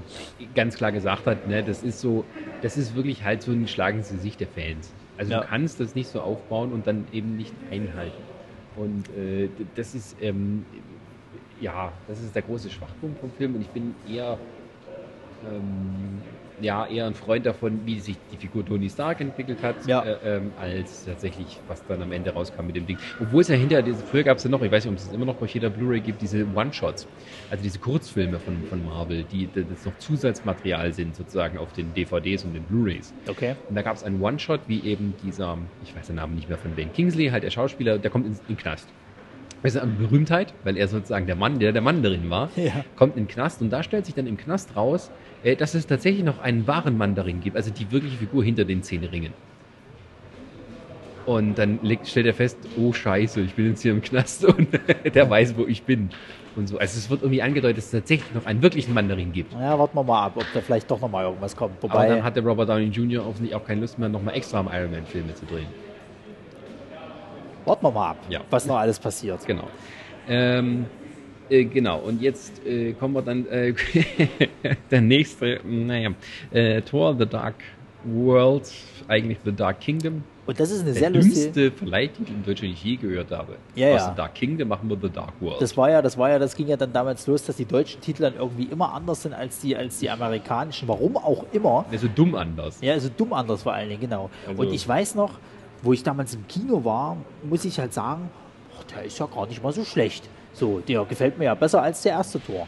ganz 0.55 0.77
klar 0.77 0.93
gesagt 0.93 1.27
hat, 1.27 1.49
ne, 1.49 1.63
das 1.63 1.83
ist 1.83 2.01
so, 2.01 2.25
das 2.63 2.77
ist 2.77 2.95
wirklich 2.95 3.25
halt 3.25 3.43
so 3.43 3.53
ein 3.53 3.67
Schlag 3.67 3.95
ins 3.95 4.11
Gesicht 4.11 4.41
der 4.41 4.49
Fans. 4.49 4.93
Also 5.17 5.33
ja. 5.33 5.41
du 5.41 5.47
kannst 5.47 5.81
das 5.81 5.95
nicht 5.95 6.09
so 6.09 6.21
aufbauen 6.21 6.73
und 6.73 6.87
dann 6.87 7.07
eben 7.13 7.37
nicht 7.37 7.53
einhalten. 7.71 8.28
Und 8.79 9.09
äh, 9.17 9.49
das 9.75 9.95
ist, 9.95 10.17
ähm, 10.21 10.65
ja, 11.61 11.93
das 12.07 12.21
ist 12.23 12.35
der 12.35 12.43
große 12.43 12.71
Schwachpunkt 12.71 13.19
vom 13.21 13.31
Film. 13.33 13.57
Und 13.57 13.63
ich 13.63 13.69
bin 13.69 13.95
eher, 14.09 14.39
ähm, 15.45 16.23
ja, 16.61 16.87
eher 16.87 17.07
ein 17.07 17.15
Freund 17.15 17.47
davon, 17.47 17.81
wie 17.85 18.01
sich 18.01 18.17
die 18.33 18.37
Figur 18.37 18.65
Tony 18.65 18.89
Stark 18.89 19.21
entwickelt 19.21 19.63
hat, 19.63 19.87
ja. 19.87 20.03
äh, 20.03 20.37
ähm, 20.37 20.53
als 20.61 21.05
tatsächlich, 21.05 21.61
was 21.69 21.85
dann 21.87 22.03
am 22.03 22.13
Ende 22.13 22.31
rauskam 22.31 22.67
mit 22.67 22.77
dem 22.77 22.87
Ding. 22.87 22.99
Obwohl 23.21 23.43
es 23.43 23.49
ja 23.49 23.57
hinterher, 23.57 23.83
diese, 23.83 24.03
früher 24.05 24.23
gab 24.23 24.39
es 24.39 24.45
ja 24.45 24.51
noch, 24.51 24.63
ich 24.63 24.71
weiß 24.71 24.85
nicht, 24.85 24.93
ob 24.93 24.99
es 24.99 25.13
immer 25.13 25.27
noch 25.27 25.37
bei 25.37 25.47
jeder 25.47 25.71
Blu-ray 25.71 26.01
gibt, 26.01 26.23
diese 26.23 26.47
One-Shots, 26.55 27.07
also 27.51 27.63
diese 27.63 27.79
Kurzfilme 27.79 28.39
von, 28.39 28.63
von 28.65 28.85
Marvel, 28.85 29.25
die, 29.25 29.49
das 29.55 29.85
noch 29.85 29.97
Zusatzmaterial 29.99 30.93
sind, 30.93 31.17
sozusagen 31.17 31.59
auf 31.59 31.73
den 31.73 31.95
DVDs 31.95 32.45
und 32.45 32.55
den 32.55 32.65
Blu-rays. 32.65 33.13
Okay. 33.29 33.55
Und 33.69 33.75
da 33.75 33.83
gab 33.83 33.97
es 33.97 34.05
einen 34.05 34.21
One-Shot, 34.21 34.61
wie 34.67 34.81
eben 34.85 35.15
dieser, 35.23 35.59
ich 35.85 35.95
weiß 35.97 36.09
den 36.09 36.17
Namen 36.17 36.35
nicht 36.35 36.49
mehr 36.49 36.59
von 36.59 36.73
Ben 36.75 36.93
Kingsley, 36.93 37.29
halt 37.29 37.45
der 37.45 37.51
Schauspieler, 37.51 37.99
der 37.99 38.11
kommt 38.11 38.27
in, 38.27 38.37
den 38.49 38.57
Knast. 38.57 38.89
Das 39.63 39.75
ist 39.75 39.81
eine 39.81 39.91
Berühmtheit, 39.91 40.55
weil 40.63 40.77
er 40.77 40.87
sozusagen 40.87 41.27
der 41.27 41.35
Mann, 41.35 41.59
der 41.59 41.73
der 41.73 41.83
Mann 41.83 42.03
darin 42.03 42.31
war, 42.31 42.49
ja. 42.55 42.85
kommt 42.95 43.17
in 43.17 43.25
den 43.25 43.29
Knast 43.29 43.61
und 43.61 43.71
da 43.71 43.83
stellt 43.83 44.07
sich 44.07 44.15
dann 44.15 44.29
im 44.29 44.37
Knast 44.37 44.77
raus, 44.77 45.11
dass 45.59 45.75
es 45.75 45.87
tatsächlich 45.87 46.25
noch 46.25 46.41
einen 46.41 46.67
wahren 46.67 46.97
Mandarin 46.97 47.41
gibt, 47.41 47.57
also 47.57 47.71
die 47.71 47.91
wirkliche 47.91 48.17
Figur 48.17 48.45
hinter 48.45 48.65
den 48.65 48.83
Zehn 48.83 49.09
Und 51.27 51.59
dann 51.59 51.79
legt, 51.83 52.09
stellt 52.09 52.27
er 52.27 52.35
fest, 52.35 52.59
oh 52.77 52.93
Scheiße, 52.93 53.41
ich 53.41 53.55
bin 53.55 53.69
jetzt 53.69 53.83
hier 53.83 53.93
im 53.93 54.03
Knast 54.03 54.45
und 54.45 54.69
der 55.15 55.31
weiß, 55.31 55.57
wo 55.57 55.67
ich 55.67 55.83
bin. 55.83 56.11
Und 56.57 56.67
so. 56.67 56.79
Also 56.79 56.99
es 56.99 57.09
wird 57.09 57.23
irgendwie 57.23 57.41
angedeutet, 57.41 57.79
dass 57.79 57.85
es 57.87 57.91
tatsächlich 57.93 58.35
noch 58.35 58.47
einen 58.47 58.63
wirklichen 58.63 58.93
Mandarin 58.93 59.33
gibt. 59.33 59.53
Ja, 59.53 59.79
warten 59.79 59.97
wir 59.97 60.03
mal 60.03 60.27
ab, 60.27 60.33
ob 60.35 60.47
da 60.53 60.61
vielleicht 60.61 60.91
doch 60.91 61.01
nochmal 61.01 61.25
irgendwas 61.25 61.55
kommt. 61.55 61.81
Wobei, 61.83 61.95
Aber 61.95 62.09
dann 62.09 62.25
hat 62.25 62.35
der 62.35 62.43
Robert 62.43 62.69
Downey 62.69 62.87
Jr. 62.87 63.21
offensichtlich 63.23 63.55
auch 63.55 63.65
keine 63.65 63.83
Lust 63.83 63.99
mehr, 63.99 64.09
nochmal 64.09 64.35
extra 64.35 64.59
am 64.59 64.69
Iron 64.73 64.91
Man 64.91 65.07
Filme 65.07 65.33
zu 65.35 65.47
drehen. 65.47 65.69
Warten 67.65 67.85
wir 67.85 67.91
mal 67.93 68.11
ab, 68.11 68.17
ja. 68.29 68.41
was 68.51 68.67
noch 68.67 68.77
alles 68.77 68.99
passiert. 68.99 69.47
Genau. 69.47 69.69
Ähm, 70.29 70.87
äh, 71.51 71.65
genau, 71.65 71.99
und 72.01 72.21
jetzt 72.23 72.65
äh, 72.67 72.93
kommen 72.93 73.15
wir 73.15 73.23
dann, 73.23 73.47
äh, 73.49 73.75
der 74.91 75.01
nächste, 75.01 75.61
naja, 75.65 76.11
äh, 76.51 76.83
Thor, 76.83 77.17
The 77.19 77.27
Dark 77.27 77.57
World, 78.05 78.71
eigentlich 79.09 79.39
The 79.45 79.53
Dark 79.53 79.81
Kingdom. 79.81 80.23
Und 80.47 80.59
das 80.59 80.71
ist 80.71 80.81
eine 80.81 80.93
der 80.93 80.95
sehr 81.01 81.11
lustige. 81.11 81.35
dümmste 81.53 81.71
Verleihtitel 81.73 82.31
in 82.33 82.39
Deutschland, 82.39 82.63
den 82.63 82.71
ich 82.73 82.83
je 82.83 82.97
gehört 82.97 83.31
habe. 83.33 83.57
Ja, 83.75 83.89
Aus 83.95 84.01
ja. 84.01 84.11
The 84.11 84.17
Dark 84.17 84.35
Kingdom 84.35 84.69
machen 84.69 84.89
wir 84.89 84.97
The 85.01 85.11
Dark 85.11 85.35
World. 85.41 85.61
Das 85.61 85.77
war 85.77 85.91
ja, 85.91 86.01
das 86.01 86.17
war 86.17 86.31
ja, 86.31 86.39
das 86.39 86.57
ging 86.57 86.69
ja 86.69 86.77
dann 86.79 86.91
damals 86.93 87.27
los, 87.27 87.45
dass 87.45 87.57
die 87.57 87.67
deutschen 87.67 88.01
Titel 88.01 88.23
dann 88.23 88.35
irgendwie 88.37 88.65
immer 88.65 88.95
anders 88.95 89.23
sind 89.23 89.35
als 89.35 89.61
die, 89.61 89.77
als 89.77 89.99
die 89.99 90.09
amerikanischen. 90.09 90.89
Warum 90.89 91.19
auch 91.19 91.45
immer. 91.53 91.85
Ist 91.91 92.01
so 92.01 92.09
dumm 92.15 92.35
anders. 92.35 92.79
Ja, 92.81 92.95
also 92.95 93.11
dumm 93.15 93.35
anders 93.35 93.63
vor 93.63 93.75
allen 93.75 93.91
Dingen, 93.91 94.01
genau. 94.01 94.31
Also- 94.47 94.63
Und 94.63 94.73
ich 94.73 94.89
weiß 94.89 95.17
noch, 95.17 95.33
wo 95.83 95.93
ich 95.93 96.03
damals 96.03 96.35
im 96.35 96.49
Kino 96.49 96.83
war, 96.83 97.19
muss 97.43 97.67
ich 97.67 97.79
halt 97.79 97.93
sagen, 97.93 98.31
der 98.97 99.05
ist 99.05 99.19
ja 99.19 99.27
gar 99.27 99.47
nicht 99.47 99.63
mal 99.63 99.73
so 99.73 99.85
schlecht. 99.85 100.31
So, 100.59 100.81
der 100.81 101.05
gefällt 101.05 101.39
mir 101.39 101.47
ja 101.47 101.55
besser 101.55 101.83
als 101.83 102.03
der 102.03 102.13
erste 102.13 102.41
Tor. 102.43 102.67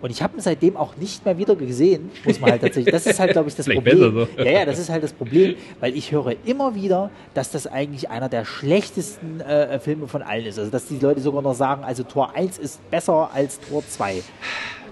Und 0.00 0.10
ich 0.10 0.22
habe 0.22 0.36
ihn 0.36 0.40
seitdem 0.40 0.76
auch 0.76 0.96
nicht 0.96 1.24
mehr 1.24 1.36
wieder 1.38 1.56
gesehen, 1.56 2.10
muss 2.24 2.38
man 2.38 2.52
halt 2.52 2.60
tatsächlich. 2.62 2.92
Das 2.92 3.04
ist 3.04 3.18
halt, 3.18 3.32
glaube 3.32 3.48
ich, 3.48 3.56
das 3.56 3.66
Problem. 3.66 3.82
besser 3.98 4.12
so. 4.12 4.28
Ja, 4.44 4.50
ja, 4.60 4.64
das 4.64 4.78
ist 4.78 4.90
halt 4.90 5.02
das 5.02 5.12
Problem, 5.12 5.56
weil 5.80 5.96
ich 5.96 6.12
höre 6.12 6.36
immer 6.44 6.76
wieder, 6.76 7.10
dass 7.34 7.50
das 7.50 7.66
eigentlich 7.66 8.08
einer 8.08 8.28
der 8.28 8.44
schlechtesten 8.44 9.40
äh, 9.40 9.80
Filme 9.80 10.06
von 10.06 10.22
allen 10.22 10.46
ist. 10.46 10.56
Also, 10.58 10.70
dass 10.70 10.86
die 10.86 10.98
Leute 11.00 11.20
sogar 11.20 11.42
noch 11.42 11.54
sagen, 11.54 11.82
also 11.82 12.04
Tor 12.04 12.32
1 12.36 12.58
ist 12.58 12.88
besser 12.92 13.30
als 13.34 13.58
Tor 13.58 13.82
2. 13.88 14.22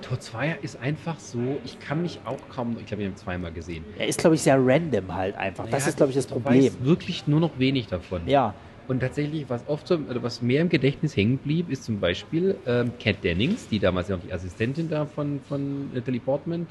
Tor 0.03 0.19
2 0.19 0.59
ist 0.63 0.81
einfach 0.81 1.21
so, 1.21 1.39
ich 1.65 1.79
kann 1.79 2.03
mich 2.03 2.19
auch 2.25 2.39
kaum, 2.53 2.77
ich 2.81 2.87
glaube, 2.87 3.03
wir 3.03 3.07
haben 3.09 3.15
ihn 3.15 3.17
zweimal 3.17 3.53
gesehen. 3.53 3.85
Er 3.99 4.09
ist, 4.09 4.19
glaube 4.19 4.35
ich, 4.35 4.43
sehr 4.43 4.57
random 4.59 5.15
halt 5.15 5.37
einfach. 5.37 5.67
Das 5.71 5.85
Ja, 5.85 5.91
ist, 5.91 5.97
glaube 5.99 6.11
ich, 6.11 6.17
das 6.17 6.27
Problem. 6.27 6.65
weißt 6.65 6.85
wirklich 6.85 7.29
nur 7.29 7.39
noch 7.39 7.59
wenig 7.59 7.87
davon. 7.87 8.23
Ja, 8.27 8.55
Und 8.89 9.01
tatsächlich, 9.01 9.49
was 9.49 9.67
oft 9.69 9.89
so, 9.89 9.97
oder 9.97 10.23
was 10.23 10.43
mehr 10.43 10.61
im 10.61 10.69
Gedächtnis 10.69 11.17
hängen 11.17 11.39
blieb, 11.39 11.71
ist 11.71 11.85
zum 11.85 11.99
Beispiel 11.99 12.57
ähm, 12.67 12.93
Kat 13.03 13.23
Dennings, 13.25 13.69
die 13.69 13.79
damals 13.79 14.09
ja 14.09 14.17
noch 14.17 14.25
die 14.25 14.33
Assistentin 14.33 14.89
da 14.89 15.07
von, 15.07 15.41
von 15.41 15.93
Natalie 15.93 16.21
Portman, 16.21 16.67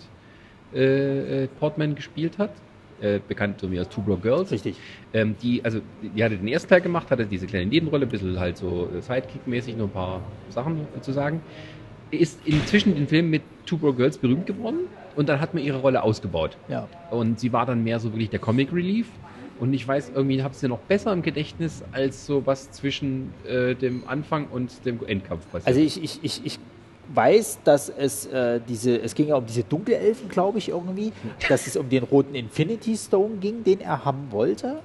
äh, 0.73 1.43
äh, 1.43 1.47
Portman 1.59 1.95
gespielt 1.95 2.37
hat. 2.37 2.51
Äh, 3.01 3.19
bekannt 3.27 3.59
so 3.59 3.69
wie 3.69 3.79
aus 3.79 3.89
Two 3.89 4.01
Broke 4.01 4.21
Girls. 4.21 4.51
richtig. 4.51 4.77
Ähm, 5.13 5.35
die, 5.41 5.63
also, 5.65 5.81
die 6.01 6.23
hatte 6.23 6.37
den 6.37 6.47
ersten 6.47 6.69
Teil 6.69 6.79
gemacht, 6.79 7.11
hatte 7.11 7.25
diese 7.25 7.45
kleine 7.45 7.65
Nebenrolle, 7.65 8.05
ein 8.05 8.09
bisschen 8.09 8.39
halt 8.39 8.55
so 8.55 8.89
äh, 8.95 9.01
Sidekick-mäßig, 9.01 9.75
nur 9.75 9.87
ein 9.87 9.91
paar 9.91 10.21
Sachen 10.49 10.87
äh, 10.97 11.01
zu 11.01 11.11
sagen. 11.11 11.41
Ist 12.11 12.39
inzwischen 12.45 12.95
den 12.95 13.07
Film 13.07 13.29
mit 13.29 13.41
Two 13.65 13.77
Broke 13.77 13.97
Girls 13.97 14.17
berühmt 14.17 14.45
geworden 14.45 14.87
und 15.17 15.27
dann 15.27 15.41
hat 15.41 15.53
man 15.53 15.61
ihre 15.61 15.79
Rolle 15.79 16.03
ausgebaut. 16.03 16.55
Ja. 16.69 16.87
Und 17.11 17.37
sie 17.39 17.51
war 17.51 17.65
dann 17.65 17.83
mehr 17.83 17.99
so 17.99 18.13
wirklich 18.13 18.29
der 18.29 18.39
Comic 18.39 18.71
Relief. 18.71 19.07
Und 19.59 19.73
ich 19.73 19.87
weiß, 19.87 20.11
irgendwie 20.13 20.43
habe 20.43 20.53
ich 20.53 20.59
sie 20.59 20.67
noch 20.67 20.79
besser 20.79 21.13
im 21.13 21.21
Gedächtnis 21.21 21.83
als 21.91 22.25
so 22.25 22.45
was 22.45 22.71
zwischen 22.71 23.33
äh, 23.47 23.75
dem 23.75 24.07
Anfang 24.07 24.47
und 24.47 24.85
dem 24.85 24.99
Endkampf 25.05 25.49
passiert. 25.51 25.67
Also 25.67 25.79
ich, 25.79 26.03
ich, 26.03 26.19
ich, 26.23 26.45
ich 26.45 26.59
weiß, 27.13 27.59
dass 27.63 27.89
es 27.89 28.25
äh, 28.25 28.59
diese, 28.67 28.99
es 29.01 29.15
ging 29.15 29.27
ja 29.27 29.35
um 29.35 29.45
diese 29.45 29.63
Dunkelelfen, 29.63 30.27
glaube 30.29 30.57
ich, 30.57 30.69
irgendwie, 30.69 31.13
dass 31.47 31.67
es 31.67 31.77
um 31.77 31.87
den 31.89 32.03
roten 32.03 32.35
Infinity 32.35 32.97
Stone 32.97 33.37
ging, 33.37 33.63
den 33.63 33.81
er 33.81 34.03
haben 34.03 34.27
wollte. 34.31 34.81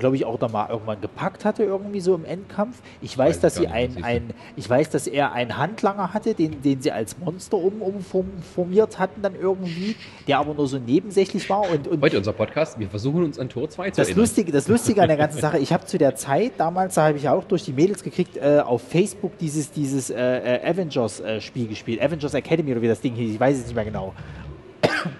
Glaube 0.00 0.16
ich 0.16 0.24
auch 0.24 0.38
da 0.38 0.48
mal 0.48 0.68
irgendwann 0.68 1.00
gepackt 1.00 1.44
hatte, 1.44 1.62
irgendwie 1.62 2.00
so 2.00 2.14
im 2.14 2.24
Endkampf. 2.24 2.80
Ich 3.00 3.16
weiß, 3.16 3.36
Weiß 3.36 3.40
dass 3.40 3.54
sie 3.54 3.68
ein, 3.68 4.02
ein, 4.02 4.34
ich 4.56 4.68
weiß, 4.68 4.90
dass 4.90 5.06
er 5.06 5.32
einen 5.32 5.56
Handlanger 5.56 6.12
hatte, 6.12 6.34
den, 6.34 6.62
den 6.62 6.82
sie 6.82 6.90
als 6.90 7.16
Monster 7.18 7.58
um, 7.58 7.80
umformiert 7.82 8.98
hatten 8.98 9.22
dann 9.22 9.34
irgendwie, 9.40 9.94
der 10.26 10.38
aber 10.38 10.54
nur 10.54 10.66
so 10.66 10.78
nebensächlich 10.78 11.48
war 11.48 11.70
und, 11.70 11.86
und 11.86 12.02
Heute 12.02 12.18
unser 12.18 12.32
Podcast, 12.32 12.78
wir 12.78 12.88
versuchen 12.88 13.24
uns 13.24 13.38
an 13.38 13.48
Tor 13.48 13.68
2 13.68 13.90
zu 13.90 13.96
das 14.00 14.08
erinnern. 14.08 14.22
Lustige, 14.22 14.52
das 14.52 14.68
Lustige 14.68 15.02
an 15.02 15.08
der 15.08 15.16
ganzen 15.16 15.38
Sache, 15.40 15.58
ich 15.58 15.72
habe 15.72 15.86
zu 15.86 15.98
der 15.98 16.16
Zeit, 16.16 16.52
damals, 16.58 16.94
da 16.94 17.06
habe 17.06 17.18
ich 17.18 17.24
ja 17.24 17.34
auch 17.34 17.44
durch 17.44 17.64
die 17.64 17.72
Mädels 17.72 18.02
gekriegt, 18.02 18.36
äh, 18.36 18.60
auf 18.64 18.82
Facebook 18.82 19.38
dieses, 19.38 19.70
dieses 19.70 20.10
äh, 20.10 20.16
äh, 20.16 20.70
Avengers-Spiel 20.70 21.68
gespielt. 21.68 22.02
Avengers 22.02 22.34
Academy 22.34 22.72
oder 22.72 22.82
wie 22.82 22.88
das 22.88 23.00
Ding 23.00 23.14
hieß, 23.14 23.34
ich 23.34 23.40
weiß 23.40 23.58
es 23.58 23.66
nicht 23.66 23.74
mehr 23.74 23.84
genau. 23.84 24.14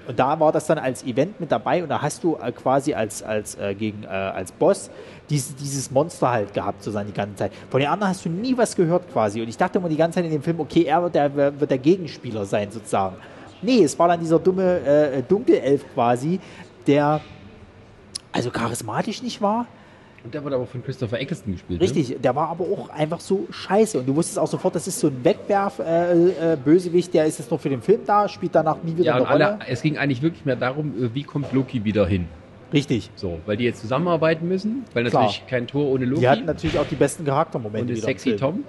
Und 0.07 0.19
da 0.19 0.39
war 0.41 0.53
das 0.53 0.67
dann 0.67 0.79
als 0.79 1.05
Event 1.05 1.41
mit 1.41 1.53
dabei 1.53 1.83
und 1.83 1.89
da 1.89 2.03
hast 2.03 2.25
du 2.25 2.37
äh, 2.37 2.53
quasi 2.53 2.95
als, 2.95 3.23
als, 3.23 3.57
äh, 3.57 3.75
gegen, 3.75 4.05
äh, 4.05 4.09
als 4.09 4.53
Boss 4.53 4.91
dieses, 5.29 5.55
dieses 5.55 5.91
Monster 5.91 6.31
halt 6.31 6.53
gehabt, 6.53 6.83
sozusagen 6.83 7.07
die 7.07 7.15
ganze 7.15 7.37
Zeit. 7.37 7.53
Von 7.71 7.81
den 7.81 7.89
anderen 7.89 8.11
hast 8.11 8.25
du 8.25 8.29
nie 8.29 8.57
was 8.57 8.75
gehört 8.75 9.11
quasi. 9.13 9.41
Und 9.41 9.49
ich 9.49 9.57
dachte 9.57 9.79
immer 9.79 9.89
die 9.89 9.97
ganze 9.97 10.17
Zeit 10.17 10.25
in 10.25 10.33
dem 10.33 10.43
Film, 10.43 10.61
okay, 10.61 10.85
er 10.85 11.03
wird 11.03 11.15
der, 11.15 11.35
wird 11.35 11.71
der 11.71 11.79
Gegenspieler 11.79 12.45
sein 12.45 12.71
sozusagen. 12.71 13.17
Nee, 13.63 13.85
es 13.85 13.99
war 13.99 14.09
dann 14.09 14.21
dieser 14.21 14.39
dumme 14.39 14.81
äh, 14.81 15.23
Dunkelelf 15.23 15.85
quasi, 15.95 16.41
der 16.87 17.21
also 18.33 18.51
charismatisch 18.51 19.23
nicht 19.23 19.41
war. 19.43 19.67
Und 20.23 20.35
der 20.35 20.45
wurde 20.45 20.55
aber 20.57 20.67
von 20.67 20.85
Christopher 20.85 21.19
Eccleston 21.19 21.53
gespielt. 21.55 21.81
Richtig, 21.81 22.17
der 22.21 22.37
war 22.37 22.49
aber 22.49 22.65
auch 22.65 22.91
einfach 22.91 23.21
so 23.21 23.47
scheiße. 23.51 23.99
Und 24.01 24.07
du 24.07 24.15
wusstest 24.15 24.39
auch 24.39 24.47
sofort, 24.47 24.75
das 24.75 24.87
ist 24.87 25.01
so 25.01 25.07
ein 25.09 25.25
Wegwerf-Bösewicht, 25.25 27.15
der 27.15 27.25
ist 27.27 27.39
jetzt 27.39 27.51
noch 27.51 27.61
für 27.61 27.71
den 27.71 27.83
Film 27.83 28.01
da, 28.07 28.29
spielt 28.29 28.55
danach 28.55 28.83
nie 28.83 28.91
Ne? 28.93 28.99
wieder 28.99 29.07
Ja, 29.07 29.15
eine 29.17 29.27
Rolle. 29.29 29.47
alle, 29.55 29.59
es 29.69 29.83
ging 29.83 29.97
eigentlich 29.97 30.21
wirklich 30.23 30.45
mehr 30.45 30.57
darum, 30.57 30.93
äh, 31.03 31.15
wie 31.15 31.23
kommt 31.23 31.53
Loki 31.53 31.85
wieder 31.85 32.07
hin. 32.07 32.27
Richtig. 32.73 33.11
So, 33.17 33.41
weil 33.47 33.57
die 33.57 33.65
jetzt 33.65 33.81
zusammenarbeiten 33.81 34.47
müssen, 34.47 34.85
weil 34.95 35.05
Klar. 35.07 35.23
natürlich 35.25 35.47
kein 35.47 35.67
Tor 35.67 35.89
ohne 35.89 36.05
Loki 36.05 36.21
Die 36.21 36.29
hatten 36.29 36.45
natürlich 36.45 36.79
auch 36.79 36.87
die 36.87 36.95
besten 36.95 37.25
Charaktermomente 37.25 37.95
und 37.95 38.01
sexy. 38.01 38.37
Tom. 38.37 38.65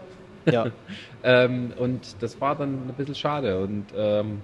Ja. 0.49 0.67
Ähm, 1.23 1.71
und 1.77 2.15
das 2.21 2.41
war 2.41 2.55
dann 2.55 2.87
ein 2.89 2.93
bisschen 2.97 3.13
schade. 3.13 3.59
Und 3.59 3.85
ähm, 3.95 4.39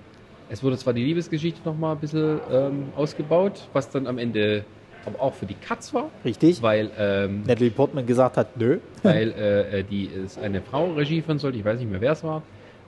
es 0.48 0.62
wurde 0.62 0.78
zwar 0.78 0.94
die 0.94 1.04
Liebesgeschichte 1.04 1.60
nochmal 1.66 1.96
ein 1.96 2.00
bisschen 2.00 2.40
ähm, 2.52 2.90
ausgebaut, 2.96 3.68
was 3.74 3.90
dann 3.90 4.06
am 4.06 4.20
Ende 4.20 4.64
aber 5.08 5.22
auch 5.22 5.34
für 5.34 5.46
die 5.46 5.56
Katz 5.56 5.94
war, 5.94 6.10
Richtig. 6.24 6.62
weil, 6.62 6.92
ähm, 6.98 7.44
Natalie 7.48 7.72
Portman 7.72 8.06
gesagt 8.06 8.38
hat, 8.38 8.58
nö. 8.58 8.80
weil 9.04 9.32
äh, 9.32 9.84
die 9.84 10.06
ist 10.06 10.38
eine 10.38 10.62
Frau 10.62 10.94
Regie 10.94 11.22
führen 11.22 11.40
sollte, 11.40 11.58
ich 11.58 11.66
weiß 11.66 11.80
nicht 11.80 11.90
mehr, 11.90 12.02
wer 12.02 12.12
es 12.12 12.24
war. 12.24 12.44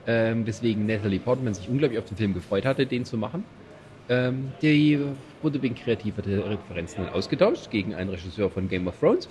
Ähm, 0.06 0.44
deswegen 0.44 0.86
Natalie 0.86 1.18
Portman 1.18 1.54
sich 1.54 1.68
unglaublich 1.68 1.98
auf 1.98 2.06
den 2.06 2.16
Film 2.16 2.34
gefreut 2.34 2.64
hatte, 2.64 2.86
den 2.86 3.04
zu 3.04 3.16
machen. 3.16 3.44
Ähm, 4.08 4.52
die 4.60 4.98
wurde 5.42 5.62
wegen 5.62 5.74
kreativer 5.74 6.22
Referenzen 6.26 7.08
ausgetauscht 7.08 7.70
gegen 7.70 7.94
einen 7.94 8.10
Regisseur 8.10 8.50
von 8.50 8.68
Game 8.68 8.86
of 8.88 8.98
Thrones, 8.98 9.28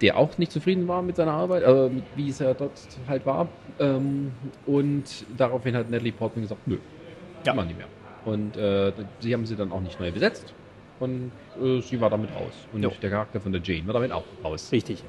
der 0.00 0.16
auch 0.16 0.36
nicht 0.38 0.50
zufrieden 0.50 0.88
war 0.88 1.02
mit 1.02 1.16
seiner 1.16 1.32
Arbeit, 1.32 1.62
äh, 1.62 1.90
wie 2.16 2.28
es 2.30 2.38
ja 2.40 2.52
dort 2.54 2.72
halt 3.08 3.24
war. 3.26 3.48
Ähm, 3.78 4.32
und 4.66 5.04
daraufhin 5.36 5.76
hat 5.76 5.90
Natalie 5.90 6.12
Portman 6.12 6.42
gesagt, 6.42 6.66
nö, 6.66 6.78
Ja. 7.44 7.54
machen 7.54 7.68
nicht 7.68 7.78
mehr. 7.78 7.86
Und 8.24 8.56
äh, 8.56 8.92
sie 9.20 9.32
haben 9.34 9.46
sie 9.46 9.56
dann 9.56 9.72
auch 9.72 9.80
nicht 9.80 9.98
neu 10.00 10.10
besetzt. 10.10 10.52
Und 11.02 11.32
äh, 11.60 11.80
sie 11.80 12.00
war 12.00 12.10
damit 12.10 12.30
raus. 12.30 12.52
Und 12.72 12.80
Jo. 12.80 12.92
der 13.02 13.10
Charakter 13.10 13.40
von 13.40 13.50
der 13.50 13.60
Jane 13.60 13.84
war 13.86 13.94
damit 13.94 14.12
auch 14.12 14.22
raus. 14.44 14.70
Richtig. 14.70 15.02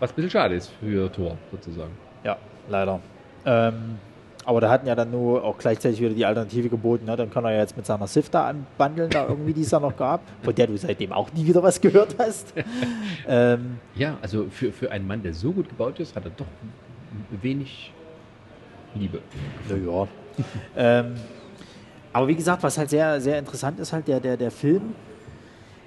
Was 0.00 0.10
ein 0.10 0.16
bisschen 0.16 0.30
schade 0.30 0.54
ist 0.54 0.70
für 0.80 1.10
Thor, 1.10 1.38
sozusagen. 1.50 1.92
Ja, 2.24 2.36
leider. 2.68 3.00
Ähm, 3.46 3.96
aber 4.44 4.60
da 4.60 4.68
hatten 4.68 4.86
ja 4.86 4.94
dann 4.94 5.10
nur 5.10 5.42
auch 5.44 5.56
gleichzeitig 5.56 5.98
wieder 6.00 6.12
die 6.12 6.26
Alternative 6.26 6.68
geboten. 6.68 7.06
Ne? 7.06 7.16
Dann 7.16 7.30
kann 7.30 7.42
er 7.46 7.52
ja 7.52 7.60
jetzt 7.60 7.74
mit 7.74 7.86
seiner 7.86 8.06
Sif 8.06 8.28
da 8.28 8.48
anbandeln, 8.48 9.08
da 9.08 9.26
irgendwie, 9.26 9.54
die 9.54 9.62
es 9.62 9.70
da 9.70 9.80
noch 9.80 9.96
gab, 9.96 10.20
von 10.42 10.54
der 10.54 10.66
du 10.66 10.76
seitdem 10.76 11.10
auch 11.14 11.32
nie 11.32 11.46
wieder 11.46 11.62
was 11.62 11.80
gehört 11.80 12.16
hast. 12.18 12.52
ähm, 13.26 13.78
Ja, 13.94 14.18
also 14.20 14.46
für, 14.50 14.72
für 14.72 14.90
einen 14.90 15.06
Mann, 15.06 15.22
der 15.22 15.32
so 15.32 15.52
gut 15.52 15.70
gebaut 15.70 16.00
ist, 16.00 16.14
hat 16.14 16.26
er 16.26 16.32
doch 16.36 16.44
wenig 17.40 17.94
Liebe. 18.94 19.20
Naja. 19.70 20.06
ähm, 20.76 21.14
aber 22.12 22.28
wie 22.28 22.34
gesagt, 22.34 22.62
was 22.62 22.76
halt 22.78 22.90
sehr, 22.90 23.20
sehr 23.20 23.38
interessant 23.38 23.80
ist, 23.80 23.92
halt 23.92 24.08
der, 24.08 24.20
der, 24.20 24.36
der 24.36 24.50
Film. 24.50 24.94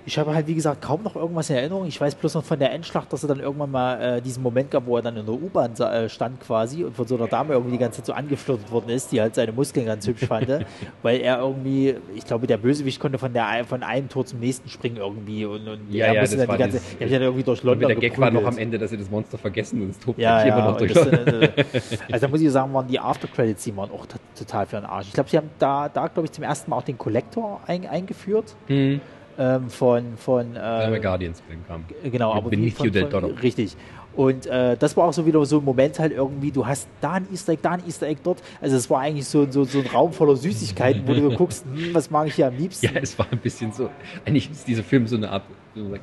Ich 0.08 0.18
habe 0.20 0.36
halt, 0.36 0.46
wie 0.48 0.54
gesagt, 0.54 0.82
kaum 0.84 1.02
noch 1.04 1.16
irgendwas 1.16 1.50
in 1.50 1.56
Erinnerung. 1.56 1.88
Ich 1.88 2.00
weiß 2.00 2.16
bloß 2.16 2.36
noch 2.36 2.44
von 2.44 2.60
der 2.60 2.72
Endschlacht, 2.72 3.12
dass 3.12 3.24
er 3.24 3.30
dann 3.30 3.40
irgendwann 3.40 3.72
mal 3.72 4.02
äh, 4.18 4.22
diesen 4.22 4.44
Moment 4.44 4.70
gab, 4.70 4.86
wo 4.86 4.96
er 4.98 5.02
dann 5.02 5.18
in 5.18 5.26
der 5.26 5.34
U-Bahn 5.34 5.74
äh, 5.76 6.08
stand 6.10 6.40
quasi 6.42 6.84
und 6.84 6.96
von 6.96 7.08
so 7.08 7.16
einer 7.16 7.28
Dame 7.28 7.54
irgendwie 7.54 7.72
die 7.72 7.78
ganze 7.80 7.98
Zeit 7.98 8.06
so 8.06 8.14
angeflirtet 8.14 8.72
worden 8.72 8.90
ist, 8.90 9.12
die 9.12 9.20
halt 9.20 9.34
seine 9.36 9.52
Muskeln 9.52 9.86
ganz 9.88 10.06
hübsch 10.08 10.26
fand. 10.26 10.48
weil 11.02 11.22
er 11.22 11.40
irgendwie, 11.40 11.96
ich 12.16 12.26
glaube, 12.26 12.46
der 12.46 12.58
Bösewicht 12.58 13.00
konnte 13.00 13.18
von, 13.18 13.34
der, 13.34 13.66
von 13.68 13.82
einem 13.84 14.08
Tor 14.10 14.26
zum 14.26 14.40
nächsten 14.40 14.70
springen 14.70 14.98
irgendwie 14.98 15.46
und, 15.46 15.68
und 15.68 15.92
Ja, 15.92 16.08
er 16.08 16.14
ja, 16.14 16.22
musste 16.22 16.38
dann 16.38 16.52
die 16.52 16.58
ganze, 16.58 16.82
dann 17.00 17.10
irgendwie 17.10 17.44
durch 17.44 17.62
Und 17.64 17.68
London 17.68 17.88
der 17.90 17.98
Gag 17.98 18.20
war 18.20 18.32
noch 18.32 18.46
am. 18.46 18.58
Ende, 18.58 18.78
dass 18.78 18.92
sie 18.92 18.98
das 18.98 19.10
Monster 19.10 19.38
vergessen 19.38 19.82
und 19.82 19.90
es 19.90 20.00
tobt 20.00 20.20
Ja, 20.20 20.40
sich 20.40 20.50
ja. 20.50 20.58
immer 20.58 20.66
noch 20.72 20.80
und 20.82 20.90
durch. 20.90 20.94
das, 20.94 21.08
äh, 21.08 21.50
also 22.12 22.26
da 22.26 22.28
muss 22.30 22.42
ich 22.42 22.52
sagen, 22.52 22.74
waren 22.74 22.88
die 22.88 23.00
After-Credits, 23.00 23.64
die 23.64 23.76
waren 23.76 23.90
auch 23.92 24.06
total 24.38 24.66
für 24.66 24.76
den 24.78 24.86
Arsch. 24.86 25.08
Ich 25.08 25.14
glaube, 25.14 25.30
sie 25.30 25.38
haben 25.38 25.50
da, 25.60 25.90
da 25.90 26.08
glaube 26.08 26.26
ich, 26.26 26.32
zum 26.32 26.44
ersten 26.44 26.70
Mal 26.70 26.78
auch 26.78 26.84
den 26.84 26.98
Collector 26.98 27.60
ein, 27.66 27.88
eingeführt 27.88 28.56
Hm. 28.68 29.02
Ähm, 29.38 29.70
von, 29.70 30.18
von 30.18 30.56
Äh, 30.56 31.00
Guardians-Film 31.02 31.60
kam. 31.68 31.86
genau, 32.10 32.34
aber 32.34 32.50
Benicio 32.50 32.90
del 32.90 33.10
Toro. 33.10 33.28
Richtig. 33.42 33.76
Und 34.16 34.46
äh, 34.48 34.78
das 34.78 34.96
war 34.96 35.06
auch 35.10 35.14
so 35.14 35.26
wieder 35.26 35.44
so 35.46 35.60
ein 35.60 35.66
Moment 35.66 36.00
halt 36.00 36.14
irgendwie, 36.14 36.50
du 36.50 36.66
hast 36.66 36.88
da 37.02 37.14
ein 37.14 37.28
Easter 37.32 37.52
Egg, 37.52 37.60
da 37.62 37.72
ein 37.72 37.86
Easter 37.86 38.08
Egg 38.08 38.22
dort. 38.24 38.42
Also 38.62 38.78
es 38.78 38.90
war 38.90 39.02
eigentlich 39.02 39.28
so, 39.28 39.46
so, 39.52 39.66
so 39.66 39.80
ein 39.80 39.88
Raum 39.88 40.14
voller 40.14 40.38
Süßigkeiten, 40.38 41.06
wo 41.06 41.14
du 41.14 41.30
guckst, 41.36 41.66
hm, 41.66 41.94
was 41.94 42.10
mag 42.10 42.28
ich 42.28 42.36
hier 42.36 42.48
am 42.48 42.56
liebsten. 42.56 42.86
Ja, 42.86 42.92
es 43.02 43.20
war 43.20 43.28
ein 43.30 43.40
bisschen 43.40 43.74
so. 43.74 43.90
Eigentlich 44.26 44.50
ist 44.50 44.66
dieser 44.68 44.84
Film 44.84 45.06
so 45.06 45.18
eine 45.18 45.30
Art, 45.30 45.44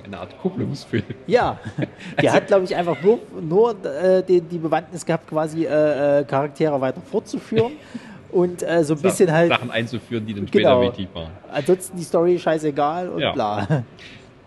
eine 0.04 0.18
Art 0.18 0.38
Kupplungsfilm. 0.42 1.04
Ja, 1.26 1.58
der 2.20 2.32
hat, 2.34 2.48
glaube 2.48 2.64
ich, 2.64 2.76
einfach 2.76 3.02
nur, 3.02 3.18
nur 3.40 3.70
äh, 3.86 4.22
die, 4.22 4.42
die 4.42 4.58
Bewandtnis 4.58 5.06
gehabt, 5.06 5.26
quasi 5.28 5.64
äh, 5.64 6.20
äh, 6.20 6.24
Charaktere 6.24 6.78
weiter 6.82 7.00
fortzuführen 7.00 7.72
und 8.32 8.62
äh, 8.62 8.82
so 8.84 8.94
ein 8.94 9.02
bisschen 9.02 9.30
halt, 9.30 9.48
Sachen 9.50 9.70
einzuführen, 9.70 10.26
die 10.26 10.34
dann 10.34 10.48
später 10.48 10.70
Genau. 10.74 10.82
wichtig 10.90 11.08
waren. 11.14 11.30
ansonsten 11.50 11.96
die 11.96 12.02
Story 12.04 12.38
scheißegal 12.38 13.08
und 13.10 13.20
Ja. 13.20 13.32
bla. 13.32 13.84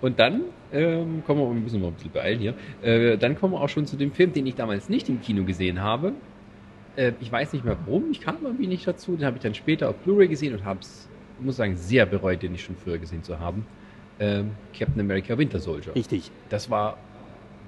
Und 0.02 0.20
dann 0.20 0.42
ähm, 0.72 1.24
kommen 1.26 1.40
wir, 1.40 1.48
wir 1.48 1.62
müssen 1.62 1.82
mal 1.82 1.88
ein 1.88 1.94
bisschen 1.94 2.12
beeilen 2.12 2.40
hier. 2.40 2.54
Äh, 2.84 3.18
dann 3.18 3.40
kommen 3.40 3.54
wir 3.54 3.62
auch 3.62 3.70
schon 3.70 3.88
zu 3.88 3.96
dem 3.96 4.12
Film, 4.12 4.34
den 4.34 4.46
ich 4.46 4.54
damals 4.54 4.88
nicht 4.90 5.08
im 5.10 5.20
Kino 5.22 5.44
gesehen 5.46 5.82
habe. 5.82 6.12
Äh, 6.96 7.14
ich 7.22 7.32
weiß 7.32 7.54
nicht 7.54 7.66
mehr 7.66 7.78
warum, 7.88 8.12
ich 8.12 8.22
kam 8.22 8.36
irgendwie 8.44 8.68
nicht 8.68 8.86
dazu. 8.86 9.16
Den 9.16 9.26
habe 9.26 9.38
ich 9.38 9.42
dann 9.44 9.56
später 9.56 9.90
auf 9.90 9.96
Blu-ray 9.96 10.28
gesehen 10.28 10.54
und 10.54 10.64
habe 10.66 10.80
es, 10.82 11.08
muss 11.40 11.56
sagen, 11.56 11.76
sehr 11.78 12.06
bereut, 12.06 12.44
den 12.44 12.52
nicht 12.52 12.64
schon 12.66 12.76
früher 12.76 12.98
gesehen 12.98 13.24
zu 13.24 13.40
haben. 13.40 13.66
ähm, 14.20 14.52
Captain 14.78 15.00
America 15.02 15.38
Winter 15.38 15.60
Soldier. 15.60 15.96
Richtig. 15.96 16.30
Das 16.50 16.70
war, 16.70 16.98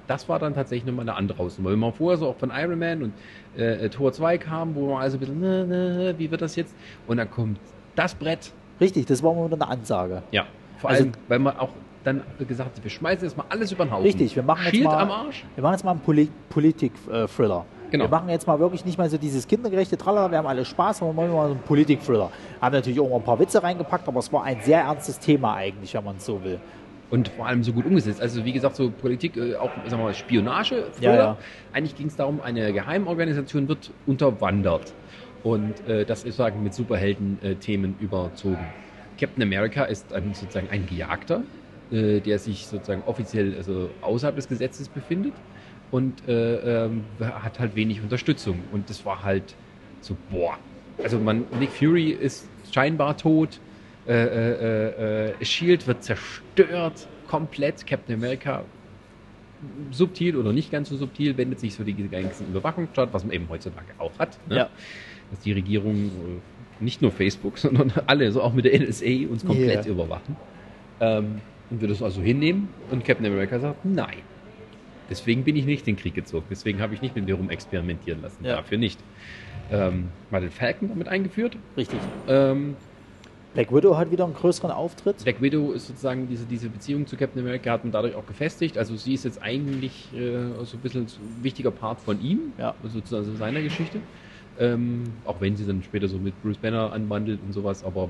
das 0.07 0.27
war 0.29 0.39
dann 0.39 0.53
tatsächlich 0.53 0.85
nochmal 0.85 1.07
eine 1.07 1.17
andere 1.17 1.37
Hausnummer. 1.37 1.71
Wenn 1.71 1.79
man 1.79 1.93
vorher 1.93 2.17
so 2.17 2.27
auch 2.27 2.37
von 2.37 2.51
Iron 2.51 2.79
Man 2.79 3.03
und 3.03 3.13
äh, 3.61 3.89
Tor 3.89 4.11
2 4.11 4.37
kam, 4.37 4.75
wo 4.75 4.93
man 4.93 5.01
also 5.01 5.17
ein 5.17 5.19
bisschen, 5.19 5.39
ne, 5.39 5.65
ne, 5.65 6.15
wie 6.17 6.31
wird 6.31 6.41
das 6.41 6.55
jetzt? 6.55 6.75
Und 7.07 7.17
dann 7.17 7.29
kommt 7.29 7.59
das 7.95 8.15
Brett. 8.15 8.51
Richtig, 8.79 9.05
das 9.05 9.21
war 9.23 9.33
mal 9.33 9.51
eine 9.51 9.67
Ansage. 9.67 10.23
Ja, 10.31 10.45
vor 10.77 10.89
also, 10.89 11.03
allem, 11.03 11.13
weil 11.27 11.39
man 11.39 11.57
auch 11.57 11.69
dann 12.03 12.21
gesagt 12.47 12.77
hat, 12.77 12.83
wir 12.83 12.89
schmeißen 12.91 13.27
jetzt 13.27 13.35
mal 13.35 13.45
alles 13.49 13.71
über 13.71 13.85
den 13.85 13.91
Haufen. 13.91 14.03
Richtig, 14.03 14.35
wir 14.35 14.43
machen 14.43 14.63
Shield 14.63 14.75
jetzt 14.75 14.85
mal, 14.85 15.01
am 15.01 15.11
Arsch. 15.11 15.45
Wir 15.55 15.61
machen 15.61 15.73
jetzt 15.73 15.83
mal 15.83 15.91
einen 15.91 15.99
Poli 15.99 16.29
Politik-Thriller. 16.49 17.65
Genau. 17.89 18.03
Wir 18.05 18.09
machen 18.09 18.29
jetzt 18.29 18.45
mal 18.45 18.59
wirklich 18.59 18.85
nicht 18.85 18.97
mehr 18.97 19.09
so 19.09 19.17
dieses 19.17 19.47
kindergerechte 19.47 19.97
Tralala, 19.97 20.29
wir 20.29 20.37
haben 20.37 20.47
alle 20.47 20.65
Spaß, 20.65 20.99
sondern 20.99 21.15
machen 21.15 21.33
mal 21.33 21.47
so 21.47 21.53
einen 21.53 21.63
Politik-Thriller. 21.63 22.31
Haben 22.61 22.75
natürlich 22.75 22.99
auch 22.99 23.09
mal 23.09 23.17
ein 23.17 23.23
paar 23.23 23.39
Witze 23.39 23.61
reingepackt, 23.61 24.07
aber 24.07 24.19
es 24.19 24.31
war 24.31 24.43
ein 24.43 24.61
sehr 24.61 24.81
ernstes 24.81 25.19
Thema 25.19 25.55
eigentlich, 25.55 25.93
wenn 25.93 26.03
man 26.03 26.17
es 26.17 26.25
so 26.25 26.43
will. 26.43 26.59
Und 27.09 27.29
vor 27.29 27.47
allem 27.47 27.63
so 27.63 27.71
gut 27.71 27.85
umgesetzt. 27.85 28.21
Also 28.21 28.43
wie 28.43 28.51
gesagt, 28.51 28.75
so 28.75 28.91
Politik, 28.91 29.37
äh, 29.37 29.55
auch 29.55 29.71
sagen 29.85 29.91
wir 29.91 30.05
mal, 30.05 30.13
Spionage. 30.13 30.87
Ja, 30.99 31.15
ja. 31.15 31.37
Eigentlich 31.71 31.95
ging 31.95 32.07
es 32.07 32.15
darum, 32.17 32.41
eine 32.41 32.73
Geheimorganisation 32.73 33.67
wird 33.67 33.91
unterwandert. 34.05 34.93
Und 35.43 35.87
äh, 35.87 36.03
das 36.03 36.25
ist 36.25 36.35
sagen 36.35 36.63
mit 36.63 36.73
Superhelden-Themen 36.73 37.95
überzogen. 37.99 38.65
Captain 39.17 39.41
America 39.43 39.85
ist 39.85 40.13
ein, 40.13 40.33
sozusagen 40.33 40.69
ein 40.69 40.85
Gejagter, 40.85 41.43
äh, 41.91 42.19
der 42.19 42.39
sich 42.39 42.67
sozusagen 42.67 43.03
offiziell 43.05 43.55
also 43.55 43.89
außerhalb 44.01 44.35
des 44.35 44.49
Gesetzes 44.49 44.89
befindet 44.89 45.33
und 45.91 46.27
äh, 46.27 46.85
ähm, 46.85 47.05
hat 47.21 47.59
halt 47.59 47.75
wenig 47.75 48.01
Unterstützung. 48.01 48.59
Und 48.71 48.89
das 48.89 49.05
war 49.05 49.23
halt 49.23 49.55
so, 50.01 50.17
boah. 50.29 50.57
Also 51.01 51.19
man, 51.19 51.45
Nick 51.59 51.69
Fury 51.71 52.09
ist 52.09 52.47
scheinbar 52.71 53.15
tot, 53.17 53.59
äh, 54.07 54.13
äh, 54.13 55.29
äh, 55.31 55.45
Shield 55.45 55.87
wird 55.87 56.03
zerstört, 56.03 57.07
komplett. 57.27 57.85
Captain 57.85 58.15
America 58.15 58.63
subtil 59.91 60.37
oder 60.37 60.53
nicht 60.53 60.71
ganz 60.71 60.89
so 60.89 60.97
subtil 60.97 61.35
wendet 61.37 61.59
sich 61.59 61.73
so 61.73 61.83
die 61.83 61.93
ganzen 61.93 62.47
Überwachung 62.47 62.87
statt, 62.93 63.09
was 63.11 63.23
man 63.23 63.33
eben 63.33 63.49
heutzutage 63.49 63.87
auch 63.97 64.17
hat. 64.19 64.37
Ne? 64.47 64.55
Ja. 64.57 64.69
Dass 65.31 65.39
die 65.41 65.51
Regierung 65.51 66.05
äh, 66.05 66.83
nicht 66.83 67.01
nur 67.01 67.11
Facebook, 67.11 67.57
sondern 67.57 67.91
alle, 68.05 68.31
so 68.31 68.41
auch 68.41 68.53
mit 68.53 68.65
der 68.65 68.79
NSA, 68.79 69.27
uns 69.29 69.45
komplett 69.45 69.85
Yeah. 69.85 69.93
überwachen. 69.93 70.35
Ähm, 70.99 71.41
und 71.69 71.81
wir 71.81 71.87
das 71.87 72.01
also 72.01 72.21
hinnehmen 72.21 72.69
und 72.91 73.03
Captain 73.03 73.25
America 73.25 73.59
sagt, 73.59 73.83
nein. 73.83 74.21
Deswegen 75.09 75.43
bin 75.43 75.55
ich 75.55 75.65
nicht 75.65 75.87
in 75.87 75.95
den 75.95 76.01
Krieg 76.01 76.15
gezogen. 76.15 76.45
Deswegen 76.49 76.81
habe 76.81 76.93
ich 76.93 77.01
nicht 77.01 77.15
mit 77.15 77.25
mir 77.25 77.35
rum 77.35 77.49
experimentieren 77.49 78.21
lassen. 78.21 78.43
Ja. 78.43 78.57
Dafür 78.57 78.77
nicht. 78.77 78.99
Ähm, 79.71 80.09
mal 80.31 80.41
den 80.41 80.51
Falcon 80.51 80.89
damit 80.89 81.07
eingeführt. 81.07 81.57
Richtig. 81.75 81.99
Ähm, 82.27 82.75
Black 83.57 83.73
Widow 83.73 83.97
hat 83.97 84.11
wieder 84.11 84.23
einen 84.23 84.35
größeren 84.35 84.69
Auftritt. 84.69 85.23
Black 85.23 85.41
Widow 85.41 85.71
ist 85.71 85.87
sozusagen 85.87 86.27
diese, 86.27 86.45
diese 86.45 86.69
Beziehung 86.69 87.07
zu 87.07 87.17
Captain 87.17 87.41
America 87.41 87.71
hat 87.71 87.83
man 87.83 87.91
dadurch 87.91 88.13
auch 88.13 88.27
gefestigt. 88.27 88.77
Also 88.77 88.95
sie 88.95 89.15
ist 89.15 89.25
jetzt 89.25 89.41
eigentlich 89.41 90.13
äh, 90.13 90.63
so 90.63 90.77
ein 90.77 90.79
bisschen 90.83 91.05
ein 91.05 91.43
wichtiger 91.43 91.71
Part 91.71 91.99
von 91.99 92.21
ihm, 92.21 92.53
Ja. 92.59 92.75
also 92.83 92.99
sozusagen 92.99 93.35
seiner 93.35 93.63
Geschichte. 93.63 93.97
Ähm, 94.59 95.05
auch 95.25 95.41
wenn 95.41 95.55
sie 95.55 95.65
dann 95.65 95.81
später 95.81 96.07
so 96.07 96.19
mit 96.19 96.39
Bruce 96.43 96.57
Banner 96.57 96.93
anwandelt 96.93 97.39
und 97.43 97.51
sowas, 97.51 97.83
aber 97.83 98.09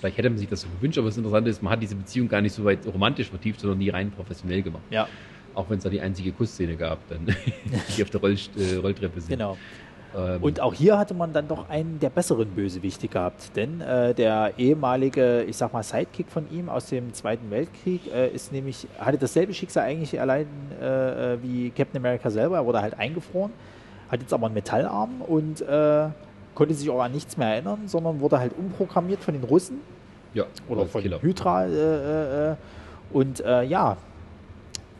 vielleicht 0.00 0.18
hätte 0.18 0.30
man 0.30 0.38
sich 0.38 0.48
das 0.48 0.62
so 0.62 0.68
gewünscht, 0.76 0.98
aber 0.98 1.06
das 1.06 1.16
Interessante 1.16 1.50
ist, 1.50 1.62
man 1.62 1.72
hat 1.74 1.80
diese 1.80 1.94
Beziehung 1.94 2.26
gar 2.26 2.40
nicht 2.40 2.52
so 2.52 2.64
weit 2.64 2.80
romantisch 2.92 3.28
vertieft, 3.30 3.60
sondern 3.60 3.78
nie 3.78 3.90
rein 3.90 4.10
professionell 4.10 4.62
gemacht. 4.62 4.82
Ja, 4.90 5.06
Auch 5.54 5.70
wenn 5.70 5.78
es 5.78 5.84
da 5.84 5.90
die 5.90 6.00
einzige 6.00 6.32
Kussszene 6.32 6.74
gab, 6.74 6.98
dann, 7.08 7.24
die 7.96 8.02
auf 8.02 8.10
der 8.10 8.20
Roll, 8.20 8.34
äh, 8.58 8.76
Rolltreppe 8.78 9.20
sind. 9.20 9.30
genau. 9.30 9.56
Ähm, 10.14 10.42
Und 10.42 10.60
auch 10.60 10.74
hier 10.74 10.98
hatte 10.98 11.14
man 11.14 11.32
dann 11.32 11.48
doch 11.48 11.68
einen 11.68 11.98
der 11.98 12.10
besseren 12.10 12.48
Bösewichte 12.50 13.08
gehabt, 13.08 13.56
denn 13.56 13.80
äh, 13.80 14.14
der 14.14 14.52
ehemalige, 14.58 15.42
ich 15.44 15.56
sag 15.56 15.72
mal, 15.72 15.82
Sidekick 15.82 16.28
von 16.28 16.50
ihm 16.50 16.68
aus 16.68 16.86
dem 16.86 17.14
Zweiten 17.14 17.50
Weltkrieg 17.50 18.12
äh, 18.12 18.28
ist 18.28 18.52
nämlich, 18.52 18.86
hatte 18.98 19.18
dasselbe 19.18 19.54
Schicksal 19.54 19.84
eigentlich 19.84 20.20
allein 20.20 20.46
äh, 20.80 21.34
äh, 21.34 21.42
wie 21.42 21.70
Captain 21.70 21.98
America 21.98 22.30
selber, 22.30 22.56
er 22.56 22.66
wurde 22.66 22.82
halt 22.82 22.98
eingefroren, 22.98 23.52
hat 24.10 24.20
jetzt 24.20 24.32
aber 24.32 24.46
einen 24.46 24.54
Metallarm 24.54 25.22
und 25.22 25.62
äh, 25.62 26.08
konnte 26.54 26.74
sich 26.74 26.90
auch 26.90 27.00
an 27.00 27.12
nichts 27.12 27.36
mehr 27.36 27.48
erinnern, 27.48 27.80
sondern 27.86 28.20
wurde 28.20 28.38
halt 28.38 28.52
umprogrammiert 28.58 29.22
von 29.24 29.32
den 29.32 29.44
Russen 29.44 29.80
ja, 30.34 30.44
oder 30.68 30.84
von 30.86 31.00
Killer. 31.00 31.22
Hydra 31.22 31.66
äh, 31.66 32.56
und 33.12 33.40
ja, 33.40 33.96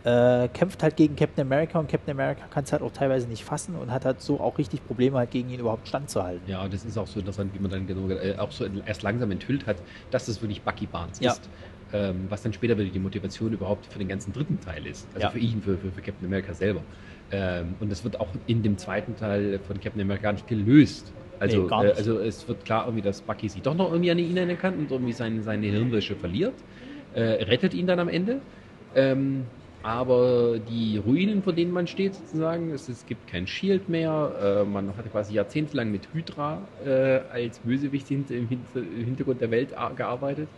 äh, 0.05 0.49
kämpft 0.49 0.83
halt 0.83 0.97
gegen 0.97 1.15
Captain 1.17 1.43
America 1.47 1.79
und 1.79 1.89
Captain 1.91 2.13
America 2.13 2.47
kann 2.49 2.65
es 2.65 2.73
halt 2.73 2.83
auch 2.83 2.91
teilweise 2.91 3.29
nicht 3.29 3.45
fassen 3.45 3.77
und 3.77 3.93
hat 3.93 4.05
halt 4.05 4.21
so 4.21 4.41
auch 4.41 4.59
richtig 4.59 4.85
Probleme 4.85 5.19
halt 5.19 5.31
gegen 5.31 5.49
ihn 5.49 5.61
überhaupt 5.61 5.87
standzuhalten. 5.89 6.49
Ja, 6.49 6.69
das 6.69 6.85
ist 6.85 6.97
auch 6.97 7.07
so 7.07 7.21
interessant, 7.21 7.55
wie 7.55 7.59
man 7.61 7.71
dann 7.71 7.87
genau, 7.87 8.09
äh, 8.11 8.37
auch 8.37 8.53
so 8.53 8.65
erst 8.65 9.03
langsam 9.03 9.31
enthüllt 9.31 9.67
hat, 9.67 9.83
dass 10.11 10.27
das 10.27 10.41
wirklich 10.43 10.65
Bucky 10.65 10.87
Barnes 10.87 11.21
Ja. 11.21 11.33
ist. 11.33 11.51
Ähm, 11.95 12.31
was 12.31 12.41
dann 12.43 12.55
später 12.55 12.79
wieder 12.79 12.89
die 12.91 12.99
Motivation 12.99 13.53
überhaupt 13.53 13.87
für 13.87 13.99
den 13.99 14.09
ganzen 14.09 14.33
dritten 14.33 14.61
Teil 14.61 14.87
ist. 14.87 15.15
Also 15.15 15.27
Ja. 15.27 15.31
für 15.31 15.39
ihn, 15.39 15.61
für, 15.61 15.77
für, 15.79 15.93
für 15.93 16.01
Captain 16.01 16.25
America 16.25 16.55
selber. 16.55 16.87
Ähm, 17.31 17.77
und 17.81 17.91
das 17.93 18.03
wird 18.03 18.19
auch 18.19 18.35
in 18.47 18.63
dem 18.63 18.79
zweiten 18.79 19.15
Teil 19.15 19.61
von 19.61 19.79
Captain 19.79 20.01
America 20.01 20.23
gar 20.23 20.33
nicht 20.33 20.47
gelöst. 20.47 21.15
Also, 21.39 21.69
Nee, 21.69 21.85
äh, 21.85 21.93
also 21.93 22.19
es 22.19 22.49
wird 22.49 22.65
klar 22.65 22.87
irgendwie, 22.87 23.03
dass 23.03 23.23
Bucky 23.23 23.49
sich 23.49 23.63
doch 23.63 23.75
noch 23.75 23.91
irgendwie 23.91 24.11
an 24.11 24.19
ihn 24.19 24.37
erinnern 24.37 24.59
kann 24.59 24.79
und 24.79 24.91
irgendwie 24.91 25.13
seine, 25.13 25.43
seine 25.43 25.67
Hirnwäsche 25.67 26.17
verliert. 26.17 26.65
Äh, 27.11 27.21
rettet 27.45 27.75
ihn 27.75 27.87
dann 27.87 27.99
am 28.01 28.09
Ende. 28.09 28.47
Ähm, 28.95 29.51
aber 29.83 30.59
die 30.59 30.99
Ruinen, 30.99 31.43
vor 31.43 31.53
denen 31.53 31.73
man 31.73 31.87
steht, 31.87 32.15
sozusagen, 32.15 32.71
es, 32.71 32.89
es 32.89 33.05
gibt 33.07 33.27
kein 33.29 33.47
Shield 33.47 33.89
mehr. 33.89 34.63
Äh, 34.63 34.65
man 34.65 34.97
hat 34.97 35.11
quasi 35.11 35.35
jahrzehntelang 35.35 35.91
mit 35.91 36.09
Hydra 36.13 36.59
äh, 36.85 37.21
als 37.33 37.59
Bösewicht 37.59 38.11
im 38.11 38.25
Hinter- 38.27 38.77
im 38.77 39.05
Hintergrund 39.05 39.41
der 39.41 39.51
Welt 39.51 39.75
gearbeitet. 39.97 40.49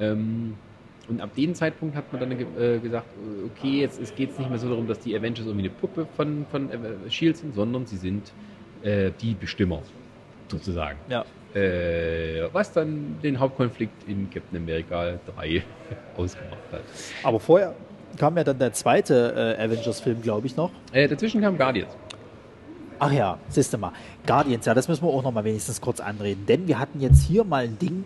Ähm, 0.00 0.54
und 1.08 1.20
ab 1.20 1.34
dem 1.34 1.54
Zeitpunkt 1.54 1.94
hat 1.96 2.10
man 2.12 2.20
dann 2.20 2.38
ge 2.38 2.46
äh, 2.58 2.78
gesagt, 2.78 3.06
okay, 3.44 3.80
jetzt 3.80 4.16
geht 4.16 4.30
es 4.30 4.38
nicht 4.38 4.48
mehr 4.48 4.58
so 4.58 4.68
darum, 4.68 4.86
dass 4.86 5.00
die 5.00 5.14
Avengers 5.14 5.44
irgendwie 5.46 5.66
eine 5.66 5.74
Puppe 5.74 6.06
von, 6.16 6.46
von 6.50 6.70
äh, 6.70 7.10
Shield 7.10 7.36
sind, 7.36 7.54
sondern 7.54 7.84
sie 7.84 7.98
sind 7.98 8.32
äh, 8.82 9.10
die 9.20 9.34
Bestimmer, 9.34 9.82
sozusagen. 10.48 10.98
Ja. 11.08 11.24
Äh, 11.54 12.48
was 12.52 12.72
dann 12.72 13.18
den 13.22 13.38
Hauptkonflikt 13.38 14.08
in 14.08 14.28
Captain 14.30 14.56
America 14.58 15.18
3 15.36 15.62
ausgemacht 16.16 16.58
hat. 16.72 16.82
Aber 17.22 17.38
vorher 17.38 17.74
kam 18.18 18.36
ja 18.36 18.44
dann 18.44 18.58
der 18.58 18.72
zweite 18.72 19.56
äh, 19.58 19.62
Avengers-Film, 19.62 20.22
glaube 20.22 20.46
ich, 20.46 20.56
noch. 20.56 20.70
Äh, 20.92 21.08
dazwischen 21.08 21.40
kam 21.40 21.56
Guardians. 21.56 21.92
Ach 22.98 23.12
ja, 23.12 23.38
siehst 23.48 23.72
du 23.72 23.78
mal. 23.78 23.92
Guardians, 24.26 24.66
ja, 24.66 24.74
das 24.74 24.88
müssen 24.88 25.02
wir 25.04 25.10
auch 25.10 25.22
noch 25.22 25.32
mal 25.32 25.44
wenigstens 25.44 25.80
kurz 25.80 26.00
anreden. 26.00 26.46
Denn 26.46 26.68
wir 26.68 26.78
hatten 26.78 27.00
jetzt 27.00 27.22
hier 27.22 27.44
mal 27.44 27.64
ein 27.64 27.78
Ding, 27.78 28.04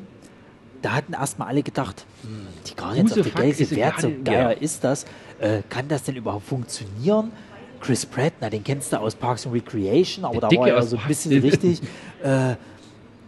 da 0.83 0.93
hatten 0.93 1.13
erstmal 1.13 1.49
alle 1.49 1.63
gedacht, 1.63 2.05
hm, 2.23 2.47
die 2.67 2.75
Guardians 2.75 3.17
of 3.19 3.25
the 3.25 3.31
Galaxy, 3.31 3.69
wer 3.71 3.97
zum? 3.97 4.25
Geier 4.25 4.61
ist 4.61 4.85
das? 4.85 5.05
Äh, 5.39 5.63
kann 5.69 5.89
das 5.89 6.05
denn 6.05 6.17
überhaupt 6.17 6.47
funktionieren? 6.47 7.33
Chris 7.81 8.05
Pratt, 8.07 8.33
na, 8.41 8.51
den 8.51 8.65
kennst 8.65 8.93
du 8.93 8.99
aus 8.99 9.15
Parks 9.15 9.47
and 9.47 9.55
Recreation, 9.55 10.25
aber 10.25 10.41
Der 10.41 10.49
da 10.49 10.57
war 10.57 10.69
er 10.69 10.83
so 10.83 10.97
ein 10.97 11.07
bisschen 11.07 11.41
richtig. 11.41 11.81
Äh, 12.21 12.57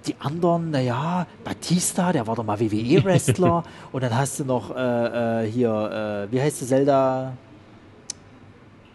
die 0.06 0.14
anderen, 0.18 0.70
naja, 0.70 1.26
Batista, 1.44 2.12
der 2.12 2.26
war 2.26 2.36
doch 2.36 2.44
mal 2.44 2.58
WWE-Wrestler. 2.58 3.64
und 3.92 4.02
dann 4.02 4.16
hast 4.16 4.40
du 4.40 4.44
noch 4.44 4.74
äh, 4.74 5.44
äh, 5.44 5.50
hier, 5.50 6.28
äh, 6.30 6.32
wie 6.32 6.40
heißt 6.40 6.62
du, 6.62 6.66
Zelda, 6.66 7.36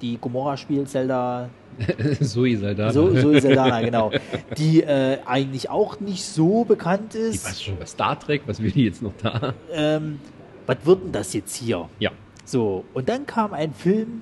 die 0.01 0.17
Gomorra 0.17 0.57
spielt, 0.57 0.89
Zelda, 0.89 1.49
Zoe 2.21 2.55
Saldana. 2.57 2.91
so, 2.91 3.07
ist 3.09 3.41
Zelda, 3.41 3.81
genau. 3.81 4.11
Die 4.57 4.81
äh, 4.81 5.19
eigentlich 5.25 5.69
auch 5.69 5.99
nicht 5.99 6.23
so 6.23 6.63
bekannt 6.63 7.13
Die 7.13 7.17
ist. 7.17 7.45
war 7.45 7.53
schon 7.53 7.77
bei 7.77 7.85
Star 7.85 8.17
Trek, 8.19 8.43
was 8.45 8.61
will 8.61 8.71
die 8.71 8.85
jetzt 8.85 9.01
noch 9.01 9.13
da? 9.21 9.53
Ähm, 9.73 10.19
was 10.65 10.77
wird 10.83 11.03
denn 11.03 11.11
das 11.11 11.33
jetzt 11.33 11.55
hier? 11.55 11.89
Ja. 11.99 12.11
So, 12.45 12.85
und 12.93 13.09
dann 13.09 13.25
kam 13.25 13.53
ein 13.53 13.73
Film, 13.73 14.21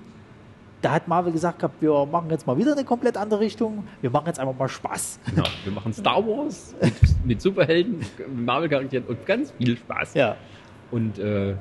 da 0.84 0.92
hat 0.92 1.08
Marvel 1.08 1.32
gesagt 1.32 1.60
gehabt, 1.60 1.82
wir 1.82 2.06
machen 2.06 2.30
jetzt 2.30 2.46
mal 2.46 2.58
wieder 2.58 2.74
eine 2.74 2.84
komplett 2.84 3.18
andere 3.18 3.40
Richtung. 3.40 3.86
Wir 4.02 4.10
machen 4.10 4.28
jetzt 4.28 4.40
einfach 4.40 4.58
mal 4.58 4.68
Spaß. 4.68 5.20
Genau. 5.34 5.44
Wir 5.64 5.74
machen 5.74 5.94
Star 5.94 6.26
Wars 6.26 6.76
mit, 6.82 6.94
mit 7.26 7.42
Superhelden, 7.42 8.02
Marvel-Charakteren 8.36 9.06
und 9.06 9.26
ganz 9.26 9.52
viel 9.52 9.78
Spaß. 9.78 10.14
Ja, 10.14 10.36
Und 10.92 11.20
äh, 11.20 11.56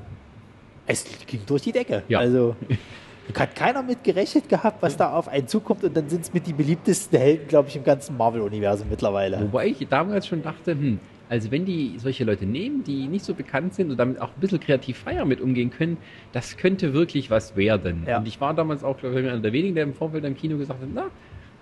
es 0.87 1.05
ging 1.27 1.41
durch 1.47 1.62
die 1.62 1.73
Decke. 1.73 2.03
Ja. 2.09 2.18
Also 2.18 2.57
hat 3.39 3.55
keiner 3.55 3.83
mit 3.83 4.03
gerechnet 4.03 4.49
gehabt, 4.49 4.83
was 4.83 4.97
da 4.97 5.12
auf 5.12 5.29
einen 5.29 5.47
zukommt. 5.47 5.85
Und 5.85 5.97
dann 5.97 6.09
sind 6.09 6.23
es 6.23 6.35
mit 6.35 6.47
die 6.47 6.53
beliebtesten 6.53 7.18
Helden, 7.18 7.47
glaube 7.47 7.68
ich, 7.68 7.77
im 7.77 7.85
ganzen 7.85 8.16
Marvel-Universum 8.16 8.89
mittlerweile. 8.91 9.41
wobei 9.41 9.68
ich 9.68 9.87
damals 9.89 10.27
schon 10.27 10.43
dachte, 10.43 10.73
hm, 10.73 10.99
also 11.33 11.51
wenn 11.51 11.64
die 11.64 11.95
solche 11.97 12.24
Leute 12.24 12.45
nehmen, 12.45 12.85
die 12.85 13.09
nicht 13.09 13.24
so 13.24 13.33
bekannt 13.33 13.72
sind 13.72 13.91
und 13.91 13.97
damit 13.97 14.20
auch 14.20 14.28
ein 14.28 14.41
bisschen 14.41 14.61
kreativ 14.61 14.99
freier 14.99 15.24
mit 15.24 15.41
umgehen 15.41 15.70
können, 15.70 15.97
das 16.33 16.59
könnte 16.59 16.93
wirklich 16.93 17.30
was 17.30 17.57
werden. 17.57 18.05
Ja. 18.07 18.18
Und 18.18 18.28
ich 18.28 18.39
war 18.43 18.53
damals 18.53 18.85
auch, 18.85 18.99
glaube 18.99 19.18
ich, 19.18 19.26
einer 19.26 19.41
der 19.41 19.55
wenigen, 19.55 19.74
der 19.74 19.85
im 19.85 19.95
Vorfeld 19.95 20.26
im 20.26 20.37
Kino 20.37 20.59
gesagt 20.59 20.83
hat, 20.83 20.89
na, 20.93 21.07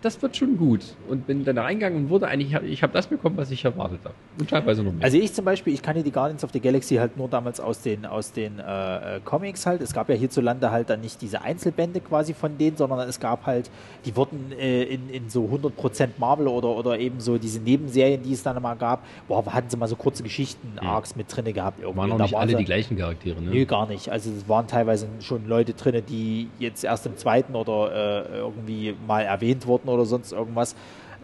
das 0.03 0.21
wird 0.23 0.37
schon 0.37 0.57
gut. 0.57 0.81
Und 1.09 1.27
bin 1.27 1.45
dann 1.45 1.59
reingegangen 1.59 2.05
und 2.05 2.11
wurde 2.11 2.27
eigentlich, 2.27 2.55
ich 2.63 2.83
habe 2.83 2.93
das 2.93 3.07
bekommen, 3.07 3.37
was 3.37 3.51
ich 3.51 3.65
erwartet 3.65 4.01
habe. 4.05 4.15
Und 4.39 4.49
teilweise 4.49 4.83
noch 4.83 4.93
mehr. 4.93 5.05
Also 5.05 5.19
ich 5.19 5.33
zum 5.33 5.45
Beispiel, 5.45 5.75
ich 5.75 5.83
kannte 5.83 6.03
die 6.03 6.11
Guardians 6.11 6.43
of 6.43 6.51
the 6.53 6.61
Galaxy 6.61 6.97
halt 6.97 7.17
nur 7.17 7.29
damals 7.29 7.61
aus 7.61 7.83
den, 7.83 8.07
aus 8.07 8.33
den 8.33 8.59
äh, 8.59 9.17
äh, 9.17 9.21
Comics 9.21 9.67
halt. 9.67 9.83
Es 9.83 9.93
gab 9.93 10.09
ja 10.09 10.15
hierzulande 10.15 10.71
halt 10.71 10.89
dann 10.89 11.01
nicht 11.01 11.21
diese 11.21 11.43
Einzelbände 11.43 12.01
quasi 12.01 12.33
von 12.33 12.57
denen, 12.57 12.77
sondern 12.77 13.07
es 13.09 13.21
gab 13.21 13.45
halt, 13.45 13.71
die 14.05 14.17
wurden 14.17 14.53
äh, 14.59 14.85
in, 14.85 15.11
in 15.11 15.29
so 15.29 15.45
100% 15.45 16.09
Marvel 16.19 16.49
oder, 16.49 16.69
oder 16.69 16.99
eben 16.99 17.21
so 17.21 17.37
diese 17.37 17.61
Nebenserien, 17.61 18.23
die 18.23 18.33
es 18.33 18.43
dann 18.43 18.61
mal 18.63 18.75
gab, 18.75 19.05
boah, 19.29 19.45
hatten 19.47 19.69
sie 19.69 19.77
mal 19.77 19.89
so 19.89 19.97
kurze 19.97 20.23
Geschichten, 20.23 20.79
hm. 20.81 20.87
Arcs 20.87 21.15
mit 21.17 21.27
drin 21.35 21.53
gehabt. 21.53 21.81
Irgendwie. 21.81 21.99
Waren 21.99 22.13
auch 22.13 22.19
nicht 22.19 22.37
alle 22.37 22.57
die 22.57 22.65
gleichen 22.65 22.97
Charaktere, 22.97 23.43
ne? 23.43 23.51
Nö, 23.51 23.67
gar 23.67 23.87
nicht. 23.87 24.11
Also 24.11 24.31
es 24.31 24.49
waren 24.49 24.67
teilweise 24.67 25.09
schon 25.21 25.47
Leute 25.47 25.75
drin, 25.75 26.03
die 26.09 26.49
jetzt 26.59 26.85
erst 26.85 27.05
im 27.07 27.17
zweiten 27.17 27.55
oder 27.55 28.25
äh, 28.31 28.39
irgendwie 28.39 28.95
mal 29.07 29.23
erwähnt 29.23 29.67
wurden 29.67 29.90
oder 29.91 30.05
sonst 30.05 30.33
irgendwas. 30.33 30.75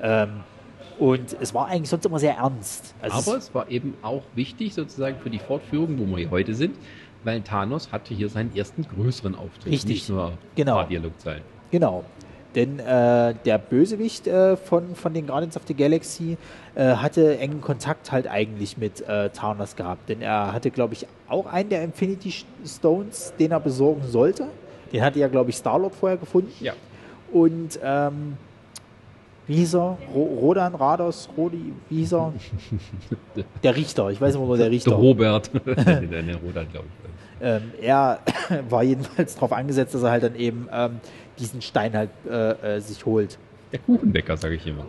Ähm, 0.02 0.40
und 0.98 1.36
es 1.40 1.52
war 1.52 1.66
eigentlich 1.66 1.90
sonst 1.90 2.06
immer 2.06 2.18
sehr 2.18 2.36
ernst. 2.36 2.94
Also 3.00 3.30
Aber 3.30 3.38
es 3.38 3.54
war 3.54 3.70
eben 3.70 3.94
auch 4.02 4.22
wichtig 4.34 4.74
sozusagen 4.74 5.18
für 5.18 5.30
die 5.30 5.38
Fortführung, 5.38 5.98
wo 5.98 6.06
wir 6.06 6.18
hier 6.18 6.30
heute 6.30 6.54
sind, 6.54 6.76
weil 7.24 7.42
Thanos 7.42 7.92
hatte 7.92 8.14
hier 8.14 8.28
seinen 8.28 8.54
ersten 8.56 8.82
größeren 8.82 9.34
Auftritt, 9.34 9.72
Richtig. 9.72 9.90
nicht 9.90 10.08
nur 10.08 10.32
genau. 10.54 10.82
Dialogzeilen. 10.84 11.42
Genau. 11.70 12.04
Denn 12.54 12.78
äh, 12.78 13.34
der 13.44 13.58
Bösewicht 13.58 14.26
äh, 14.26 14.56
von, 14.56 14.94
von 14.94 15.12
den 15.12 15.26
Guardians 15.26 15.58
of 15.58 15.64
the 15.68 15.74
Galaxy 15.74 16.38
äh, 16.74 16.94
hatte 16.94 17.36
engen 17.38 17.60
Kontakt 17.60 18.10
halt 18.10 18.26
eigentlich 18.26 18.78
mit 18.78 19.06
äh, 19.06 19.28
Thanos 19.28 19.76
gehabt. 19.76 20.08
Denn 20.08 20.22
er 20.22 20.54
hatte, 20.54 20.70
glaube 20.70 20.94
ich, 20.94 21.06
auch 21.28 21.44
einen 21.44 21.68
der 21.68 21.84
Infinity 21.84 22.32
Stones, 22.64 23.34
den 23.38 23.50
er 23.50 23.60
besorgen 23.60 24.04
sollte. 24.06 24.48
Den 24.90 25.02
hatte 25.02 25.18
ja, 25.18 25.28
glaube 25.28 25.50
ich, 25.50 25.56
Star-Lord 25.56 25.94
vorher 25.94 26.16
gefunden. 26.16 26.50
Ja. 26.60 26.72
Und 27.30 27.78
ähm, 27.82 28.38
wie 29.46 29.56
hieß 29.56 29.74
er? 29.74 29.98
Rodan, 30.14 30.74
Rados, 30.74 31.28
Rodi, 31.36 31.72
wie 31.88 31.98
hieß 31.98 32.14
er? 32.14 32.32
Der 33.62 33.76
Richter, 33.76 34.10
ich 34.10 34.20
weiß 34.20 34.34
immer 34.34 34.46
nur 34.46 34.56
der 34.56 34.70
Richter. 34.70 34.90
Der 34.90 34.98
Robert. 34.98 35.50
der 35.64 36.36
Rodan, 36.36 36.66
glaube 36.70 36.86
ich. 36.86 37.06
Ähm, 37.40 37.62
er 37.80 38.20
war 38.68 38.82
jedenfalls 38.82 39.34
darauf 39.34 39.52
angesetzt, 39.52 39.94
dass 39.94 40.02
er 40.02 40.10
halt 40.10 40.22
dann 40.22 40.36
eben 40.36 40.68
ähm, 40.72 41.00
diesen 41.38 41.60
Stein 41.62 41.94
halt 41.94 42.10
äh, 42.28 42.76
äh, 42.76 42.80
sich 42.80 43.04
holt. 43.04 43.38
Der 43.72 43.78
Kuchenbäcker, 43.80 44.36
sage 44.36 44.54
ich 44.54 44.66
immer. 44.66 44.86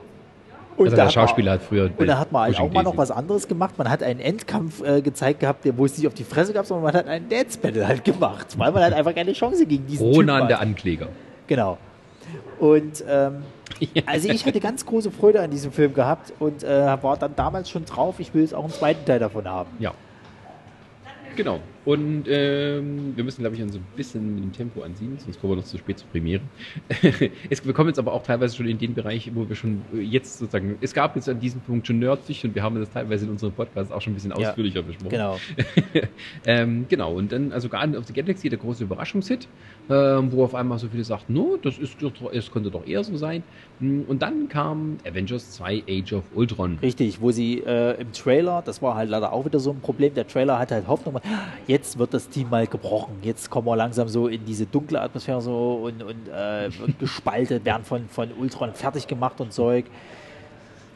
Und 0.77 0.85
also 0.85 0.95
der 0.95 1.09
Schauspieler 1.09 1.53
hat 1.53 1.63
früher. 1.63 1.89
Und 1.97 2.07
da 2.07 2.19
hat 2.19 2.31
man 2.31 2.43
halt 2.43 2.59
auch 2.59 2.71
mal 2.71 2.83
noch 2.83 2.95
was 2.95 3.09
anderes 3.09 3.47
gemacht. 3.47 3.77
Man 3.77 3.89
hat 3.89 4.03
einen 4.03 4.19
Endkampf 4.19 4.81
äh, 4.83 5.01
gezeigt 5.01 5.39
gehabt, 5.39 5.67
wo 5.75 5.85
es 5.85 5.97
nicht 5.97 6.07
auf 6.07 6.13
die 6.13 6.23
Fresse 6.23 6.53
gab, 6.53 6.67
sondern 6.67 6.83
man 6.83 6.93
hat 6.93 7.07
einen 7.07 7.27
Dance 7.27 7.57
Battle 7.59 7.87
halt 7.87 8.05
gemacht, 8.05 8.57
weil 8.57 8.71
man 8.71 8.83
halt 8.83 8.93
einfach 8.93 9.15
keine 9.15 9.33
Chance 9.33 9.65
gegen 9.65 9.87
diesen 9.87 10.05
Ronan, 10.05 10.47
der 10.47 10.61
Ankläger. 10.61 11.07
Genau. 11.47 11.79
Und 12.59 13.03
ähm, 13.07 13.43
also 14.05 14.29
ich 14.29 14.45
hatte 14.45 14.59
ganz 14.59 14.85
große 14.85 15.11
Freude 15.11 15.41
an 15.41 15.51
diesem 15.51 15.71
Film 15.71 15.93
gehabt 15.93 16.33
und 16.39 16.63
äh, 16.63 17.01
war 17.01 17.17
dann 17.17 17.35
damals 17.35 17.69
schon 17.69 17.85
drauf, 17.85 18.19
ich 18.19 18.33
will 18.33 18.41
jetzt 18.41 18.53
auch 18.53 18.63
einen 18.63 18.73
zweiten 18.73 19.05
Teil 19.05 19.19
davon 19.19 19.47
haben. 19.47 19.69
Ja. 19.79 19.93
Genau. 21.35 21.59
Und 21.87 22.25
ähm, 22.27 23.13
wir 23.15 23.23
müssen, 23.23 23.39
glaube 23.39 23.55
ich, 23.55 23.61
so 23.61 23.77
ein 23.77 23.85
bisschen 23.95 24.35
mit 24.35 24.43
dem 24.43 24.51
Tempo 24.51 24.81
anziehen, 24.81 25.17
sonst 25.19 25.39
kommen 25.39 25.53
wir 25.53 25.55
noch 25.55 25.63
zu 25.63 25.77
spät 25.77 25.97
zur 25.97 26.09
Premiere. 26.09 26.41
es, 27.49 27.65
wir 27.65 27.73
kommen 27.73 27.87
jetzt 27.87 27.97
aber 27.97 28.11
auch 28.11 28.23
teilweise 28.23 28.57
schon 28.57 28.67
in 28.67 28.77
den 28.77 28.93
Bereich, 28.93 29.31
wo 29.33 29.47
wir 29.47 29.55
schon 29.55 29.83
äh, 29.93 30.01
jetzt 30.01 30.37
sozusagen, 30.37 30.77
es 30.81 30.93
gab 30.93 31.15
jetzt 31.15 31.29
an 31.29 31.39
diesem 31.39 31.61
Punkt 31.61 31.87
schon 31.87 31.99
Nerdsich 31.99 32.43
und 32.43 32.55
wir 32.55 32.61
haben 32.61 32.77
das 32.77 32.89
teilweise 32.89 33.23
in 33.23 33.31
unserem 33.31 33.53
Podcast 33.53 33.93
auch 33.93 34.01
schon 34.01 34.11
ein 34.11 34.15
bisschen 34.15 34.33
ja, 34.37 34.49
ausführlicher 34.49 34.81
besprochen. 34.81 35.11
Genau. 35.11 35.39
ähm, 36.45 36.87
genau. 36.89 37.13
Und 37.13 37.31
dann, 37.31 37.53
also 37.53 37.69
Guardian 37.69 37.95
of 37.95 38.05
the 38.05 38.11
Galaxy, 38.11 38.49
der 38.49 38.59
große 38.59 38.83
Überraschungshit, 38.83 39.47
ähm, 39.89 40.33
wo 40.33 40.43
auf 40.43 40.55
einmal 40.55 40.79
so 40.79 40.89
viele 40.89 41.05
sagten, 41.05 41.35
no, 41.35 41.55
das 41.55 41.77
ist, 41.77 41.95
das 42.01 42.51
könnte 42.51 42.69
doch 42.69 42.85
eher 42.85 43.05
so 43.05 43.15
sein. 43.15 43.43
Hm, 43.79 44.03
und 44.09 44.21
dann 44.21 44.49
kam 44.49 44.97
Avengers 45.07 45.51
2 45.53 45.83
Age 45.87 46.11
of 46.11 46.25
Ultron. 46.35 46.79
Richtig, 46.81 47.21
wo 47.21 47.31
sie 47.31 47.59
äh, 47.59 48.01
im 48.01 48.11
Trailer, 48.11 48.61
das 48.65 48.81
war 48.81 48.95
halt 48.95 49.09
leider 49.09 49.31
auch 49.31 49.45
wieder 49.45 49.61
so 49.61 49.71
ein 49.71 49.79
Problem, 49.79 50.13
der 50.13 50.27
Trailer 50.27 50.59
hat 50.59 50.73
halt 50.73 50.85
Hoffnung, 50.89 51.17
jetzt 51.65 51.76
wird 51.97 52.13
das 52.13 52.29
Team 52.29 52.49
mal 52.49 52.67
gebrochen. 52.67 53.17
Jetzt 53.21 53.49
kommen 53.49 53.67
wir 53.67 53.75
langsam 53.75 54.07
so 54.07 54.27
in 54.27 54.45
diese 54.45 54.65
dunkle 54.65 55.01
Atmosphäre 55.01 55.41
so 55.41 55.81
und, 55.83 56.03
und 56.03 56.27
äh, 56.27 56.69
gespaltet, 56.99 57.65
werden 57.65 57.83
von, 57.83 58.07
von 58.09 58.31
Ultron 58.33 58.73
fertig 58.73 59.07
gemacht 59.07 59.39
und 59.41 59.53
Zeug. 59.53 59.85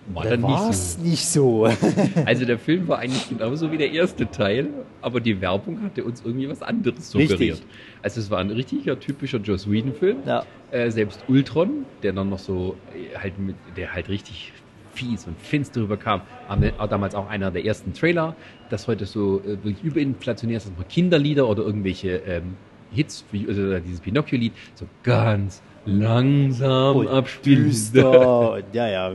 War 0.08 0.24
dann, 0.24 0.42
dann 0.42 0.52
nicht 0.52 0.74
so. 0.74 1.02
nicht 1.02 1.28
so. 1.28 1.70
also 2.26 2.46
der 2.46 2.58
Film 2.58 2.88
war 2.88 3.00
eigentlich 3.00 3.30
genauso 3.38 3.72
wie 3.72 3.78
der 3.78 3.92
erste 3.92 4.30
Teil, 4.30 4.70
aber 5.02 5.20
die 5.20 5.40
Werbung 5.40 5.84
hatte 5.84 6.04
uns 6.04 6.24
irgendwie 6.26 6.50
was 6.50 6.62
anderes 6.62 7.12
suggeriert. 7.12 7.40
Richtig. 7.40 7.66
Also 8.02 8.20
es 8.20 8.32
war 8.32 8.40
ein 8.40 8.50
richtiger 8.50 9.00
typischer 9.00 9.38
Joss 9.38 9.70
Whedon-Film. 9.70 10.18
Ja. 10.26 10.44
Äh, 10.72 10.90
selbst 10.90 11.24
Ultron, 11.28 11.86
der 12.02 12.14
dann 12.14 12.30
noch 12.30 12.40
so 12.40 12.76
äh, 12.96 13.16
halt 13.18 13.38
mit, 13.38 13.56
der 13.78 13.94
halt 13.94 14.10
richtig 14.10 14.54
fies 14.94 15.26
und 15.28 15.40
finster 15.40 15.82
rüberkam, 15.82 16.22
war 16.50 16.88
damals 16.88 17.16
auch 17.16 17.30
einer 17.30 17.50
der 17.50 17.64
ersten 17.64 17.94
Trailer, 17.94 18.36
das 18.72 18.88
heute 18.88 19.06
so 19.06 19.40
äh, 19.40 19.64
wirklich 19.64 19.84
überinflationär 19.84 20.58
ist, 20.58 20.68
dass 20.68 20.76
man 20.76 20.88
Kinderlieder 20.88 21.48
oder 21.48 21.64
irgendwelche 21.64 22.18
ähm, 22.26 22.56
Hits, 22.92 23.24
also 23.48 23.80
dieses 23.80 24.00
Pinocchio-Lied, 24.02 24.54
so 24.76 24.86
ganz 25.04 25.62
langsam 25.86 26.98
und 26.98 27.08
abspielen. 27.08 27.66
Düster 27.66 28.60
ja, 28.74 28.88
ja. 28.88 29.12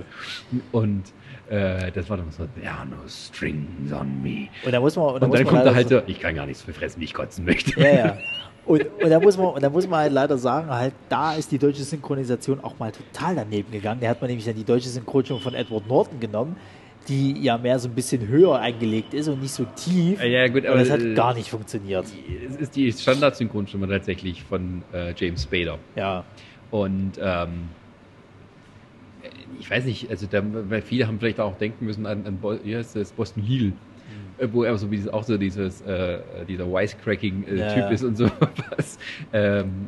Und 0.73 1.05
äh, 1.49 1.93
das 1.93 2.11
war 2.11 2.17
dann 2.17 2.31
so, 2.31 2.47
there 2.61 2.73
are 2.73 2.87
no 2.87 2.97
strings 3.07 3.93
on 3.93 4.23
me. 4.23 4.49
Und, 4.65 4.73
da 4.73 4.81
muss 4.81 4.97
man, 4.97 5.15
und, 5.15 5.23
da 5.23 5.27
und 5.27 5.35
dann 5.35 5.45
kommt 5.45 5.67
da 5.67 5.75
halt 5.75 5.89
so, 5.89 6.01
ich 6.07 6.19
kann 6.19 6.35
gar 6.35 6.47
nichts 6.47 6.63
fressen, 6.63 7.01
wie 7.01 7.05
ich 7.05 7.15
kotzen 7.15 7.45
möchte. 7.45 7.79
Ja, 7.81 7.95
ja. 7.95 8.19
Und, 8.67 8.85
und, 9.01 9.11
da 9.11 9.21
muss 9.21 9.39
man, 9.39 9.47
und 9.47 9.63
da 9.63 9.71
muss 9.71 9.87
man 9.87 10.01
halt 10.01 10.13
leider 10.13 10.37
sagen, 10.39 10.69
halt, 10.69 10.93
da 11.09 11.35
ist 11.35 11.53
die 11.53 11.59
deutsche 11.59 11.85
Synchronisation 11.85 12.59
auch 12.59 12.77
mal 12.81 12.91
total 12.91 13.37
daneben 13.37 13.71
gegangen. 13.71 14.01
Da 14.01 14.09
hat 14.09 14.21
man 14.21 14.27
nämlich 14.27 14.45
dann 14.45 14.57
die 14.57 14.65
deutsche 14.65 14.89
Synchronisation 14.89 15.41
von 15.41 15.55
Edward 15.55 15.87
Norton 15.87 16.19
genommen, 16.19 16.57
die 17.09 17.41
ja 17.41 17.59
mehr 17.59 17.79
so 17.79 17.89
ein 17.89 17.95
bisschen 17.95 18.27
höher 18.29 18.59
eingelegt 18.59 19.15
ist 19.15 19.29
und 19.29 19.41
nicht 19.41 19.53
so 19.53 19.65
tief. 19.77 20.23
Ja, 20.23 20.49
gut, 20.49 20.67
aber 20.67 20.79
das 20.79 20.91
hat 20.91 21.15
gar 21.15 21.35
nicht 21.35 21.51
funktioniert. 21.51 22.07
Es 22.49 22.57
ist 22.57 22.77
die 22.77 22.93
Standard-Synchronstimme 22.93 23.89
tatsächlich 23.89 24.43
von 24.43 24.83
äh, 24.93 25.15
James 25.17 25.45
Spader. 25.45 25.79
Ja. 25.95 26.25
Und 26.71 27.13
ähm, 27.21 27.69
ich 29.61 29.71
weiß 29.71 29.85
nicht, 29.85 30.11
also 30.11 30.27
da, 30.31 30.43
weil 30.43 30.83
viele 30.83 31.07
haben 31.07 31.19
vielleicht 31.19 31.41
auch 31.41 31.57
denken 31.57 31.87
müssen 31.87 32.07
an, 32.07 32.27
an 32.27 32.39
wie 32.65 32.77
heißt 32.77 32.97
das, 32.97 33.13
Boston 33.13 33.45
Legal, 33.47 33.69
mhm. 33.69 34.53
wo 34.53 34.65
er 34.65 34.77
so 34.77 34.91
wie, 34.91 35.09
auch 35.11 35.23
so 35.23 35.39
dieses, 35.39 35.81
äh, 35.83 36.19
dieser 36.49 36.67
Wisecracking-Typ 36.67 37.59
äh, 37.59 37.79
ja, 37.79 37.89
ist 37.89 38.05
und 38.05 38.17
so 38.17 38.31
was. 38.77 38.99
Ähm, 39.33 39.87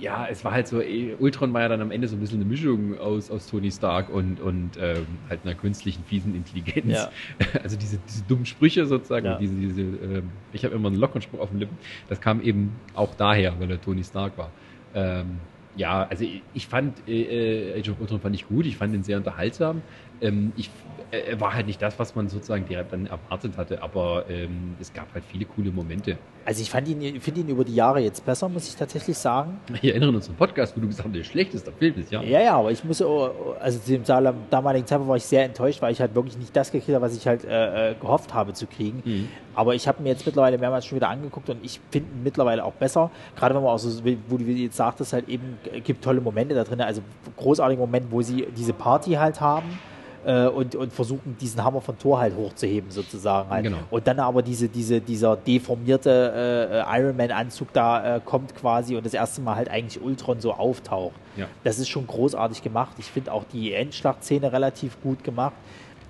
ja, 0.00 0.26
es 0.30 0.44
war 0.44 0.52
halt 0.52 0.66
so, 0.66 0.80
eh, 0.80 1.14
Ultron 1.18 1.52
war 1.52 1.62
ja 1.62 1.68
dann 1.68 1.80
am 1.80 1.90
Ende 1.90 2.08
so 2.08 2.16
ein 2.16 2.20
bisschen 2.20 2.40
eine 2.40 2.48
Mischung 2.48 2.98
aus, 2.98 3.30
aus 3.30 3.46
Tony 3.46 3.70
Stark 3.70 4.08
und, 4.08 4.40
und 4.40 4.76
ähm, 4.80 5.06
halt 5.28 5.40
einer 5.44 5.54
künstlichen, 5.54 6.04
fiesen 6.04 6.34
Intelligenz. 6.34 6.92
Ja. 6.92 7.10
Also 7.62 7.76
diese, 7.76 7.98
diese 8.08 8.22
dummen 8.24 8.46
Sprüche 8.46 8.86
sozusagen, 8.86 9.26
ja. 9.26 9.38
diese, 9.38 9.54
diese 9.54 9.82
ähm, 9.82 10.30
ich 10.52 10.64
habe 10.64 10.74
immer 10.74 10.88
einen 10.88 10.98
Lockernspruch 10.98 11.40
auf 11.40 11.50
den 11.50 11.58
Lippen, 11.58 11.76
das 12.08 12.20
kam 12.20 12.40
eben 12.42 12.72
auch 12.94 13.14
daher, 13.14 13.54
weil 13.58 13.70
er 13.70 13.80
Tony 13.80 14.04
Stark 14.04 14.38
war. 14.38 14.50
Ähm, 14.94 15.38
ja, 15.76 16.06
also 16.08 16.24
ich, 16.24 16.42
ich 16.54 16.66
fand 16.66 16.96
äh, 17.08 17.78
Age 17.78 17.90
of 17.90 18.00
Ultron 18.00 18.20
fand 18.20 18.34
ich 18.34 18.46
gut, 18.46 18.66
ich 18.66 18.76
fand 18.76 18.94
ihn 18.94 19.02
sehr 19.02 19.18
unterhaltsam. 19.18 19.82
Ähm, 20.20 20.52
ich 20.56 20.70
äh, 21.10 21.40
war 21.40 21.54
halt 21.54 21.66
nicht 21.66 21.82
das, 21.82 21.98
was 21.98 22.14
man 22.14 22.28
sozusagen 22.28 22.66
direkt 22.66 22.92
dann 22.92 23.06
erwartet 23.06 23.56
hatte, 23.56 23.82
aber 23.82 24.24
ähm, 24.28 24.76
es 24.80 24.92
gab 24.92 25.12
halt 25.12 25.24
viele 25.24 25.44
coole 25.44 25.72
Momente. 25.72 26.18
Also 26.44 26.62
ich 26.62 26.70
fand 26.70 26.88
ihn, 26.88 27.20
finde 27.20 27.40
ihn 27.40 27.48
über 27.48 27.64
die 27.64 27.74
Jahre 27.74 28.00
jetzt 28.00 28.24
besser, 28.24 28.48
muss 28.48 28.68
ich 28.68 28.76
tatsächlich 28.76 29.18
sagen. 29.18 29.60
Wir 29.80 29.92
erinnern 29.92 30.14
uns 30.14 30.28
an 30.28 30.36
Podcast, 30.36 30.76
wo 30.76 30.80
du 30.80 30.86
gesagt 30.86 31.08
hast, 31.08 31.14
der 31.14 31.24
schlechteste 31.24 31.72
Film 31.72 31.96
ist, 31.96 32.12
ja. 32.12 32.22
Ja, 32.22 32.40
ja, 32.40 32.56
aber 32.56 32.70
ich 32.70 32.84
muss, 32.84 33.02
also 33.02 33.78
zu 33.78 33.92
dem 33.92 34.04
damaligen 34.50 34.86
Zeitpunkt 34.86 35.08
war 35.08 35.16
ich 35.16 35.24
sehr 35.24 35.44
enttäuscht, 35.44 35.82
weil 35.82 35.92
ich 35.92 36.00
halt 36.00 36.14
wirklich 36.14 36.38
nicht 36.38 36.54
das 36.54 36.70
gekriegt 36.70 36.94
habe, 36.94 37.04
was 37.04 37.16
ich 37.16 37.26
halt 37.26 37.44
äh, 37.44 37.90
äh, 37.90 37.94
gehofft 37.94 38.32
habe 38.32 38.52
zu 38.52 38.66
kriegen. 38.66 39.02
Mhm. 39.04 39.28
Aber 39.54 39.74
ich 39.74 39.88
habe 39.88 40.02
mir 40.02 40.10
jetzt 40.10 40.24
mittlerweile 40.24 40.58
mehrmals 40.58 40.86
schon 40.86 40.96
wieder 40.96 41.08
angeguckt 41.08 41.50
und 41.50 41.64
ich 41.64 41.80
finde 41.90 42.08
ihn 42.10 42.22
mittlerweile 42.22 42.64
auch 42.64 42.74
besser. 42.74 43.10
Gerade 43.36 43.54
wenn 43.54 43.62
man 43.62 43.72
auch 43.72 43.78
so, 43.78 44.02
wo 44.28 44.36
du 44.36 44.44
jetzt 44.44 44.76
sagtest, 44.76 45.12
halt 45.12 45.28
eben 45.28 45.58
gibt 45.84 46.04
tolle 46.04 46.20
Momente 46.20 46.54
da 46.54 46.62
drin, 46.62 46.80
also 46.80 47.02
großartige 47.36 47.80
Momente, 47.80 48.08
wo 48.10 48.22
sie 48.22 48.46
diese 48.56 48.72
Party 48.72 49.12
halt 49.12 49.40
haben 49.40 49.78
äh, 50.24 50.46
und, 50.46 50.74
und 50.74 50.92
versuchen, 50.92 51.36
diesen 51.40 51.62
Hammer 51.62 51.80
von 51.80 51.98
Thor 51.98 52.20
halt 52.20 52.36
hochzuheben, 52.36 52.90
sozusagen. 52.90 53.50
Halt. 53.50 53.64
Genau. 53.64 53.78
Und 53.90 54.06
dann 54.06 54.18
aber 54.20 54.42
diese, 54.42 54.68
diese, 54.68 55.00
dieser 55.00 55.36
deformierte 55.36 56.84
äh, 56.86 57.00
Iron 57.00 57.16
Man-Anzug 57.16 57.72
da 57.72 58.16
äh, 58.16 58.20
kommt 58.24 58.54
quasi 58.54 58.96
und 58.96 59.06
das 59.06 59.14
erste 59.14 59.40
Mal 59.40 59.56
halt 59.56 59.70
eigentlich 59.70 60.02
Ultron 60.02 60.40
so 60.40 60.52
auftaucht. 60.52 61.14
Ja. 61.36 61.46
Das 61.64 61.78
ist 61.78 61.88
schon 61.88 62.06
großartig 62.06 62.62
gemacht. 62.62 62.96
Ich 62.98 63.06
finde 63.06 63.32
auch 63.32 63.44
die 63.52 63.72
Endschlachtszene 63.72 64.52
relativ 64.52 65.00
gut 65.02 65.24
gemacht. 65.24 65.54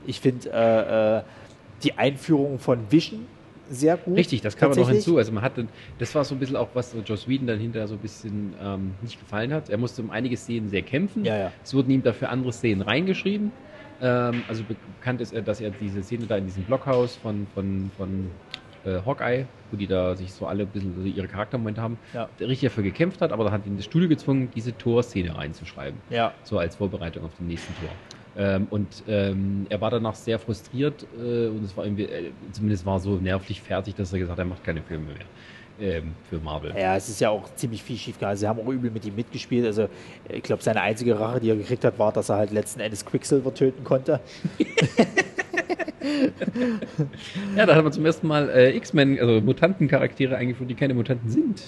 Ich 0.06 0.20
finde 0.20 0.50
äh, 0.50 1.18
äh, 1.18 1.22
die 1.82 1.98
Einführung 1.98 2.58
von 2.58 2.90
Vision 2.90 3.26
sehr 3.70 3.96
gut. 3.96 4.16
Richtig, 4.16 4.40
das 4.40 4.56
kam 4.56 4.72
noch 4.72 4.88
hinzu. 4.88 5.16
Also 5.16 5.30
man 5.30 5.44
hatte, 5.44 5.68
das 5.98 6.12
war 6.14 6.24
so 6.24 6.34
ein 6.34 6.40
bisschen 6.40 6.56
auch, 6.56 6.68
was 6.74 6.94
Joss 7.06 7.28
Whedon 7.28 7.46
dann 7.46 7.60
hinterher 7.60 7.86
so 7.86 7.94
ein 7.94 8.00
bisschen 8.00 8.52
ähm, 8.60 8.94
nicht 9.00 9.20
gefallen 9.20 9.52
hat. 9.52 9.70
Er 9.70 9.78
musste 9.78 10.02
um 10.02 10.10
einige 10.10 10.36
Szenen 10.36 10.68
sehr 10.68 10.82
kämpfen. 10.82 11.24
Ja, 11.24 11.36
ja. 11.36 11.52
Es 11.62 11.72
wurden 11.72 11.90
ihm 11.90 12.02
dafür 12.02 12.30
andere 12.30 12.52
Szenen 12.52 12.82
reingeschrieben. 12.82 13.52
Ähm, 14.02 14.42
also 14.48 14.64
bekannt 14.64 15.20
ist 15.20 15.32
er, 15.32 15.42
dass 15.42 15.60
er 15.60 15.70
diese 15.70 16.02
Szene 16.02 16.26
da 16.26 16.36
in 16.36 16.46
diesem 16.46 16.64
Blockhaus 16.64 17.16
von, 17.16 17.46
von, 17.54 17.90
von 17.96 18.30
äh, 18.84 19.00
Hawkeye, 19.04 19.46
wo 19.70 19.76
die 19.76 19.86
da 19.86 20.16
sich 20.16 20.32
so 20.32 20.46
alle 20.46 20.62
ein 20.62 20.68
bisschen 20.68 21.06
ihre 21.06 21.28
Charaktermomente 21.28 21.82
haben, 21.82 21.98
ja. 22.14 22.28
richtig 22.40 22.70
dafür 22.70 22.84
gekämpft 22.84 23.20
hat, 23.20 23.32
aber 23.32 23.44
da 23.44 23.50
hat 23.50 23.66
ihn 23.66 23.76
das 23.76 23.84
Studio 23.84 24.08
gezwungen, 24.08 24.50
diese 24.54 24.76
Tor-Szene 24.76 25.36
reinzuschreiben. 25.36 26.00
Ja. 26.10 26.32
So 26.42 26.58
als 26.58 26.76
Vorbereitung 26.76 27.24
auf 27.24 27.36
den 27.38 27.46
nächsten 27.46 27.74
Tor. 27.76 27.90
Ähm, 28.36 28.68
und 28.70 29.02
ähm, 29.08 29.66
er 29.68 29.80
war 29.80 29.90
danach 29.90 30.14
sehr 30.14 30.38
frustriert 30.38 31.04
äh, 31.18 31.48
und 31.48 31.64
es 31.64 31.76
war 31.76 31.84
irgendwie, 31.84 32.04
äh, 32.04 32.30
zumindest 32.52 32.86
war 32.86 33.00
so 33.00 33.16
nervlich 33.16 33.60
fertig, 33.60 33.96
dass 33.96 34.12
er 34.12 34.20
gesagt 34.20 34.38
hat, 34.38 34.44
er 34.44 34.48
macht 34.48 34.62
keine 34.64 34.82
Filme 34.82 35.06
mehr 35.06 35.16
ähm, 35.80 36.14
für 36.28 36.38
Marvel. 36.38 36.72
Ja, 36.76 36.96
es 36.96 37.08
ist 37.08 37.20
ja 37.20 37.30
auch 37.30 37.54
ziemlich 37.54 37.82
viel 37.82 37.96
schief 37.96 38.16
gegangen. 38.16 38.36
Sie 38.36 38.46
haben 38.46 38.60
auch 38.60 38.68
übel 38.68 38.90
mit 38.90 39.04
ihm 39.04 39.14
mitgespielt. 39.14 39.66
Also 39.66 39.88
ich 40.28 40.42
glaube, 40.42 40.62
seine 40.62 40.80
einzige 40.80 41.18
Rache, 41.18 41.40
die 41.40 41.50
er 41.50 41.56
gekriegt 41.56 41.84
hat, 41.84 41.98
war, 41.98 42.12
dass 42.12 42.28
er 42.28 42.36
halt 42.36 42.52
letzten 42.52 42.80
Endes 42.80 43.04
Quicksilver 43.04 43.52
töten 43.54 43.84
konnte. 43.84 44.20
ja, 47.56 47.66
da 47.66 47.74
hat 47.74 47.84
man 47.84 47.92
zum 47.92 48.06
ersten 48.06 48.26
Mal 48.26 48.48
äh, 48.50 48.76
X-Men, 48.76 49.18
also 49.18 49.40
Mutantencharaktere 49.40 50.36
eingeführt, 50.36 50.70
die 50.70 50.74
keine 50.74 50.94
Mutanten 50.94 51.30
sind. 51.30 51.62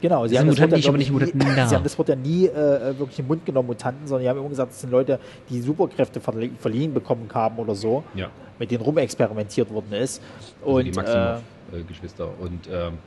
Genau, 0.00 0.26
sie 0.26 0.38
haben, 0.38 0.46
Mutanten, 0.46 0.72
das 0.72 0.84
Wort, 0.84 0.88
aber 0.88 0.98
nicht 0.98 1.10
Mutanten 1.10 1.38
nie, 1.38 1.46
sie 1.46 1.74
haben 1.74 1.82
das 1.82 1.96
Wort 1.98 2.08
ja 2.08 2.16
nie 2.16 2.46
äh, 2.46 2.98
wirklich 2.98 3.18
im 3.18 3.28
Mund 3.28 3.46
genommen, 3.46 3.68
Mutanten, 3.68 4.06
sondern 4.06 4.24
sie 4.24 4.28
haben 4.28 4.38
immer 4.38 4.48
gesagt, 4.48 4.72
das 4.72 4.80
sind 4.82 4.90
Leute, 4.90 5.18
die 5.48 5.60
Superkräfte 5.60 6.20
verliehen 6.20 6.92
bekommen 6.92 7.28
haben 7.32 7.58
oder 7.58 7.74
so, 7.74 8.04
ja. 8.14 8.28
mit 8.58 8.70
denen 8.70 8.82
rumexperimentiert 8.82 9.70
worden 9.72 9.92
ist. 9.92 10.22
Also 10.60 10.76
und, 10.76 10.84
die 10.84 10.92
Maximoff-Geschwister. 10.92 12.24
Äh, 12.24 12.44
und 12.44 12.68
ähm, 12.70 12.98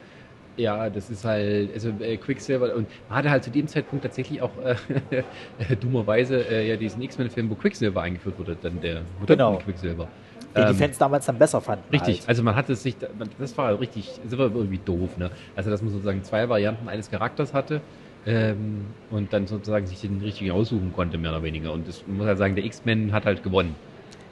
ja, 0.59 0.89
das 0.89 1.09
ist 1.09 1.25
halt, 1.25 1.73
also 1.73 1.89
äh, 1.99 2.17
Quicksilver 2.17 2.75
und 2.75 2.87
man 3.07 3.17
hatte 3.17 3.29
halt 3.29 3.43
zu 3.43 3.49
dem 3.49 3.67
Zeitpunkt 3.67 4.03
tatsächlich 4.03 4.41
auch 4.41 4.51
äh, 4.63 5.75
dummerweise 5.79 6.41
äh, 6.49 6.67
ja 6.67 6.75
diesen 6.75 7.01
X-Men-Film, 7.01 7.49
wo 7.49 7.55
Quicksilver 7.55 8.01
eingeführt 8.01 8.37
wurde, 8.37 8.57
dann 8.61 8.81
der 8.81 9.01
Mutanten 9.19 9.27
genau. 9.27 9.57
Quicksilver. 9.57 10.07
Den 10.55 10.63
ähm, 10.63 10.73
die 10.73 10.79
Fans 10.79 10.97
damals 10.97 11.25
dann 11.25 11.37
besser 11.37 11.61
fanden. 11.61 11.83
Richtig, 11.91 12.19
halt. 12.19 12.29
also 12.29 12.43
man 12.43 12.55
hatte 12.55 12.75
sich, 12.75 12.95
das 13.39 13.57
war 13.57 13.79
richtig, 13.79 14.19
das 14.23 14.37
war 14.37 14.53
irgendwie 14.53 14.79
doof, 14.83 15.17
ne? 15.17 15.31
Also 15.55 15.69
dass 15.69 15.81
man 15.81 15.91
sozusagen 15.91 16.23
zwei 16.23 16.49
Varianten 16.49 16.89
eines 16.89 17.09
Charakters 17.09 17.53
hatte 17.53 17.81
ähm, 18.25 18.87
und 19.11 19.31
dann 19.31 19.47
sozusagen 19.47 19.85
sich 19.85 20.01
den 20.01 20.19
richtigen 20.21 20.51
aussuchen 20.51 20.91
konnte, 20.93 21.17
mehr 21.17 21.31
oder 21.31 21.43
weniger. 21.43 21.71
Und 21.71 21.87
das, 21.87 22.05
man 22.07 22.17
muss 22.17 22.27
halt 22.27 22.37
sagen, 22.37 22.55
der 22.55 22.65
X-Men 22.65 23.13
hat 23.13 23.25
halt 23.25 23.43
gewonnen. 23.43 23.75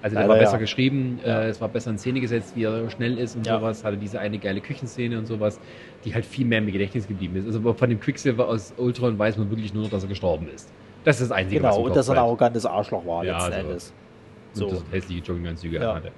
Also 0.07 0.15
der 0.15 0.27
Leider, 0.27 0.33
war 0.33 0.39
besser 0.39 0.53
ja. 0.53 0.59
geschrieben, 0.59 1.19
ja. 1.25 1.41
Äh, 1.41 1.49
es 1.49 1.59
war 1.59 1.67
besser 1.67 1.91
in 1.91 1.97
Szene 1.97 2.21
gesetzt, 2.21 2.53
wie 2.55 2.63
er 2.63 2.89
schnell 2.89 3.17
ist 3.17 3.35
und 3.35 3.45
ja. 3.45 3.59
sowas, 3.59 3.83
hatte 3.83 3.97
diese 3.97 4.19
eine 4.19 4.37
geile 4.39 4.61
Küchenszene 4.61 5.17
und 5.17 5.25
sowas, 5.25 5.59
die 6.05 6.13
halt 6.13 6.25
viel 6.25 6.45
mehr 6.45 6.59
im 6.59 6.71
Gedächtnis 6.71 7.07
geblieben 7.07 7.35
ist. 7.35 7.45
Also 7.45 7.73
von 7.73 7.89
dem 7.89 7.99
Quicksilver 7.99 8.47
aus 8.47 8.73
Ultron 8.77 9.19
weiß 9.19 9.37
man 9.37 9.49
wirklich 9.49 9.73
nur 9.73 9.83
noch, 9.83 9.89
dass 9.89 10.03
er 10.03 10.09
gestorben 10.09 10.47
ist. 10.53 10.71
Das 11.03 11.19
ist 11.19 11.29
das 11.29 11.37
Einzige, 11.37 11.61
genau, 11.61 11.71
was 11.71 11.77
und 11.77 11.95
dass 11.95 12.07
er 12.07 12.15
ein 12.15 12.19
arrogantes 12.19 12.65
Arschloch 12.65 13.05
war 13.05 13.25
ja, 13.25 13.33
letzten 13.33 13.53
also, 13.53 13.67
Endes. 13.67 13.93
So. 14.53 14.65
Und 14.67 14.71
das 14.73 14.83
hässliche 14.91 15.21
Jogginganzüge 15.21 15.77
ja. 15.77 15.95
hatte. 15.95 16.11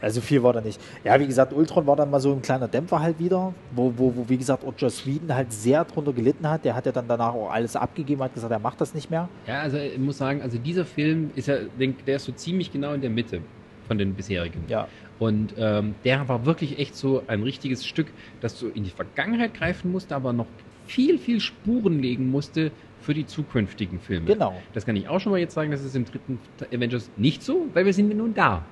Also 0.00 0.20
viel 0.20 0.42
war 0.42 0.52
da 0.52 0.60
nicht. 0.60 0.80
Ja, 1.04 1.20
wie 1.20 1.26
gesagt, 1.26 1.52
Ultron 1.52 1.86
war 1.86 1.96
dann 1.96 2.10
mal 2.10 2.20
so 2.20 2.32
ein 2.32 2.40
kleiner 2.40 2.68
Dämpfer 2.68 3.00
halt 3.00 3.18
wieder, 3.18 3.52
wo, 3.72 3.92
wo, 3.96 4.16
wo 4.16 4.28
wie 4.28 4.38
gesagt, 4.38 4.64
auch 4.64 4.72
Joss 4.76 5.06
Whedon 5.06 5.34
halt 5.34 5.52
sehr 5.52 5.84
drunter 5.84 6.12
gelitten 6.12 6.48
hat. 6.48 6.64
Der 6.64 6.74
hat 6.74 6.86
ja 6.86 6.92
dann 6.92 7.06
danach 7.06 7.34
auch 7.34 7.50
alles 7.50 7.76
abgegeben, 7.76 8.22
hat 8.22 8.34
gesagt, 8.34 8.52
er 8.52 8.58
macht 8.58 8.80
das 8.80 8.94
nicht 8.94 9.10
mehr. 9.10 9.28
Ja, 9.46 9.60
also 9.60 9.76
ich 9.76 9.98
muss 9.98 10.18
sagen, 10.18 10.40
also 10.42 10.58
dieser 10.58 10.84
Film 10.84 11.30
ist 11.34 11.48
ja, 11.48 11.56
der 11.78 12.16
ist 12.16 12.24
so 12.24 12.32
ziemlich 12.32 12.72
genau 12.72 12.94
in 12.94 13.02
der 13.02 13.10
Mitte 13.10 13.42
von 13.86 13.98
den 13.98 14.14
bisherigen. 14.14 14.64
Ja. 14.68 14.88
Und 15.18 15.54
ähm, 15.58 15.94
der 16.04 16.28
war 16.28 16.46
wirklich 16.46 16.78
echt 16.78 16.96
so 16.96 17.22
ein 17.26 17.42
richtiges 17.42 17.84
Stück, 17.84 18.06
das 18.40 18.58
du 18.58 18.68
in 18.68 18.84
die 18.84 18.90
Vergangenheit 18.90 19.52
greifen 19.52 19.92
musste, 19.92 20.16
aber 20.16 20.32
noch 20.32 20.46
viel, 20.86 21.18
viel 21.18 21.40
Spuren 21.40 22.00
legen 22.00 22.30
musste 22.30 22.72
für 23.00 23.14
die 23.14 23.26
zukünftigen 23.26 24.00
Filme. 24.00 24.26
Genau. 24.26 24.54
Das 24.72 24.86
kann 24.86 24.96
ich 24.96 25.08
auch 25.08 25.20
schon 25.20 25.32
mal 25.32 25.38
jetzt 25.38 25.54
sagen, 25.54 25.70
das 25.70 25.84
ist 25.84 25.94
im 25.94 26.04
dritten 26.04 26.38
Avengers 26.72 27.10
nicht 27.16 27.42
so, 27.42 27.66
weil 27.74 27.84
wir 27.84 27.92
sind 27.92 28.10
ja 28.10 28.16
nun 28.16 28.32
da. 28.32 28.64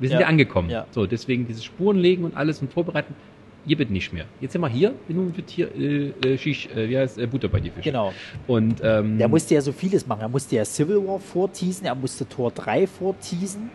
Wir 0.00 0.08
sind 0.08 0.16
ja, 0.16 0.22
ja 0.22 0.28
angekommen. 0.28 0.70
Ja. 0.70 0.86
So, 0.90 1.06
deswegen 1.06 1.46
diese 1.46 1.62
Spuren 1.62 1.98
legen 1.98 2.24
und 2.24 2.36
alles 2.36 2.60
und 2.60 2.72
vorbereiten. 2.72 3.14
Hier 3.66 3.78
wird 3.78 3.90
nicht 3.90 4.12
mehr. 4.12 4.24
Jetzt 4.40 4.52
sind 4.52 4.62
wir 4.62 4.68
hier, 4.68 4.94
nun 5.06 5.36
wird 5.36 5.50
hier 5.50 5.68
äh, 5.76 6.12
äh, 6.24 6.38
Shish, 6.38 6.66
äh, 6.74 6.88
wie 6.88 6.96
heißt 6.96 7.18
äh, 7.18 7.26
Butter 7.26 7.48
bei 7.48 7.60
die 7.60 7.68
Fische. 7.68 7.90
Genau. 7.90 8.12
Und 8.46 8.80
ähm, 8.82 9.18
der 9.18 9.28
musste 9.28 9.54
ja 9.54 9.60
so 9.60 9.70
vieles 9.72 10.06
machen. 10.06 10.22
Er 10.22 10.30
musste 10.30 10.56
ja 10.56 10.64
Civil 10.64 10.96
War 11.06 11.20
vorteasen, 11.20 11.84
er 11.84 11.94
musste 11.94 12.26
Tor 12.26 12.50
3 12.50 12.86
vorteasen. 12.86 13.70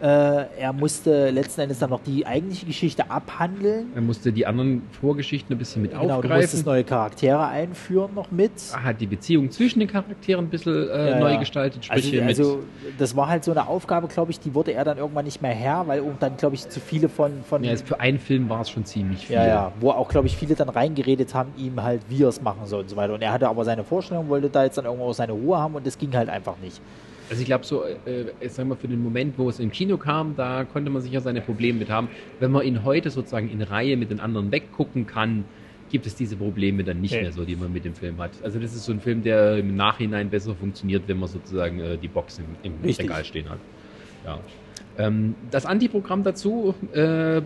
Äh, 0.00 0.60
er 0.60 0.72
musste 0.72 1.30
letzten 1.30 1.62
Endes 1.62 1.80
dann 1.80 1.90
noch 1.90 2.02
die 2.02 2.24
eigentliche 2.24 2.66
Geschichte 2.66 3.10
abhandeln. 3.10 3.86
Er 3.94 4.00
musste 4.00 4.32
die 4.32 4.46
anderen 4.46 4.82
Vorgeschichten 5.00 5.54
ein 5.54 5.58
bisschen 5.58 5.82
mit 5.82 5.90
genau, 5.90 6.16
aufgreifen. 6.16 6.28
Du 6.28 6.36
musstest 6.36 6.66
neue 6.66 6.84
Charaktere 6.84 7.46
einführen 7.46 8.14
noch 8.14 8.30
mit. 8.30 8.52
Er 8.72 8.84
hat 8.84 9.00
die 9.00 9.06
Beziehung 9.06 9.50
zwischen 9.50 9.80
den 9.80 9.88
Charakteren 9.88 10.46
ein 10.46 10.50
bisschen 10.50 10.88
äh, 10.88 11.10
ja, 11.10 11.18
neu 11.18 11.32
ja. 11.32 11.38
gestaltet. 11.38 11.84
Sprich 11.84 12.22
also, 12.22 12.28
also 12.28 12.58
das 12.96 13.16
war 13.16 13.28
halt 13.28 13.42
so 13.42 13.50
eine 13.50 13.66
Aufgabe, 13.66 14.06
glaube 14.08 14.30
ich, 14.30 14.38
die 14.38 14.54
wurde 14.54 14.72
er 14.72 14.84
dann 14.84 14.98
irgendwann 14.98 15.24
nicht 15.24 15.42
mehr 15.42 15.54
Herr, 15.54 15.86
weil 15.88 16.02
dann, 16.20 16.36
glaube 16.36 16.54
ich, 16.54 16.68
zu 16.68 16.78
viele 16.80 17.08
von... 17.08 17.32
von 17.42 17.64
ja, 17.64 17.74
für 17.76 17.98
einen 17.98 18.20
Film 18.20 18.48
war 18.48 18.60
es 18.60 18.70
schon 18.70 18.84
ziemlich 18.84 19.26
viel. 19.26 19.36
Ja, 19.36 19.46
ja, 19.46 19.72
wo 19.80 19.90
auch, 19.90 20.08
glaube 20.08 20.28
ich, 20.28 20.36
viele 20.36 20.54
dann 20.54 20.68
reingeredet 20.68 21.34
haben, 21.34 21.50
ihm 21.56 21.82
halt, 21.82 22.02
wie 22.08 22.22
er 22.22 22.28
es 22.28 22.40
machen 22.40 22.66
soll 22.66 22.82
und 22.82 22.90
so 22.90 22.96
weiter. 22.96 23.14
Und 23.14 23.22
er 23.22 23.32
hatte 23.32 23.48
aber 23.48 23.64
seine 23.64 23.82
Vorstellung, 23.82 24.28
wollte 24.28 24.48
da 24.48 24.64
jetzt 24.64 24.78
dann 24.78 24.84
irgendwo 24.84 25.12
seine 25.12 25.32
Ruhe 25.32 25.58
haben 25.58 25.74
und 25.74 25.86
das 25.86 25.98
ging 25.98 26.14
halt 26.14 26.28
einfach 26.28 26.56
nicht. 26.62 26.80
Also 27.30 27.42
ich 27.42 27.46
glaube 27.46 27.64
so, 27.64 27.84
äh, 27.84 27.96
ich 28.40 28.52
sag 28.52 28.66
mal, 28.66 28.76
für 28.76 28.88
den 28.88 29.02
Moment, 29.02 29.38
wo 29.38 29.48
es 29.48 29.60
im 29.60 29.70
Kino 29.70 29.96
kam, 29.96 30.34
da 30.36 30.64
konnte 30.64 30.90
man 30.90 31.02
sicher 31.02 31.20
seine 31.20 31.40
Probleme 31.40 31.80
mit 31.80 31.90
haben. 31.90 32.08
Wenn 32.40 32.50
man 32.50 32.64
ihn 32.64 32.84
heute 32.84 33.10
sozusagen 33.10 33.50
in 33.50 33.60
Reihe 33.62 33.96
mit 33.96 34.10
den 34.10 34.20
anderen 34.20 34.50
weggucken 34.50 35.06
kann, 35.06 35.44
gibt 35.90 36.06
es 36.06 36.14
diese 36.14 36.36
Probleme 36.36 36.84
dann 36.84 37.00
nicht 37.00 37.12
okay. 37.12 37.22
mehr 37.22 37.32
so, 37.32 37.44
die 37.44 37.56
man 37.56 37.72
mit 37.72 37.84
dem 37.84 37.94
Film 37.94 38.18
hat. 38.18 38.32
Also 38.42 38.58
das 38.58 38.74
ist 38.74 38.84
so 38.84 38.92
ein 38.92 39.00
Film, 39.00 39.22
der 39.22 39.58
im 39.58 39.76
Nachhinein 39.76 40.30
besser 40.30 40.54
funktioniert, 40.54 41.04
wenn 41.06 41.18
man 41.18 41.28
sozusagen 41.28 41.80
äh, 41.80 41.96
die 41.96 42.08
Box 42.08 42.38
im, 42.38 42.44
im 42.62 42.74
Regal 42.84 43.24
stehen 43.24 43.48
hat. 43.48 43.58
Ja. 44.24 44.38
Ähm, 44.98 45.34
das 45.50 45.64
Antiprogramm 45.64 46.24
dazu, 46.24 46.74
äh, 46.92 47.38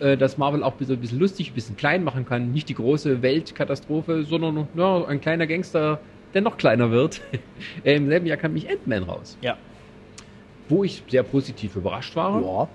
äh, 0.00 0.16
dass 0.16 0.38
Marvel 0.38 0.62
auch 0.62 0.72
ein 0.72 0.78
bisschen, 0.78 0.94
ein 0.96 1.00
bisschen 1.00 1.18
lustig, 1.18 1.50
ein 1.50 1.54
bisschen 1.54 1.76
klein 1.76 2.04
machen 2.04 2.24
kann. 2.24 2.52
Nicht 2.52 2.68
die 2.68 2.74
große 2.74 3.22
Weltkatastrophe, 3.22 4.24
sondern 4.24 4.68
ja, 4.74 5.04
ein 5.04 5.20
kleiner 5.20 5.46
Gangster 5.46 6.00
der 6.34 6.42
noch 6.42 6.56
kleiner 6.56 6.90
wird. 6.90 7.20
Äh, 7.84 7.96
Im 7.96 8.08
selben 8.08 8.26
Jahr 8.26 8.36
kam 8.36 8.52
mich 8.52 8.68
Ant-Man 8.70 9.02
raus. 9.02 9.36
Ja. 9.40 9.56
Wo 10.68 10.84
ich 10.84 11.02
sehr 11.08 11.24
positiv 11.24 11.74
überrascht 11.74 12.14
war. 12.14 12.40
Ja. 12.40 12.68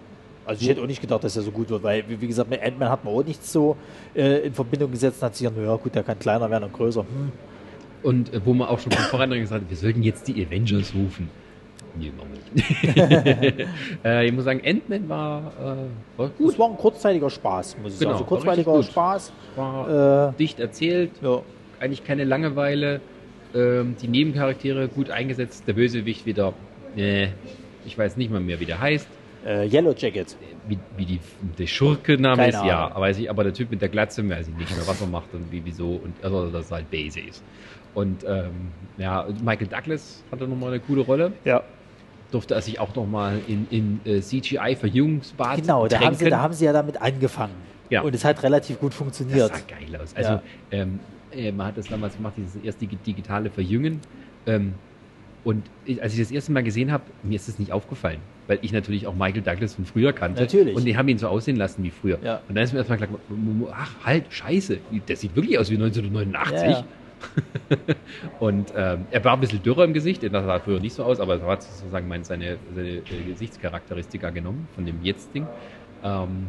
Also 0.45 0.61
ich 0.61 0.69
hätte 0.69 0.81
auch 0.81 0.87
nicht 0.87 1.01
gedacht, 1.01 1.23
dass 1.23 1.37
er 1.37 1.41
so 1.41 1.51
gut 1.51 1.69
wird, 1.69 1.83
weil, 1.83 2.03
wie 2.07 2.27
gesagt, 2.27 2.49
mit 2.49 2.61
Ant-Man 2.61 2.89
hat 2.89 3.05
man 3.05 3.13
auch 3.13 3.23
nichts 3.23 3.51
so 3.51 3.77
äh, 4.13 4.45
in 4.45 4.53
Verbindung 4.53 4.91
gesetzt 4.91 5.21
und 5.21 5.27
hat 5.27 5.35
sich 5.35 5.49
ja, 5.49 5.75
gut, 5.75 5.95
der 5.95 6.03
kann 6.03 6.19
kleiner 6.19 6.49
werden 6.49 6.65
und 6.65 6.73
größer. 6.73 7.01
Hm. 7.01 7.31
Und 8.03 8.33
äh, 8.33 8.45
wo 8.45 8.53
man 8.53 8.67
auch 8.67 8.79
schon 8.79 8.91
von 8.91 9.05
vornherein 9.05 9.39
gesagt 9.39 9.61
hat, 9.61 9.69
wir 9.69 9.77
sollten 9.77 10.03
jetzt 10.03 10.27
die 10.27 10.45
Avengers 10.45 10.93
rufen. 10.93 11.29
Nee, 11.95 12.11
machen 12.17 12.29
wir 12.33 13.53
nicht. 13.53 13.67
äh, 14.05 14.25
ich 14.25 14.31
muss 14.33 14.43
sagen, 14.43 14.61
Ant-Man 14.65 15.07
war, 15.07 15.53
äh, 15.59 16.19
war 16.19 16.29
gut. 16.29 16.51
Es 16.51 16.59
war 16.59 16.69
ein 16.69 16.77
kurzzeitiger 16.77 17.29
Spaß, 17.29 17.77
muss 17.81 17.93
ich 17.93 17.99
genau, 17.99 18.11
sagen. 18.11 18.23
Also 18.23 18.25
kurzweiliger 18.25 18.83
Spaß. 18.83 19.31
War 19.55 20.29
äh, 20.29 20.33
dicht 20.37 20.59
erzählt. 20.59 21.11
Ja. 21.21 21.41
Eigentlich 21.79 22.03
keine 22.03 22.23
Langeweile. 22.23 22.99
Ähm, 23.55 23.95
die 24.01 24.07
Nebencharaktere 24.07 24.87
gut 24.87 25.09
eingesetzt. 25.09 25.63
Der 25.67 25.73
Bösewicht 25.73 26.25
wieder, 26.25 26.53
äh, 26.95 27.27
ich 27.85 27.97
weiß 27.97 28.17
nicht 28.17 28.31
mal 28.31 28.41
mehr, 28.41 28.59
wie 28.59 28.65
der 28.65 28.79
heißt. 28.79 29.07
Äh, 29.45 29.67
Yellow 29.67 29.93
Jacket. 29.95 30.35
Wie, 30.67 30.79
wie 30.95 31.05
die, 31.05 31.19
der 31.59 31.67
Schurke-Name 31.67 32.47
ist, 32.47 32.63
ja. 32.63 32.91
Weiß 32.95 33.17
ich, 33.19 33.29
aber 33.29 33.43
der 33.43 33.53
Typ 33.53 33.69
mit 33.69 33.81
der 33.81 33.89
Glatze, 33.89 34.27
weiß 34.27 34.47
ich 34.47 34.55
nicht 34.55 34.75
mehr, 34.75 34.87
was 34.87 35.01
er 35.01 35.07
macht 35.07 35.33
und 35.33 35.51
wie, 35.51 35.61
wieso. 35.65 35.95
Und, 35.95 36.13
also, 36.23 36.49
dass 36.49 36.71
er 36.71 36.77
halt 36.77 36.91
base 36.91 37.19
ist. 37.19 37.43
Und 37.93 38.23
ähm, 38.27 38.71
ja, 38.97 39.27
Michael 39.43 39.67
Douglas 39.67 40.23
hatte 40.31 40.47
nochmal 40.47 40.69
eine 40.69 40.79
coole 40.79 41.01
Rolle. 41.01 41.33
Ja. 41.43 41.61
Durfte 42.31 42.55
er 42.55 42.61
sich 42.61 42.79
auch 42.79 42.95
nochmal 42.95 43.41
in, 43.47 43.67
in 43.69 43.99
äh, 44.05 44.21
CGI-Verjüngungsbad 44.21 45.61
Genau, 45.61 45.87
da 45.87 45.99
haben, 45.99 46.15
sie, 46.15 46.29
da 46.29 46.39
haben 46.39 46.53
sie 46.53 46.65
ja 46.65 46.73
damit 46.73 46.99
angefangen. 46.99 47.53
Ja. 47.89 48.01
Und 48.01 48.15
es 48.15 48.25
hat 48.25 48.41
relativ 48.41 48.79
gut 48.79 48.93
funktioniert. 48.93 49.51
Das 49.51 49.59
sah 49.59 49.65
geil 49.67 50.01
aus. 50.01 50.15
Also, 50.15 50.31
ja. 50.31 50.41
ähm, 50.71 50.99
äh, 51.35 51.51
man 51.51 51.67
hat 51.67 51.77
das 51.77 51.87
damals 51.87 52.15
gemacht, 52.15 52.33
dieses 52.37 52.55
erste 52.63 52.85
digitale 52.85 53.49
Verjüngen. 53.49 53.99
Ähm, 54.45 54.73
und 55.43 55.63
ich, 55.85 56.01
als 56.01 56.13
ich 56.13 56.19
das 56.19 56.31
erste 56.31 56.51
Mal 56.51 56.63
gesehen 56.63 56.91
habe, 56.91 57.03
mir 57.21 57.35
ist 57.35 57.47
das 57.47 57.59
nicht 57.59 57.71
aufgefallen, 57.71 58.19
weil 58.47 58.59
ich 58.61 58.71
natürlich 58.71 59.07
auch 59.07 59.13
Michael 59.13 59.41
Douglas 59.41 59.75
von 59.75 59.85
früher 59.85 60.13
kannte. 60.13 60.41
Natürlich. 60.41 60.75
Und 60.75 60.85
die 60.85 60.95
haben 60.95 61.07
ihn 61.09 61.17
so 61.17 61.27
aussehen 61.27 61.57
lassen 61.57 61.83
wie 61.83 61.89
früher. 61.89 62.17
Ja. 62.23 62.41
Und 62.47 62.55
dann 62.55 62.63
ist 62.63 62.71
mir 62.71 62.79
erstmal 62.79 62.97
klar, 62.97 63.09
ach 63.73 64.05
halt, 64.05 64.25
scheiße, 64.29 64.77
der 65.07 65.15
sieht 65.17 65.35
wirklich 65.35 65.59
aus 65.59 65.69
wie 65.69 65.75
1989. 65.75 66.61
Ja, 66.61 66.69
ja. 66.69 66.85
und 68.39 68.73
ähm, 68.75 69.05
er 69.11 69.23
war 69.23 69.33
ein 69.33 69.39
bisschen 69.39 69.63
dürrer 69.63 69.85
im 69.85 69.93
Gesicht, 69.93 70.23
das 70.23 70.31
sah 70.31 70.59
früher 70.59 70.79
nicht 70.79 70.93
so 70.93 71.03
aus, 71.03 71.21
aber 71.21 71.39
er 71.39 71.47
hat 71.47 71.63
sozusagen 71.63 72.07
meine, 72.07 72.25
seine, 72.25 72.57
seine 72.75 73.01
Gesichtscharakteristika 73.27 74.29
genommen 74.29 74.67
von 74.75 74.85
dem 74.85 75.01
Jetzt-Ding. 75.01 75.47
Ähm, 76.03 76.47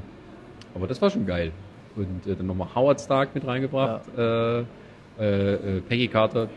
aber 0.74 0.88
das 0.88 1.00
war 1.00 1.10
schon 1.10 1.26
geil 1.26 1.52
und 1.96 2.26
äh, 2.26 2.36
dann 2.36 2.46
nochmal 2.46 2.68
Howard 2.74 3.00
Stark 3.00 3.34
mit 3.34 3.46
reingebracht. 3.46 4.02
Ja. 4.16 4.60
Äh, 4.60 4.64
äh, 5.18 5.54
äh 5.76 5.80
Peggy 5.80 6.08
Carter, 6.08 6.48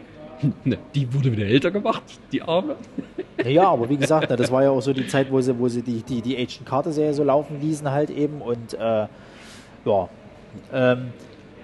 die 0.96 1.14
wurde 1.14 1.32
wieder 1.32 1.46
älter 1.46 1.72
gemacht, 1.72 2.04
die 2.32 2.42
Arme. 2.42 2.76
Ja, 3.46 3.70
aber 3.70 3.88
wie 3.88 3.98
gesagt, 3.98 4.32
das 4.32 4.52
war 4.52 4.64
ja 4.64 4.72
auch 4.72 4.82
so 4.82 4.94
die 4.94 5.08
Zeit, 5.08 5.32
wo 5.32 5.40
sie, 5.40 5.58
wo 5.60 5.68
sie 5.68 5.84
die, 5.84 6.02
die, 6.02 6.22
die 6.24 6.36
Agent 6.36 6.66
Carter-Serie 6.66 7.14
so 7.14 7.24
laufen 7.24 7.62
ließen 7.62 7.90
halt 7.92 8.10
eben 8.10 8.42
und 8.42 8.74
äh, 8.74 9.06
ja. 9.86 10.10
Ähm, 10.74 11.14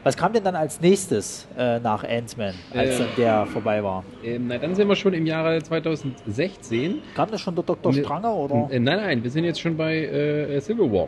was 0.04 0.18
kam 0.18 0.34
denn 0.34 0.44
dann 0.44 0.56
als 0.56 0.82
nächstes 0.82 1.48
äh, 1.58 1.80
nach 1.80 2.04
Ant-Man, 2.04 2.54
als 2.74 3.00
äh, 3.00 3.06
der 3.18 3.46
vorbei 3.46 3.84
war? 3.84 4.04
Ähm, 4.24 4.48
na, 4.48 4.58
dann 4.58 4.76
sind 4.76 4.88
wir 4.88 4.96
schon 4.96 5.14
im 5.14 5.26
Jahre 5.26 5.64
2016. 5.64 7.02
Kam 7.16 7.32
das 7.32 7.42
schon 7.42 7.56
der 7.56 7.64
Dr. 7.64 7.94
Stranger 7.94 8.36
oder? 8.36 8.68
Äh, 8.70 8.80
nein, 8.80 8.98
nein, 8.98 9.24
wir 9.24 9.32
sind 9.32 9.46
jetzt 9.46 9.62
schon 9.62 9.78
bei 9.78 9.96
äh, 9.96 10.60
Civil 10.60 10.92
War. 10.92 11.08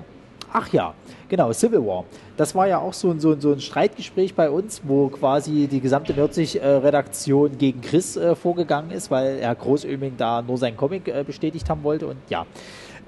Ach 0.55 0.71
ja, 0.71 0.93
genau, 1.27 1.51
Civil 1.51 1.85
War. 1.85 2.05
Das 2.37 2.55
war 2.55 2.67
ja 2.67 2.79
auch 2.79 2.93
so, 2.93 3.13
so, 3.19 3.39
so 3.39 3.51
ein 3.51 3.59
Streitgespräch 3.59 4.33
bei 4.33 4.49
uns, 4.49 4.81
wo 4.85 5.09
quasi 5.09 5.67
die 5.67 5.81
gesamte 5.81 6.13
Nördlich-Redaktion 6.13 7.57
gegen 7.57 7.81
Chris 7.81 8.15
äh, 8.15 8.35
vorgegangen 8.35 8.91
ist, 8.91 9.11
weil 9.11 9.39
Herr 9.41 9.55
Großöming 9.55 10.13
da 10.17 10.41
nur 10.41 10.57
seinen 10.57 10.77
Comic 10.77 11.07
äh, 11.07 11.23
bestätigt 11.25 11.69
haben 11.69 11.83
wollte. 11.83 12.07
Und 12.07 12.17
ja, 12.29 12.45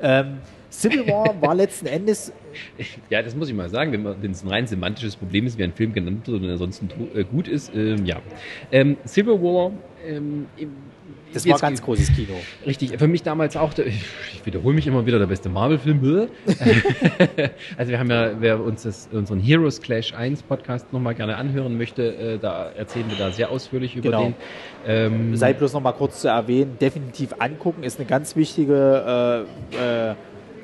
ähm, 0.01 0.39
Civil 0.69 1.07
War 1.07 1.33
war 1.41 1.55
letzten 1.55 1.87
Endes. 1.87 2.33
Ja, 3.09 3.21
das 3.21 3.33
muss 3.33 3.47
ich 3.47 3.55
mal 3.55 3.69
sagen, 3.69 3.93
wenn 4.21 4.31
es 4.31 4.43
ein 4.43 4.49
rein 4.49 4.67
semantisches 4.67 5.15
Problem 5.15 5.47
ist, 5.47 5.57
wie 5.57 5.63
ein 5.63 5.73
Film 5.73 5.93
genannt 5.93 6.27
wird 6.27 6.41
und 6.41 6.49
ansonsten 6.49 6.89
äh, 7.15 7.23
gut 7.23 7.47
ist, 7.47 7.73
ähm, 7.73 8.05
ja. 8.05 8.17
Ähm, 8.71 8.97
Civil 9.05 9.41
War 9.41 9.71
ähm, 10.05 10.47
das 11.33 11.47
war 11.47 11.59
ganz 11.59 11.81
großes 11.81 12.15
Kino. 12.15 12.33
Richtig, 12.65 12.97
für 12.97 13.07
mich 13.07 13.23
damals 13.23 13.55
auch, 13.57 13.77
ich 13.77 14.45
wiederhole 14.45 14.75
mich 14.75 14.87
immer 14.87 15.05
wieder, 15.05 15.19
der 15.19 15.27
beste 15.27 15.49
Marvel-Film. 15.49 15.97
also 17.77 17.91
wir 17.91 17.99
haben 17.99 18.09
ja, 18.09 18.31
wer 18.39 18.63
uns 18.63 18.83
das, 18.83 19.09
unseren 19.11 19.39
Heroes 19.39 19.81
Clash 19.81 20.13
1 20.13 20.43
Podcast 20.43 20.91
nochmal 20.93 21.15
gerne 21.15 21.37
anhören 21.37 21.77
möchte, 21.77 22.15
äh, 22.15 22.37
da 22.37 22.69
erzählen 22.69 23.09
wir 23.09 23.17
da 23.17 23.31
sehr 23.31 23.51
ausführlich 23.51 23.95
über 23.95 24.09
genau. 24.09 24.23
den. 24.23 24.35
Ähm, 24.85 25.35
Sei 25.35 25.53
bloß 25.53 25.73
nochmal 25.73 25.93
kurz 25.93 26.21
zu 26.21 26.27
erwähnen, 26.27 26.77
definitiv 26.79 27.33
angucken, 27.39 27.83
ist 27.83 27.99
eine 27.99 28.07
ganz 28.07 28.35
wichtige 28.35 29.45
äh, 29.73 30.11
äh, 30.11 30.15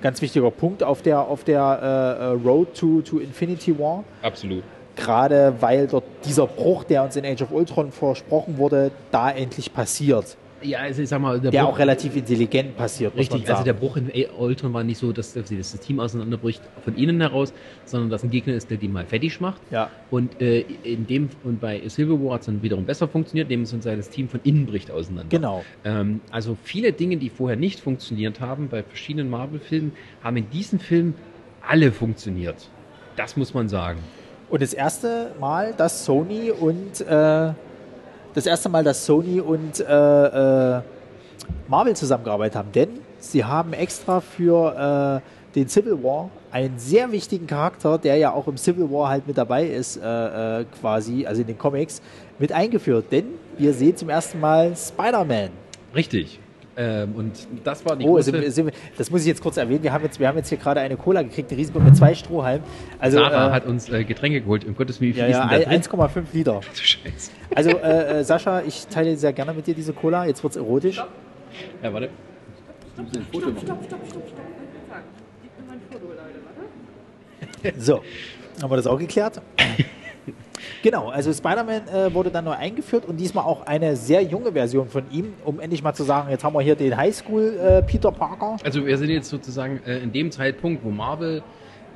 ganz 0.03 0.21
wichtiger 0.21 0.51
Punkt 0.51 0.83
auf 0.83 1.01
der, 1.01 1.21
auf 1.21 1.45
der 1.45 1.61
äh, 1.81 2.23
äh, 2.23 2.47
Road 2.47 2.75
to, 2.75 3.01
to 3.01 3.19
Infinity 3.19 3.79
War. 3.79 4.03
Absolut. 4.21 4.63
Gerade 4.97 5.55
weil 5.61 5.87
dort 5.87 6.03
dieser 6.25 6.45
Bruch, 6.45 6.83
der 6.83 7.03
uns 7.03 7.15
in 7.15 7.25
Age 7.25 7.41
of 7.41 7.51
Ultron 7.51 7.91
versprochen 7.91 8.57
wurde, 8.57 8.91
da 9.11 9.31
endlich 9.31 9.73
passiert. 9.73 10.37
Ja, 10.63 10.79
also 10.79 11.01
ich 11.01 11.09
sag 11.09 11.19
mal, 11.21 11.39
der, 11.39 11.51
der 11.51 11.63
Bruch, 11.63 11.73
auch 11.73 11.79
relativ 11.79 12.15
intelligent 12.15 12.75
passiert. 12.77 13.15
Richtig, 13.15 13.49
also 13.49 13.63
der 13.63 13.73
Bruch 13.73 13.97
in 13.97 14.11
Ultron 14.37 14.73
war 14.73 14.83
nicht 14.83 14.97
so, 14.97 15.11
dass 15.11 15.33
das 15.33 15.79
Team 15.79 15.99
auseinanderbricht 15.99 16.61
von 16.83 16.95
innen 16.95 17.21
heraus, 17.21 17.53
sondern 17.85 18.09
dass 18.09 18.23
ein 18.23 18.29
Gegner 18.29 18.53
ist, 18.53 18.69
der 18.69 18.77
die 18.77 18.87
mal 18.87 19.05
fertig 19.05 19.41
macht. 19.41 19.61
Ja. 19.71 19.89
Und 20.09 20.41
äh, 20.41 20.61
in 20.83 21.07
dem 21.07 21.29
und 21.43 21.59
bei 21.59 21.81
Civil 21.89 22.19
War 22.23 22.35
hat 22.35 22.41
es 22.41 22.45
dann 22.47 22.61
wiederum 22.61 22.85
besser 22.85 23.07
funktioniert, 23.07 23.51
indem 23.51 23.63
es 23.63 23.75
das 23.83 24.09
Team 24.09 24.29
von 24.29 24.39
innen 24.43 24.65
bricht 24.65 24.91
auseinander. 24.91 25.29
Genau. 25.29 25.63
Ähm, 25.83 26.21
also 26.31 26.57
viele 26.63 26.93
Dinge, 26.93 27.17
die 27.17 27.29
vorher 27.29 27.57
nicht 27.57 27.79
funktioniert 27.79 28.39
haben 28.39 28.69
bei 28.69 28.83
verschiedenen 28.83 29.29
Marvel-Filmen, 29.29 29.91
haben 30.23 30.37
in 30.37 30.49
diesem 30.49 30.79
Film 30.79 31.15
alle 31.67 31.91
funktioniert. 31.91 32.69
Das 33.15 33.37
muss 33.37 33.53
man 33.53 33.69
sagen. 33.69 33.99
Und 34.49 34.61
das 34.61 34.73
erste 34.73 35.31
Mal, 35.39 35.73
dass 35.75 36.05
Sony 36.05 36.51
und 36.51 37.01
äh, 37.01 37.53
das 38.33 38.45
erste 38.45 38.69
Mal, 38.69 38.83
dass 38.83 39.05
Sony 39.05 39.39
und 39.39 39.79
äh, 39.79 40.77
äh, 40.77 40.81
Marvel 41.67 41.95
zusammengearbeitet 41.95 42.55
haben. 42.55 42.71
Denn 42.71 42.99
sie 43.19 43.43
haben 43.43 43.73
extra 43.73 44.21
für 44.21 45.21
äh, 45.21 45.55
den 45.55 45.69
Civil 45.69 46.03
War 46.03 46.29
einen 46.51 46.77
sehr 46.77 47.11
wichtigen 47.11 47.47
Charakter, 47.47 47.97
der 47.97 48.17
ja 48.17 48.31
auch 48.31 48.47
im 48.47 48.57
Civil 48.57 48.91
War 48.91 49.09
halt 49.09 49.27
mit 49.27 49.37
dabei 49.37 49.65
ist, 49.65 49.97
äh, 49.97 50.61
äh, 50.61 50.65
quasi, 50.79 51.25
also 51.25 51.41
in 51.41 51.47
den 51.47 51.57
Comics, 51.57 52.01
mit 52.39 52.51
eingeführt. 52.51 53.05
Denn 53.11 53.25
wir 53.57 53.73
sehen 53.73 53.95
zum 53.95 54.09
ersten 54.09 54.39
Mal 54.39 54.75
Spider-Man. 54.75 55.49
Richtig. 55.95 56.39
Ähm, 56.75 57.15
und 57.15 57.47
das 57.63 57.85
war 57.85 57.95
die 57.95 58.05
oh, 58.05 58.13
große... 58.13 58.33
Also, 58.33 58.69
das 58.97 59.11
muss 59.11 59.21
ich 59.21 59.27
jetzt 59.27 59.41
kurz 59.41 59.57
erwähnen. 59.57 59.83
Wir 59.83 59.93
haben 59.93 60.03
jetzt, 60.03 60.19
wir 60.19 60.27
haben 60.27 60.37
jetzt 60.37 60.49
hier 60.49 60.57
gerade 60.57 60.79
eine 60.79 60.97
Cola 60.97 61.21
gekriegt, 61.21 61.51
eine 61.51 61.59
Riesenboot 61.59 61.83
mit 61.83 61.95
zwei 61.95 62.15
Strohhalmen. 62.15 62.65
Also, 62.99 63.19
Sarah 63.19 63.49
äh, 63.49 63.51
hat 63.51 63.65
uns 63.65 63.89
äh, 63.89 64.03
Getränke 64.03 64.41
geholt. 64.41 64.63
Im 64.63 64.75
Gottes 64.75 64.99
Willen, 64.99 65.15
ja, 65.15 65.27
ja, 65.27 65.47
1,5 65.47 66.23
Liter. 66.33 66.61
Scheiße. 66.73 67.31
Also, 67.53 67.69
äh, 67.69 68.19
äh, 68.19 68.23
Sascha, 68.23 68.61
ich 68.61 68.87
teile 68.87 69.15
sehr 69.17 69.33
gerne 69.33 69.53
mit 69.53 69.67
dir 69.67 69.75
diese 69.75 69.93
Cola. 69.93 70.25
Jetzt 70.25 70.43
wird 70.43 70.53
es 70.53 70.57
erotisch. 70.57 70.95
Stopp. 70.95 71.09
Ja, 71.83 71.93
warte. 71.93 72.09
Stopp, 72.93 73.07
stopp, 73.09 73.23
stopp, 73.23 73.41
stopp, 73.41 73.83
stopp, 73.85 73.99
stopp, 74.09 74.27
stopp. 74.27 74.39
Gib 75.41 75.51
mir 75.59 75.67
mein 75.67 75.79
Foto, 75.91 76.05
Leute, 76.07 76.39
warte. 77.61 77.79
So, 77.79 78.03
haben 78.61 78.71
wir 78.71 78.77
das 78.77 78.87
auch 78.87 78.99
geklärt? 78.99 79.41
Genau, 80.81 81.09
also 81.09 81.33
Spider-Man 81.33 81.87
äh, 81.87 82.13
wurde 82.13 82.29
dann 82.29 82.45
neu 82.45 82.51
eingeführt 82.51 83.05
und 83.05 83.17
diesmal 83.17 83.45
auch 83.45 83.65
eine 83.65 83.95
sehr 83.95 84.21
junge 84.21 84.51
Version 84.51 84.87
von 84.87 85.03
ihm, 85.11 85.33
um 85.45 85.59
endlich 85.59 85.83
mal 85.83 85.93
zu 85.93 86.03
sagen, 86.03 86.29
jetzt 86.29 86.43
haben 86.43 86.53
wir 86.53 86.61
hier 86.61 86.75
den 86.75 86.95
Highschool 86.95 87.57
äh, 87.57 87.81
Peter 87.83 88.11
Parker. 88.11 88.57
Also 88.63 88.85
wir 88.85 88.97
sind 88.97 89.09
jetzt 89.09 89.29
sozusagen 89.29 89.81
äh, 89.85 89.99
in 89.99 90.11
dem 90.11 90.31
Zeitpunkt, 90.31 90.83
wo 90.83 90.89
Marvel 90.89 91.43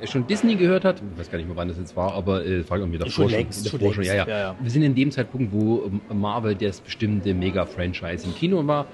äh, 0.00 0.06
schon 0.06 0.26
Disney 0.26 0.54
gehört 0.56 0.84
hat, 0.84 1.02
ich 1.12 1.18
weiß 1.18 1.30
gar 1.30 1.38
nicht 1.38 1.48
mehr, 1.48 1.56
wann 1.56 1.68
das 1.68 1.78
jetzt 1.78 1.96
war, 1.96 2.14
aber 2.14 2.44
äh, 2.44 2.62
frage 2.62 2.82
irgendwie 2.82 2.98
davor 2.98 3.10
schon. 3.12 3.30
Längst, 3.30 3.68
schon, 3.68 3.92
schon, 3.92 4.04
ja, 4.04 4.14
ja. 4.14 4.28
Ja, 4.28 4.38
ja. 4.38 4.56
Wir 4.60 4.70
sind 4.70 4.82
in 4.82 4.94
dem 4.94 5.10
Zeitpunkt, 5.10 5.52
wo 5.52 5.84
ähm, 5.84 6.20
Marvel 6.20 6.54
das 6.54 6.80
bestimmte 6.80 7.34
Mega-Franchise 7.34 8.26
im 8.26 8.34
Kino 8.34 8.66
war 8.66 8.86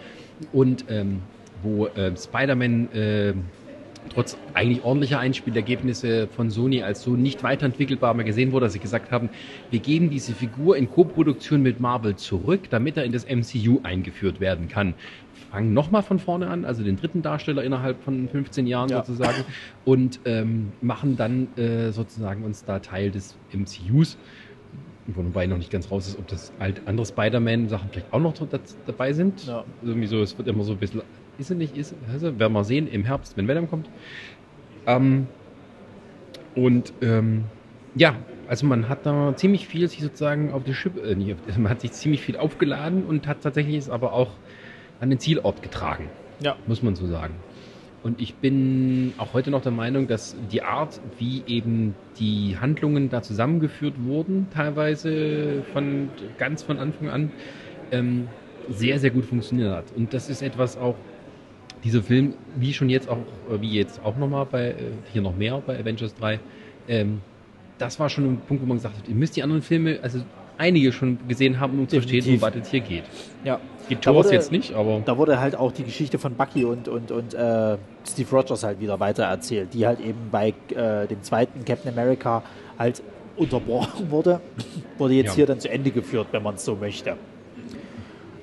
und 0.52 0.84
ähm, 0.88 1.22
wo 1.62 1.86
äh, 1.86 2.16
Spider-Man 2.16 2.88
trotz 4.12 4.36
eigentlich 4.54 4.84
ordentlicher 4.84 5.18
Einspielergebnisse 5.18 6.28
von 6.28 6.50
Sony 6.50 6.82
als 6.82 7.02
so 7.02 7.10
nicht 7.10 7.42
weiterentwickelbar 7.42 8.14
mal 8.14 8.24
gesehen 8.24 8.52
wurde, 8.52 8.66
dass 8.66 8.72
sie 8.72 8.78
gesagt 8.78 9.10
haben, 9.10 9.30
wir 9.70 9.80
geben 9.80 10.10
diese 10.10 10.32
Figur 10.32 10.76
in 10.76 10.90
Koproduktion 10.90 11.62
mit 11.62 11.80
Marvel 11.80 12.16
zurück, 12.16 12.70
damit 12.70 12.96
er 12.96 13.04
in 13.04 13.12
das 13.12 13.26
MCU 13.26 13.80
eingeführt 13.82 14.40
werden 14.40 14.68
kann. 14.68 14.94
Fangen 15.50 15.74
nochmal 15.74 16.02
von 16.02 16.18
vorne 16.18 16.48
an, 16.48 16.64
also 16.64 16.82
den 16.82 16.96
dritten 16.96 17.22
Darsteller 17.22 17.62
innerhalb 17.62 18.02
von 18.02 18.28
15 18.28 18.66
Jahren 18.66 18.88
ja. 18.88 19.04
sozusagen, 19.04 19.44
und 19.84 20.20
ähm, 20.24 20.72
machen 20.80 21.16
dann 21.16 21.48
äh, 21.56 21.90
sozusagen 21.92 22.44
uns 22.44 22.64
da 22.64 22.78
Teil 22.78 23.10
des 23.10 23.36
MCUs 23.52 24.16
wobei 25.06 25.46
noch 25.46 25.58
nicht 25.58 25.70
ganz 25.70 25.90
raus 25.90 26.08
ist, 26.08 26.18
ob 26.18 26.26
das 26.28 26.52
halt 26.58 26.82
andere 26.86 27.04
Spider-Man-Sachen 27.06 27.90
vielleicht 27.90 28.12
auch 28.12 28.20
noch 28.20 28.34
dabei 28.86 29.12
sind. 29.12 29.46
Ja. 29.46 29.64
Irgendwie 29.82 30.06
so, 30.06 30.22
es 30.22 30.36
wird 30.38 30.48
immer 30.48 30.64
so 30.64 30.72
ein 30.72 30.78
bisschen 30.78 31.02
ist 31.38 31.50
er 31.50 31.56
nicht? 31.56 31.76
Ist, 31.76 31.94
also, 32.12 32.38
werden 32.38 32.52
wir 32.52 32.64
sehen 32.64 32.86
im 32.88 33.04
Herbst, 33.04 33.36
wenn 33.36 33.48
Venom 33.48 33.68
kommt. 33.68 33.88
Ähm, 34.86 35.26
und 36.54 36.92
ähm, 37.02 37.44
ja, 37.94 38.16
also 38.48 38.66
man 38.66 38.88
hat 38.88 39.06
da 39.06 39.34
ziemlich 39.36 39.66
viel 39.66 39.88
sich 39.88 40.00
sozusagen 40.00 40.52
auf 40.52 40.64
die 40.64 40.74
Schippe, 40.74 41.00
äh, 41.00 41.14
nicht 41.14 41.36
man 41.58 41.70
hat 41.70 41.80
sich 41.80 41.92
ziemlich 41.92 42.20
viel 42.20 42.36
aufgeladen 42.36 43.04
und 43.04 43.26
hat 43.26 43.42
tatsächlich 43.42 43.76
es 43.76 43.90
aber 43.90 44.12
auch 44.12 44.30
an 45.00 45.10
den 45.10 45.18
Zielort 45.18 45.62
getragen. 45.62 46.08
Ja. 46.40 46.56
Muss 46.66 46.82
man 46.82 46.94
so 46.94 47.06
sagen. 47.06 47.34
Und 48.02 48.20
ich 48.20 48.34
bin 48.34 49.14
auch 49.16 49.32
heute 49.32 49.50
noch 49.50 49.62
der 49.62 49.72
Meinung, 49.72 50.06
dass 50.06 50.36
die 50.52 50.62
Art, 50.62 51.00
wie 51.18 51.42
eben 51.46 51.94
die 52.18 52.58
Handlungen 52.60 53.08
da 53.08 53.22
zusammengeführt 53.22 53.94
wurden, 54.04 54.48
teilweise 54.52 55.62
von 55.72 56.10
ganz 56.36 56.62
von 56.62 56.78
Anfang 56.78 57.08
an, 57.08 57.32
ähm, 57.92 58.28
sehr, 58.68 58.98
sehr 58.98 59.10
gut 59.10 59.24
funktioniert 59.24 59.74
hat. 59.74 59.84
Und 59.96 60.12
das 60.12 60.28
ist 60.28 60.42
etwas 60.42 60.76
auch, 60.76 60.96
dieser 61.84 62.02
Film, 62.02 62.34
wie 62.56 62.72
schon 62.72 62.88
jetzt 62.88 63.08
auch, 63.08 63.18
äh, 63.18 63.60
wie 63.60 63.72
jetzt 63.72 64.00
auch 64.04 64.16
nochmal 64.16 64.46
bei, 64.46 64.70
äh, 64.70 64.74
hier 65.12 65.22
noch 65.22 65.36
mehr 65.36 65.62
bei 65.64 65.78
Avengers 65.78 66.14
3, 66.16 66.40
ähm, 66.88 67.20
das 67.78 68.00
war 68.00 68.08
schon 68.08 68.24
ein 68.24 68.38
Punkt, 68.38 68.62
wo 68.62 68.66
man 68.66 68.78
gesagt 68.78 68.96
hat, 68.96 69.08
ihr 69.08 69.14
müsst 69.14 69.36
die 69.36 69.42
anderen 69.42 69.62
Filme, 69.62 69.98
also 70.02 70.20
einige 70.58 70.92
schon 70.92 71.18
gesehen 71.28 71.60
haben, 71.60 71.78
um 71.78 71.88
zu 71.88 71.96
verstehen, 71.96 72.40
wo 72.40 72.46
es 72.46 72.70
hier 72.70 72.80
geht. 72.80 73.04
Ja. 73.44 73.60
Geht 73.88 74.00
Thor 74.00 74.32
jetzt 74.32 74.50
nicht, 74.50 74.72
aber. 74.72 75.02
Da 75.04 75.18
wurde 75.18 75.40
halt 75.40 75.56
auch 75.56 75.70
die 75.70 75.84
Geschichte 75.84 76.18
von 76.18 76.34
Bucky 76.34 76.64
und, 76.64 76.88
und, 76.88 77.10
und 77.10 77.34
äh, 77.34 77.76
Steve 78.06 78.30
Rogers 78.30 78.64
halt 78.64 78.80
wieder 78.80 78.98
weiter 78.98 79.24
erzählt, 79.24 79.74
die 79.74 79.86
halt 79.86 80.00
eben 80.00 80.30
bei 80.30 80.54
äh, 80.74 81.06
dem 81.06 81.22
zweiten 81.22 81.64
Captain 81.66 81.92
America 81.92 82.42
halt 82.78 83.02
unterbrochen 83.36 84.10
wurde. 84.10 84.40
wurde 84.96 85.14
jetzt 85.14 85.30
ja. 85.30 85.34
hier 85.34 85.46
dann 85.46 85.60
zu 85.60 85.70
Ende 85.70 85.90
geführt, 85.90 86.28
wenn 86.30 86.42
man 86.42 86.54
es 86.54 86.64
so 86.64 86.76
möchte. 86.76 87.16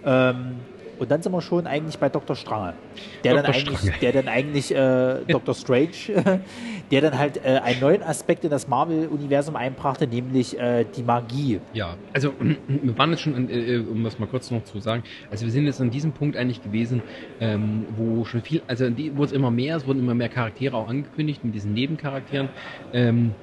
Ähm, 0.06 0.58
und 1.02 1.10
dann 1.10 1.24
sind 1.24 1.32
wir 1.32 1.42
schon 1.42 1.66
eigentlich 1.66 1.98
bei 1.98 2.10
Dr. 2.10 2.36
Strange. 2.36 2.76
Der 3.24 3.34
Dr. 3.34 3.44
dann 3.44 3.56
eigentlich. 3.56 4.00
Der 4.02 4.12
dann 4.12 4.28
eigentlich 4.28 4.72
äh, 4.72 5.26
Dr. 5.28 5.56
Strange, 5.56 5.90
der 6.92 7.02
dann 7.02 7.18
halt 7.18 7.44
äh, 7.44 7.60
einen 7.64 7.80
neuen 7.80 8.04
Aspekt 8.04 8.44
in 8.44 8.52
das 8.52 8.68
Marvel-Universum 8.68 9.56
einbrachte, 9.56 10.06
nämlich 10.06 10.60
äh, 10.60 10.86
die 10.96 11.02
Magie. 11.02 11.60
Ja, 11.74 11.96
also 12.14 12.34
wir 12.68 12.96
waren 13.00 13.10
jetzt 13.10 13.22
schon, 13.22 13.34
an, 13.34 13.50
äh, 13.50 13.80
um 13.80 14.04
das 14.04 14.20
mal 14.20 14.28
kurz 14.28 14.52
noch 14.52 14.64
zu 14.64 14.80
sagen, 14.80 15.02
also 15.32 15.44
wir 15.44 15.52
sind 15.52 15.66
jetzt 15.66 15.82
an 15.82 15.90
diesem 15.90 16.12
Punkt 16.12 16.38
eigentlich 16.38 16.62
gewesen, 16.62 17.02
ähm, 17.40 17.88
wo 17.98 18.24
schon 18.24 18.42
viel, 18.42 18.62
also 18.68 18.86
wo 19.16 19.24
es 19.24 19.32
immer 19.32 19.50
mehr, 19.50 19.78
es 19.78 19.88
wurden 19.88 20.02
immer 20.02 20.14
mehr 20.14 20.30
Charaktere 20.30 20.78
auch 20.78 20.88
angekündigt 20.88 21.44
mit 21.44 21.56
diesen 21.56 21.74
Nebencharakteren. 21.74 22.50
Ähm, 22.94 23.34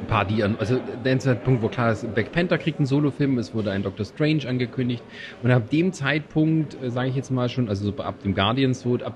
ein 0.00 0.06
paar, 0.06 0.24
die 0.24 0.42
an, 0.42 0.56
also 0.58 0.78
der 1.04 1.18
Zeitpunkt, 1.18 1.62
wo 1.62 1.68
klar 1.68 1.92
ist, 1.92 2.14
Black 2.14 2.32
Panther 2.32 2.58
kriegt 2.58 2.78
einen 2.78 2.86
Solofilm, 2.86 3.38
es 3.38 3.54
wurde 3.54 3.70
ein 3.70 3.82
Doctor 3.82 4.04
Strange 4.04 4.48
angekündigt 4.48 5.02
und 5.42 5.50
ab 5.50 5.70
dem 5.70 5.92
Zeitpunkt, 5.92 6.76
äh, 6.82 6.90
sage 6.90 7.08
ich 7.08 7.16
jetzt 7.16 7.30
mal 7.30 7.48
schon, 7.48 7.68
also 7.68 7.90
so 7.90 8.02
ab 8.02 8.22
dem 8.22 8.34
Guardians 8.34 8.80
so, 8.80 8.96
ab 8.96 9.14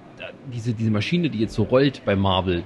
diese, 0.52 0.72
diese 0.72 0.90
Maschine, 0.90 1.30
die 1.30 1.38
jetzt 1.38 1.54
so 1.54 1.64
rollt 1.64 2.02
bei 2.04 2.16
Marvel, 2.16 2.62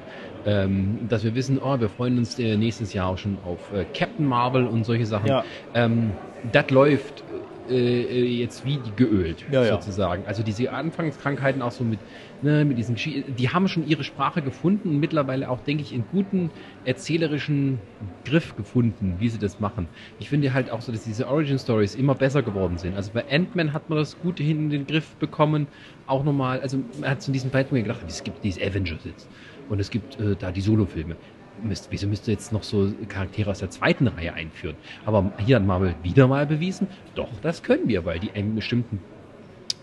ähm, 0.47 1.01
dass 1.09 1.25
wir 1.25 1.35
wissen, 1.35 1.59
oh, 1.59 1.81
wir 1.81 1.89
freuen 1.89 2.19
uns 2.19 2.39
äh, 2.39 2.57
nächstes 2.57 2.93
Jahr 2.93 3.09
auch 3.09 3.19
schon 3.19 3.39
auf 3.45 3.73
äh, 3.73 3.85
Captain 3.97 4.27
Marvel 4.27 4.67
und 4.67 4.85
solche 4.85 5.07
Sachen. 5.07 5.29
Ja. 5.29 5.45
Ähm, 5.75 6.13
das 6.53 6.71
läuft 6.71 7.24
äh, 7.69 8.03
äh, 8.03 8.25
jetzt 8.25 8.65
wie 8.67 8.79
geölt, 8.97 9.45
ja, 9.51 9.65
sozusagen. 9.65 10.23
Ja. 10.23 10.29
Also 10.29 10.43
diese 10.43 10.71
Anfangskrankheiten 10.73 11.63
auch 11.63 11.71
so 11.71 11.85
mit, 11.85 11.99
ne, 12.43 12.65
mit 12.65 12.79
diesen 12.79 12.97
die 12.97 13.49
haben 13.49 13.69
schon 13.69 13.87
ihre 13.87 14.05
Sprache 14.05 14.43
gefunden 14.43 14.91
und 14.91 15.01
mittlerweile 15.01 15.49
auch, 15.49 15.61
denke 15.61 15.83
ich, 15.83 15.93
in 15.95 16.05
guten 16.13 16.51
erzählerischen 16.85 17.79
Griff 18.25 18.57
gefunden, 18.57 19.17
wie 19.19 19.29
sie 19.29 19.39
das 19.39 19.61
machen. 19.61 19.89
Ich 20.19 20.29
finde 20.29 20.53
halt 20.53 20.71
auch 20.71 20.81
so, 20.81 20.93
dass 20.93 21.05
diese 21.05 21.27
Origin 21.27 21.59
Stories 21.59 21.95
immer 21.95 22.15
besser 22.15 22.43
geworden 22.43 22.79
sind. 22.79 22.97
Also 22.97 23.13
bei 23.13 23.25
Ant-Man 23.31 23.73
hat 23.73 23.89
man 23.89 23.99
das 23.99 24.19
Gute 24.21 24.43
hin 24.43 24.65
in 24.65 24.71
den 24.71 24.87
Griff 24.87 25.17
bekommen. 25.17 25.67
Auch 26.07 26.25
nochmal, 26.25 26.61
also 26.61 26.79
man 27.01 27.11
hat 27.11 27.23
zu 27.23 27.33
diesem 27.33 27.51
Zeitpunkt 27.51 27.85
gedacht, 27.85 28.01
es 28.07 28.23
gibt 28.23 28.45
diese 28.45 28.61
Avengers 28.61 29.05
jetzt 29.05 29.29
und 29.69 29.81
es 29.81 29.91
gibt 29.91 30.21
äh, 30.21 30.37
da 30.39 30.51
die 30.51 30.61
Solo-Filme 30.61 31.17
müsst, 31.63 31.89
wieso 31.91 32.07
müsst 32.07 32.29
ihr 32.29 32.35
jetzt 32.35 32.53
noch 32.53 32.63
so 32.63 32.93
Charaktere 33.09 33.51
aus 33.51 33.61
der 33.61 33.71
zweiten 33.71 34.07
Reihe 34.09 34.33
einführen? 34.35 34.77
Aber 35.05 35.33
hier 35.45 35.57
hat 35.57 35.67
Marvel 35.67 35.95
wieder 36.03 36.27
mal 36.27 36.47
bewiesen, 36.47 36.89
doch, 37.15 37.29
das 37.43 37.63
können 37.63 37.89
wir, 37.89 38.05
weil 38.05 38.19
die 38.19 38.33
einen 38.33 38.55
bestimmten 38.55 39.01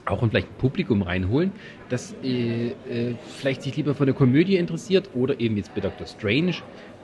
auch 0.06 0.27
vielleicht 0.27 0.49
ein 0.49 0.57
Publikum 0.57 1.02
reinholen, 1.03 1.52
das 1.89 2.15
äh, 2.23 2.69
äh, 2.69 3.15
vielleicht 3.38 3.61
sich 3.61 3.76
lieber 3.76 3.95
für 3.95 4.03
eine 4.03 4.14
Komödie 4.14 4.57
interessiert 4.57 5.10
oder 5.14 5.39
eben 5.39 5.57
jetzt 5.57 5.73
bei 5.76 5.81
Doctor 5.81 6.07
Strange 6.07 6.56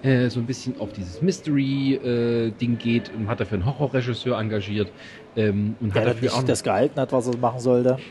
äh, 0.04 0.30
so 0.30 0.40
ein 0.40 0.46
bisschen 0.46 0.80
auf 0.80 0.94
dieses 0.94 1.22
Mystery-Ding 1.22 2.74
äh, 2.74 2.76
geht 2.76 3.12
und 3.16 3.28
hat 3.28 3.40
dafür 3.40 3.58
einen 3.58 3.66
Horrorregisseur 3.66 4.40
engagiert. 4.40 4.92
Ähm, 5.36 5.76
und 5.80 5.96
Der 5.96 6.04
hat 6.04 6.10
dafür 6.10 6.34
auch 6.34 6.44
das 6.44 6.64
gehalten 6.64 7.00
hat, 7.00 7.12
was 7.12 7.28
er 7.28 7.38
machen 7.38 7.60
sollte. 7.60 7.98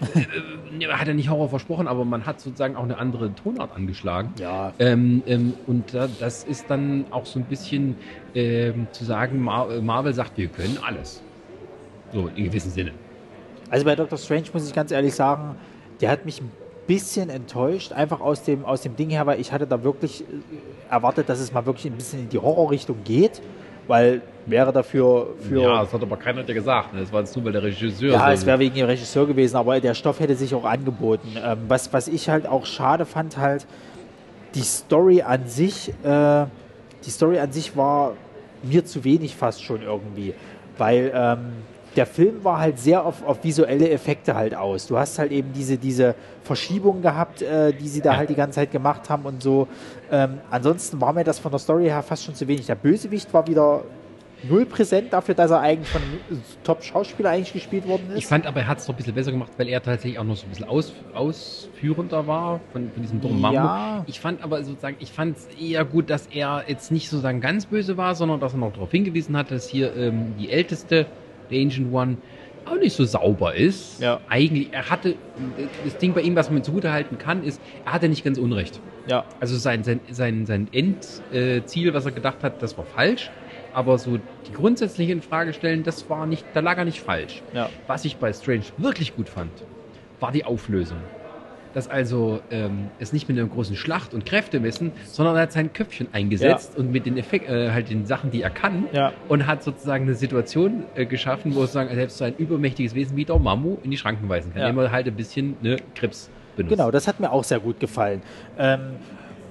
Äh, 0.79 0.87
hat 0.89 1.09
er 1.09 1.15
nicht 1.15 1.31
Horror 1.31 1.49
versprochen, 1.49 1.89
aber 1.89 2.05
man 2.05 2.27
hat 2.27 2.41
sozusagen 2.41 2.77
auch 2.77 2.83
eine 2.83 2.99
andere 2.99 3.35
Tonart 3.35 3.75
angeschlagen. 3.75 4.35
Ja. 4.39 4.73
Ähm, 4.79 5.23
ähm, 5.27 5.55
und 5.67 5.95
da, 5.95 6.09
das 6.21 6.45
ist 6.45 6.69
dann 6.69 7.07
auch 7.11 7.25
so 7.25 7.39
ein 7.39 7.45
bisschen 7.45 7.97
ähm, 8.35 8.87
zu 8.93 9.05
sagen, 9.05 9.41
Mar 9.41 9.69
Marvel 9.81 10.13
sagt, 10.13 10.37
wir 10.37 10.49
können 10.49 10.79
alles. 10.87 11.23
So 12.13 12.29
in 12.35 12.45
gewissem 12.45 12.71
Sinne. 12.71 12.93
Also 13.71 13.85
bei 13.85 13.97
Doctor 13.97 14.19
Strange 14.19 14.45
muss 14.53 14.67
ich 14.69 14.75
ganz 14.75 14.91
ehrlich 14.91 15.15
sagen, 15.15 15.57
der 16.01 16.11
hat 16.11 16.27
mich 16.27 16.41
ein 16.41 16.51
bisschen 16.87 17.31
enttäuscht, 17.31 17.93
einfach 17.93 18.21
aus 18.21 18.43
dem, 18.43 18.65
aus 18.65 18.83
dem 18.83 18.97
Ding 18.97 19.11
her, 19.11 19.27
weil 19.27 19.41
ich 19.41 19.53
hatte 19.53 19.67
da 19.67 19.83
wirklich 19.83 20.23
äh, 20.23 20.25
erwartet, 20.91 21.29
dass 21.29 21.41
es 21.41 21.53
mal 21.53 21.67
wirklich 21.67 21.87
ein 21.87 21.97
bisschen 21.97 22.21
in 22.21 22.29
die 22.29 22.39
Horrorrichtung 22.39 22.99
geht, 23.05 23.43
weil 23.87 24.23
wäre 24.47 24.73
dafür 24.73 25.35
für. 25.41 25.63
Ja, 25.63 25.81
das 25.83 25.93
hat 25.93 26.03
aber 26.03 26.17
keiner 26.17 26.43
dir 26.43 26.55
gesagt. 26.55 26.95
Ne? 26.95 27.01
Das 27.01 27.13
war 27.13 27.21
jetzt 27.21 27.35
nur, 27.37 27.45
weil 27.45 27.53
der 27.53 27.63
Regisseur. 27.63 28.13
Ja, 28.13 28.27
so 28.27 28.33
es 28.33 28.47
wäre 28.47 28.59
wegen 28.59 28.75
dem 28.75 28.87
Regisseur 28.87 29.27
gewesen, 29.27 29.57
aber 29.57 29.81
der 29.81 29.95
Stoff 29.95 30.21
hätte 30.21 30.35
sich 30.35 30.55
auch 30.55 30.65
angeboten. 30.65 31.37
Ähm, 31.37 31.59
was, 31.69 31.93
was 31.93 32.09
ich 32.09 32.29
halt 32.29 32.47
auch 32.47 32.67
schade 32.67 33.05
fand, 33.05 33.37
halt, 33.37 33.67
die 34.55 34.63
Story 34.63 35.23
an 35.23 35.47
sich, 35.47 35.91
äh, 36.03 36.47
die 37.05 37.11
Story 37.11 37.39
an 37.39 37.53
sich 37.53 37.77
war 37.77 38.15
mir 38.63 38.85
zu 38.85 39.05
wenig 39.05 39.37
fast 39.37 39.63
schon 39.63 39.83
irgendwie, 39.83 40.35
weil 40.79 41.13
ähm, 41.15 41.39
der 41.97 42.07
Film 42.07 42.45
war 42.45 42.59
halt 42.59 42.79
sehr 42.79 43.05
auf, 43.05 43.25
auf 43.25 43.43
visuelle 43.43 43.89
Effekte 43.91 44.35
halt 44.35 44.55
aus. 44.55 44.87
Du 44.87 44.99
hast 44.99 45.19
halt 45.19 45.33
eben 45.33 45.53
diese, 45.53 45.79
diese 45.79 46.15
Verschiebung 46.43 47.01
gehabt, 47.01 47.43
äh, 47.43 47.73
die 47.73 47.89
sie 47.89 48.03
da 48.03 48.13
ja. 48.13 48.19
halt 48.19 48.31
die 48.31 48.35
ganze 48.35 48.57
Zeit 48.57 48.71
gemacht 48.71 49.09
haben 49.09 49.25
und 49.25 49.43
so. 49.43 49.67
Ähm, 50.11 50.39
ansonsten 50.51 51.01
war 51.01 51.13
mir 51.13 51.25
das 51.25 51.39
von 51.39 51.51
der 51.51 51.59
Story 51.59 51.85
her 51.85 52.03
fast 52.03 52.25
schon 52.25 52.35
zu 52.35 52.47
wenig. 52.47 52.67
Der 52.67 52.75
Bösewicht 52.75 53.33
war 53.33 53.47
wieder 53.47 53.83
null 54.43 54.67
präsent 54.67 55.13
dafür, 55.13 55.35
dass 55.35 55.51
er 55.51 55.61
eigentlich 55.61 55.89
von 55.89 56.03
einem 56.03 56.43
Top-Schauspieler 56.63 57.31
eigentlich 57.31 57.55
gespielt 57.55 57.89
worden 57.89 58.11
ist. 58.11 58.19
Ich 58.19 58.27
fand 58.27 58.47
aber, 58.47 58.61
er 58.61 58.69
hat 58.69 58.79
es 58.79 58.87
doch 58.87 58.93
ein 58.93 58.97
bisschen 58.97 59.15
besser 59.15 59.33
gemacht, 59.33 59.53
weil 59.57 59.69
er 59.69 59.83
tatsächlich 59.83 60.19
auch 60.19 60.25
noch 60.25 60.37
so 60.37 60.47
ein 60.47 60.51
bisschen 60.51 60.69
aus, 60.69 60.93
ausführender 61.15 62.27
war 62.27 62.61
von, 62.73 62.91
von 62.91 63.03
diesem 63.03 63.21
dummen 63.21 63.53
ja. 63.53 64.05
Ich 64.07 64.21
fand 64.21 64.43
aber 64.43 64.63
sozusagen, 64.63 64.97
ich 65.01 65.11
fand 65.11 65.39
es 65.39 65.49
eher 65.59 65.85
gut, 65.85 66.11
dass 66.11 66.27
er 66.27 66.65
jetzt 66.69 66.93
nicht 66.93 67.09
sozusagen 67.09 67.41
ganz 67.41 67.67
böse 67.67 67.97
war, 67.97 68.15
sondern 68.15 68.39
dass 68.39 68.53
er 68.53 68.59
noch 68.59 68.73
darauf 68.73 68.91
hingewiesen 68.91 69.37
hat, 69.37 69.51
dass 69.51 69.69
hier 69.69 69.97
ähm, 69.97 70.35
die 70.39 70.51
älteste 70.51 71.07
der 71.51 71.61
Ancient 71.61 71.93
One, 71.93 72.17
auch 72.67 72.77
nicht 72.77 72.97
so 72.97 73.05
sauber 73.05 73.55
ist. 73.55 74.01
Ja. 74.01 74.21
Eigentlich, 74.29 74.73
er 74.73 74.91
hatte, 74.91 75.15
das 75.85 75.97
Ding 75.99 76.15
bei 76.15 76.23
ihm, 76.23 76.35
was 76.37 76.51
man 76.51 76.63
zugute 76.65 76.93
halten 76.93 77.19
kann, 77.19 77.45
ist, 77.45 77.61
er 77.85 77.93
hatte 77.93 78.09
nicht 78.09 78.25
ganz 78.25 78.39
Unrecht. 78.39 78.81
Ja. 79.07 79.25
Also 79.41 79.57
sein, 79.57 79.85
sein, 79.85 80.01
sein, 80.11 80.47
sein 80.47 80.69
Endziel, 80.73 81.95
was 81.95 82.07
er 82.07 82.13
gedacht 82.13 82.43
hat, 82.43 82.63
das 82.63 82.77
war 82.77 82.85
falsch. 82.85 83.31
Aber 83.73 83.99
so 83.99 84.19
die 84.49 84.53
grundsätzliche 84.53 85.13
Infrage 85.13 85.53
stellen, 85.53 85.83
das 85.83 86.09
war 86.09 86.27
nicht, 86.27 86.45
da 86.55 86.61
lag 86.61 86.79
er 86.79 86.87
nicht 86.87 87.01
falsch. 87.01 87.43
Ja. 87.53 87.69
Was 87.87 88.05
ich 88.05 88.17
bei 88.17 88.33
Strange 88.33 88.65
wirklich 88.79 89.15
gut 89.15 89.29
fand, 89.29 89.53
war 90.19 90.33
die 90.33 90.45
Auflösung 90.45 90.99
dass 91.77 91.89
also 91.89 92.41
ähm, 92.51 92.89
es 92.99 93.13
nicht 93.13 93.29
mit 93.29 93.39
einer 93.39 93.47
großen 93.47 93.77
Schlacht 93.77 94.15
und 94.15 94.25
Kräfte 94.25 94.61
messen, 94.61 94.93
sondern 95.05 95.37
er 95.37 95.43
hat 95.43 95.53
sein 95.53 95.75
Köpfchen 95.75 96.09
eingesetzt 96.11 96.73
ja. 96.73 96.81
und 96.81 96.91
mit 96.91 97.05
den 97.05 97.19
Effekt, 97.19 97.51
äh, 97.51 97.71
halt 97.71 97.91
den 97.91 98.07
Sachen, 98.07 98.31
die 98.31 98.41
er 98.41 98.49
kann, 98.49 98.87
ja. 98.95 99.13
und 99.29 99.47
hat 99.47 99.63
sozusagen 99.63 100.05
eine 100.05 100.15
Situation 100.15 100.85
äh, 100.95 101.05
geschaffen, 101.05 101.55
wo 101.55 101.61
sozusagen 101.61 101.95
selbst 101.95 102.17
so 102.17 102.25
ein 102.25 102.35
übermächtiges 102.39 102.95
Wesen 102.95 103.15
wie 103.19 103.27
der 103.27 103.39
Mamu 103.39 103.77
in 103.83 103.91
die 103.91 103.99
Schranken 103.99 104.27
weisen 104.27 104.55
kann, 104.55 104.63
ja. 104.63 104.69
indem 104.71 104.85
er 104.85 104.91
halt 104.91 105.07
ein 105.07 105.17
bisschen 105.17 105.55
ne, 105.61 105.77
Krebs 105.95 106.31
benutzt. 106.57 106.75
Genau, 106.75 106.91
das 106.91 107.07
hat 107.07 107.21
mir 107.21 107.31
auch 107.31 107.45
sehr 107.45 107.61
gut 107.61 107.79
gefallen. 107.79 108.23
Ähm, 108.59 108.81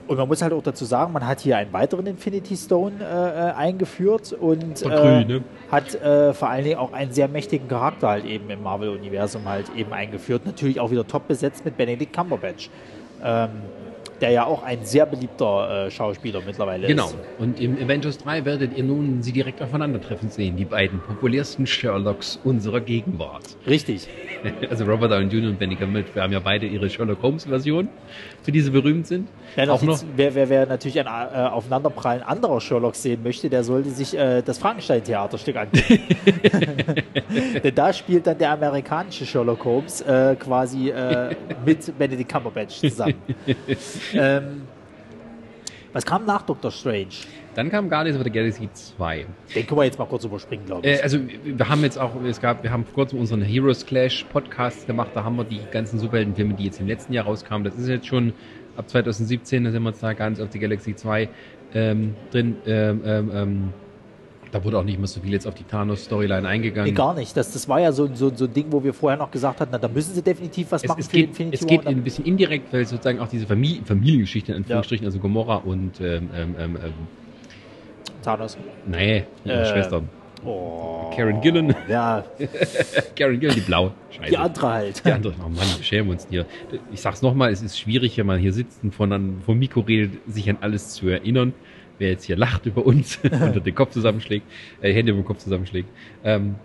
und 0.08 0.18
man 0.18 0.28
muss 0.28 0.42
halt 0.42 0.54
auch 0.54 0.64
dazu 0.64 0.86
sagen, 0.86 1.14
man 1.14 1.26
hat 1.26 1.40
hier 1.42 1.58
einen 1.58 1.74
weiteren 1.74 2.06
Infinity 2.06 2.56
Stone 2.56 2.96
äh, 3.02 3.04
äh 3.04 3.52
eingeführt 3.54 4.34
und 4.34 4.82
äh, 4.82 4.90
grün, 4.90 5.28
ne? 5.28 5.44
hat 5.72 5.96
äh, 5.96 6.34
vor 6.34 6.50
allen 6.50 6.64
Dingen 6.64 6.78
auch 6.78 6.94
einen 6.94 7.12
sehr 7.12 7.28
mächtigen 7.28 7.68
Charakter 7.68 8.10
halt 8.10 8.26
eben 8.26 8.50
im 8.50 8.64
Marvel-Universum 8.64 9.46
halt 9.46 9.66
eben 9.76 9.94
eingeführt. 9.94 10.46
Natürlich 10.46 10.80
auch 10.80 10.92
wieder 10.92 11.08
top 11.08 11.28
besetzt 11.28 11.66
mit 11.66 11.78
Benedict 11.78 12.14
Cumberbatch. 12.14 12.70
Ähm, 13.24 13.50
der 14.22 14.32
ja 14.32 14.46
auch 14.46 14.64
ein 14.64 14.86
sehr 14.86 15.06
beliebter 15.06 15.88
äh, 15.88 15.92
Schauspieler 15.92 16.42
mittlerweile 16.46 16.88
genau. 16.88 17.06
ist. 17.06 17.12
Genau. 17.12 17.24
Und 17.38 17.60
im 17.60 17.76
Avengers 17.78 18.18
3 18.20 18.46
werdet 18.46 18.78
ihr 18.78 18.84
nun 18.84 19.22
sie 19.22 19.32
direkt 19.32 19.62
aufeinandertreffen 19.62 20.30
sehen, 20.30 20.56
die 20.56 20.66
beiden 20.66 21.00
populärsten 21.00 21.68
Sherlocks 21.68 22.40
unserer 22.44 22.82
Gegenwart. 22.82 23.58
Richtig. 23.68 24.08
Also 24.70 24.86
Robert 24.86 25.12
Downey 25.12 25.26
Jr. 25.26 25.50
und 25.50 25.58
Benny 25.58 25.74
Gambit, 25.74 26.14
wir 26.14 26.22
haben 26.22 26.32
ja 26.32 26.40
beide 26.40 26.68
ihre 26.68 26.88
Sherlock 26.88 27.20
Holmes-Version, 27.24 27.90
für 28.46 28.52
die 28.52 28.62
sie 28.62 28.70
berühmt 28.70 29.08
sind. 29.08 29.28
Ja, 29.56 29.68
auch 29.72 29.82
noch, 29.82 30.00
wer, 30.16 30.36
wer, 30.36 30.50
wer 30.50 30.68
natürlich 30.68 31.00
ein 31.00 31.08
äh, 31.08 31.48
Aufeinanderprallen 31.48 32.22
anderer 32.22 32.62
Sherlocks 32.62 33.02
sehen 33.02 33.24
möchte, 33.24 33.50
der 33.50 33.64
sollte 33.64 33.90
sich 33.90 34.16
äh, 34.16 34.44
das 34.44 34.60
Frankenstein-Theaterstück 34.60 35.56
angucken. 35.56 36.00
Denn 37.64 37.74
da 37.74 37.92
spielt 37.92 38.28
dann 38.28 38.38
der 38.38 38.52
amerikanische 38.52 39.26
Sherlock 39.26 39.66
Holmes 39.66 40.02
äh, 40.02 40.36
quasi 40.40 40.90
äh, 40.90 41.36
mit 41.66 41.98
Benedict 41.98 42.32
Cumberbatch 42.32 42.82
zusammen. 42.82 43.16
ähm, 44.14 44.62
was 45.92 46.06
kam 46.06 46.26
nach 46.26 46.44
Doctor 46.44 46.70
Strange? 46.70 47.16
Dann 47.56 47.72
kam 47.72 47.90
Guardians 47.90 48.18
of 48.18 48.26
the 48.26 48.30
Galaxy 48.30 48.70
2. 48.72 49.26
Den 49.56 49.66
können 49.66 49.80
wir 49.80 49.86
jetzt 49.86 49.98
mal 49.98 50.06
kurz 50.06 50.26
überspringen, 50.26 50.66
glaube 50.66 50.88
ich. 50.88 51.00
Äh, 51.00 51.02
also 51.02 51.20
wir 51.44 51.70
haben 51.70 51.82
jetzt 51.84 51.98
auch, 51.98 52.12
es 52.24 52.42
gab, 52.42 52.64
wir 52.64 52.72
haben 52.72 52.84
vor 52.84 52.94
kurzem 52.94 53.20
unseren 53.20 53.42
Heroes 53.42 53.86
Clash 53.86 54.26
Podcast 54.26 54.86
gemacht, 54.88 55.12
da 55.14 55.24
haben 55.24 55.38
wir 55.38 55.46
die 55.46 55.62
ganzen 55.72 55.98
Superheldenfilme, 55.98 56.54
die 56.54 56.66
jetzt 56.66 56.82
im 56.82 56.88
letzten 56.88 57.14
Jahr 57.14 57.26
rauskamen, 57.26 57.64
das 57.64 57.76
ist 57.78 57.88
jetzt 57.88 58.08
schon 58.08 58.34
ab 58.76 58.90
2017, 58.90 59.64
da 59.64 59.72
sind 59.72 59.84
wir 59.84 59.90
jetzt 59.90 60.04
da 60.04 60.12
Guardians 60.12 60.42
of 60.42 60.50
the 60.52 60.60
Galaxy 60.60 60.96
2 60.96 61.30
ähm, 61.74 62.16
drin. 62.32 62.58
Ähm, 62.66 63.02
ähm, 63.06 63.32
ähm 63.34 63.74
da 64.52 64.64
wurde 64.64 64.78
auch 64.78 64.84
nicht 64.84 64.98
mehr 64.98 65.08
so 65.08 65.20
viel 65.20 65.34
jetzt 65.34 65.48
auf 65.48 65.56
die 65.56 65.66
Thanos-Storyline 65.66 66.48
eingegangen. 66.48 66.90
Nee, 66.90 66.96
gar 66.96 67.14
nicht. 67.14 67.36
Das, 67.36 67.52
das 67.52 67.68
war 67.68 67.82
ja 67.82 67.92
so, 67.92 68.08
so, 68.14 68.34
so 68.34 68.46
ein 68.46 68.54
Ding, 68.54 68.68
wo 68.70 68.82
wir 68.82 68.94
vorher 68.94 69.18
noch 69.20 69.30
gesagt 69.30 69.60
hatten, 69.60 69.72
na, 69.74 69.78
da 69.78 69.90
müssen 69.90 70.14
sie 70.14 70.22
definitiv 70.22 70.72
was 70.72 70.82
es, 70.82 70.88
machen 70.88 71.02
es 71.02 71.08
für 71.08 71.18
geht, 71.18 71.30
Infinity 71.30 71.58
Es 71.58 71.68
geht 71.68 71.86
ein 71.86 72.04
bisschen 72.04 72.24
indirekt, 72.24 72.72
weil 72.72 72.86
sozusagen 72.86 73.20
auch 73.20 73.28
diese 73.28 73.48
Familie, 73.48 73.82
Familiengeschichte 73.84 74.54
in 74.54 74.60
Anführungsstrichen, 74.60 75.04
ja. 75.04 75.10
also 75.10 75.20
Gomorra 75.20 75.58
und 75.58 76.00
ähm, 76.00 76.30
ähm, 76.34 76.56
ähm, 76.58 76.78
ähm 76.82 76.94
Thanos. 78.26 78.58
Nee, 78.86 79.26
ihre 79.44 79.62
äh, 79.62 79.66
Schwestern. 79.66 80.10
Oh, 80.44 81.12
Karen 81.16 81.42
Gillen. 81.42 81.76
Ja. 81.88 82.24
Karen 83.16 83.40
Gillen, 83.40 83.56
die 83.56 83.62
blau. 83.62 83.92
Scheiße. 84.12 84.30
Die 84.30 84.38
andere 84.38 84.68
halt. 84.68 85.06
Die 85.06 85.12
andere, 85.12 85.34
oh 85.40 85.50
Mann, 85.50 85.68
wir 85.78 85.84
schämen 85.84 86.12
uns 86.12 86.28
hier. 86.30 86.46
Ich 86.92 87.02
sag's 87.02 87.22
nochmal, 87.22 87.52
es 87.52 87.62
ist 87.62 87.80
schwierig, 87.80 88.18
wenn 88.18 88.28
man 88.28 88.40
hier 88.40 88.54
sitzt 88.54 88.84
und 88.84 88.94
von, 88.94 89.42
vom 89.46 89.58
Mikro 89.58 89.80
redet, 89.82 90.20
sich 90.28 90.50
an 90.50 90.58
alles 90.62 90.90
zu 90.90 91.08
erinnern 91.08 91.54
wer 91.98 92.10
jetzt 92.10 92.26
hier 92.26 92.36
lacht 92.36 92.66
über 92.66 92.86
uns 92.86 93.20
und 93.24 93.66
den 93.66 93.76
Kopf 93.76 93.92
zusammenschlägt, 93.92 94.46
äh, 94.82 94.94
Hände 94.94 95.12
über 95.12 95.22
den 95.22 95.26
Kopf 95.26 95.40
zusammenschlägt. 95.40 95.90
Ähm, 96.24 96.56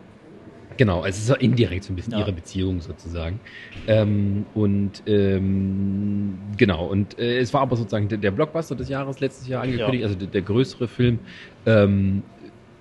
genau, 0.81 1.03
also 1.03 1.09
es 1.09 1.19
ist 1.25 1.29
ja 1.29 1.35
indirekt 1.37 1.85
so 1.85 1.93
ein 1.93 1.97
bisschen 1.97 2.15
ja. 2.15 2.21
ihre 2.21 2.33
Beziehung 2.33 2.81
sozusagen. 2.81 3.39
Ähm, 3.87 4.47
und 4.55 5.03
ähm, 5.07 6.39
genau, 6.57 6.87
und 6.87 7.19
äh, 7.19 7.39
es 7.39 7.53
war 7.53 7.61
aber 7.61 7.77
sozusagen 7.77 8.09
der, 8.09 8.17
der, 8.17 8.31
Blockbuster 8.31 8.75
des 8.75 8.89
Jahres 8.89 9.21
letztes 9.21 9.47
Jahr 9.47 9.63
angekündigt, 9.63 10.01
ja. 10.01 10.07
also 10.07 10.19
der, 10.19 10.29
der, 10.29 10.41
größere 10.41 10.89
Film. 10.89 11.19
Ähm, 11.67 12.23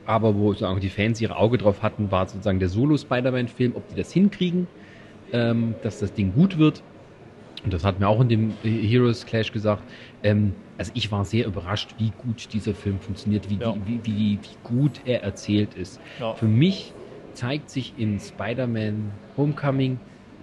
aber 0.06 0.34
wo 0.36 0.54
sozusagen 0.54 0.80
die 0.80 0.88
Fans 0.88 1.20
ihre 1.20 1.36
Auge 1.36 1.58
drauf 1.58 1.84
hatten, 1.84 2.10
war 2.10 2.26
sozusagen 2.26 2.60
der 2.60 2.70
Solo-Spider-Man-Film, 2.70 3.74
ob 3.76 3.86
die 3.90 3.96
das 3.96 4.14
hinkriegen, 4.14 4.68
ähm, 5.34 5.76
dass 5.84 6.00
das 6.00 6.14
Ding 6.14 6.32
gut 6.34 6.58
wird. 6.58 6.82
Und 7.66 7.74
das 7.74 7.84
hat 7.84 8.00
mir 8.00 8.08
auch 8.08 8.22
in 8.22 8.30
dem 8.30 8.54
Heroes 8.64 9.26
Clash 9.26 9.52
gesagt. 9.52 9.84
Ähm, 10.24 10.54
also 10.78 10.94
ich 10.96 11.12
war 11.12 11.26
sehr 11.26 11.46
überrascht, 11.46 11.96
wie 11.98 12.14
gut 12.18 12.48
dieser 12.54 12.74
Film 12.74 13.02
funktioniert, 13.02 13.50
wie, 13.50 13.58
ja. 13.58 13.76
wie, 13.86 14.00
wie, 14.04 14.40
wie, 14.42 14.58
gut 14.64 15.02
er 15.04 15.22
erzählt 15.22 15.74
ist. 15.74 16.00
Ja. 16.22 16.34
Für 16.36 16.48
mich 16.48 16.94
zeigt 17.40 17.70
sich 17.70 17.94
in 17.96 18.20
Spider-Man 18.20 19.12
Homecoming 19.38 19.98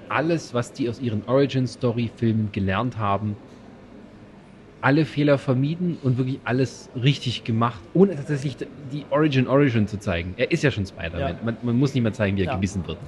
alles, 0.08 0.54
was 0.54 0.72
die 0.72 0.88
aus 0.88 0.98
ihren 0.98 1.22
Origin-Story-Filmen 1.26 2.52
gelernt 2.52 2.96
haben, 2.96 3.36
alle 4.80 5.04
Fehler 5.04 5.36
vermieden 5.36 5.98
und 6.02 6.16
wirklich 6.16 6.40
alles 6.44 6.88
richtig 6.94 7.44
gemacht, 7.44 7.80
ohne 7.92 8.16
tatsächlich 8.16 8.56
die 8.92 9.04
Origin 9.10 9.46
Origin 9.46 9.86
zu 9.86 9.98
zeigen. 9.98 10.32
Er 10.38 10.50
ist 10.50 10.62
ja 10.62 10.70
schon 10.70 10.86
Spider-Man. 10.86 11.20
Ja. 11.20 11.38
Man, 11.44 11.56
man, 11.60 11.78
muss 11.78 11.92
nicht 11.92 12.02
mehr 12.02 12.14
zeigen, 12.14 12.36
wie 12.38 12.42
er 12.42 12.46
ja. 12.46 12.54
gebissen 12.54 12.86
wird. 12.86 12.98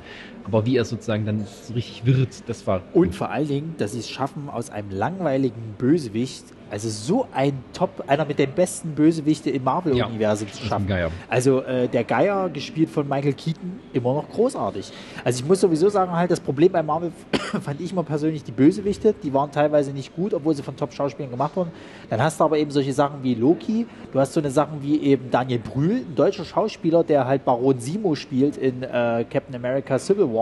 Aber 0.48 0.64
wie 0.66 0.76
er 0.76 0.84
sozusagen 0.84 1.26
dann 1.26 1.46
so 1.62 1.74
richtig 1.74 2.06
wird, 2.06 2.48
das 2.48 2.66
war. 2.66 2.82
Und 2.94 3.14
vor 3.14 3.30
allen 3.30 3.48
Dingen, 3.48 3.74
dass 3.78 3.92
sie 3.92 4.00
es 4.00 4.08
schaffen, 4.08 4.48
aus 4.48 4.70
einem 4.70 4.90
langweiligen 4.90 5.74
Bösewicht 5.78 6.44
Also 6.70 6.90
so 6.90 7.26
ein 7.32 7.64
Top, 7.72 8.04
einer 8.06 8.26
mit 8.26 8.38
den 8.38 8.52
besten 8.52 8.90
Bösewichte 8.94 9.48
im 9.50 9.64
Marvel-Universum 9.64 10.48
ja, 10.48 10.54
zu 10.54 10.62
schaffen. 10.64 10.86
Also 11.28 11.62
äh, 11.62 11.88
der 11.88 12.04
Geier, 12.04 12.50
gespielt 12.50 12.90
von 12.90 13.08
Michael 13.08 13.32
Keaton, 13.32 13.80
immer 13.94 14.12
noch 14.14 14.28
großartig. 14.28 14.92
Also 15.24 15.42
ich 15.42 15.48
muss 15.48 15.60
sowieso 15.60 15.88
sagen, 15.88 16.12
halt, 16.12 16.30
das 16.30 16.40
Problem 16.40 16.72
bei 16.72 16.82
Marvel 16.82 17.10
fand 17.62 17.80
ich 17.80 17.92
immer 17.92 18.02
persönlich 18.02 18.44
die 18.44 18.52
Bösewichte, 18.52 19.14
die 19.22 19.32
waren 19.32 19.50
teilweise 19.50 19.92
nicht 19.92 20.14
gut, 20.14 20.34
obwohl 20.34 20.54
sie 20.54 20.62
von 20.62 20.76
Top-Schauspielern 20.76 21.30
gemacht 21.30 21.56
wurden. 21.56 21.70
Dann 22.10 22.22
hast 22.22 22.38
du 22.38 22.44
aber 22.44 22.58
eben 22.58 22.70
solche 22.70 22.92
Sachen 22.92 23.22
wie 23.22 23.34
Loki, 23.34 23.86
du 24.12 24.20
hast 24.20 24.34
so 24.34 24.40
eine 24.40 24.50
Sachen 24.50 24.82
wie 24.82 25.00
eben 25.00 25.30
Daniel 25.30 25.60
Brühl, 25.60 26.04
ein 26.06 26.14
deutscher 26.14 26.44
Schauspieler, 26.44 27.02
der 27.02 27.26
halt 27.26 27.46
Baron 27.46 27.78
Simo 27.80 28.14
spielt 28.14 28.58
in 28.58 28.82
äh, 28.82 29.24
Captain 29.30 29.54
America 29.54 29.98
Civil 29.98 30.26
War 30.34 30.37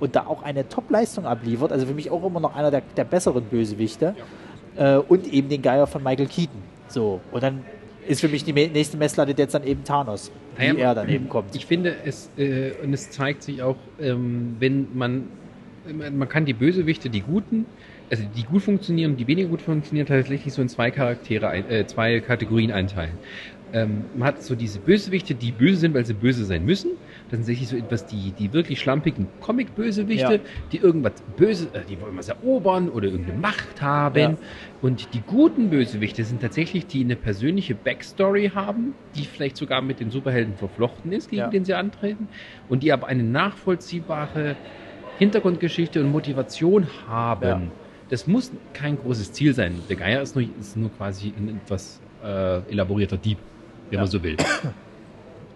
und 0.00 0.16
da 0.16 0.26
auch 0.26 0.42
eine 0.42 0.68
Top-Leistung 0.68 1.26
abliefert. 1.26 1.72
Also 1.72 1.86
für 1.86 1.94
mich 1.94 2.10
auch 2.10 2.24
immer 2.24 2.40
noch 2.40 2.54
einer 2.54 2.70
der, 2.70 2.82
der 2.96 3.04
besseren 3.04 3.44
Bösewichte. 3.44 4.14
Ja 4.16 4.24
äh, 4.76 4.96
und 4.96 5.32
eben 5.32 5.48
den 5.48 5.62
Geier 5.62 5.86
von 5.86 6.02
Michael 6.02 6.26
Keaton. 6.26 6.62
So, 6.88 7.20
und 7.32 7.42
dann 7.42 7.62
ist 8.06 8.20
für 8.20 8.28
mich 8.28 8.44
die 8.44 8.52
nächste 8.52 8.96
Messlatte 8.96 9.34
jetzt 9.36 9.54
dann 9.54 9.64
eben 9.64 9.84
Thanos, 9.84 10.32
wie 10.56 10.66
naja, 10.66 10.88
er 10.88 10.94
dann 10.94 11.08
eben 11.08 11.28
kommt. 11.28 11.54
Ich 11.54 11.66
finde, 11.66 11.94
es, 12.04 12.30
äh, 12.36 12.72
und 12.82 12.92
es 12.92 13.10
zeigt 13.10 13.42
sich 13.42 13.62
auch, 13.62 13.76
ähm, 14.00 14.56
wenn 14.58 14.88
man, 14.94 15.28
man 16.12 16.28
kann 16.28 16.46
die 16.46 16.54
Bösewichte, 16.54 17.10
die 17.10 17.20
Guten, 17.20 17.66
also 18.10 18.24
die 18.36 18.42
gut 18.42 18.62
funktionieren 18.62 19.12
und 19.12 19.16
die 19.18 19.26
weniger 19.28 19.48
gut 19.48 19.62
funktionieren, 19.62 20.06
tatsächlich 20.06 20.52
so 20.52 20.62
in 20.62 20.68
zwei 20.68 20.90
Charaktere, 20.90 21.54
äh, 21.54 21.86
zwei 21.86 22.18
Kategorien 22.20 22.72
einteilen. 22.72 23.12
Ähm, 23.72 24.04
man 24.16 24.28
hat 24.28 24.42
so 24.42 24.56
diese 24.56 24.80
Bösewichte, 24.80 25.34
die 25.34 25.52
böse 25.52 25.76
sind, 25.76 25.94
weil 25.94 26.04
sie 26.04 26.14
böse 26.14 26.44
sein 26.44 26.64
müssen. 26.64 26.90
Das 27.30 27.36
sind 27.36 27.40
tatsächlich 27.42 27.68
so 27.68 27.76
etwas 27.76 28.06
die, 28.06 28.32
die 28.32 28.52
wirklich 28.52 28.80
schlampigen 28.80 29.28
Comic-Bösewichte, 29.40 30.34
ja. 30.34 30.40
die 30.72 30.78
irgendwas 30.78 31.12
böse, 31.36 31.68
äh, 31.72 31.80
die 31.88 32.00
wollen 32.00 32.16
was 32.16 32.28
erobern 32.28 32.88
oder 32.88 33.06
irgendeine 33.06 33.38
Macht 33.38 33.80
haben. 33.80 34.18
Ja. 34.18 34.36
Und 34.82 35.14
die 35.14 35.20
guten 35.20 35.70
Bösewichte 35.70 36.24
sind 36.24 36.40
tatsächlich, 36.40 36.86
die 36.86 37.04
eine 37.04 37.16
persönliche 37.16 37.74
Backstory 37.74 38.50
haben, 38.54 38.94
die 39.14 39.24
vielleicht 39.24 39.56
sogar 39.56 39.80
mit 39.80 40.00
den 40.00 40.10
Superhelden 40.10 40.56
verflochten 40.56 41.12
ist, 41.12 41.30
gegen 41.30 41.40
ja. 41.42 41.48
den 41.48 41.64
sie 41.64 41.74
antreten, 41.74 42.28
und 42.68 42.82
die 42.82 42.92
aber 42.92 43.06
eine 43.06 43.22
nachvollziehbare 43.22 44.56
Hintergrundgeschichte 45.18 46.00
und 46.00 46.10
Motivation 46.10 46.86
haben. 47.06 47.70
Das 48.08 48.26
muss 48.26 48.50
kein 48.72 48.98
großes 48.98 49.32
Ziel 49.32 49.54
sein. 49.54 49.80
Der 49.88 49.96
Geier 49.96 50.22
ist 50.22 50.34
nur, 50.34 50.44
ist 50.58 50.76
nur 50.76 50.90
quasi 50.90 51.32
ein 51.36 51.60
etwas 51.64 52.00
äh, 52.24 52.58
elaborierter 52.70 53.16
Dieb 53.16 53.38
wenn 53.90 54.00
man 54.00 54.08
so 54.08 54.22
will. 54.22 54.36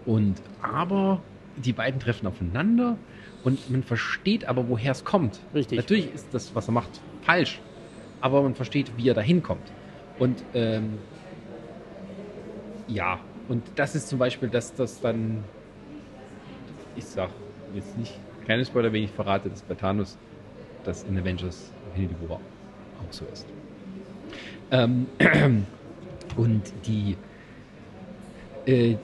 Und 0.05 0.41
aber 0.61 1.21
die 1.57 1.73
beiden 1.73 1.99
treffen 1.99 2.27
aufeinander 2.27 2.97
und 3.43 3.69
man 3.69 3.83
versteht 3.83 4.45
aber, 4.45 4.67
woher 4.69 4.91
es 4.91 5.03
kommt. 5.03 5.39
Richtig. 5.53 5.77
Natürlich 5.77 6.13
ist 6.13 6.33
das, 6.33 6.55
was 6.55 6.67
er 6.67 6.73
macht, 6.73 7.01
falsch, 7.21 7.59
aber 8.21 8.41
man 8.41 8.55
versteht, 8.55 8.91
wie 8.97 9.09
er 9.09 9.13
dahin 9.13 9.43
kommt. 9.43 9.71
Und 10.19 10.43
ähm, 10.53 10.97
ja, 12.87 13.19
und 13.47 13.63
das 13.75 13.95
ist 13.95 14.07
zum 14.07 14.19
Beispiel, 14.19 14.49
dass 14.49 14.73
das 14.73 15.01
dann, 15.01 15.43
ich 16.95 17.05
sag 17.05 17.29
jetzt 17.73 17.97
nicht, 17.97 18.13
keine 18.47 18.65
Spoiler, 18.65 18.91
wenn 18.93 19.03
ich 19.03 19.11
verrate, 19.11 19.49
dass 19.49 19.61
bei 19.61 19.75
Thanos 19.75 20.17
das 20.83 21.03
in 21.03 21.17
Avengers 21.17 21.71
Infinity 21.89 22.29
War 22.29 22.37
auch 22.37 23.11
so 23.11 23.25
ist. 23.31 23.45
Ähm, 24.71 25.07
und 26.37 26.61
die 26.85 27.17
äh, 28.65 28.97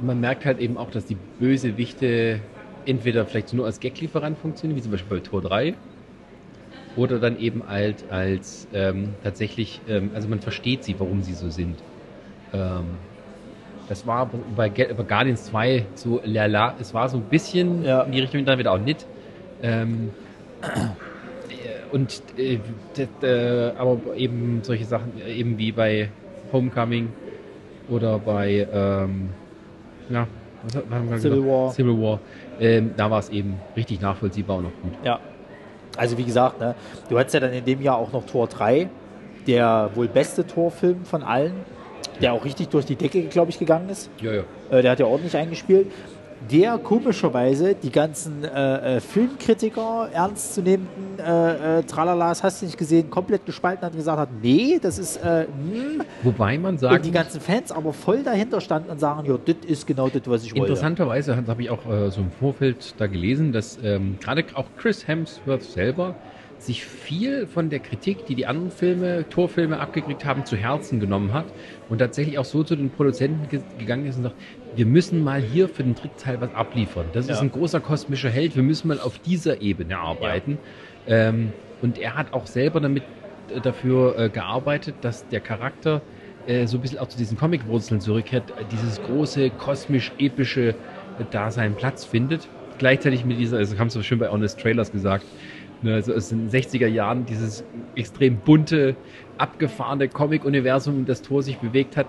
man 0.00 0.20
merkt 0.20 0.44
halt 0.44 0.58
eben 0.58 0.76
auch, 0.76 0.90
dass 0.90 1.06
die 1.06 1.16
Bösewichte 1.38 2.40
entweder 2.84 3.26
vielleicht 3.26 3.52
nur 3.52 3.66
als 3.66 3.80
Gaglieferant 3.80 4.38
funktionieren, 4.38 4.76
wie 4.76 4.82
zum 4.82 4.92
Beispiel 4.92 5.18
bei 5.18 5.22
Tor 5.22 5.42
3, 5.42 5.74
oder 6.96 7.18
dann 7.18 7.38
eben 7.38 7.68
halt 7.68 8.04
als 8.10 8.68
ähm, 8.72 9.14
tatsächlich, 9.22 9.80
ähm, 9.88 10.10
also 10.14 10.28
man 10.28 10.40
versteht 10.40 10.84
sie, 10.84 10.94
warum 10.98 11.22
sie 11.22 11.34
so 11.34 11.50
sind. 11.50 11.76
Ähm, 12.52 12.84
das 13.88 14.06
war 14.06 14.30
bei, 14.56 14.68
bei 14.68 14.84
Guardians 14.84 15.44
2 15.44 15.86
so 15.94 16.20
lala, 16.24 16.74
es 16.80 16.94
war 16.94 17.08
so 17.08 17.18
ein 17.18 17.24
bisschen 17.24 17.84
ja. 17.84 18.02
in 18.02 18.12
die 18.12 18.20
Richtung, 18.20 18.44
dann 18.44 18.58
wieder 18.58 18.72
auch 18.72 18.78
nicht. 18.78 19.06
Ähm, 19.62 20.10
und 21.92 22.22
äh, 22.36 22.58
äh, 23.22 23.72
aber 23.76 24.16
eben 24.16 24.60
solche 24.62 24.84
Sachen, 24.84 25.12
eben 25.26 25.58
wie 25.58 25.72
bei 25.72 26.08
Homecoming, 26.52 27.08
oder 27.88 28.18
bei 28.18 28.66
ähm, 28.72 29.30
ja, 30.10 30.26
was 30.62 30.76
haben 30.76 31.10
wir 31.10 31.18
Civil 31.18 31.36
gesagt? 31.36 31.52
War. 31.52 31.72
Civil 31.72 32.02
War. 32.02 32.20
Ähm, 32.60 32.90
da 32.96 33.10
war 33.10 33.18
es 33.18 33.28
eben 33.28 33.54
richtig 33.76 34.00
nachvollziehbar 34.00 34.58
und 34.58 34.64
noch 34.64 34.82
gut. 34.82 34.92
Ja. 35.04 35.20
Also 35.96 36.18
wie 36.18 36.24
gesagt, 36.24 36.60
ne, 36.60 36.74
du 37.08 37.18
hattest 37.18 37.34
ja 37.34 37.40
dann 37.40 37.52
in 37.52 37.64
dem 37.64 37.80
Jahr 37.80 37.96
auch 37.96 38.12
noch 38.12 38.26
Tor 38.26 38.46
3, 38.46 38.88
der 39.46 39.90
wohl 39.94 40.08
beste 40.08 40.46
Torfilm 40.46 41.04
von 41.04 41.22
allen, 41.22 41.54
der 42.20 42.32
auch 42.32 42.44
richtig 42.44 42.68
durch 42.68 42.84
die 42.84 42.96
Decke, 42.96 43.22
glaube 43.24 43.50
ich, 43.50 43.58
gegangen 43.58 43.88
ist. 43.88 44.10
Ja, 44.20 44.32
ja. 44.32 44.42
Äh, 44.70 44.82
der 44.82 44.92
hat 44.92 45.00
ja 45.00 45.06
ordentlich 45.06 45.36
eingespielt 45.36 45.90
der 46.50 46.78
komischerweise 46.78 47.74
die 47.74 47.90
ganzen 47.90 48.44
äh, 48.44 48.96
äh, 48.96 49.00
Filmkritiker, 49.00 50.08
ernstzunehmenden 50.12 51.18
äh, 51.18 51.78
äh, 51.78 51.82
Tralalas, 51.82 52.42
hast 52.42 52.62
du 52.62 52.66
nicht 52.66 52.78
gesehen, 52.78 53.10
komplett 53.10 53.46
gespalten 53.46 53.84
hat 53.84 53.92
und 53.92 53.98
gesagt 53.98 54.18
hat, 54.18 54.28
nee, 54.42 54.78
das 54.80 54.98
ist 54.98 55.16
äh, 55.16 55.44
mh. 55.44 56.04
Wobei 56.22 56.58
man 56.58 56.78
sagt. 56.78 56.94
Und 56.94 57.04
die 57.04 57.10
ganzen 57.10 57.40
Fans 57.40 57.72
aber 57.72 57.92
voll 57.92 58.22
dahinter 58.22 58.60
standen 58.60 58.90
und 58.90 59.00
sagen, 59.00 59.26
ja, 59.26 59.38
das 59.44 59.56
ist 59.66 59.86
genau 59.86 60.08
das, 60.08 60.22
was 60.26 60.44
ich 60.44 60.52
wollte. 60.52 60.72
Interessanterweise 60.72 61.36
habe 61.36 61.62
ich 61.62 61.70
auch 61.70 61.82
so 62.10 62.20
im 62.20 62.30
Vorfeld 62.30 62.94
da 62.98 63.06
gelesen, 63.06 63.52
dass 63.52 63.78
ähm, 63.82 64.18
gerade 64.20 64.44
auch 64.54 64.66
Chris 64.76 65.06
Hemsworth 65.06 65.62
selber 65.62 66.14
sich 66.58 66.84
viel 66.84 67.46
von 67.46 67.70
der 67.70 67.80
Kritik, 67.80 68.26
die 68.26 68.34
die 68.34 68.46
anderen 68.46 68.70
Filme, 68.70 69.28
Torfilme 69.28 69.78
abgekriegt 69.78 70.24
haben, 70.24 70.44
zu 70.44 70.56
Herzen 70.56 71.00
genommen 71.00 71.32
hat 71.32 71.46
und 71.88 71.98
tatsächlich 71.98 72.38
auch 72.38 72.44
so 72.44 72.62
zu 72.62 72.76
den 72.76 72.90
Produzenten 72.90 73.48
ge 73.48 73.60
gegangen 73.78 74.06
ist 74.06 74.16
und 74.16 74.24
sagt, 74.24 74.36
wir 74.76 74.86
müssen 74.86 75.24
mal 75.24 75.40
hier 75.40 75.68
für 75.68 75.82
den 75.82 75.94
Trickteil 75.94 76.40
was 76.40 76.54
abliefern. 76.54 77.06
Das 77.12 77.26
ja. 77.26 77.34
ist 77.34 77.40
ein 77.40 77.50
großer 77.50 77.80
kosmischer 77.80 78.30
Held, 78.30 78.56
wir 78.56 78.62
müssen 78.62 78.88
mal 78.88 79.00
auf 79.00 79.18
dieser 79.18 79.60
Ebene 79.60 79.98
arbeiten. 79.98 80.58
Ja. 81.06 81.28
Ähm, 81.28 81.52
und 81.82 81.98
er 81.98 82.16
hat 82.16 82.32
auch 82.32 82.46
selber 82.46 82.80
damit 82.80 83.02
äh, 83.54 83.60
dafür 83.60 84.18
äh, 84.18 84.28
gearbeitet, 84.28 84.96
dass 85.00 85.26
der 85.28 85.40
Charakter 85.40 86.02
äh, 86.46 86.66
so 86.66 86.78
ein 86.78 86.80
bisschen 86.80 86.98
auch 86.98 87.08
zu 87.08 87.18
diesen 87.18 87.36
Comic-Wurzeln 87.36 88.00
zurückkehrt, 88.00 88.52
dieses 88.70 89.00
große, 89.02 89.50
kosmisch-epische 89.50 90.74
Dasein 91.30 91.74
Platz 91.74 92.04
findet. 92.04 92.48
Gleichzeitig 92.78 93.24
mit 93.24 93.38
dieser, 93.38 93.56
also 93.56 93.78
haben 93.78 93.88
es 93.88 93.94
so 93.94 94.02
schön 94.02 94.18
bei 94.18 94.28
Honest 94.28 94.60
Trailers 94.60 94.92
gesagt, 94.92 95.24
Ne, 95.82 95.94
also 95.94 96.14
aus 96.14 96.30
den 96.30 96.48
60er 96.48 96.86
Jahren 96.86 97.26
dieses 97.26 97.62
extrem 97.96 98.38
bunte, 98.38 98.96
abgefahrene 99.36 100.08
Comic-Universum, 100.08 101.04
das 101.04 101.20
Tor 101.20 101.42
sich 101.42 101.58
bewegt 101.58 101.98
hat, 101.98 102.06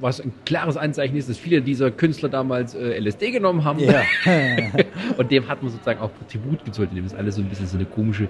was 0.00 0.20
ein 0.20 0.32
klares 0.44 0.76
Anzeichen 0.76 1.16
ist, 1.16 1.28
dass 1.28 1.38
viele 1.38 1.62
dieser 1.62 1.90
Künstler 1.90 2.28
damals 2.28 2.74
äh, 2.74 2.98
LSD 2.98 3.30
genommen 3.30 3.64
haben. 3.64 3.78
Ja. 3.78 4.02
und 5.16 5.30
dem 5.30 5.48
hat 5.48 5.62
man 5.62 5.72
sozusagen 5.72 6.00
auch 6.00 6.10
Tribut 6.30 6.64
gezollt, 6.64 6.90
indem 6.90 7.06
es 7.06 7.14
alles 7.14 7.36
so 7.36 7.42
ein 7.42 7.48
bisschen 7.48 7.66
so 7.66 7.76
eine 7.76 7.86
komische, 7.86 8.28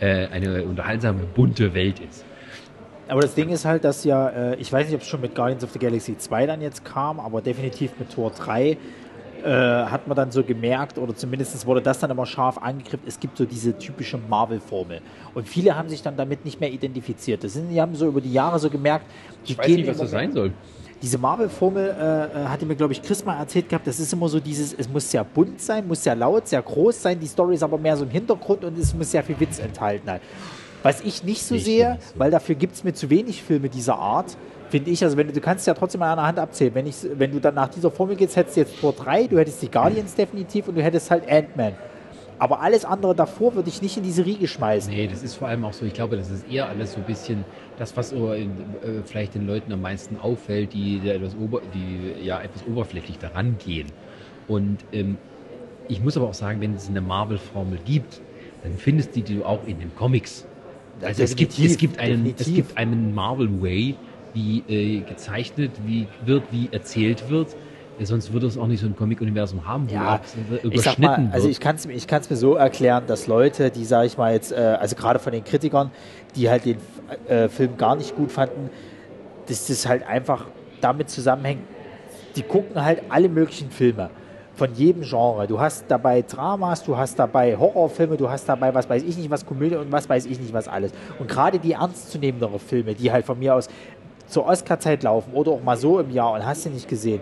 äh, 0.00 0.26
eine 0.28 0.62
unterhaltsame, 0.64 1.20
bunte 1.34 1.74
Welt 1.74 2.00
ist. 2.00 2.24
Aber 3.08 3.20
das 3.20 3.34
Ding 3.34 3.50
ist 3.50 3.64
halt, 3.64 3.84
dass 3.84 4.04
ja, 4.04 4.28
äh, 4.28 4.56
ich 4.56 4.72
weiß 4.72 4.86
nicht, 4.86 4.96
ob 4.96 5.02
es 5.02 5.08
schon 5.08 5.20
mit 5.20 5.34
Guardians 5.34 5.62
of 5.62 5.70
the 5.70 5.78
Galaxy 5.78 6.18
2 6.18 6.46
dann 6.46 6.60
jetzt 6.60 6.84
kam, 6.84 7.20
aber 7.20 7.40
definitiv 7.40 7.92
mit 7.98 8.12
Tor 8.12 8.32
3 8.32 8.76
äh, 9.46 9.86
hat 9.86 10.08
man 10.08 10.16
dann 10.16 10.32
so 10.32 10.42
gemerkt, 10.42 10.98
oder 10.98 11.14
zumindest 11.14 11.64
wurde 11.66 11.80
das 11.80 12.00
dann 12.00 12.10
immer 12.10 12.26
scharf 12.26 12.58
angegriffen, 12.58 13.04
es 13.06 13.20
gibt 13.20 13.38
so 13.38 13.44
diese 13.44 13.78
typische 13.78 14.18
Marvel-Formel. 14.18 15.00
Und 15.34 15.48
viele 15.48 15.76
haben 15.76 15.88
sich 15.88 16.02
dann 16.02 16.16
damit 16.16 16.44
nicht 16.44 16.60
mehr 16.60 16.72
identifiziert. 16.72 17.44
Das 17.44 17.52
sind, 17.52 17.70
die 17.70 17.80
haben 17.80 17.94
so 17.94 18.08
über 18.08 18.20
die 18.20 18.32
Jahre 18.32 18.58
so 18.58 18.68
gemerkt, 18.68 19.06
die 19.46 19.52
ich 19.52 19.58
weiß 19.58 19.68
nicht, 19.68 19.86
was 19.86 19.98
das 19.98 20.10
sein 20.10 20.32
soll. 20.32 20.52
Diese 21.00 21.18
Marvel-Formel 21.18 21.84
äh, 21.88 22.42
äh, 22.42 22.44
hatte 22.46 22.66
mir, 22.66 22.74
glaube 22.74 22.92
ich, 22.92 23.02
Chris 23.02 23.24
mal 23.24 23.38
erzählt 23.38 23.68
gehabt, 23.68 23.86
das 23.86 24.00
ist 24.00 24.12
immer 24.12 24.28
so 24.28 24.40
dieses, 24.40 24.72
es 24.72 24.88
muss 24.88 25.08
sehr 25.08 25.22
bunt 25.22 25.60
sein, 25.60 25.86
muss 25.86 26.02
sehr 26.02 26.16
laut, 26.16 26.48
sehr 26.48 26.62
groß 26.62 27.02
sein, 27.02 27.20
die 27.20 27.26
Story 27.28 27.54
ist 27.54 27.62
aber 27.62 27.78
mehr 27.78 27.96
so 27.96 28.04
im 28.04 28.10
Hintergrund 28.10 28.64
und 28.64 28.76
es 28.76 28.94
muss 28.94 29.12
sehr 29.12 29.22
viel 29.22 29.38
Witz 29.38 29.60
enthalten. 29.60 30.10
Was 30.82 31.02
ich 31.02 31.22
nicht 31.22 31.42
so 31.44 31.54
nicht 31.54 31.66
sehe, 31.66 31.98
so. 32.00 32.18
weil 32.18 32.32
dafür 32.32 32.56
gibt 32.56 32.74
es 32.74 32.82
mir 32.82 32.94
zu 32.94 33.10
wenig 33.10 33.42
Filme 33.42 33.68
dieser 33.68 33.96
Art, 33.96 34.36
finde 34.68 34.90
ich, 34.90 35.02
also 35.02 35.16
wenn 35.16 35.26
du, 35.28 35.32
du 35.32 35.40
kannst 35.40 35.66
ja 35.66 35.74
trotzdem 35.74 36.02
an 36.02 36.18
einer 36.18 36.26
Hand 36.26 36.38
abzählen. 36.38 36.74
Wenn, 36.74 36.86
ich, 36.86 36.96
wenn 37.14 37.32
du 37.32 37.40
dann 37.40 37.54
nach 37.54 37.68
dieser 37.68 37.90
Formel 37.90 38.16
gehst, 38.16 38.36
hättest 38.36 38.56
du 38.56 38.60
jetzt 38.60 38.80
Tor 38.80 38.92
3, 38.92 39.26
du 39.26 39.38
hättest 39.38 39.62
die 39.62 39.70
Guardians 39.70 40.14
definitiv 40.14 40.68
und 40.68 40.76
du 40.76 40.82
hättest 40.82 41.10
halt 41.10 41.28
Ant-Man. 41.30 41.74
Aber 42.38 42.60
alles 42.60 42.84
andere 42.84 43.14
davor 43.14 43.54
würde 43.54 43.68
ich 43.68 43.80
nicht 43.80 43.96
in 43.96 44.02
diese 44.02 44.26
Riege 44.26 44.46
schmeißen. 44.46 44.92
Nee, 44.92 45.06
das 45.06 45.22
ist 45.22 45.34
vor 45.34 45.48
allem 45.48 45.64
auch 45.64 45.72
so, 45.72 45.86
ich 45.86 45.94
glaube, 45.94 46.16
das 46.16 46.30
ist 46.30 46.50
eher 46.50 46.68
alles 46.68 46.92
so 46.92 46.98
ein 46.98 47.04
bisschen 47.04 47.44
das, 47.78 47.96
was 47.96 48.12
in, 48.12 48.20
äh, 48.22 49.02
vielleicht 49.04 49.34
den 49.34 49.46
Leuten 49.46 49.72
am 49.72 49.80
meisten 49.80 50.18
auffällt, 50.18 50.74
die, 50.74 50.98
die, 50.98 51.08
etwas, 51.08 51.34
ober, 51.34 51.62
die 51.72 52.24
ja 52.24 52.42
etwas 52.42 52.66
oberflächlich 52.66 53.18
daran 53.18 53.56
gehen. 53.64 53.86
Und 54.48 54.78
ähm, 54.92 55.16
ich 55.88 56.02
muss 56.02 56.16
aber 56.16 56.28
auch 56.28 56.34
sagen, 56.34 56.60
wenn 56.60 56.74
es 56.74 56.88
eine 56.88 57.00
Marvel-Formel 57.00 57.78
gibt, 57.84 58.20
dann 58.62 58.76
findest 58.76 59.16
du 59.16 59.20
die 59.20 59.42
auch 59.42 59.66
in 59.66 59.78
den 59.78 59.94
Comics. 59.94 60.46
Also 61.00 61.22
es 61.22 61.36
gibt, 61.36 61.58
es, 61.58 61.76
gibt 61.76 61.98
einen, 61.98 62.34
es 62.38 62.52
gibt 62.52 62.76
einen 62.76 63.14
Marvel 63.14 63.62
Way, 63.62 63.96
wie 64.36 64.62
äh, 64.68 65.00
gezeichnet 65.00 65.72
wie 65.86 66.06
wird, 66.24 66.44
wie 66.52 66.68
erzählt 66.70 67.28
wird, 67.30 67.56
Ja, 67.98 68.04
sonst 68.04 68.32
würde 68.32 68.46
es 68.46 68.58
auch 68.58 68.66
nicht 68.66 68.80
so 68.80 68.86
ein 68.86 68.94
Comic-Universum 68.94 69.66
haben, 69.66 69.88
wo 69.88 69.94
ja, 69.94 70.20
ich 70.70 70.82
sag 70.82 70.98
mal, 70.98 71.30
Also 71.32 71.48
ich 71.48 71.58
kann 71.58 71.76
es 71.76 71.86
ich 71.86 72.06
kann's 72.06 72.28
mir 72.28 72.36
so 72.36 72.54
erklären, 72.54 73.04
dass 73.06 73.26
Leute, 73.26 73.70
die, 73.70 73.84
sage 73.84 74.06
ich 74.06 74.18
mal 74.18 74.34
jetzt, 74.34 74.52
äh, 74.52 74.56
also 74.56 74.94
gerade 74.94 75.18
von 75.18 75.32
den 75.32 75.42
Kritikern, 75.42 75.90
die 76.36 76.50
halt 76.50 76.66
den 76.66 76.76
äh, 77.26 77.48
Film 77.48 77.76
gar 77.78 77.96
nicht 77.96 78.14
gut 78.14 78.30
fanden, 78.30 78.70
dass 79.48 79.66
das 79.66 79.86
halt 79.86 80.06
einfach 80.06 80.44
damit 80.80 81.08
zusammenhängt, 81.08 81.62
die 82.36 82.42
gucken 82.42 82.84
halt 82.84 83.02
alle 83.08 83.30
möglichen 83.30 83.70
Filme 83.70 84.10
von 84.56 84.74
jedem 84.74 85.02
Genre. 85.02 85.46
Du 85.46 85.60
hast 85.60 85.84
dabei 85.88 86.22
Dramas, 86.22 86.82
du 86.82 86.96
hast 86.96 87.18
dabei 87.18 87.56
Horrorfilme, 87.56 88.16
du 88.16 88.28
hast 88.28 88.48
dabei 88.48 88.74
was 88.74 88.88
weiß 88.88 89.02
ich 89.02 89.16
nicht 89.16 89.30
was 89.30 89.44
Komödie 89.44 89.76
und 89.76 89.92
was 89.92 90.08
weiß 90.08 90.26
ich 90.26 90.40
nicht 90.40 90.52
was 90.52 90.66
alles. 90.66 90.92
Und 91.18 91.28
gerade 91.28 91.58
die 91.58 91.72
ernstzunehmenderen 91.72 92.58
Filme, 92.58 92.94
die 92.94 93.12
halt 93.12 93.24
von 93.26 93.38
mir 93.38 93.54
aus 93.54 93.68
zur 94.26 94.46
Oscar-Zeit 94.46 95.02
laufen 95.02 95.32
oder 95.32 95.52
auch 95.52 95.62
mal 95.62 95.76
so 95.76 96.00
im 96.00 96.10
Jahr 96.10 96.32
und 96.32 96.44
hast 96.44 96.66
du 96.66 96.70
nicht 96.70 96.88
gesehen, 96.88 97.20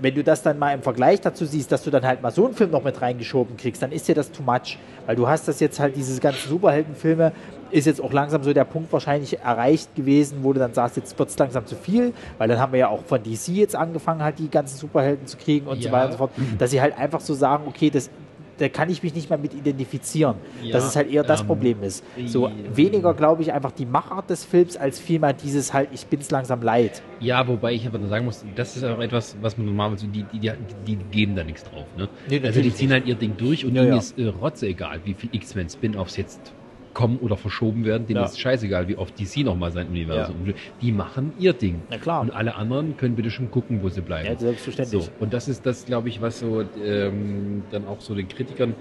wenn 0.00 0.14
du 0.14 0.22
das 0.22 0.42
dann 0.42 0.58
mal 0.58 0.72
im 0.72 0.82
Vergleich 0.82 1.20
dazu 1.20 1.44
siehst, 1.44 1.72
dass 1.72 1.82
du 1.82 1.90
dann 1.90 2.04
halt 2.04 2.22
mal 2.22 2.30
so 2.30 2.46
einen 2.46 2.54
Film 2.54 2.70
noch 2.70 2.84
mit 2.84 3.00
reingeschoben 3.00 3.56
kriegst, 3.56 3.82
dann 3.82 3.92
ist 3.92 4.06
dir 4.08 4.14
das 4.14 4.30
too 4.30 4.42
much. 4.42 4.78
Weil 5.06 5.16
du 5.16 5.26
hast 5.28 5.48
das 5.48 5.60
jetzt 5.60 5.80
halt, 5.80 5.96
diese 5.96 6.20
ganzen 6.20 6.48
Superheldenfilme, 6.48 7.32
ist 7.70 7.86
jetzt 7.86 8.00
auch 8.00 8.12
langsam 8.12 8.42
so 8.42 8.52
der 8.52 8.64
Punkt 8.64 8.92
wahrscheinlich 8.92 9.38
erreicht 9.40 9.94
gewesen, 9.94 10.38
wo 10.42 10.52
du 10.52 10.60
dann 10.60 10.72
sagst, 10.72 10.96
jetzt 10.96 11.18
wird 11.18 11.28
es 11.28 11.38
langsam 11.38 11.66
zu 11.66 11.76
viel, 11.76 12.12
weil 12.38 12.48
dann 12.48 12.58
haben 12.58 12.72
wir 12.72 12.80
ja 12.80 12.88
auch 12.88 13.02
von 13.04 13.22
DC 13.22 13.48
jetzt 13.48 13.76
angefangen, 13.76 14.22
halt 14.22 14.38
die 14.38 14.50
ganzen 14.50 14.78
Superhelden 14.78 15.26
zu 15.26 15.36
kriegen 15.36 15.66
und 15.66 15.78
ja. 15.78 15.90
so 15.90 15.92
weiter 15.92 16.06
und 16.06 16.12
so 16.12 16.18
fort, 16.18 16.30
dass 16.58 16.70
sie 16.70 16.80
halt 16.80 16.96
einfach 16.96 17.20
so 17.20 17.34
sagen, 17.34 17.64
okay, 17.66 17.90
das 17.90 18.10
da 18.58 18.68
kann 18.68 18.90
ich 18.90 19.02
mich 19.02 19.14
nicht 19.14 19.30
mehr 19.30 19.38
mit 19.38 19.54
identifizieren. 19.54 20.36
Ja, 20.62 20.72
dass 20.72 20.84
es 20.84 20.96
halt 20.96 21.10
eher 21.10 21.22
das 21.22 21.40
ähm, 21.40 21.46
Problem 21.46 21.82
ist. 21.82 22.04
So 22.26 22.50
weniger, 22.74 23.14
glaube 23.14 23.42
ich, 23.42 23.52
einfach 23.52 23.72
die 23.72 23.86
Machart 23.86 24.30
des 24.30 24.44
Films, 24.44 24.76
als 24.76 24.98
vielmehr 24.98 25.32
dieses 25.32 25.72
halt, 25.72 25.88
ich 25.92 26.06
bin 26.06 26.20
es 26.20 26.30
langsam 26.30 26.62
leid. 26.62 27.02
Ja, 27.20 27.46
wobei 27.46 27.72
ich 27.74 27.86
aber 27.86 28.04
sagen 28.06 28.24
muss, 28.24 28.44
das 28.54 28.76
ist 28.76 28.84
auch 28.84 28.98
etwas, 29.00 29.36
was 29.40 29.56
man 29.56 29.66
normal, 29.66 29.96
so 29.98 30.06
die, 30.06 30.24
die, 30.24 30.38
die, 30.38 30.50
die 30.86 30.96
geben 31.10 31.36
da 31.36 31.44
nichts 31.44 31.64
drauf. 31.64 31.86
Ne? 31.96 32.08
Nee, 32.28 32.40
also 32.44 32.60
die 32.60 32.72
ziehen 32.72 32.92
halt 32.92 33.06
ihr 33.06 33.14
Ding 33.14 33.36
durch 33.36 33.64
und 33.64 33.74
ja, 33.74 33.82
ihnen 33.82 33.92
ja. 33.92 33.98
ist 33.98 34.18
äh, 34.18 34.26
rotze 34.26 34.66
egal, 34.66 35.00
wie 35.04 35.14
viel 35.14 35.30
X-Men 35.32 35.68
Spin-Offs 35.68 36.16
jetzt 36.16 36.52
kommen 36.98 37.18
oder 37.20 37.36
verschoben 37.36 37.84
werden, 37.84 38.08
denen 38.08 38.18
ja. 38.18 38.26
ist 38.26 38.40
scheißegal, 38.40 38.88
wie 38.88 38.96
oft 38.96 39.16
DC 39.20 39.44
nochmal 39.44 39.70
sein 39.70 39.86
Universum. 39.86 40.34
Ja. 40.46 40.52
Die 40.82 40.90
machen 40.90 41.32
ihr 41.38 41.52
Ding. 41.52 41.80
Na 41.90 41.96
klar. 41.96 42.22
Und 42.22 42.32
alle 42.32 42.56
anderen 42.56 42.96
können 42.96 43.14
bitte 43.14 43.30
schon 43.30 43.52
gucken, 43.52 43.84
wo 43.84 43.88
sie 43.88 44.00
bleiben. 44.00 44.26
Ja, 44.26 44.36
selbstverständlich. 44.36 45.04
So, 45.04 45.10
und 45.20 45.32
das 45.32 45.46
ist 45.46 45.64
das, 45.64 45.84
glaube 45.84 46.08
ich, 46.08 46.20
was 46.20 46.40
so 46.40 46.64
ähm, 46.84 47.62
dann 47.70 47.86
auch 47.86 48.00
so 48.00 48.16
den 48.16 48.26
Kritikern 48.26 48.74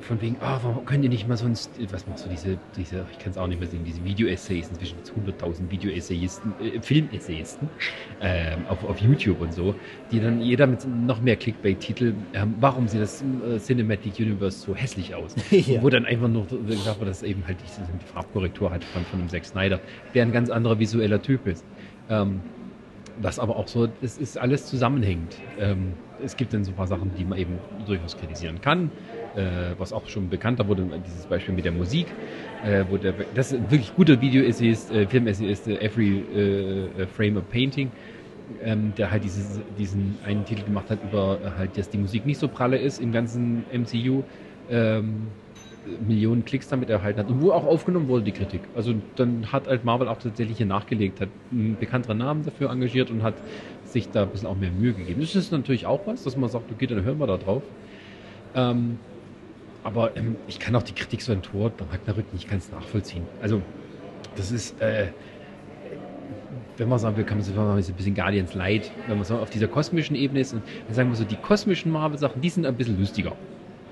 von 0.00 0.20
wegen, 0.20 0.36
oh, 0.40 0.58
warum 0.62 0.84
könnt 0.84 1.04
ihr 1.04 1.10
nicht 1.10 1.26
mal 1.28 1.36
sonst, 1.36 1.70
was 1.90 2.06
machst 2.06 2.24
du, 2.24 2.28
diese, 2.28 2.58
diese 2.76 3.04
ich 3.12 3.18
kann 3.18 3.30
es 3.30 3.38
auch 3.38 3.46
nicht 3.46 3.58
mehr 3.58 3.68
sehen, 3.68 3.84
diese 3.84 4.04
Video-Essays, 4.04 4.68
inzwischen 4.68 4.98
100.000 4.98 5.70
Video-Essayisten, 5.70 6.54
äh, 6.60 6.80
Film-Essayisten 6.80 7.68
äh, 8.20 8.56
auf, 8.68 8.84
auf 8.84 8.98
YouTube 9.00 9.40
und 9.40 9.52
so, 9.52 9.74
die 10.10 10.20
dann 10.20 10.40
jeder 10.40 10.66
mit 10.66 10.86
noch 10.86 11.20
mehr 11.20 11.36
Clickbait-Titel, 11.36 12.14
äh, 12.32 12.46
warum 12.60 12.88
sieht 12.88 13.00
das 13.00 13.22
äh, 13.22 13.58
Cinematic 13.58 14.18
Universe 14.18 14.58
so 14.58 14.74
hässlich 14.74 15.14
aus? 15.14 15.34
ja. 15.50 15.82
Wo 15.82 15.90
dann 15.90 16.04
einfach 16.04 16.28
nur 16.28 16.46
gesagt 16.46 17.00
wird, 17.00 17.10
dass 17.10 17.22
eben 17.22 17.46
halt 17.46 17.58
die 17.60 18.06
Farbkorrektur 18.12 18.70
halt 18.70 18.84
von, 18.84 19.04
von 19.04 19.20
einem 19.20 19.28
Zack 19.28 19.44
Snyder, 19.44 19.80
der 20.14 20.22
ein 20.24 20.32
ganz 20.32 20.50
anderer 20.50 20.78
visueller 20.78 21.20
Typ 21.20 21.46
ist. 21.46 21.64
Ähm, 22.08 22.40
was 23.20 23.38
aber 23.38 23.56
auch 23.56 23.66
so, 23.66 23.88
es 24.02 24.18
ist 24.18 24.36
alles 24.36 24.66
zusammenhängend. 24.66 25.40
Ähm, 25.58 25.94
es 26.22 26.36
gibt 26.36 26.52
dann 26.52 26.64
so 26.64 26.72
ein 26.72 26.74
paar 26.74 26.86
Sachen, 26.86 27.10
die 27.18 27.24
man 27.24 27.38
eben 27.38 27.58
durchaus 27.86 28.16
kritisieren 28.16 28.60
kann 28.60 28.90
äh, 29.36 29.74
was 29.78 29.92
auch 29.92 30.06
schon 30.08 30.28
bekannter 30.28 30.66
wurde, 30.66 30.86
dieses 31.06 31.26
Beispiel 31.26 31.54
mit 31.54 31.64
der 31.64 31.72
Musik, 31.72 32.06
äh, 32.64 32.84
wo 32.88 32.96
der, 32.96 33.14
das 33.34 33.52
ist 33.52 33.70
wirklich 33.70 33.94
guter 33.94 34.20
Video-Essayist, 34.20 34.90
äh, 34.90 35.06
Film-Essayist, 35.06 35.68
äh, 35.68 35.84
Every 35.84 36.24
äh, 36.34 37.02
äh, 37.02 37.06
Frame 37.06 37.38
a 37.38 37.40
Painting, 37.40 37.90
ähm, 38.64 38.92
der 38.96 39.10
halt 39.10 39.24
dieses, 39.24 39.60
diesen 39.78 40.16
einen 40.24 40.44
Titel 40.44 40.64
gemacht 40.64 40.90
hat 40.90 40.98
über 41.02 41.38
äh, 41.44 41.58
halt, 41.58 41.76
dass 41.76 41.90
die 41.90 41.98
Musik 41.98 42.26
nicht 42.26 42.38
so 42.38 42.48
pralle 42.48 42.78
ist 42.78 43.00
im 43.00 43.12
ganzen 43.12 43.64
MCU. 43.72 44.22
Ähm, 44.70 45.28
Millionen 46.06 46.44
Klicks 46.44 46.68
damit 46.68 46.90
erhalten 46.90 47.20
hat 47.20 47.28
und 47.28 47.40
wo 47.40 47.52
auch 47.52 47.64
aufgenommen 47.64 48.08
wurde, 48.08 48.24
die 48.24 48.32
Kritik. 48.32 48.60
Also 48.74 48.94
dann 49.14 49.52
hat 49.52 49.68
halt 49.68 49.84
Marvel 49.84 50.08
auch 50.08 50.18
tatsächlich 50.18 50.56
hier 50.56 50.66
nachgelegt, 50.66 51.20
hat 51.20 51.28
einen 51.52 51.76
bekannteren 51.78 52.18
Namen 52.18 52.44
dafür 52.44 52.70
engagiert 52.70 53.10
und 53.10 53.22
hat 53.22 53.34
sich 53.84 54.10
da 54.10 54.24
ein 54.24 54.30
bisschen 54.30 54.48
auch 54.48 54.56
mehr 54.56 54.72
Mühe 54.72 54.92
gegeben. 54.92 55.20
Das 55.20 55.36
ist 55.36 55.52
natürlich 55.52 55.86
auch 55.86 56.00
was, 56.06 56.24
dass 56.24 56.36
man 56.36 56.50
sagt, 56.50 56.72
okay, 56.72 56.86
dann 56.88 57.04
hören 57.04 57.18
wir 57.18 57.28
da 57.28 57.36
drauf. 57.36 57.62
Ähm, 58.54 58.98
aber 59.86 60.16
ähm, 60.16 60.34
ich 60.48 60.58
kann 60.58 60.74
auch 60.74 60.82
die 60.82 60.92
Kritik 60.92 61.22
so 61.22 61.30
ein 61.30 61.42
Tor 61.42 61.70
bei 61.70 61.84
Ragnarök 61.84 62.32
nicht 62.32 62.50
ganz 62.50 62.72
nachvollziehen. 62.72 63.22
Also, 63.40 63.62
das 64.34 64.50
ist, 64.50 64.80
äh, 64.80 65.06
wenn 66.76 66.88
man 66.88 66.98
sagen 66.98 67.16
will, 67.16 67.24
kann 67.24 67.38
man 67.38 67.44
sich 67.44 67.56
ein 67.56 67.96
bisschen 67.96 68.16
Guardians 68.16 68.52
Light, 68.54 68.90
wenn 69.06 69.16
man 69.16 69.24
so 69.24 69.36
auf 69.36 69.48
dieser 69.48 69.68
kosmischen 69.68 70.16
Ebene 70.16 70.40
ist. 70.40 70.54
Und 70.54 70.62
dann 70.88 70.94
sagen 70.94 71.08
wir 71.10 71.16
so, 71.16 71.22
die 71.22 71.36
kosmischen 71.36 71.92
Marvel-Sachen, 71.92 72.40
die 72.40 72.50
sind 72.50 72.66
ein 72.66 72.74
bisschen 72.74 72.98
lustiger. 72.98 73.32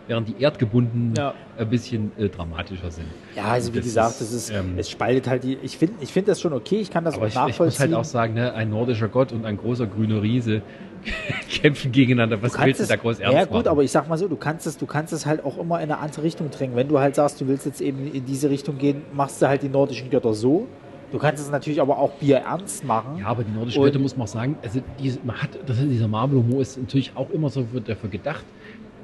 Während 0.08 0.28
die 0.28 0.42
erdgebundenen 0.42 1.14
ja. 1.16 1.32
ein 1.56 1.70
bisschen 1.70 2.10
äh, 2.18 2.28
dramatischer 2.28 2.90
sind. 2.90 3.06
Ja, 3.36 3.44
also 3.44 3.72
wie 3.72 3.76
das 3.76 3.86
gesagt, 3.86 4.20
das 4.20 4.32
ist, 4.32 4.50
ähm, 4.50 4.74
es 4.76 4.90
spaltet 4.90 5.28
halt 5.28 5.44
die. 5.44 5.56
Ich 5.62 5.78
finde 5.78 5.94
ich 6.00 6.12
find 6.12 6.26
das 6.26 6.40
schon 6.40 6.52
okay, 6.52 6.80
ich 6.80 6.90
kann 6.90 7.04
das 7.04 7.14
aber 7.14 7.28
auch 7.28 7.34
nachvollziehen. 7.34 7.52
Ich 7.52 7.58
muss 7.58 7.80
halt 7.80 7.94
auch 7.94 8.04
sagen, 8.04 8.34
ne, 8.34 8.52
ein 8.52 8.68
nordischer 8.68 9.08
Gott 9.08 9.32
und 9.32 9.46
ein 9.46 9.56
großer 9.56 9.86
grüner 9.86 10.20
Riese 10.20 10.60
kämpfen 11.50 11.92
gegeneinander. 11.92 12.42
Was 12.42 12.58
willst 12.58 12.80
du 12.80 12.86
da 12.86 12.96
groß 12.96 13.20
ernst 13.20 13.34
Ja 13.34 13.44
gut, 13.44 13.52
machen? 13.52 13.68
aber 13.68 13.82
ich 13.82 13.90
sag 13.90 14.08
mal 14.08 14.16
so, 14.18 14.28
du 14.28 14.36
kannst 14.36 14.66
es, 14.66 14.76
du 14.76 14.86
kannst 14.86 15.12
es 15.12 15.26
halt 15.26 15.44
auch 15.44 15.58
immer 15.58 15.76
in 15.76 15.90
eine 15.90 15.98
andere 15.98 16.22
Richtung 16.22 16.50
drängen. 16.50 16.76
Wenn 16.76 16.88
du 16.88 16.98
halt 16.98 17.14
sagst, 17.14 17.40
du 17.40 17.46
willst 17.46 17.66
jetzt 17.66 17.80
eben 17.80 18.12
in 18.12 18.24
diese 18.24 18.50
Richtung 18.50 18.78
gehen, 18.78 19.02
machst 19.12 19.40
du 19.42 19.48
halt 19.48 19.62
die 19.62 19.68
nordischen 19.68 20.10
Götter 20.10 20.34
so. 20.34 20.66
Du 21.12 21.18
kannst 21.18 21.42
es 21.42 21.50
natürlich 21.50 21.80
aber 21.80 21.98
auch 21.98 22.12
Bier 22.14 22.38
ernst 22.38 22.84
machen. 22.84 23.18
Ja, 23.18 23.26
aber 23.26 23.44
die 23.44 23.52
nordischen 23.52 23.82
Götter 23.82 23.98
muss 23.98 24.16
man 24.16 24.24
auch 24.24 24.32
sagen, 24.32 24.56
also 24.62 24.80
die, 24.98 25.16
man 25.22 25.40
hat, 25.40 25.50
das 25.66 25.78
ist 25.78 25.88
dieser 25.88 26.08
Marvel-Humor 26.08 26.60
ist 26.60 26.76
natürlich 26.76 27.12
auch 27.14 27.30
immer 27.30 27.50
so 27.50 27.64
dafür 27.86 28.10
gedacht, 28.10 28.44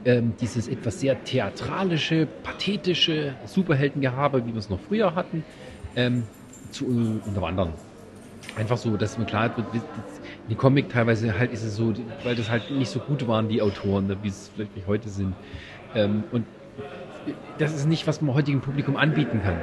ähm, 0.04 0.32
dieses 0.40 0.66
etwas 0.66 0.98
sehr 0.98 1.22
theatralische, 1.24 2.26
pathetische 2.42 3.34
Superheldengehabe, 3.44 4.44
wie 4.46 4.52
wir 4.52 4.58
es 4.58 4.70
noch 4.70 4.80
früher 4.80 5.14
hatten, 5.14 5.44
ähm, 5.94 6.24
zu 6.70 6.86
unterwandern. 7.26 7.74
Einfach 8.56 8.76
so, 8.76 8.96
dass 8.96 9.18
man 9.18 9.26
klar 9.26 9.56
wird, 9.56 9.84
die 10.50 10.56
Comic 10.56 10.88
teilweise 10.88 11.38
halt 11.38 11.52
ist 11.52 11.62
es 11.62 11.76
so, 11.76 11.94
weil 12.24 12.34
das 12.34 12.50
halt 12.50 12.70
nicht 12.70 12.90
so 12.90 12.98
gut 12.98 13.26
waren, 13.28 13.48
die 13.48 13.62
Autoren, 13.62 14.08
ne, 14.08 14.16
wie 14.22 14.28
es 14.28 14.50
vielleicht 14.54 14.74
wie 14.76 14.82
heute 14.86 15.08
sind. 15.08 15.34
Ähm, 15.94 16.24
und 16.32 16.44
das 17.58 17.74
ist 17.74 17.86
nicht, 17.86 18.06
was 18.06 18.20
man 18.20 18.34
heutigen 18.34 18.60
Publikum 18.60 18.96
anbieten 18.96 19.40
kann. 19.42 19.56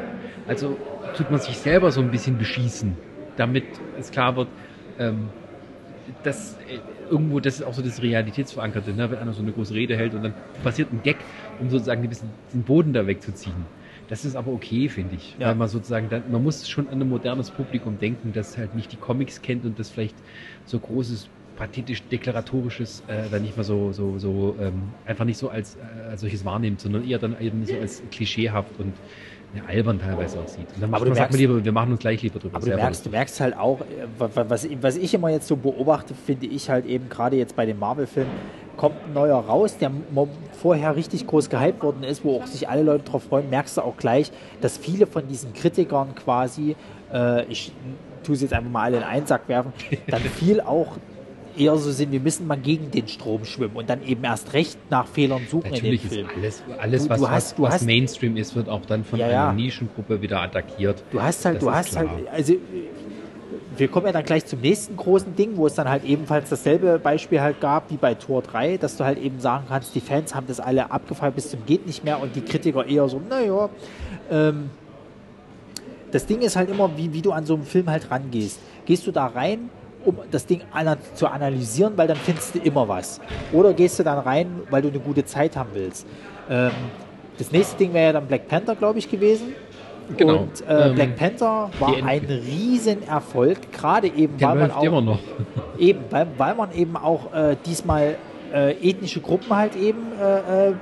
Also 0.47 0.77
tut 1.15 1.29
man 1.29 1.39
sich 1.39 1.57
selber 1.57 1.91
so 1.91 2.01
ein 2.01 2.09
bisschen 2.09 2.37
beschießen, 2.37 2.95
damit 3.35 3.65
es 3.99 4.11
klar 4.11 4.35
wird, 4.37 4.47
ähm, 4.97 5.29
dass 6.23 6.53
äh, 6.69 6.79
irgendwo, 7.09 7.39
das 7.41 7.55
ist 7.55 7.63
auch 7.63 7.73
so 7.73 7.81
das 7.81 8.01
Realitätsverankerte, 8.01 8.93
ne? 8.93 9.11
wenn 9.11 9.19
einer 9.19 9.33
so 9.33 9.41
eine 9.41 9.51
große 9.51 9.73
Rede 9.73 9.97
hält 9.97 10.13
und 10.13 10.23
dann 10.23 10.33
passiert 10.63 10.91
ein 10.93 11.01
Gag, 11.03 11.17
um 11.59 11.69
sozusagen 11.69 12.01
ein 12.01 12.09
bisschen 12.09 12.29
den 12.53 12.63
Boden 12.63 12.93
da 12.93 13.05
wegzuziehen. 13.07 13.65
Das 14.07 14.23
ist 14.23 14.35
aber 14.35 14.51
okay, 14.53 14.87
finde 14.87 15.15
ich. 15.15 15.35
Ja. 15.37 15.47
Weil 15.47 15.55
man 15.55 15.67
sozusagen, 15.67 16.09
dann, 16.09 16.23
man 16.31 16.41
muss 16.41 16.69
schon 16.69 16.87
an 16.87 17.01
ein 17.01 17.09
modernes 17.09 17.51
Publikum 17.51 17.99
denken, 17.99 18.31
das 18.33 18.57
halt 18.57 18.73
nicht 18.73 18.91
die 18.91 18.97
Comics 18.97 19.41
kennt 19.41 19.65
und 19.65 19.79
das 19.79 19.89
vielleicht 19.89 20.15
so 20.67 20.79
großes, 20.79 21.27
pathetisch, 21.57 22.03
deklaratorisches 22.03 23.03
äh, 23.07 23.23
dann 23.31 23.41
nicht 23.41 23.57
mehr 23.57 23.63
so, 23.63 23.91
so, 23.91 24.19
so 24.19 24.55
ähm, 24.61 24.83
einfach 25.05 25.25
nicht 25.25 25.37
so 25.37 25.49
als, 25.49 25.75
äh, 25.75 26.09
als 26.11 26.21
solches 26.21 26.45
wahrnimmt, 26.45 26.79
sondern 26.79 27.07
eher 27.07 27.17
dann 27.17 27.35
eben 27.41 27.65
so 27.65 27.73
als 27.75 28.03
klischeehaft 28.11 28.79
und 28.79 28.93
ja, 29.55 29.63
albern 29.65 29.99
teilweise 29.99 30.39
aussieht. 30.39 30.67
Und 30.75 30.83
dann 30.83 30.93
aber 30.93 31.05
man, 31.05 31.13
merkst, 31.13 31.31
man 31.31 31.39
lieber, 31.39 31.63
wir 31.63 31.71
machen 31.71 31.91
uns 31.91 32.01
gleich 32.01 32.21
lieber 32.21 32.39
drüber. 32.39 32.57
Aber 32.57 32.65
du 32.65 32.75
merkst, 32.75 33.05
du 33.05 33.09
merkst 33.09 33.39
halt 33.39 33.57
auch, 33.57 33.81
äh, 33.81 33.85
was, 34.19 34.67
was 34.81 34.97
ich 34.97 35.13
immer 35.13 35.29
jetzt 35.29 35.47
so 35.47 35.55
beobachte, 35.55 36.13
finde 36.13 36.47
ich 36.47 36.69
halt 36.69 36.85
eben 36.85 37.09
gerade 37.09 37.37
jetzt 37.37 37.55
bei 37.55 37.65
den 37.65 37.79
Marvel-Filmen, 37.79 38.31
kommt 38.75 38.95
ein 39.07 39.13
neuer 39.13 39.37
raus, 39.37 39.77
der 39.77 39.91
vorher 40.53 40.95
richtig 40.95 41.25
groß 41.25 41.49
gehypt 41.49 41.81
worden 41.81 42.03
ist, 42.03 42.23
wo 42.23 42.37
auch 42.37 42.45
sich 42.45 42.69
alle 42.69 42.83
Leute 42.83 43.05
drauf 43.05 43.23
freuen, 43.23 43.49
merkst 43.49 43.77
du 43.77 43.81
auch 43.81 43.97
gleich, 43.97 44.31
dass 44.61 44.77
viele 44.77 45.07
von 45.07 45.27
diesen 45.27 45.53
Kritikern 45.53 46.13
quasi, 46.13 46.75
äh, 47.11 47.45
ich 47.45 47.71
tue 48.27 48.35
es 48.35 48.41
jetzt 48.41 48.53
einfach 48.53 48.69
mal 48.69 48.83
alle 48.83 48.97
in 48.97 49.03
einen 49.03 49.25
Sack 49.25 49.47
werfen, 49.47 49.73
dann 50.07 50.21
viel 50.37 50.61
auch 50.61 50.97
eher 51.57 51.75
so 51.77 51.91
sind, 51.91 52.11
wir 52.11 52.19
müssen 52.19 52.45
mal 52.45 52.57
gegen 52.57 52.91
den 52.91 53.07
Strom 53.07 53.43
schwimmen 53.45 53.75
und 53.75 53.89
dann 53.89 54.03
eben 54.03 54.23
erst 54.23 54.53
recht 54.53 54.77
nach 54.91 55.07
Fehlern 55.07 55.41
suchen 55.49 55.71
Natürlich 55.71 56.03
in 56.03 56.09
dem 56.09 56.27
Film. 56.27 56.43
Ist 56.43 56.63
alles, 56.67 56.79
alles 56.79 57.03
du, 57.03 57.09
was, 57.09 57.19
du 57.19 57.29
hast, 57.29 57.59
was, 57.59 57.73
was 57.73 57.81
Mainstream 57.81 58.37
ist, 58.37 58.55
wird 58.55 58.69
auch 58.69 58.85
dann 58.85 59.03
von 59.03 59.17
ja, 59.17 59.27
einer 59.27 59.53
Nischengruppe 59.53 60.21
wieder 60.21 60.39
attackiert. 60.41 61.03
Du 61.11 61.21
hast 61.21 61.43
halt, 61.45 61.55
das 61.55 61.63
du 61.63 61.71
hast 61.71 61.95
halt, 61.95 62.09
also 62.31 62.53
wir 63.77 63.87
kommen 63.87 64.07
ja 64.07 64.11
dann 64.11 64.25
gleich 64.25 64.45
zum 64.45 64.59
nächsten 64.59 64.97
großen 64.97 65.35
Ding, 65.35 65.55
wo 65.55 65.67
es 65.67 65.75
dann 65.75 65.89
halt 65.89 66.03
ebenfalls 66.03 66.49
dasselbe 66.49 66.99
Beispiel 66.99 67.41
halt 67.41 67.61
gab 67.61 67.89
wie 67.91 67.97
bei 67.97 68.13
Tor 68.13 68.41
3, 68.41 68.77
dass 68.77 68.97
du 68.97 69.03
halt 69.03 69.17
eben 69.17 69.39
sagen 69.39 69.65
kannst, 69.67 69.95
die 69.95 70.01
Fans 70.01 70.35
haben 70.35 70.47
das 70.47 70.59
alle 70.59 70.91
abgefallen 70.91 71.33
bis 71.33 71.49
zum 71.49 71.65
geht 71.65 71.87
nicht 71.87 72.03
mehr 72.03 72.21
und 72.21 72.35
die 72.35 72.41
Kritiker 72.41 72.85
eher 72.85 73.07
so, 73.07 73.21
naja, 73.29 73.69
ähm, 74.29 74.69
das 76.11 76.25
Ding 76.25 76.41
ist 76.41 76.55
halt 76.55 76.69
immer, 76.69 76.95
wie, 76.97 77.13
wie 77.13 77.21
du 77.21 77.31
an 77.31 77.45
so 77.45 77.55
einen 77.55 77.63
Film 77.63 77.89
halt 77.89 78.09
rangehst. 78.09 78.59
Gehst 78.85 79.05
du 79.07 79.11
da 79.11 79.27
rein, 79.27 79.69
um 80.05 80.17
das 80.31 80.45
Ding 80.45 80.61
zu 81.15 81.27
analysieren, 81.27 81.93
weil 81.97 82.07
dann 82.07 82.17
findest 82.17 82.55
du 82.55 82.59
immer 82.59 82.87
was. 82.87 83.19
Oder 83.51 83.73
gehst 83.73 83.99
du 83.99 84.03
dann 84.03 84.19
rein, 84.19 84.47
weil 84.69 84.81
du 84.81 84.89
eine 84.89 84.99
gute 84.99 85.25
Zeit 85.25 85.55
haben 85.55 85.69
willst. 85.73 86.07
Ähm, 86.49 86.71
das 87.37 87.51
nächste 87.51 87.77
Ding 87.77 87.93
wäre 87.93 88.05
ja 88.05 88.13
dann 88.13 88.27
Black 88.27 88.47
Panther, 88.47 88.75
glaube 88.75 88.99
ich, 88.99 89.09
gewesen 89.09 89.53
Genau. 90.15 90.37
Und 90.37 90.65
äh, 90.67 90.89
ähm, 90.89 90.95
Black 90.95 91.15
Panther 91.17 91.69
war 91.79 91.95
ein 91.95 92.25
Riesenerfolg, 92.25 93.71
gerade 93.71 94.07
eben, 94.07 94.39
weil 94.39 94.55
man 94.55 94.71
auch 94.71 94.83
immer 94.83 95.01
noch. 95.01 95.19
eben, 95.77 95.99
weil, 96.09 96.27
weil 96.37 96.55
man 96.55 96.71
eben 96.71 96.95
auch 96.95 97.33
äh, 97.33 97.57
diesmal 97.65 98.15
äh, 98.53 98.89
ethnische 98.89 99.21
Gruppen 99.21 99.55
halt 99.55 99.75
eben 99.75 99.99
äh, 100.19 100.69
äh 100.69 100.73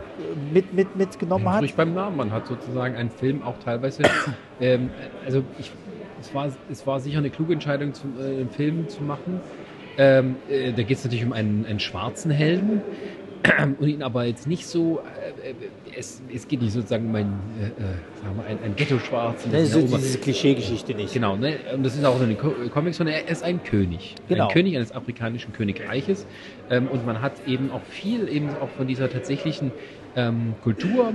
mit, 0.54 0.74
mit, 0.74 0.96
mitgenommen 0.96 1.50
hat. 1.50 1.62
Durch 1.62 1.76
beim 1.76 1.94
Namen, 1.94 2.18
man 2.18 2.32
hat 2.32 2.48
sozusagen 2.48 2.96
einen 2.96 3.10
Film 3.10 3.44
auch 3.44 3.58
teilweise, 3.60 4.04
ähm, 4.60 4.90
also 5.26 5.44
ich, 5.60 5.72
es, 6.20 6.34
war, 6.34 6.50
es 6.70 6.88
war 6.88 7.00
sicher 7.00 7.20
eine 7.20 7.30
kluge 7.30 7.54
Entscheidung, 7.54 7.94
zum, 7.94 8.20
äh, 8.20 8.24
einen 8.24 8.50
Film 8.50 8.88
zu 8.90 9.04
machen. 9.04 9.42
Ähm, 9.98 10.36
äh, 10.50 10.74
da 10.74 10.84
geht 10.84 10.98
es 10.98 11.04
natürlich 11.04 11.26
um 11.26 11.34
einen, 11.34 11.66
einen 11.66 11.80
schwarzen 11.80 12.32
Helden 12.32 12.82
und 13.80 13.88
ihn 13.88 14.04
aber 14.04 14.26
jetzt 14.26 14.48
nicht 14.48 14.66
so 14.66 15.00
äh, 15.44 15.54
es, 15.98 16.22
es 16.34 16.48
geht 16.48 16.62
nicht 16.62 16.74
sozusagen 16.74 17.08
um 17.08 17.16
ein, 17.16 17.40
äh, 17.60 17.68
äh 17.68 17.72
sagen 18.22 18.38
wir, 18.38 18.46
ein, 18.46 18.58
ein 18.64 18.76
Ghetto-Schwarz. 18.76 19.46
Das 19.52 19.64
ist 19.64 19.74
so 19.74 19.82
diese 19.82 20.20
Klischeegeschichte 20.20 20.94
nicht. 20.94 21.14
Genau, 21.14 21.36
ne? 21.36 21.58
und 21.74 21.84
das 21.84 21.96
ist 21.96 22.04
auch 22.06 22.22
in 22.22 22.30
den 22.30 22.72
Comics, 22.72 22.98
sondern 22.98 23.16
er 23.16 23.28
ist 23.30 23.44
ein 23.44 23.64
König. 23.64 24.16
Genau. 24.28 24.48
Ein 24.48 24.54
König 24.54 24.76
eines 24.76 24.92
afrikanischen 24.92 25.54
Königreiches. 25.54 26.26
Ähm, 26.70 26.88
und 26.88 27.06
man 27.06 27.22
hat 27.22 27.34
eben 27.48 27.72
auch 27.72 27.84
viel 27.84 28.28
eben 28.30 28.50
auch 28.62 28.70
von 28.70 28.88
dieser 28.88 29.10
tatsächlichen 29.10 29.72
ähm, 30.16 30.56
Kultur 30.64 31.10
äh, 31.10 31.14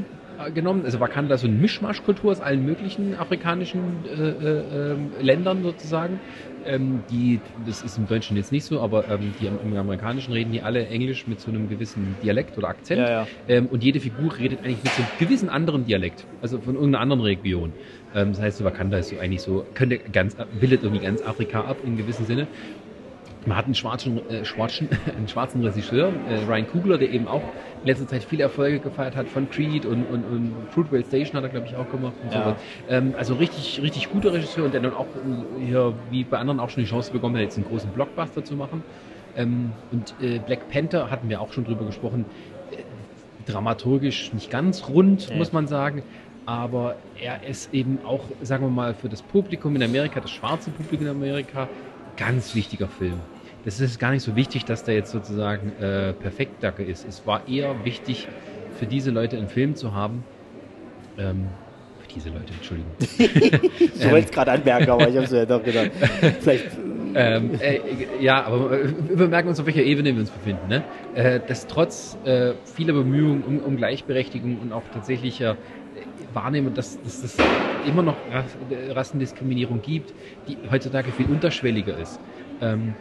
genommen. 0.49 0.85
Also 0.85 1.01
Wakanda 1.01 1.35
ist 1.35 1.43
so 1.43 1.47
eine 1.47 1.57
Mischmaschkultur 1.57 2.31
aus 2.31 2.41
allen 2.41 2.65
möglichen 2.65 3.15
afrikanischen 3.15 4.05
äh, 4.05 4.11
äh, 4.11 4.95
Ländern 5.23 5.63
sozusagen. 5.63 6.23
Ähm, 6.63 7.05
die, 7.07 7.43
das 7.57 7.83
ist 7.83 7.97
im 7.99 8.07
Deutschen 8.07 8.37
jetzt 8.37 8.51
nicht 8.53 8.65
so, 8.67 8.81
aber 8.81 9.09
ähm, 9.09 9.35
die 9.35 9.47
im 9.47 9.77
Amerikanischen 9.77 10.33
reden 10.33 10.53
die 10.53 10.63
alle 10.63 10.87
Englisch 10.87 11.27
mit 11.27 11.41
so 11.41 11.51
einem 11.51 11.69
gewissen 11.69 12.19
Dialekt 12.19 12.57
oder 12.59 12.69
Akzent. 12.69 13.01
Ja, 13.01 13.11
ja. 13.11 13.29
Ähm, 13.47 13.67
und 13.69 13.83
jede 13.83 14.01
Figur 14.01 14.37
redet 14.39 14.63
eigentlich 14.63 14.83
mit 14.83 14.95
so 14.95 15.03
einem 15.03 15.13
gewissen 15.17 15.49
anderen 15.49 15.85
Dialekt, 15.85 16.29
also 16.41 16.61
von 16.61 16.75
irgendeiner 16.75 17.01
anderen 17.03 17.23
Region. 17.23 17.75
Ähm, 18.13 18.33
das 18.33 18.41
heißt, 18.41 18.59
so 18.59 18.65
Wakanda 18.65 18.99
ist 18.99 19.09
so 19.09 19.19
eigentlich 19.19 19.43
so, 19.43 19.67
könnte 19.75 19.99
ganz, 19.99 20.37
bildet 20.51 20.83
irgendwie 20.83 21.01
ganz 21.03 21.23
Afrika 21.23 21.63
ab 21.63 21.81
in 21.83 21.97
gewissem 21.97 22.25
Sinne. 22.25 22.49
Man 23.47 23.57
hat 23.57 23.65
einen 23.65 23.75
schwarzen, 23.75 24.21
äh, 24.29 24.45
schwarzen, 24.45 24.89
einen 25.17 25.29
schwarzen 25.29 25.65
Regisseur, 25.65 26.13
äh, 26.29 26.45
Ryan 26.45 26.67
Kugler, 26.67 26.99
der 26.99 27.11
eben 27.11 27.27
auch 27.27 27.43
in 27.83 27.87
letzter 27.87 28.07
Zeit 28.07 28.25
viele 28.25 28.43
Erfolge 28.43 28.81
gefeiert 28.81 29.17
hat 29.17 29.29
von 29.29 29.49
Creed 29.49 29.87
und, 29.87 30.05
und, 30.05 30.25
und 30.25 30.55
Fruitvale 30.71 31.03
Station 31.05 31.37
hat 31.37 31.45
er, 31.45 31.49
glaube 31.49 31.67
ich, 31.67 31.77
auch 31.77 31.91
gemacht. 31.91 32.13
Ja. 32.31 32.57
So. 32.89 32.95
Ähm, 32.95 33.15
also 33.17 33.35
richtig, 33.35 33.81
richtig 33.83 34.11
guter 34.11 34.33
Regisseur 34.33 34.67
und 34.67 34.75
der 34.75 34.83
dann 34.83 34.93
auch 34.93 35.07
äh, 35.07 35.65
hier, 35.65 35.95
wie 36.11 36.25
bei 36.25 36.39
anderen, 36.39 36.61
auch 36.61 36.69
schon 36.69 36.83
die 36.83 36.89
Chance 36.89 37.13
bekommen 37.13 37.37
hat, 37.37 37.43
jetzt 37.43 37.57
einen 37.57 37.67
großen 37.67 37.91
Blockbuster 37.91 38.45
zu 38.45 38.55
machen. 38.55 38.83
Ähm, 39.37 39.73
und 39.91 40.15
äh, 40.21 40.39
Black 40.39 40.69
Panther 40.69 41.11
hatten 41.11 41.29
wir 41.29 41.41
auch 41.41 41.53
schon 41.53 41.65
drüber 41.65 41.87
gesprochen. 41.87 42.27
Äh, 42.73 43.51
dramaturgisch 43.51 44.35
nicht 44.35 44.51
ganz 44.51 44.89
rund, 44.89 45.29
nee. 45.31 45.37
muss 45.37 45.53
man 45.53 45.67
sagen 45.67 46.03
aber 46.47 46.97
er 47.21 47.47
ist 47.49 47.73
eben 47.73 48.01
auch, 48.05 48.25
sagen 48.43 48.65
wir 48.65 48.71
mal, 48.71 48.93
für 48.93 49.09
das 49.09 49.23
Publikum 49.23 49.77
in 49.77 49.85
Amerika, 49.85 50.19
das 50.19 50.33
schwarze 50.33 50.71
Publikum 50.71 51.07
in 51.07 51.13
Amerika, 51.13 51.69
ganz 52.21 52.55
wichtiger 52.55 52.87
Film. 52.87 53.19
Das 53.65 53.81
ist 53.81 53.99
gar 53.99 54.13
nicht 54.13 54.23
so 54.23 54.37
wichtig, 54.37 54.65
dass 54.65 54.85
der 54.85 54.95
jetzt 54.95 55.11
sozusagen 55.11 55.73
äh, 55.81 56.13
perfekt 56.13 56.63
Dacke 56.63 56.83
ist. 56.83 57.07
Es 57.07 57.27
war 57.27 57.49
eher 57.49 57.85
wichtig, 57.85 58.29
für 58.79 58.87
diese 58.87 59.11
Leute 59.11 59.37
einen 59.37 59.49
Film 59.49 59.75
zu 59.75 59.95
haben. 59.95 60.23
Ähm, 61.19 61.49
für 62.01 62.15
diese 62.15 62.29
Leute, 62.29 62.53
Entschuldigung. 62.55 62.93
ich 63.01 64.11
wollte 64.11 64.27
es 64.27 64.31
gerade 64.31 64.53
anmerken, 64.53 64.91
aber 64.91 65.09
ich 65.09 65.17
habe 65.17 65.25
es 65.25 65.33
ja 65.33 65.45
doch 65.45 65.63
gedacht. 65.63 65.91
Vielleicht. 66.41 66.67
Ähm, 67.15 67.59
äh, 67.61 67.81
ja, 68.21 68.45
aber 68.45 68.71
wir 68.71 69.27
merken 69.27 69.49
uns, 69.49 69.59
auf 69.59 69.67
welcher 69.67 69.83
Ebene 69.83 70.13
wir 70.15 70.21
uns 70.21 70.31
befinden. 70.31 70.69
Ne? 70.69 70.85
Äh, 71.15 71.41
dass 71.47 71.67
trotz 71.67 72.17
äh, 72.25 72.53
vieler 72.65 72.93
Bemühungen 72.93 73.43
um, 73.43 73.59
um, 73.59 73.77
Gleichberechtigung 73.77 74.59
und 74.61 74.73
auch 74.73 74.85
tatsächlicher 74.93 75.57
Wahrnehmung, 76.33 76.75
dass, 76.75 77.01
dass 77.03 77.25
es 77.25 77.37
immer 77.87 78.03
noch 78.03 78.17
Rassendiskriminierung 78.91 79.83
gibt, 79.83 80.13
die 80.49 80.57
heutzutage 80.71 81.13
viel 81.13 81.27
unterschwelliger 81.27 81.99
ist. 81.99 82.21
Ähm, 82.61 82.95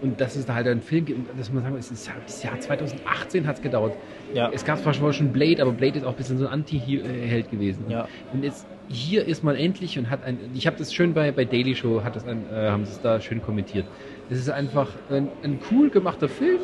und 0.00 0.20
dass 0.20 0.36
es 0.36 0.46
da 0.46 0.54
halt 0.54 0.68
ein 0.68 0.80
Film 0.80 1.04
gibt, 1.06 1.38
dass 1.38 1.52
man 1.52 1.62
sagen 1.62 1.74
muss, 1.74 1.88
das 1.88 2.42
Jahr 2.42 2.58
2018 2.58 3.46
hat 3.46 3.56
es 3.56 3.62
gedauert. 3.62 3.96
Ja. 4.32 4.50
Es 4.52 4.64
gab 4.64 4.78
zwar 4.78 4.94
schon 4.94 5.32
Blade, 5.32 5.60
aber 5.60 5.72
Blade 5.72 5.98
ist 5.98 6.04
auch 6.04 6.12
ein 6.12 6.16
bisschen 6.16 6.38
so 6.38 6.46
ein 6.46 6.52
Anti-Held 6.52 7.50
gewesen. 7.50 7.84
Ja. 7.88 8.06
Und 8.32 8.44
jetzt 8.44 8.66
hier 8.88 9.26
ist 9.26 9.42
man 9.42 9.56
endlich 9.56 9.98
und 9.98 10.08
hat 10.08 10.24
ein, 10.24 10.38
ich 10.54 10.66
habe 10.66 10.76
das 10.76 10.94
schön 10.94 11.14
bei, 11.14 11.32
bei 11.32 11.44
Daily 11.44 11.74
Show, 11.74 12.04
hat 12.04 12.16
das 12.16 12.26
ein, 12.26 12.44
äh, 12.52 12.68
haben 12.68 12.84
sie 12.84 12.92
es 12.92 13.00
da 13.00 13.20
schön 13.20 13.42
kommentiert. 13.42 13.86
Es 14.30 14.38
ist 14.38 14.50
einfach 14.50 14.88
ein, 15.10 15.28
ein 15.42 15.58
cool 15.70 15.90
gemachter 15.90 16.28
Film 16.28 16.60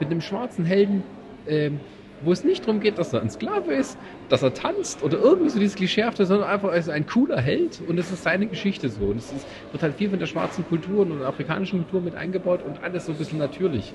mit 0.00 0.10
einem 0.10 0.20
schwarzen 0.20 0.64
Helden, 0.64 1.02
ähm, 1.46 1.80
wo 2.24 2.32
es 2.32 2.44
nicht 2.44 2.66
darum 2.66 2.80
geht, 2.80 2.98
dass 2.98 3.12
er 3.12 3.22
ein 3.22 3.30
Sklave 3.30 3.72
ist, 3.72 3.98
dass 4.28 4.42
er 4.42 4.54
tanzt 4.54 5.02
oder 5.02 5.18
irgendwie 5.18 5.50
so 5.50 5.58
dieses 5.58 5.76
Klischeehafte, 5.76 6.26
sondern 6.26 6.48
einfach 6.48 6.70
als 6.70 6.88
ein 6.88 7.06
cooler 7.06 7.40
Held 7.40 7.82
und 7.86 7.98
es 7.98 8.10
ist 8.10 8.22
seine 8.22 8.46
Geschichte 8.46 8.88
so. 8.88 9.06
Und 9.06 9.18
es 9.18 9.32
ist, 9.32 9.46
wird 9.72 9.82
halt 9.82 9.94
viel 9.96 10.10
von 10.10 10.18
der 10.18 10.26
schwarzen 10.26 10.66
Kultur 10.66 11.02
und 11.02 11.18
der 11.18 11.28
afrikanischen 11.28 11.80
Kultur 11.80 12.00
mit 12.00 12.14
eingebaut 12.14 12.60
und 12.66 12.82
alles 12.82 13.06
so 13.06 13.12
ein 13.12 13.18
bisschen 13.18 13.38
natürlich. 13.38 13.92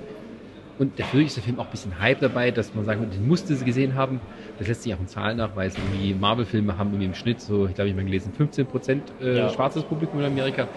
Und 0.78 0.98
natürlich 0.98 1.28
ist 1.28 1.36
der 1.36 1.44
Film 1.44 1.60
auch 1.60 1.66
ein 1.66 1.72
bisschen 1.72 2.00
Hype 2.00 2.22
dabei, 2.22 2.52
dass 2.52 2.74
man 2.74 2.86
sagen 2.86 3.06
den 3.12 3.28
musste 3.28 3.54
sie 3.54 3.66
gesehen 3.66 3.96
haben. 3.96 4.22
Das 4.60 4.68
lässt 4.70 4.84
sich 4.84 4.94
auch 4.94 5.00
in 5.00 5.08
Zahlen 5.08 5.36
nachweisen. 5.38 5.82
Irgendwie 5.92 6.14
Marvel-Filme 6.14 6.78
haben 6.78 6.92
irgendwie 6.92 7.08
im 7.08 7.16
Schnitt 7.16 7.42
so, 7.42 7.68
ich 7.68 7.76
glaube, 7.76 7.90
ich 7.90 7.94
habe 7.94 8.02
mal 8.02 8.06
gelesen, 8.06 8.32
15 8.32 8.66
Prozent 8.66 9.04
äh, 9.22 9.40
ja. 9.40 9.50
schwarzes 9.50 9.84
Publikum 9.84 10.22
in 10.22 10.26
Amerika. 10.26 10.70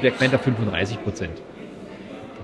Black 0.00 0.18
Panther 0.18 0.38
35 0.38 1.02
Prozent 1.02 1.42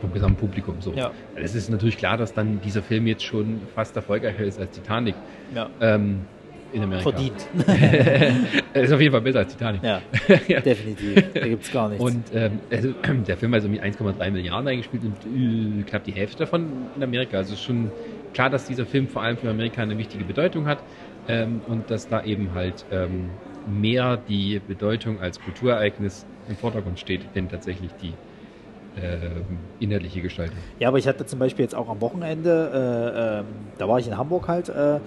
vom 0.00 0.12
gesamten 0.12 0.38
Publikum. 0.38 0.76
So. 0.80 0.92
Ja. 0.92 1.10
Es 1.34 1.54
ist 1.54 1.70
natürlich 1.70 1.96
klar, 1.96 2.16
dass 2.16 2.32
dann 2.34 2.60
dieser 2.60 2.82
Film 2.82 3.06
jetzt 3.06 3.24
schon 3.24 3.60
fast 3.74 3.96
erfolgreicher 3.96 4.44
ist 4.44 4.60
als 4.60 4.70
Titanic. 4.70 5.14
Ja. 5.54 5.68
Ähm, 5.80 6.20
in 6.72 6.82
Amerika. 6.82 7.10
Verdient. 7.10 7.46
ist 8.74 8.92
auf 8.92 9.00
jeden 9.00 9.12
Fall 9.12 9.20
besser 9.20 9.40
als 9.40 9.52
Titanic. 9.52 9.82
Ja, 9.82 10.02
ja. 10.48 10.60
definitiv. 10.60 11.32
Da 11.32 11.46
gibt 11.46 11.62
es 11.62 11.72
gar 11.72 11.88
nichts. 11.88 12.04
Und 12.04 12.24
ähm, 12.34 12.60
also, 12.70 12.92
der 13.26 13.36
Film 13.36 13.54
hat 13.54 13.62
so 13.62 13.68
mit 13.68 13.82
1,3 13.82 14.30
Milliarden 14.30 14.68
eingespielt 14.68 15.02
und 15.04 15.80
äh, 15.80 15.82
knapp 15.84 16.04
die 16.04 16.12
Hälfte 16.12 16.38
davon 16.38 16.70
in 16.96 17.02
Amerika. 17.02 17.38
Also 17.38 17.54
ist 17.54 17.62
schon 17.62 17.90
klar, 18.34 18.50
dass 18.50 18.66
dieser 18.66 18.84
Film 18.84 19.08
vor 19.08 19.22
allem 19.22 19.36
für 19.36 19.48
Amerika 19.48 19.82
eine 19.82 19.96
wichtige 19.96 20.24
Bedeutung 20.24 20.66
hat 20.66 20.78
ähm, 21.28 21.60
und 21.66 21.90
dass 21.90 22.08
da 22.08 22.24
eben 22.24 22.52
halt 22.54 22.84
ähm, 22.90 23.30
mehr 23.66 24.18
die 24.28 24.60
Bedeutung 24.66 25.20
als 25.20 25.40
Kulturereignis 25.40 26.26
im 26.48 26.56
Vordergrund 26.56 26.98
steht, 26.98 27.22
denn 27.34 27.48
tatsächlich 27.48 27.90
die 28.02 28.12
inhaltliche 29.80 30.20
Gestaltung. 30.22 30.56
Ja, 30.78 30.88
aber 30.88 30.98
ich 30.98 31.06
hatte 31.06 31.26
zum 31.26 31.38
Beispiel 31.38 31.64
jetzt 31.64 31.74
auch 31.74 31.88
am 31.88 32.00
Wochenende, 32.00 32.70
äh, 32.72 33.40
äh, 33.40 33.44
da 33.78 33.88
war 33.88 33.98
ich 33.98 34.06
in 34.06 34.16
Hamburg 34.16 34.48
halt, 34.48 34.68
äh, 34.68 35.00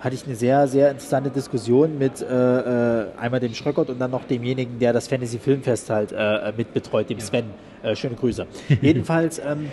hatte 0.00 0.14
ich 0.14 0.26
eine 0.26 0.34
sehr, 0.34 0.66
sehr 0.66 0.90
interessante 0.90 1.30
Diskussion 1.30 1.98
mit 1.98 2.20
äh, 2.20 2.26
äh, 2.26 3.06
einmal 3.18 3.40
dem 3.40 3.54
Schröckert 3.54 3.88
und 3.90 3.98
dann 3.98 4.10
noch 4.10 4.24
demjenigen, 4.24 4.78
der 4.78 4.92
das 4.92 5.08
Fantasy 5.08 5.38
Filmfest 5.38 5.88
halt 5.88 6.14
mitbetreut, 6.56 7.08
dem 7.08 7.20
Sven. 7.20 7.46
schöne 7.94 8.14
Grüße. 8.14 8.46
Jedenfalls, 8.82 9.38
ähm, 9.38 9.70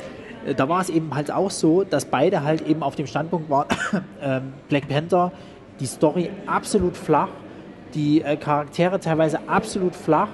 da 0.55 0.69
war 0.69 0.81
es 0.81 0.89
eben 0.89 1.13
halt 1.13 1.31
auch 1.31 1.51
so, 1.51 1.83
dass 1.83 2.05
beide 2.05 2.43
halt 2.43 2.65
eben 2.67 2.81
auf 2.81 2.95
dem 2.95 3.07
Standpunkt 3.07 3.49
waren, 3.49 3.67
ähm, 4.21 4.53
Black 4.69 4.87
Panther, 4.87 5.31
die 5.79 5.85
Story 5.85 6.29
absolut 6.45 6.95
flach, 6.95 7.29
die 7.93 8.23
Charaktere 8.39 9.01
teilweise 9.01 9.39
absolut 9.49 9.95
flach 9.95 10.29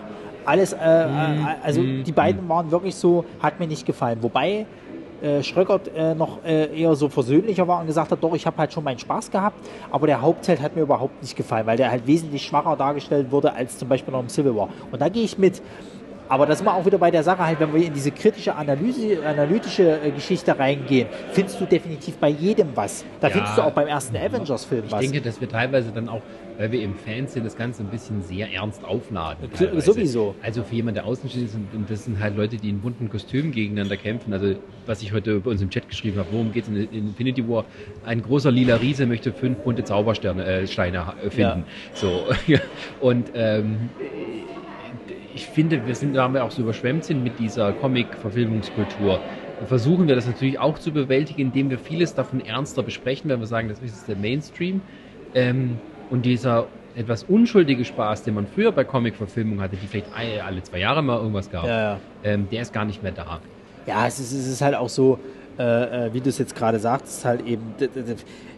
alles, 0.47 0.73
äh, 0.73 1.07
mm, 1.07 1.47
also 1.63 1.81
mm, 1.81 2.03
die 2.03 2.11
beiden 2.11 2.45
mm. 2.45 2.49
waren 2.49 2.71
wirklich 2.71 2.95
so, 2.95 3.25
hat 3.39 3.59
mir 3.59 3.67
nicht 3.67 3.85
gefallen. 3.85 4.19
Wobei 4.21 4.65
äh, 5.21 5.43
Schröckert 5.43 5.89
äh, 5.95 6.13
noch 6.13 6.43
äh, 6.45 6.79
eher 6.79 6.95
so 6.95 7.09
versöhnlicher 7.09 7.67
war 7.67 7.81
und 7.81 7.87
gesagt 7.87 8.11
hat, 8.11 8.23
doch, 8.23 8.33
ich 8.33 8.45
habe 8.45 8.57
halt 8.57 8.71
schon 8.71 8.83
meinen 8.83 8.99
Spaß 8.99 9.31
gehabt, 9.31 9.57
aber 9.91 10.07
der 10.07 10.21
Hauptheld 10.21 10.61
hat 10.61 10.75
mir 10.75 10.83
überhaupt 10.83 11.21
nicht 11.21 11.35
gefallen, 11.35 11.65
weil 11.65 11.77
der 11.77 11.89
halt 11.89 12.05
wesentlich 12.05 12.43
schwacher 12.43 12.75
dargestellt 12.75 13.31
wurde 13.31 13.53
als 13.53 13.77
zum 13.77 13.89
Beispiel 13.89 14.11
noch 14.11 14.21
im 14.21 14.29
Civil 14.29 14.55
War. 14.55 14.69
Und 14.91 15.01
da 15.01 15.09
gehe 15.09 15.23
ich 15.23 15.37
mit. 15.37 15.61
Aber 16.29 16.45
das 16.45 16.59
ist 16.59 16.65
wir 16.65 16.73
auch 16.73 16.85
wieder 16.85 16.97
bei 16.97 17.09
der 17.09 17.23
Sache 17.23 17.45
halt, 17.45 17.59
wenn 17.59 17.73
wir 17.73 17.85
in 17.85 17.93
diese 17.93 18.11
kritische 18.11 18.53
Analyse, 18.53 19.25
analytische 19.25 19.99
äh, 20.01 20.11
Geschichte 20.11 20.57
reingehen, 20.57 21.07
findest 21.31 21.59
du 21.59 21.65
definitiv 21.65 22.17
bei 22.17 22.29
jedem 22.29 22.67
was. 22.75 23.05
Da 23.21 23.27
ja, 23.27 23.33
findest 23.33 23.57
du 23.57 23.61
auch 23.61 23.71
beim 23.71 23.87
ersten 23.87 24.15
Avengers-Film 24.15 24.83
was. 24.89 25.01
Ich 25.03 25.11
denke, 25.11 25.25
dass 25.25 25.39
wir 25.39 25.49
teilweise 25.49 25.91
dann 25.91 26.09
auch, 26.09 26.21
weil 26.57 26.71
wir 26.71 26.89
Fans 27.05 27.33
sind, 27.33 27.45
das 27.45 27.55
Ganze 27.55 27.83
ein 27.83 27.89
bisschen 27.89 28.21
sehr 28.21 28.51
ernst 28.51 28.83
aufladen. 28.83 29.49
Teilweise. 29.51 29.93
Sowieso. 29.93 30.35
Also 30.41 30.63
für 30.63 30.75
jemanden, 30.75 30.95
der 30.95 31.05
außen 31.05 31.29
steht, 31.29 31.49
und 31.73 31.89
das 31.89 32.05
sind 32.05 32.19
halt 32.19 32.35
Leute, 32.35 32.57
die 32.57 32.69
in 32.69 32.81
bunten 32.81 33.09
Kostümen 33.09 33.51
gegeneinander 33.51 33.97
kämpfen. 33.97 34.33
Also 34.33 34.55
was 34.85 35.01
ich 35.01 35.13
heute 35.13 35.39
bei 35.39 35.51
uns 35.51 35.61
im 35.61 35.69
Chat 35.69 35.87
geschrieben 35.87 36.17
habe, 36.17 36.29
worum 36.31 36.51
geht 36.51 36.63
es 36.63 36.69
in 36.69 36.91
Infinity 36.91 37.47
War? 37.47 37.65
Ein 38.05 38.21
großer 38.21 38.51
lila 38.51 38.75
Riese 38.77 39.05
möchte 39.05 39.31
fünf 39.31 39.59
bunte 39.59 39.83
Zaubersterne, 39.83 40.45
äh, 40.45 40.67
Steine 40.67 41.13
finden. 41.29 41.39
Ja. 41.39 41.63
So. 41.93 42.25
und 43.01 43.31
ähm, 43.35 43.89
ich 45.35 45.45
finde, 45.45 45.85
wir 45.85 45.93
sind, 45.93 46.15
da 46.15 46.23
haben 46.23 46.33
wir 46.33 46.43
auch 46.43 46.51
so 46.51 46.63
überschwemmt 46.63 47.03
sind 47.03 47.23
mit 47.23 47.37
dieser 47.37 47.71
Comic-Verfilmungskultur. 47.73 49.19
Versuchen 49.67 50.07
wir 50.07 50.15
das 50.15 50.27
natürlich 50.27 50.59
auch 50.59 50.79
zu 50.79 50.91
bewältigen, 50.91 51.41
indem 51.41 51.69
wir 51.69 51.79
vieles 51.79 52.15
davon 52.15 52.43
ernster 52.43 52.83
besprechen, 52.83 53.29
wenn 53.29 53.39
wir 53.39 53.47
sagen, 53.47 53.69
das 53.69 53.79
ist 53.81 54.07
der 54.07 54.15
Mainstream. 54.15 54.81
Ähm, 55.33 55.79
und 56.09 56.25
dieser 56.25 56.67
etwas 56.95 57.23
unschuldige 57.23 57.85
Spaß, 57.85 58.23
den 58.23 58.33
man 58.33 58.47
früher 58.47 58.71
bei 58.71 58.83
Comic-Verfilmungen 58.83 59.61
hatte, 59.61 59.75
die 59.75 59.87
vielleicht 59.87 60.07
alle 60.43 60.63
zwei 60.63 60.79
Jahre 60.79 61.03
mal 61.03 61.17
irgendwas 61.17 61.49
gab, 61.51 61.65
ja, 61.65 61.79
ja. 61.79 61.99
Ähm, 62.23 62.47
der 62.51 62.63
ist 62.63 62.73
gar 62.73 62.85
nicht 62.85 63.03
mehr 63.03 63.11
da. 63.11 63.39
Ja, 63.85 64.07
es 64.07 64.19
ist, 64.19 64.33
es 64.33 64.47
ist 64.47 64.61
halt 64.61 64.75
auch 64.75 64.89
so, 64.89 65.19
äh, 65.59 66.07
äh 66.07 66.13
wie 66.13 66.21
du 66.21 66.29
es 66.29 66.39
jetzt 66.39 66.55
gerade 66.55 66.79
sagst, 66.79 67.23
halt 67.23 67.45
eben 67.45 67.75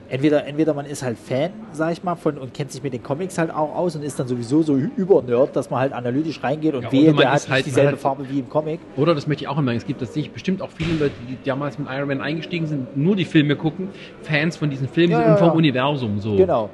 entweder, 0.10 0.46
entweder 0.46 0.74
man 0.74 0.86
ist 0.86 1.04
halt 1.04 1.18
Fan, 1.18 1.52
sag 1.72 1.94
ich 1.94 2.04
mal, 2.04 2.16
von 2.16 2.38
und 2.38 2.54
kennt 2.54 2.72
sich 2.72 2.84
mit 2.84 2.94
den 2.94 3.04
Comics 3.04 3.38
halt 3.38 3.52
auch 3.52 3.76
aus 3.76 3.96
und 3.96 4.04
ist 4.04 4.20
dann 4.20 4.28
sowieso 4.28 4.62
so 4.64 4.76
übernerd, 4.76 5.56
dass 5.56 5.70
man 5.70 5.80
halt 5.80 5.94
analytisch 5.94 6.44
reingeht 6.44 6.76
und 6.76 6.84
ja, 6.84 6.92
wehe, 6.92 7.14
der 7.14 7.32
hat 7.32 7.50
halt 7.50 7.66
dieselbe 7.66 7.92
halt, 7.92 8.00
Farbe 8.00 8.30
wie 8.30 8.40
im 8.40 8.50
Comic. 8.50 8.80
Oder 8.98 9.16
das 9.16 9.28
möchte 9.28 9.44
ich 9.44 9.48
auch 9.48 9.58
immer. 9.58 9.74
Es 9.74 9.86
gibt 9.86 10.02
das 10.02 10.14
sich 10.14 10.32
bestimmt 10.32 10.62
auch 10.62 10.70
viele 10.70 10.94
Leute, 10.94 11.16
die 11.28 11.38
damals 11.44 11.78
mit 11.80 11.88
Iron 11.90 12.08
Man 12.08 12.22
eingestiegen 12.22 12.68
sind, 12.68 12.98
nur 12.98 13.16
die 13.16 13.26
Filme 13.26 13.56
gucken, 13.56 13.90
Fans 14.24 14.58
von 14.58 14.70
diesen 14.70 14.88
Filmen 14.88 15.12
ja, 15.12 15.34
und 15.34 15.40
vom 15.40 15.52
Universum 15.52 16.20
so. 16.20 16.36
Genau. 16.36 16.70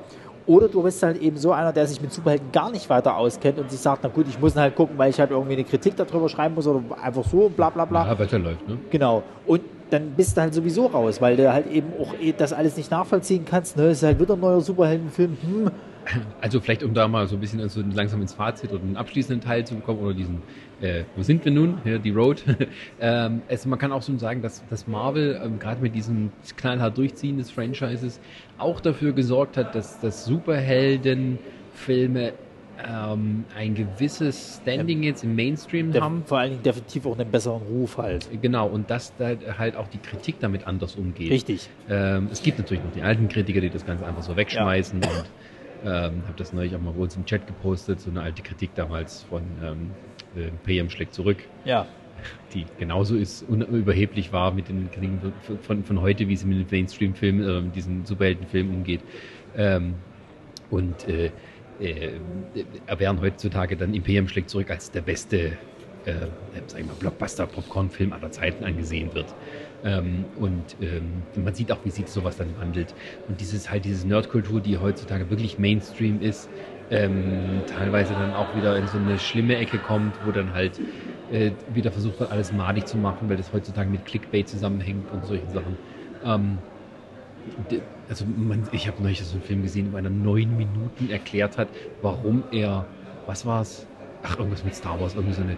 Oder 0.48 0.68
du 0.68 0.84
bist 0.84 1.02
halt 1.02 1.20
eben 1.22 1.38
so 1.38 1.52
einer, 1.52 1.74
der 1.74 1.88
sich 1.88 2.00
mit 2.02 2.14
Superhelden 2.14 2.52
gar 2.52 2.70
nicht 2.70 2.88
weiter 2.90 3.18
auskennt 3.18 3.58
und 3.58 3.72
sich 3.72 3.80
sagt, 3.80 4.04
na 4.04 4.10
gut, 4.10 4.28
ich 4.30 4.40
muss 4.40 4.56
halt 4.56 4.76
gucken, 4.76 4.98
weil 4.98 5.10
ich 5.10 5.20
halt 5.20 5.32
irgendwie 5.32 5.54
eine 5.54 5.64
Kritik 5.64 5.96
darüber 5.96 6.30
schreiben 6.30 6.54
muss 6.54 6.68
oder 6.68 6.84
einfach 7.02 7.24
so, 7.24 7.50
bla 7.50 7.70
bla 7.70 7.86
bla. 7.86 8.06
Ja, 8.06 8.20
weiterläuft, 8.20 8.68
ne? 8.68 8.78
Genau. 8.92 9.24
Und 9.48 9.62
dann 9.90 10.12
bist 10.12 10.38
du 10.38 10.42
halt 10.42 10.54
sowieso 10.54 10.88
raus, 10.88 11.20
weil 11.20 11.36
du 11.36 11.52
halt 11.52 11.68
eben 11.72 11.94
auch 12.00 12.14
eh 12.20 12.32
das 12.32 12.54
alles 12.54 12.78
nicht 12.78 12.92
nachvollziehen 12.92 13.46
kannst. 13.46 13.78
Ne? 13.78 13.88
Es 13.88 14.00
ist 14.00 14.04
halt 14.04 14.20
wieder 14.20 14.36
ein 14.36 14.40
neuer 14.40 14.62
Superheldenfilm. 14.62 15.38
Hm. 15.42 15.72
Also 16.42 16.60
vielleicht, 16.60 16.84
um 16.84 16.94
da 16.94 17.08
mal 17.08 17.28
so 17.28 17.36
ein 17.36 17.40
bisschen 17.40 17.62
also 17.62 17.82
langsam 17.94 18.22
ins 18.22 18.34
Fazit 18.34 18.72
oder 18.72 18.80
den 18.80 18.98
abschließenden 18.98 19.42
Teil 19.42 19.66
zu 19.66 19.76
bekommen 19.76 20.00
oder 20.00 20.14
diesen, 20.14 20.42
äh, 20.82 21.04
wo 21.16 21.24
sind 21.24 21.46
wir 21.46 21.52
nun? 21.52 21.80
Hier, 21.84 22.00
die 22.00 22.12
Road. 22.12 22.44
ähm, 23.00 23.42
also 23.50 23.70
man 23.70 23.80
kann 23.80 23.92
auch 23.92 24.02
so 24.02 24.18
sagen, 24.18 24.42
dass, 24.42 24.66
dass 24.68 24.88
Marvel 24.88 25.40
ähm, 25.44 25.60
gerade 25.60 25.82
mit 25.82 25.96
diesem 25.96 26.32
knallhart 26.58 26.98
Durchziehen 26.98 27.38
des 27.38 27.52
Franchises 27.52 28.20
auch 28.58 28.80
dafür 28.80 29.14
gesorgt 29.14 29.58
hat, 29.58 29.76
dass, 29.76 30.00
dass 30.00 30.26
Superheldenfilme 30.26 32.34
ähm, 32.88 33.46
ein 33.56 33.76
gewisses 33.76 34.60
Standing 34.62 35.04
ja, 35.04 35.10
jetzt 35.10 35.24
im 35.24 35.36
Mainstream 35.36 35.94
haben. 35.94 36.24
Vor 36.26 36.40
allen 36.40 36.52
Dingen 36.52 36.64
definitiv 36.64 37.06
auch 37.06 37.18
einen 37.18 37.32
besseren 37.32 37.62
Ruf 37.64 37.98
halt. 37.98 38.30
Genau, 38.42 38.68
und 38.68 38.90
dass 38.90 39.16
da 39.18 39.32
halt 39.58 39.76
auch 39.76 39.88
die 39.88 39.98
Kritik 39.98 40.40
damit 40.40 40.68
anders 40.68 40.96
umgeht. 40.96 41.32
Richtig. 41.32 41.70
Ähm, 41.90 42.30
es 42.32 42.42
gibt 42.42 42.58
natürlich 42.58 42.84
noch 42.84 42.92
die 42.92 43.02
alten 43.02 43.28
Kritiker, 43.28 43.62
die 43.62 43.70
das 43.70 43.86
Ganze 43.86 44.06
einfach 44.06 44.24
so 44.24 44.36
wegschmeißen 44.36 45.02
ja. 45.02 45.10
und 45.10 45.26
ähm, 45.86 46.24
habe 46.26 46.34
das 46.38 46.52
neulich 46.52 46.76
auch 46.76 46.82
mal 46.82 46.92
bei 46.92 47.02
uns 47.02 47.16
im 47.16 47.26
Chat 47.26 47.46
gepostet, 47.48 48.00
so 48.00 48.10
eine 48.10 48.22
alte 48.22 48.42
Kritik 48.42 48.74
damals 48.76 49.24
von 49.24 49.44
ähm, 49.64 49.92
äh, 50.36 50.50
PM 50.64 50.90
schlägt 50.90 51.14
zurück. 51.14 51.38
Ja. 51.64 51.86
Die 52.54 52.66
genauso 52.80 53.16
ist, 53.16 53.44
unüberheblich 53.44 54.32
war 54.32 54.52
mit 54.52 54.68
den 54.70 54.90
Kritiken 54.90 55.20
von, 55.20 55.60
von, 55.60 55.84
von 55.84 56.02
heute, 56.02 56.28
wie 56.28 56.36
sie 56.36 56.46
mit 56.46 56.72
den 56.72 56.80
Mainstream-Filmen, 56.80 57.70
äh, 57.70 57.72
diesen 57.72 58.06
Superheldenfilmen 58.06 58.76
umgeht. 58.76 59.02
Ähm, 59.56 59.94
und 60.72 61.08
äh, 61.08 61.32
äh, 61.80 62.12
werden 62.98 63.22
heutzutage 63.22 63.78
dann 63.78 63.94
Imperium 63.94 64.28
schlägt 64.28 64.50
zurück 64.50 64.72
als 64.72 64.90
der 64.90 65.02
beste 65.02 65.58
äh, 66.06 66.28
sag 66.68 66.80
ich 66.80 66.86
mal, 66.86 66.96
Blockbuster-Popcorn-Film 66.96 68.14
aller 68.14 68.32
Zeiten 68.32 68.64
angesehen 68.64 69.14
wird. 69.14 69.34
Ähm, 69.86 70.26
und 70.36 70.76
ähm, 70.82 71.28
man 71.36 71.54
sieht 71.54 71.72
auch, 71.72 71.86
wie 71.86 71.92
sich 71.92 72.08
sowas 72.08 72.38
dann 72.38 72.58
wandelt. 72.58 72.96
Und 73.28 73.40
dieses 73.40 73.70
halt 73.70 73.86
diese 73.86 74.08
Nerdkultur, 74.08 74.60
die 74.60 74.78
heutzutage 74.80 75.30
wirklich 75.30 75.60
Mainstream 75.60 76.22
ist, 76.22 76.50
ähm, 76.90 77.64
teilweise 77.68 78.14
dann 78.14 78.34
auch 78.34 78.56
wieder 78.56 78.78
in 78.78 78.88
so 78.88 78.98
eine 78.98 79.20
schlimme 79.20 79.58
Ecke 79.58 79.80
kommt, 79.80 80.26
wo 80.26 80.32
dann 80.32 80.54
halt 80.54 80.82
äh, 81.28 81.52
wieder 81.68 81.92
versucht 81.92 82.20
wird, 82.20 82.32
alles 82.32 82.52
madig 82.52 82.88
zu 82.88 82.98
machen, 82.98 83.30
weil 83.30 83.38
das 83.38 83.54
heutzutage 83.54 83.90
mit 83.90 84.06
Clickbait 84.06 84.50
zusammenhängt 84.50 85.12
und 85.12 85.26
solchen 85.26 85.52
Sachen. 85.52 85.78
Ähm, 86.24 86.64
also 88.08 88.26
man, 88.26 88.68
ich 88.72 88.88
habe 88.88 89.02
neulich 89.04 89.24
so 89.24 89.36
einen 89.36 89.44
Film 89.44 89.62
gesehen, 89.62 89.92
wo 89.92 89.98
einer 89.98 90.10
neun 90.10 90.58
Minuten 90.58 91.10
erklärt 91.10 91.58
hat, 91.58 91.70
warum 92.02 92.44
er, 92.52 92.90
was 93.26 93.46
war 93.46 93.62
es? 93.62 93.88
Ach, 94.24 94.38
irgendwas 94.40 94.64
mit 94.64 94.74
Star 94.74 95.00
Wars, 95.00 95.14
irgendwie 95.14 95.36
so 95.36 95.42
eine 95.44 95.58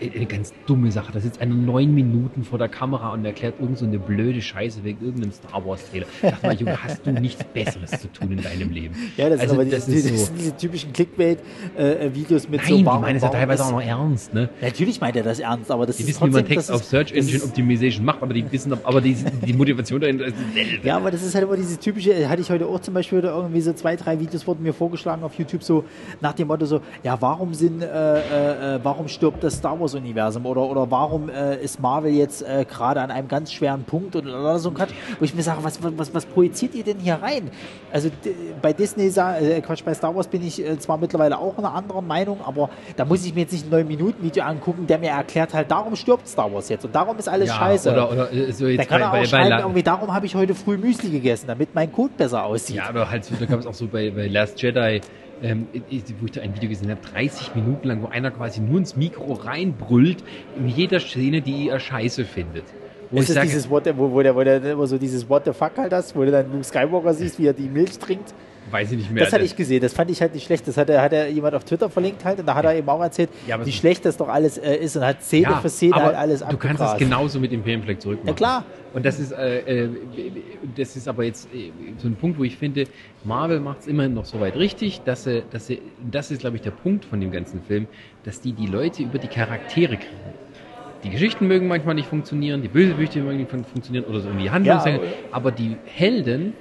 eine 0.00 0.26
ganz 0.26 0.52
dumme 0.66 0.90
Sache. 0.90 1.12
Da 1.12 1.20
sitzt 1.20 1.40
einer 1.40 1.54
neun 1.54 1.94
Minuten 1.94 2.44
vor 2.44 2.58
der 2.58 2.68
Kamera 2.68 3.12
und 3.12 3.24
erklärt 3.24 3.54
irgend 3.60 3.78
so 3.78 3.86
eine 3.86 3.98
blöde 3.98 4.42
Scheiße 4.42 4.84
wegen 4.84 5.04
irgendeinem 5.04 5.32
Star 5.32 5.64
Wars 5.64 5.88
Trailer. 5.90 6.06
Ich 6.22 6.30
dachte 6.30 6.46
mal, 6.46 6.54
Junge, 6.54 6.82
hast 6.82 7.06
du 7.06 7.12
nichts 7.12 7.44
Besseres 7.44 7.90
zu 7.90 8.12
tun 8.12 8.32
in 8.32 8.42
deinem 8.42 8.70
Leben? 8.70 8.94
Ja, 9.16 9.28
das, 9.28 9.40
also, 9.40 9.54
aber 9.54 9.64
das, 9.64 9.86
die, 9.86 9.94
ist 9.94 10.10
das 10.10 10.26
sind 10.26 10.38
diese 10.38 10.56
typischen 10.56 10.92
Clickbait-Videos 10.92 12.44
äh, 12.44 12.48
mit 12.48 12.60
Nein, 12.60 12.68
so 12.68 12.74
Nein, 12.74 12.78
die 12.78 13.00
meinen 13.00 13.16
es 13.16 13.22
ja 13.22 13.28
teilweise 13.28 13.64
auch 13.64 13.72
noch 13.72 13.82
ernst, 13.82 14.34
ne? 14.34 14.48
Natürlich 14.60 15.00
meint 15.00 15.16
er 15.16 15.22
das 15.22 15.38
ernst, 15.38 15.70
aber 15.70 15.86
das 15.86 15.96
die 15.96 16.02
ist 16.02 16.08
wissen, 16.08 16.18
trotzdem, 16.18 16.34
wie 16.34 16.42
man 16.42 16.46
Text 16.46 16.70
auf 16.70 16.84
Search 16.84 17.12
Engine 17.12 17.42
Optimization 17.42 18.04
macht, 18.04 18.22
aber 18.22 18.34
die 18.34 18.50
wissen, 18.50 18.72
aber 18.72 19.00
die, 19.00 19.14
die 19.14 19.52
Motivation 19.52 20.00
dahinter 20.00 20.26
ist 20.26 20.36
dieselbe. 20.54 20.86
Ja, 20.86 20.96
aber 20.96 21.10
das 21.10 21.22
ist 21.22 21.34
halt 21.34 21.44
immer 21.44 21.56
diese 21.56 21.78
typische, 21.78 22.28
hatte 22.28 22.42
ich 22.42 22.50
heute 22.50 22.66
auch 22.66 22.80
zum 22.80 22.94
Beispiel 22.94 23.18
wieder 23.18 23.34
irgendwie 23.34 23.60
so 23.60 23.72
zwei, 23.72 23.96
drei 23.96 24.18
Videos 24.20 24.46
wurden 24.46 24.62
mir 24.62 24.72
vorgeschlagen 24.72 25.22
auf 25.22 25.34
YouTube 25.34 25.62
so 25.62 25.84
nach 26.20 26.32
dem 26.32 26.48
Motto 26.48 26.66
so, 26.66 26.80
ja, 27.02 27.20
warum 27.20 27.54
sind, 27.54 27.82
äh, 27.82 27.86
äh, 27.86 28.76
äh 28.76 28.80
warum 28.82 29.08
stirbt 29.08 29.42
das 29.42 29.54
Star 29.54 29.75
Wars 29.78 29.94
Universum 29.94 30.46
oder, 30.46 30.62
oder 30.62 30.90
warum 30.90 31.28
äh, 31.28 31.56
ist 31.62 31.80
Marvel 31.80 32.12
jetzt 32.12 32.42
äh, 32.42 32.64
gerade 32.68 33.00
an 33.00 33.10
einem 33.10 33.28
ganz 33.28 33.52
schweren 33.52 33.84
Punkt 33.84 34.16
oder, 34.16 34.40
oder 34.40 34.58
so 34.58 34.70
ein 34.70 34.74
Quatsch, 34.74 34.92
wo 35.18 35.24
ich 35.24 35.34
mir 35.34 35.42
sage, 35.42 35.62
was, 35.62 35.78
was, 35.82 36.14
was 36.14 36.26
projiziert 36.26 36.74
ihr 36.74 36.84
denn 36.84 36.98
hier 36.98 37.14
rein? 37.14 37.50
Also 37.92 38.10
bei 38.62 38.72
Disney, 38.72 39.06
äh, 39.06 39.60
Quatsch, 39.60 39.84
bei 39.84 39.94
Star 39.94 40.14
Wars 40.14 40.28
bin 40.28 40.46
ich 40.46 40.64
äh, 40.64 40.78
zwar 40.78 40.98
mittlerweile 40.98 41.38
auch 41.38 41.56
einer 41.58 41.74
anderen 41.74 42.06
Meinung, 42.06 42.40
aber 42.44 42.70
da 42.96 43.04
muss 43.04 43.24
ich 43.24 43.34
mir 43.34 43.42
jetzt 43.42 43.52
nicht 43.52 43.72
ein 43.72 43.86
9-Minuten-Video 43.86 44.44
angucken, 44.44 44.86
der 44.86 44.98
mir 44.98 45.10
erklärt 45.10 45.54
halt, 45.54 45.70
darum 45.70 45.96
stirbt 45.96 46.28
Star 46.28 46.52
Wars 46.52 46.68
jetzt 46.68 46.84
und 46.84 46.94
darum 46.94 47.18
ist 47.18 47.28
alles 47.28 47.48
ja, 47.48 47.54
scheiße. 47.54 47.92
Oder, 47.92 48.10
oder 48.10 48.32
äh, 48.32 48.52
so 48.52 48.66
jetzt 48.66 48.80
da 48.80 48.84
kann 48.84 49.00
bei, 49.00 49.04
er 49.04 49.08
auch 49.08 49.12
bei, 49.12 49.24
schreiben, 49.24 49.50
bei 49.50 49.60
irgendwie, 49.60 49.82
darum 49.82 50.12
habe 50.14 50.26
ich 50.26 50.34
heute 50.34 50.54
früh 50.54 50.76
Müsli 50.76 51.10
gegessen, 51.10 51.46
damit 51.46 51.74
mein 51.74 51.92
Code 51.92 52.12
besser 52.16 52.44
aussieht. 52.44 52.76
Ja, 52.76 52.88
aber 52.88 53.10
halt, 53.10 53.30
da 53.38 53.46
gab 53.46 53.60
es 53.60 53.66
auch 53.66 53.74
so 53.74 53.86
bei, 53.86 54.10
bei 54.10 54.26
Last 54.26 54.60
Jedi, 54.60 55.00
ähm, 55.42 55.66
wo 56.20 56.26
ich 56.26 56.32
da 56.32 56.40
ein 56.40 56.54
Video 56.54 56.68
gesehen 56.68 56.90
habe, 56.90 57.00
30 57.12 57.54
Minuten 57.54 57.88
lang, 57.88 58.02
wo 58.02 58.06
einer 58.06 58.30
quasi 58.30 58.60
nur 58.60 58.78
ins 58.78 58.96
Mikro 58.96 59.34
reinbrüllt, 59.34 60.22
in 60.56 60.68
jeder 60.68 61.00
Szene, 61.00 61.40
die 61.40 61.68
er 61.68 61.80
scheiße 61.80 62.24
findet. 62.24 62.64
Wo 63.10 63.20
ist 63.20 63.28
es 63.28 63.34
sage, 63.34 63.46
dieses 63.46 63.70
What, 63.70 63.86
wo, 63.96 64.10
wo, 64.10 64.22
der, 64.22 64.34
wo 64.34 64.42
der 64.42 64.62
immer 64.64 64.86
so 64.86 64.98
dieses 64.98 65.28
What 65.28 65.44
the 65.44 65.52
fuck 65.52 65.76
halt 65.76 65.92
hast, 65.92 66.16
wo 66.16 66.24
du 66.24 66.30
dann 66.30 66.50
Luke 66.50 66.64
Skywalker 66.64 67.14
siehst, 67.14 67.38
wie 67.38 67.46
er 67.46 67.52
die 67.52 67.68
Milch 67.68 67.98
trinkt? 67.98 68.34
Weiß 68.70 68.90
ich 68.92 68.98
nicht 68.98 69.10
mehr. 69.12 69.24
Das 69.24 69.32
hatte 69.32 69.44
ich 69.44 69.54
gesehen, 69.54 69.80
das 69.80 69.92
fand 69.92 70.10
ich 70.10 70.20
halt 70.20 70.34
nicht 70.34 70.46
schlecht. 70.46 70.66
Das 70.66 70.76
hat 70.76 70.90
hat 70.90 71.12
er 71.12 71.28
jemand 71.28 71.54
auf 71.54 71.64
Twitter 71.64 71.88
verlinkt 71.88 72.24
halt 72.24 72.40
und 72.40 72.46
da 72.46 72.54
hat 72.54 72.64
er 72.64 72.74
eben 72.74 72.88
auch 72.88 73.00
erzählt, 73.00 73.30
ja, 73.46 73.64
wie 73.64 73.72
schlecht 73.72 74.04
das 74.04 74.16
doch 74.16 74.28
alles 74.28 74.58
äh, 74.58 74.76
ist 74.76 74.96
und 74.96 75.04
hat 75.04 75.22
Szene 75.22 75.42
ja, 75.42 75.60
für 75.60 75.68
Szene 75.68 75.96
halt 75.96 76.16
alles 76.16 76.40
Du 76.40 76.56
kannst 76.56 76.80
das 76.80 76.96
genauso 76.96 77.38
mit 77.38 77.52
dem 77.52 77.62
PM-Fleck 77.62 78.00
zurückmachen. 78.00 78.28
Ja 78.28 78.34
klar. 78.34 78.64
Und 78.92 79.04
das 79.04 79.18
ist, 79.18 79.32
äh, 79.32 79.58
äh, 79.58 79.90
das 80.74 80.96
ist 80.96 81.06
aber 81.06 81.24
jetzt 81.24 81.52
äh, 81.54 81.70
so 81.98 82.08
ein 82.08 82.16
Punkt, 82.16 82.38
wo 82.38 82.44
ich 82.44 82.56
finde, 82.56 82.84
Marvel 83.24 83.60
macht 83.60 83.80
es 83.80 83.86
immerhin 83.86 84.14
noch 84.14 84.24
so 84.24 84.40
weit 84.40 84.56
richtig, 84.56 85.02
dass 85.02 85.24
sie, 85.24 85.42
dass 85.50 85.66
sie, 85.66 85.82
das 86.10 86.30
ist 86.30 86.40
glaube 86.40 86.56
ich 86.56 86.62
der 86.62 86.70
Punkt 86.70 87.04
von 87.04 87.20
dem 87.20 87.30
ganzen 87.30 87.62
Film, 87.62 87.86
dass 88.24 88.40
die 88.40 88.52
die 88.52 88.66
Leute 88.66 89.02
über 89.02 89.18
die 89.18 89.28
Charaktere 89.28 89.96
kriegen. 89.96 90.36
Die 91.04 91.10
Geschichten 91.10 91.46
mögen 91.46 91.68
manchmal 91.68 91.94
nicht 91.94 92.08
funktionieren, 92.08 92.62
die 92.62 92.68
Bösewichte 92.68 93.20
mögen 93.20 93.38
nicht 93.38 93.50
funktionieren 93.50 94.04
oder 94.04 94.20
so 94.20 94.28
irgendwie 94.28 94.50
Handlungssänger, 94.50 95.04
ja, 95.04 95.10
aber 95.30 95.52
die 95.52 95.76
Helden 95.84 96.54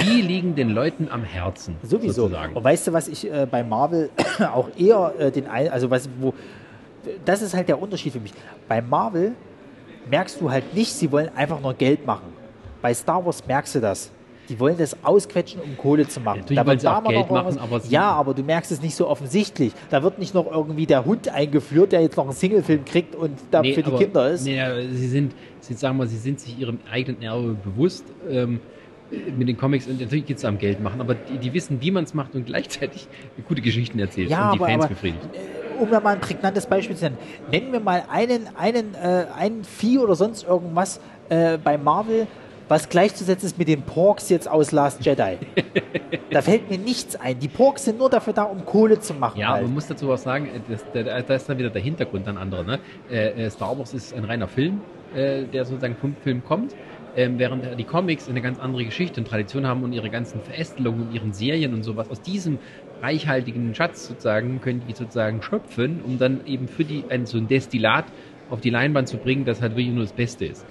die 0.00 0.20
liegen 0.20 0.54
den 0.54 0.70
Leuten 0.70 1.08
am 1.10 1.24
Herzen. 1.24 1.76
Sowieso. 1.82 2.22
Sozusagen. 2.22 2.54
Und 2.54 2.64
weißt 2.64 2.86
du, 2.86 2.92
was 2.92 3.08
ich 3.08 3.30
äh, 3.30 3.46
bei 3.50 3.62
Marvel 3.62 4.10
auch 4.52 4.68
eher 4.76 5.14
äh, 5.18 5.30
den 5.30 5.46
ein, 5.46 5.68
also 5.68 5.90
was, 5.90 6.08
wo, 6.20 6.34
das 7.24 7.42
ist 7.42 7.54
halt 7.54 7.68
der 7.68 7.80
Unterschied 7.80 8.12
für 8.12 8.20
mich. 8.20 8.32
Bei 8.68 8.80
Marvel 8.80 9.32
merkst 10.10 10.40
du 10.40 10.50
halt 10.50 10.74
nicht, 10.74 10.92
sie 10.92 11.10
wollen 11.10 11.30
einfach 11.34 11.60
nur 11.60 11.74
Geld 11.74 12.06
machen. 12.06 12.32
Bei 12.82 12.92
Star 12.94 13.24
Wars 13.24 13.46
merkst 13.46 13.76
du 13.76 13.80
das. 13.80 14.10
Die 14.48 14.60
wollen 14.60 14.78
das 14.78 14.96
ausquetschen, 15.02 15.60
um 15.60 15.76
Kohle 15.76 16.06
zu 16.06 16.20
machen. 16.20 16.40
Natürlich 16.40 16.56
da 16.56 16.66
wollen 16.66 16.78
sie 16.78 16.88
auch 16.88 17.02
Geld 17.02 17.30
machen, 17.30 17.58
aber 17.58 17.80
Ja, 17.88 18.12
aber 18.12 18.32
du 18.32 18.42
merkst 18.42 18.70
es 18.70 18.80
nicht 18.80 18.94
so 18.94 19.08
offensichtlich. 19.08 19.72
Da 19.90 20.02
wird 20.02 20.20
nicht 20.20 20.34
noch 20.34 20.50
irgendwie 20.50 20.86
der 20.86 21.04
Hund 21.04 21.28
eingeführt, 21.28 21.92
der 21.92 22.02
jetzt 22.02 22.16
noch 22.16 22.24
einen 22.24 22.32
Singlefilm 22.32 22.84
kriegt 22.84 23.16
und 23.16 23.32
da 23.50 23.62
nee, 23.62 23.74
für 23.74 23.82
die 23.82 23.88
aber, 23.88 23.98
Kinder 23.98 24.30
ist. 24.30 24.44
Nee, 24.44 24.88
sie 24.92 25.08
sind, 25.08 25.34
sie, 25.60 25.74
sagen 25.74 25.98
wir, 25.98 26.06
sie 26.06 26.18
sind 26.18 26.38
sich 26.38 26.58
ihrem 26.58 26.78
eigenen 26.90 27.22
Erbe 27.22 27.56
bewusst. 27.64 28.04
Ähm, 28.30 28.60
mit 29.10 29.48
den 29.48 29.56
Comics 29.56 29.86
und 29.86 30.00
natürlich 30.00 30.26
geht 30.26 30.38
es 30.38 30.44
am 30.44 30.58
Geld 30.58 30.80
machen, 30.80 31.00
aber 31.00 31.14
die, 31.14 31.38
die 31.38 31.54
wissen, 31.54 31.80
wie 31.80 31.90
man 31.90 32.04
es 32.04 32.14
macht 32.14 32.34
und 32.34 32.46
gleichzeitig 32.46 33.08
gute 33.46 33.62
Geschichten 33.62 33.98
erzählt 33.98 34.30
ja, 34.30 34.50
und 34.50 34.58
die 34.58 34.62
aber, 34.62 34.70
Fans 34.70 34.84
aber, 34.84 34.94
befriedigt. 34.94 35.24
Äh, 35.32 35.82
um 35.82 35.90
da 35.90 36.00
mal 36.00 36.14
ein 36.14 36.20
prägnantes 36.20 36.66
Beispiel 36.66 36.96
zu 36.96 37.04
nennen, 37.04 37.18
nennen 37.50 37.72
wir 37.72 37.80
mal 37.80 38.04
einen, 38.10 38.48
einen, 38.56 38.94
äh, 38.94 39.26
einen 39.36 39.64
Vieh 39.64 39.98
oder 39.98 40.14
sonst 40.14 40.44
irgendwas 40.44 41.00
äh, 41.28 41.58
bei 41.58 41.78
Marvel, 41.78 42.26
was 42.68 42.88
gleichzusetzen 42.88 43.46
ist 43.46 43.58
mit 43.58 43.68
den 43.68 43.82
Porks 43.82 44.28
jetzt 44.28 44.48
aus 44.48 44.72
Last 44.72 45.04
Jedi. 45.04 45.38
da 46.30 46.42
fällt 46.42 46.68
mir 46.68 46.78
nichts 46.78 47.14
ein. 47.14 47.38
Die 47.38 47.48
Porks 47.48 47.84
sind 47.84 47.98
nur 47.98 48.10
dafür 48.10 48.32
da, 48.32 48.42
um 48.42 48.64
Kohle 48.64 48.98
zu 48.98 49.14
machen. 49.14 49.38
Ja, 49.38 49.50
halt. 49.50 49.62
man 49.64 49.74
muss 49.74 49.86
dazu 49.86 50.08
was 50.08 50.24
sagen, 50.24 50.48
da 50.92 51.34
ist 51.34 51.48
dann 51.48 51.58
wieder 51.58 51.70
der 51.70 51.82
Hintergrund 51.82 52.26
ein 52.26 52.38
anderer. 52.38 52.64
Ne? 52.64 52.80
Äh, 53.08 53.44
äh, 53.44 53.50
Star 53.50 53.78
Wars 53.78 53.94
ist 53.94 54.14
ein 54.14 54.24
reiner 54.24 54.48
Film, 54.48 54.80
äh, 55.14 55.44
der 55.44 55.64
sozusagen 55.64 55.94
vom 55.94 56.16
Film 56.16 56.42
kommt 56.44 56.74
ähm, 57.16 57.38
während 57.38 57.78
die 57.78 57.84
Comics 57.84 58.28
eine 58.28 58.42
ganz 58.42 58.58
andere 58.58 58.84
Geschichte 58.84 59.20
und 59.20 59.26
Tradition 59.26 59.66
haben 59.66 59.82
und 59.82 59.92
ihre 59.92 60.10
ganzen 60.10 60.40
Verästelungen 60.40 61.08
und 61.08 61.14
ihren 61.14 61.32
Serien 61.32 61.74
und 61.74 61.82
sowas 61.82 62.10
aus 62.10 62.20
diesem 62.20 62.58
reichhaltigen 63.02 63.74
Schatz 63.74 64.06
sozusagen 64.06 64.60
können 64.60 64.82
die 64.88 64.94
sozusagen 64.94 65.42
schöpfen, 65.42 66.00
um 66.02 66.18
dann 66.18 66.46
eben 66.46 66.68
für 66.68 66.84
die 66.84 67.04
ein, 67.08 67.26
so 67.26 67.38
ein 67.38 67.48
Destillat 67.48 68.04
auf 68.48 68.60
die 68.60 68.70
Leinwand 68.70 69.08
zu 69.08 69.16
bringen, 69.16 69.44
das 69.44 69.60
halt 69.60 69.72
wirklich 69.72 69.92
nur 69.92 70.04
das 70.04 70.12
Beste 70.12 70.46
ist. 70.46 70.64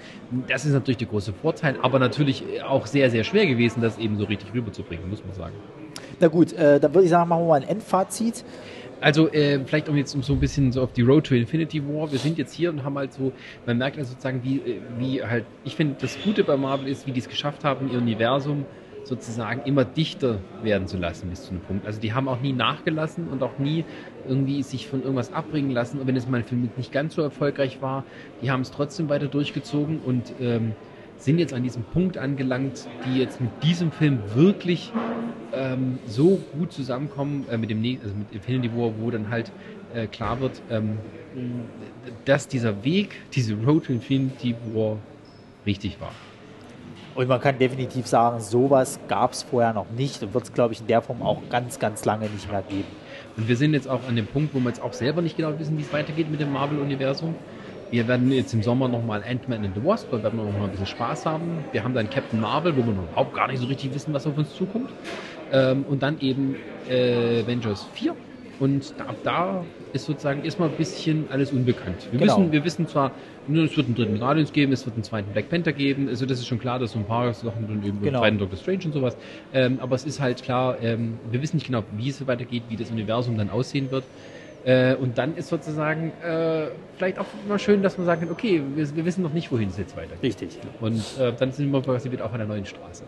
Das 0.48 0.64
ist 0.64 0.72
natürlich 0.72 0.96
der 0.96 1.08
große 1.08 1.32
Vorteil, 1.32 1.76
aber 1.82 1.98
natürlich 1.98 2.62
auch 2.62 2.86
sehr, 2.86 3.10
sehr 3.10 3.24
schwer 3.24 3.46
gewesen, 3.46 3.82
das 3.82 3.98
eben 3.98 4.16
so 4.16 4.24
richtig 4.24 4.54
rüberzubringen, 4.54 5.08
muss 5.10 5.22
man 5.24 5.34
sagen. 5.34 5.54
Na 6.20 6.28
gut, 6.28 6.52
äh, 6.54 6.80
dann 6.80 6.94
würde 6.94 7.04
ich 7.04 7.10
sagen, 7.10 7.28
machen 7.28 7.42
wir 7.42 7.48
mal 7.48 7.62
ein 7.62 7.68
Endfazit. 7.68 8.44
Also 9.00 9.28
äh, 9.30 9.60
vielleicht 9.64 9.88
um 9.88 9.96
jetzt 9.96 10.14
um 10.14 10.22
so 10.22 10.32
ein 10.32 10.40
bisschen 10.40 10.72
so 10.72 10.82
auf 10.82 10.92
die 10.92 11.02
Road 11.02 11.26
to 11.26 11.34
Infinity 11.34 11.82
War. 11.86 12.10
Wir 12.10 12.18
sind 12.18 12.38
jetzt 12.38 12.54
hier 12.54 12.70
und 12.70 12.82
haben 12.84 12.96
halt 12.96 13.12
so, 13.12 13.32
man 13.66 13.78
merkt 13.78 13.98
also 13.98 14.10
sozusagen, 14.10 14.42
wie, 14.42 14.56
äh, 14.56 14.80
wie 14.98 15.22
halt, 15.22 15.44
ich 15.64 15.76
finde, 15.76 15.96
das 16.00 16.18
Gute 16.22 16.44
bei 16.44 16.56
Marvel 16.56 16.88
ist, 16.88 17.06
wie 17.06 17.12
die 17.12 17.20
es 17.20 17.28
geschafft 17.28 17.64
haben, 17.64 17.90
ihr 17.90 17.98
Universum 17.98 18.64
sozusagen 19.06 19.62
immer 19.64 19.84
dichter 19.84 20.40
werden 20.62 20.88
zu 20.88 20.96
lassen 20.96 21.30
bis 21.30 21.44
zu 21.44 21.50
einem 21.50 21.60
Punkt. 21.60 21.86
Also 21.86 22.00
die 22.00 22.12
haben 22.12 22.26
auch 22.28 22.40
nie 22.40 22.52
nachgelassen 22.52 23.28
und 23.28 23.42
auch 23.42 23.58
nie 23.58 23.84
irgendwie 24.26 24.62
sich 24.62 24.88
von 24.88 25.02
irgendwas 25.02 25.32
abbringen 25.32 25.70
lassen. 25.70 26.00
Und 26.00 26.06
wenn 26.08 26.16
es 26.16 26.26
mal 26.26 26.42
für 26.42 26.56
mich 26.56 26.70
nicht 26.76 26.90
ganz 26.90 27.14
so 27.14 27.22
erfolgreich 27.22 27.80
war, 27.80 28.04
die 28.42 28.50
haben 28.50 28.62
es 28.62 28.72
trotzdem 28.72 29.08
weiter 29.08 29.28
durchgezogen 29.28 30.00
und 30.00 30.34
ähm, 30.40 30.74
sind 31.18 31.38
jetzt 31.38 31.52
an 31.52 31.62
diesem 31.62 31.82
Punkt 31.82 32.18
angelangt, 32.18 32.86
die 33.06 33.18
jetzt 33.18 33.40
mit 33.40 33.50
diesem 33.62 33.90
Film 33.90 34.18
wirklich 34.34 34.92
ähm, 35.52 35.98
so 36.06 36.40
gut 36.58 36.72
zusammenkommen 36.72 37.46
äh, 37.50 37.56
mit 37.56 37.70
dem 37.70 37.82
also 38.02 38.14
mit 38.14 38.32
Infinity 38.32 38.70
War, 38.76 38.92
wo 39.00 39.10
dann 39.10 39.30
halt 39.30 39.50
äh, 39.94 40.06
klar 40.06 40.40
wird, 40.40 40.60
ähm, 40.70 40.98
dass 42.24 42.48
dieser 42.48 42.84
Weg, 42.84 43.16
diese 43.32 43.54
Road 43.54 43.86
to 43.86 43.92
Infinity 43.92 44.54
War 44.72 44.98
richtig 45.64 46.00
war. 46.00 46.12
Und 47.14 47.28
man 47.28 47.40
kann 47.40 47.58
definitiv 47.58 48.06
sagen, 48.06 48.40
sowas 48.40 49.00
gab 49.08 49.32
es 49.32 49.42
vorher 49.42 49.72
noch 49.72 49.90
nicht 49.90 50.22
und 50.22 50.34
wird 50.34 50.44
es, 50.44 50.52
glaube 50.52 50.74
ich, 50.74 50.80
in 50.82 50.86
der 50.86 51.00
Form 51.00 51.22
auch 51.22 51.40
ganz, 51.48 51.78
ganz 51.78 52.04
lange 52.04 52.28
nicht 52.28 52.50
mehr 52.50 52.62
geben. 52.62 52.88
Und 53.38 53.48
wir 53.48 53.56
sind 53.56 53.72
jetzt 53.72 53.88
auch 53.88 54.06
an 54.06 54.16
dem 54.16 54.26
Punkt, 54.26 54.54
wo 54.54 54.58
wir 54.58 54.68
jetzt 54.68 54.82
auch 54.82 54.92
selber 54.92 55.22
nicht 55.22 55.36
genau 55.36 55.58
wissen, 55.58 55.78
wie 55.78 55.82
es 55.82 55.92
weitergeht 55.94 56.30
mit 56.30 56.40
dem 56.40 56.52
Marvel-Universum. 56.52 57.34
Wir 57.90 58.08
werden 58.08 58.32
jetzt 58.32 58.52
im 58.52 58.62
Sommer 58.62 58.88
nochmal 58.88 59.22
Ant-Man 59.22 59.64
and 59.64 59.74
the 59.74 59.84
Wasp, 59.84 60.08
da 60.10 60.22
werden 60.22 60.38
wir 60.38 60.44
noch 60.44 60.58
mal 60.58 60.64
ein 60.64 60.70
bisschen 60.70 60.86
Spaß 60.86 61.26
haben. 61.26 61.64
Wir 61.72 61.84
haben 61.84 61.94
dann 61.94 62.10
Captain 62.10 62.40
Marvel, 62.40 62.76
wo 62.76 62.84
wir 62.84 62.92
noch 62.92 63.04
überhaupt 63.04 63.34
gar 63.34 63.46
nicht 63.46 63.60
so 63.60 63.66
richtig 63.66 63.94
wissen, 63.94 64.12
was 64.12 64.26
auf 64.26 64.36
uns 64.36 64.54
zukommt. 64.54 64.90
Ähm, 65.52 65.84
und 65.88 66.02
dann 66.02 66.20
eben 66.20 66.56
äh, 66.88 67.42
Avengers 67.42 67.86
4. 67.94 68.14
Und 68.58 68.94
ab 69.06 69.16
da 69.22 69.64
ist 69.92 70.06
sozusagen 70.06 70.42
erstmal 70.44 70.70
ein 70.70 70.76
bisschen 70.76 71.26
alles 71.30 71.52
unbekannt. 71.52 72.08
Wir, 72.10 72.18
genau. 72.18 72.38
wissen, 72.38 72.52
wir 72.52 72.64
wissen 72.64 72.88
zwar, 72.88 73.12
es 73.48 73.76
wird 73.76 73.86
einen 73.86 73.94
dritten 73.94 74.18
Guardians 74.18 74.52
geben, 74.52 74.72
es 74.72 74.86
wird 74.86 74.96
einen 74.96 75.04
zweiten 75.04 75.30
Black 75.32 75.50
Panther 75.50 75.72
geben, 75.72 76.08
also 76.08 76.24
das 76.24 76.38
ist 76.38 76.46
schon 76.46 76.58
klar, 76.58 76.78
dass 76.78 76.92
so 76.92 76.98
ein 76.98 77.04
paar 77.04 77.32
Sachen 77.34 77.68
dann 77.68 77.84
eben 77.84 78.00
genau. 78.00 78.20
zweiten 78.20 78.38
Doctor 78.38 78.58
Strange 78.58 78.86
und 78.86 78.92
sowas. 78.92 79.16
Ähm, 79.52 79.78
aber 79.80 79.94
es 79.94 80.04
ist 80.04 80.20
halt 80.20 80.42
klar, 80.42 80.76
ähm, 80.82 81.18
wir 81.30 81.42
wissen 81.42 81.56
nicht 81.56 81.66
genau, 81.66 81.84
wie 81.96 82.08
es 82.08 82.26
weitergeht, 82.26 82.64
wie 82.70 82.76
das 82.76 82.90
Universum 82.90 83.36
dann 83.36 83.50
aussehen 83.50 83.90
wird. 83.90 84.04
Äh, 84.66 84.96
und 84.96 85.16
dann 85.16 85.36
ist 85.36 85.48
sozusagen 85.48 86.10
äh, 86.24 86.66
vielleicht 86.96 87.20
auch 87.20 87.26
mal 87.46 87.56
schön, 87.56 87.84
dass 87.84 87.96
man 87.98 88.06
sagt, 88.06 88.28
okay, 88.28 88.60
wir, 88.74 88.96
wir, 88.96 89.04
wissen 89.04 89.22
noch 89.22 89.32
nicht, 89.32 89.52
wohin 89.52 89.68
es 89.68 89.78
jetzt 89.78 89.96
weitergeht. 89.96 90.24
Richtig. 90.24 90.58
Und 90.80 91.04
äh, 91.20 91.32
dann 91.38 91.52
sind 91.52 91.70
wir 91.70 91.80
quasi 91.82 92.10
wieder 92.10 92.24
auf 92.24 92.34
einer 92.34 92.46
neuen 92.46 92.66
Straße. 92.66 93.04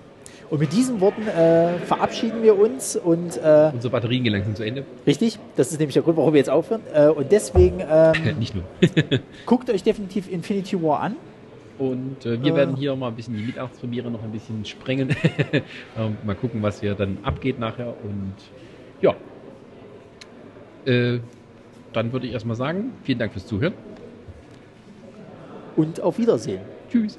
Und 0.51 0.61
mit 0.61 0.73
diesen 0.73 1.01
Worten 1.01 1.27
äh, 1.27 1.79
verabschieden 1.79 2.45
wir 2.45 2.57
uns 2.57 2.95
und 2.95 3.37
äh, 3.39 3.73
unsere 3.75 3.91
Batterien 3.91 4.23
gelangt 4.23 4.45
sind 4.45 4.57
zu 4.57 4.63
Ende. 4.63 4.85
Richtig, 5.05 5.41
das 5.57 5.73
ist 5.73 5.81
nämlich 5.81 5.95
der 5.95 6.05
Grund, 6.05 6.17
warum 6.17 6.33
wir 6.33 6.39
jetzt 6.39 6.49
aufhören. 6.49 6.83
Äh, 6.95 7.09
und 7.09 7.33
deswegen 7.33 7.81
ähm, 7.81 8.13
nicht 8.39 8.55
nur. 8.55 8.63
guckt 9.47 9.69
euch 9.69 9.83
definitiv 9.83 10.31
Infinity 10.31 10.81
War 10.81 11.01
an. 11.01 11.17
Und 11.81 12.25
äh, 12.25 12.41
wir 12.41 12.55
werden 12.55 12.77
hier 12.77 12.95
mal 12.95 13.09
ein 13.09 13.17
bisschen 13.17 13.37
die 13.37 13.43
Mittagsprämiere 13.43 14.13
noch 14.13 14.23
ein 14.23 14.31
bisschen 14.31 14.65
sprengen. 14.65 15.11
ähm, 15.99 16.17
mal 16.25 16.37
gucken, 16.37 16.63
was 16.63 16.81
hier 16.81 16.95
dann 16.95 17.19
abgeht 17.25 17.59
nachher. 17.59 17.95
Und 18.05 18.35
ja, 19.01 19.15
äh, 20.87 21.19
dann 21.93 22.13
würde 22.13 22.27
ich 22.27 22.33
erstmal 22.33 22.57
sagen, 22.57 22.93
vielen 23.05 23.19
Dank 23.19 23.33
fürs 23.33 23.47
Zuhören. 23.47 23.75
Und 25.77 26.01
auf 26.01 26.19
Wiedersehen. 26.19 26.61
Tschüss. 26.91 27.19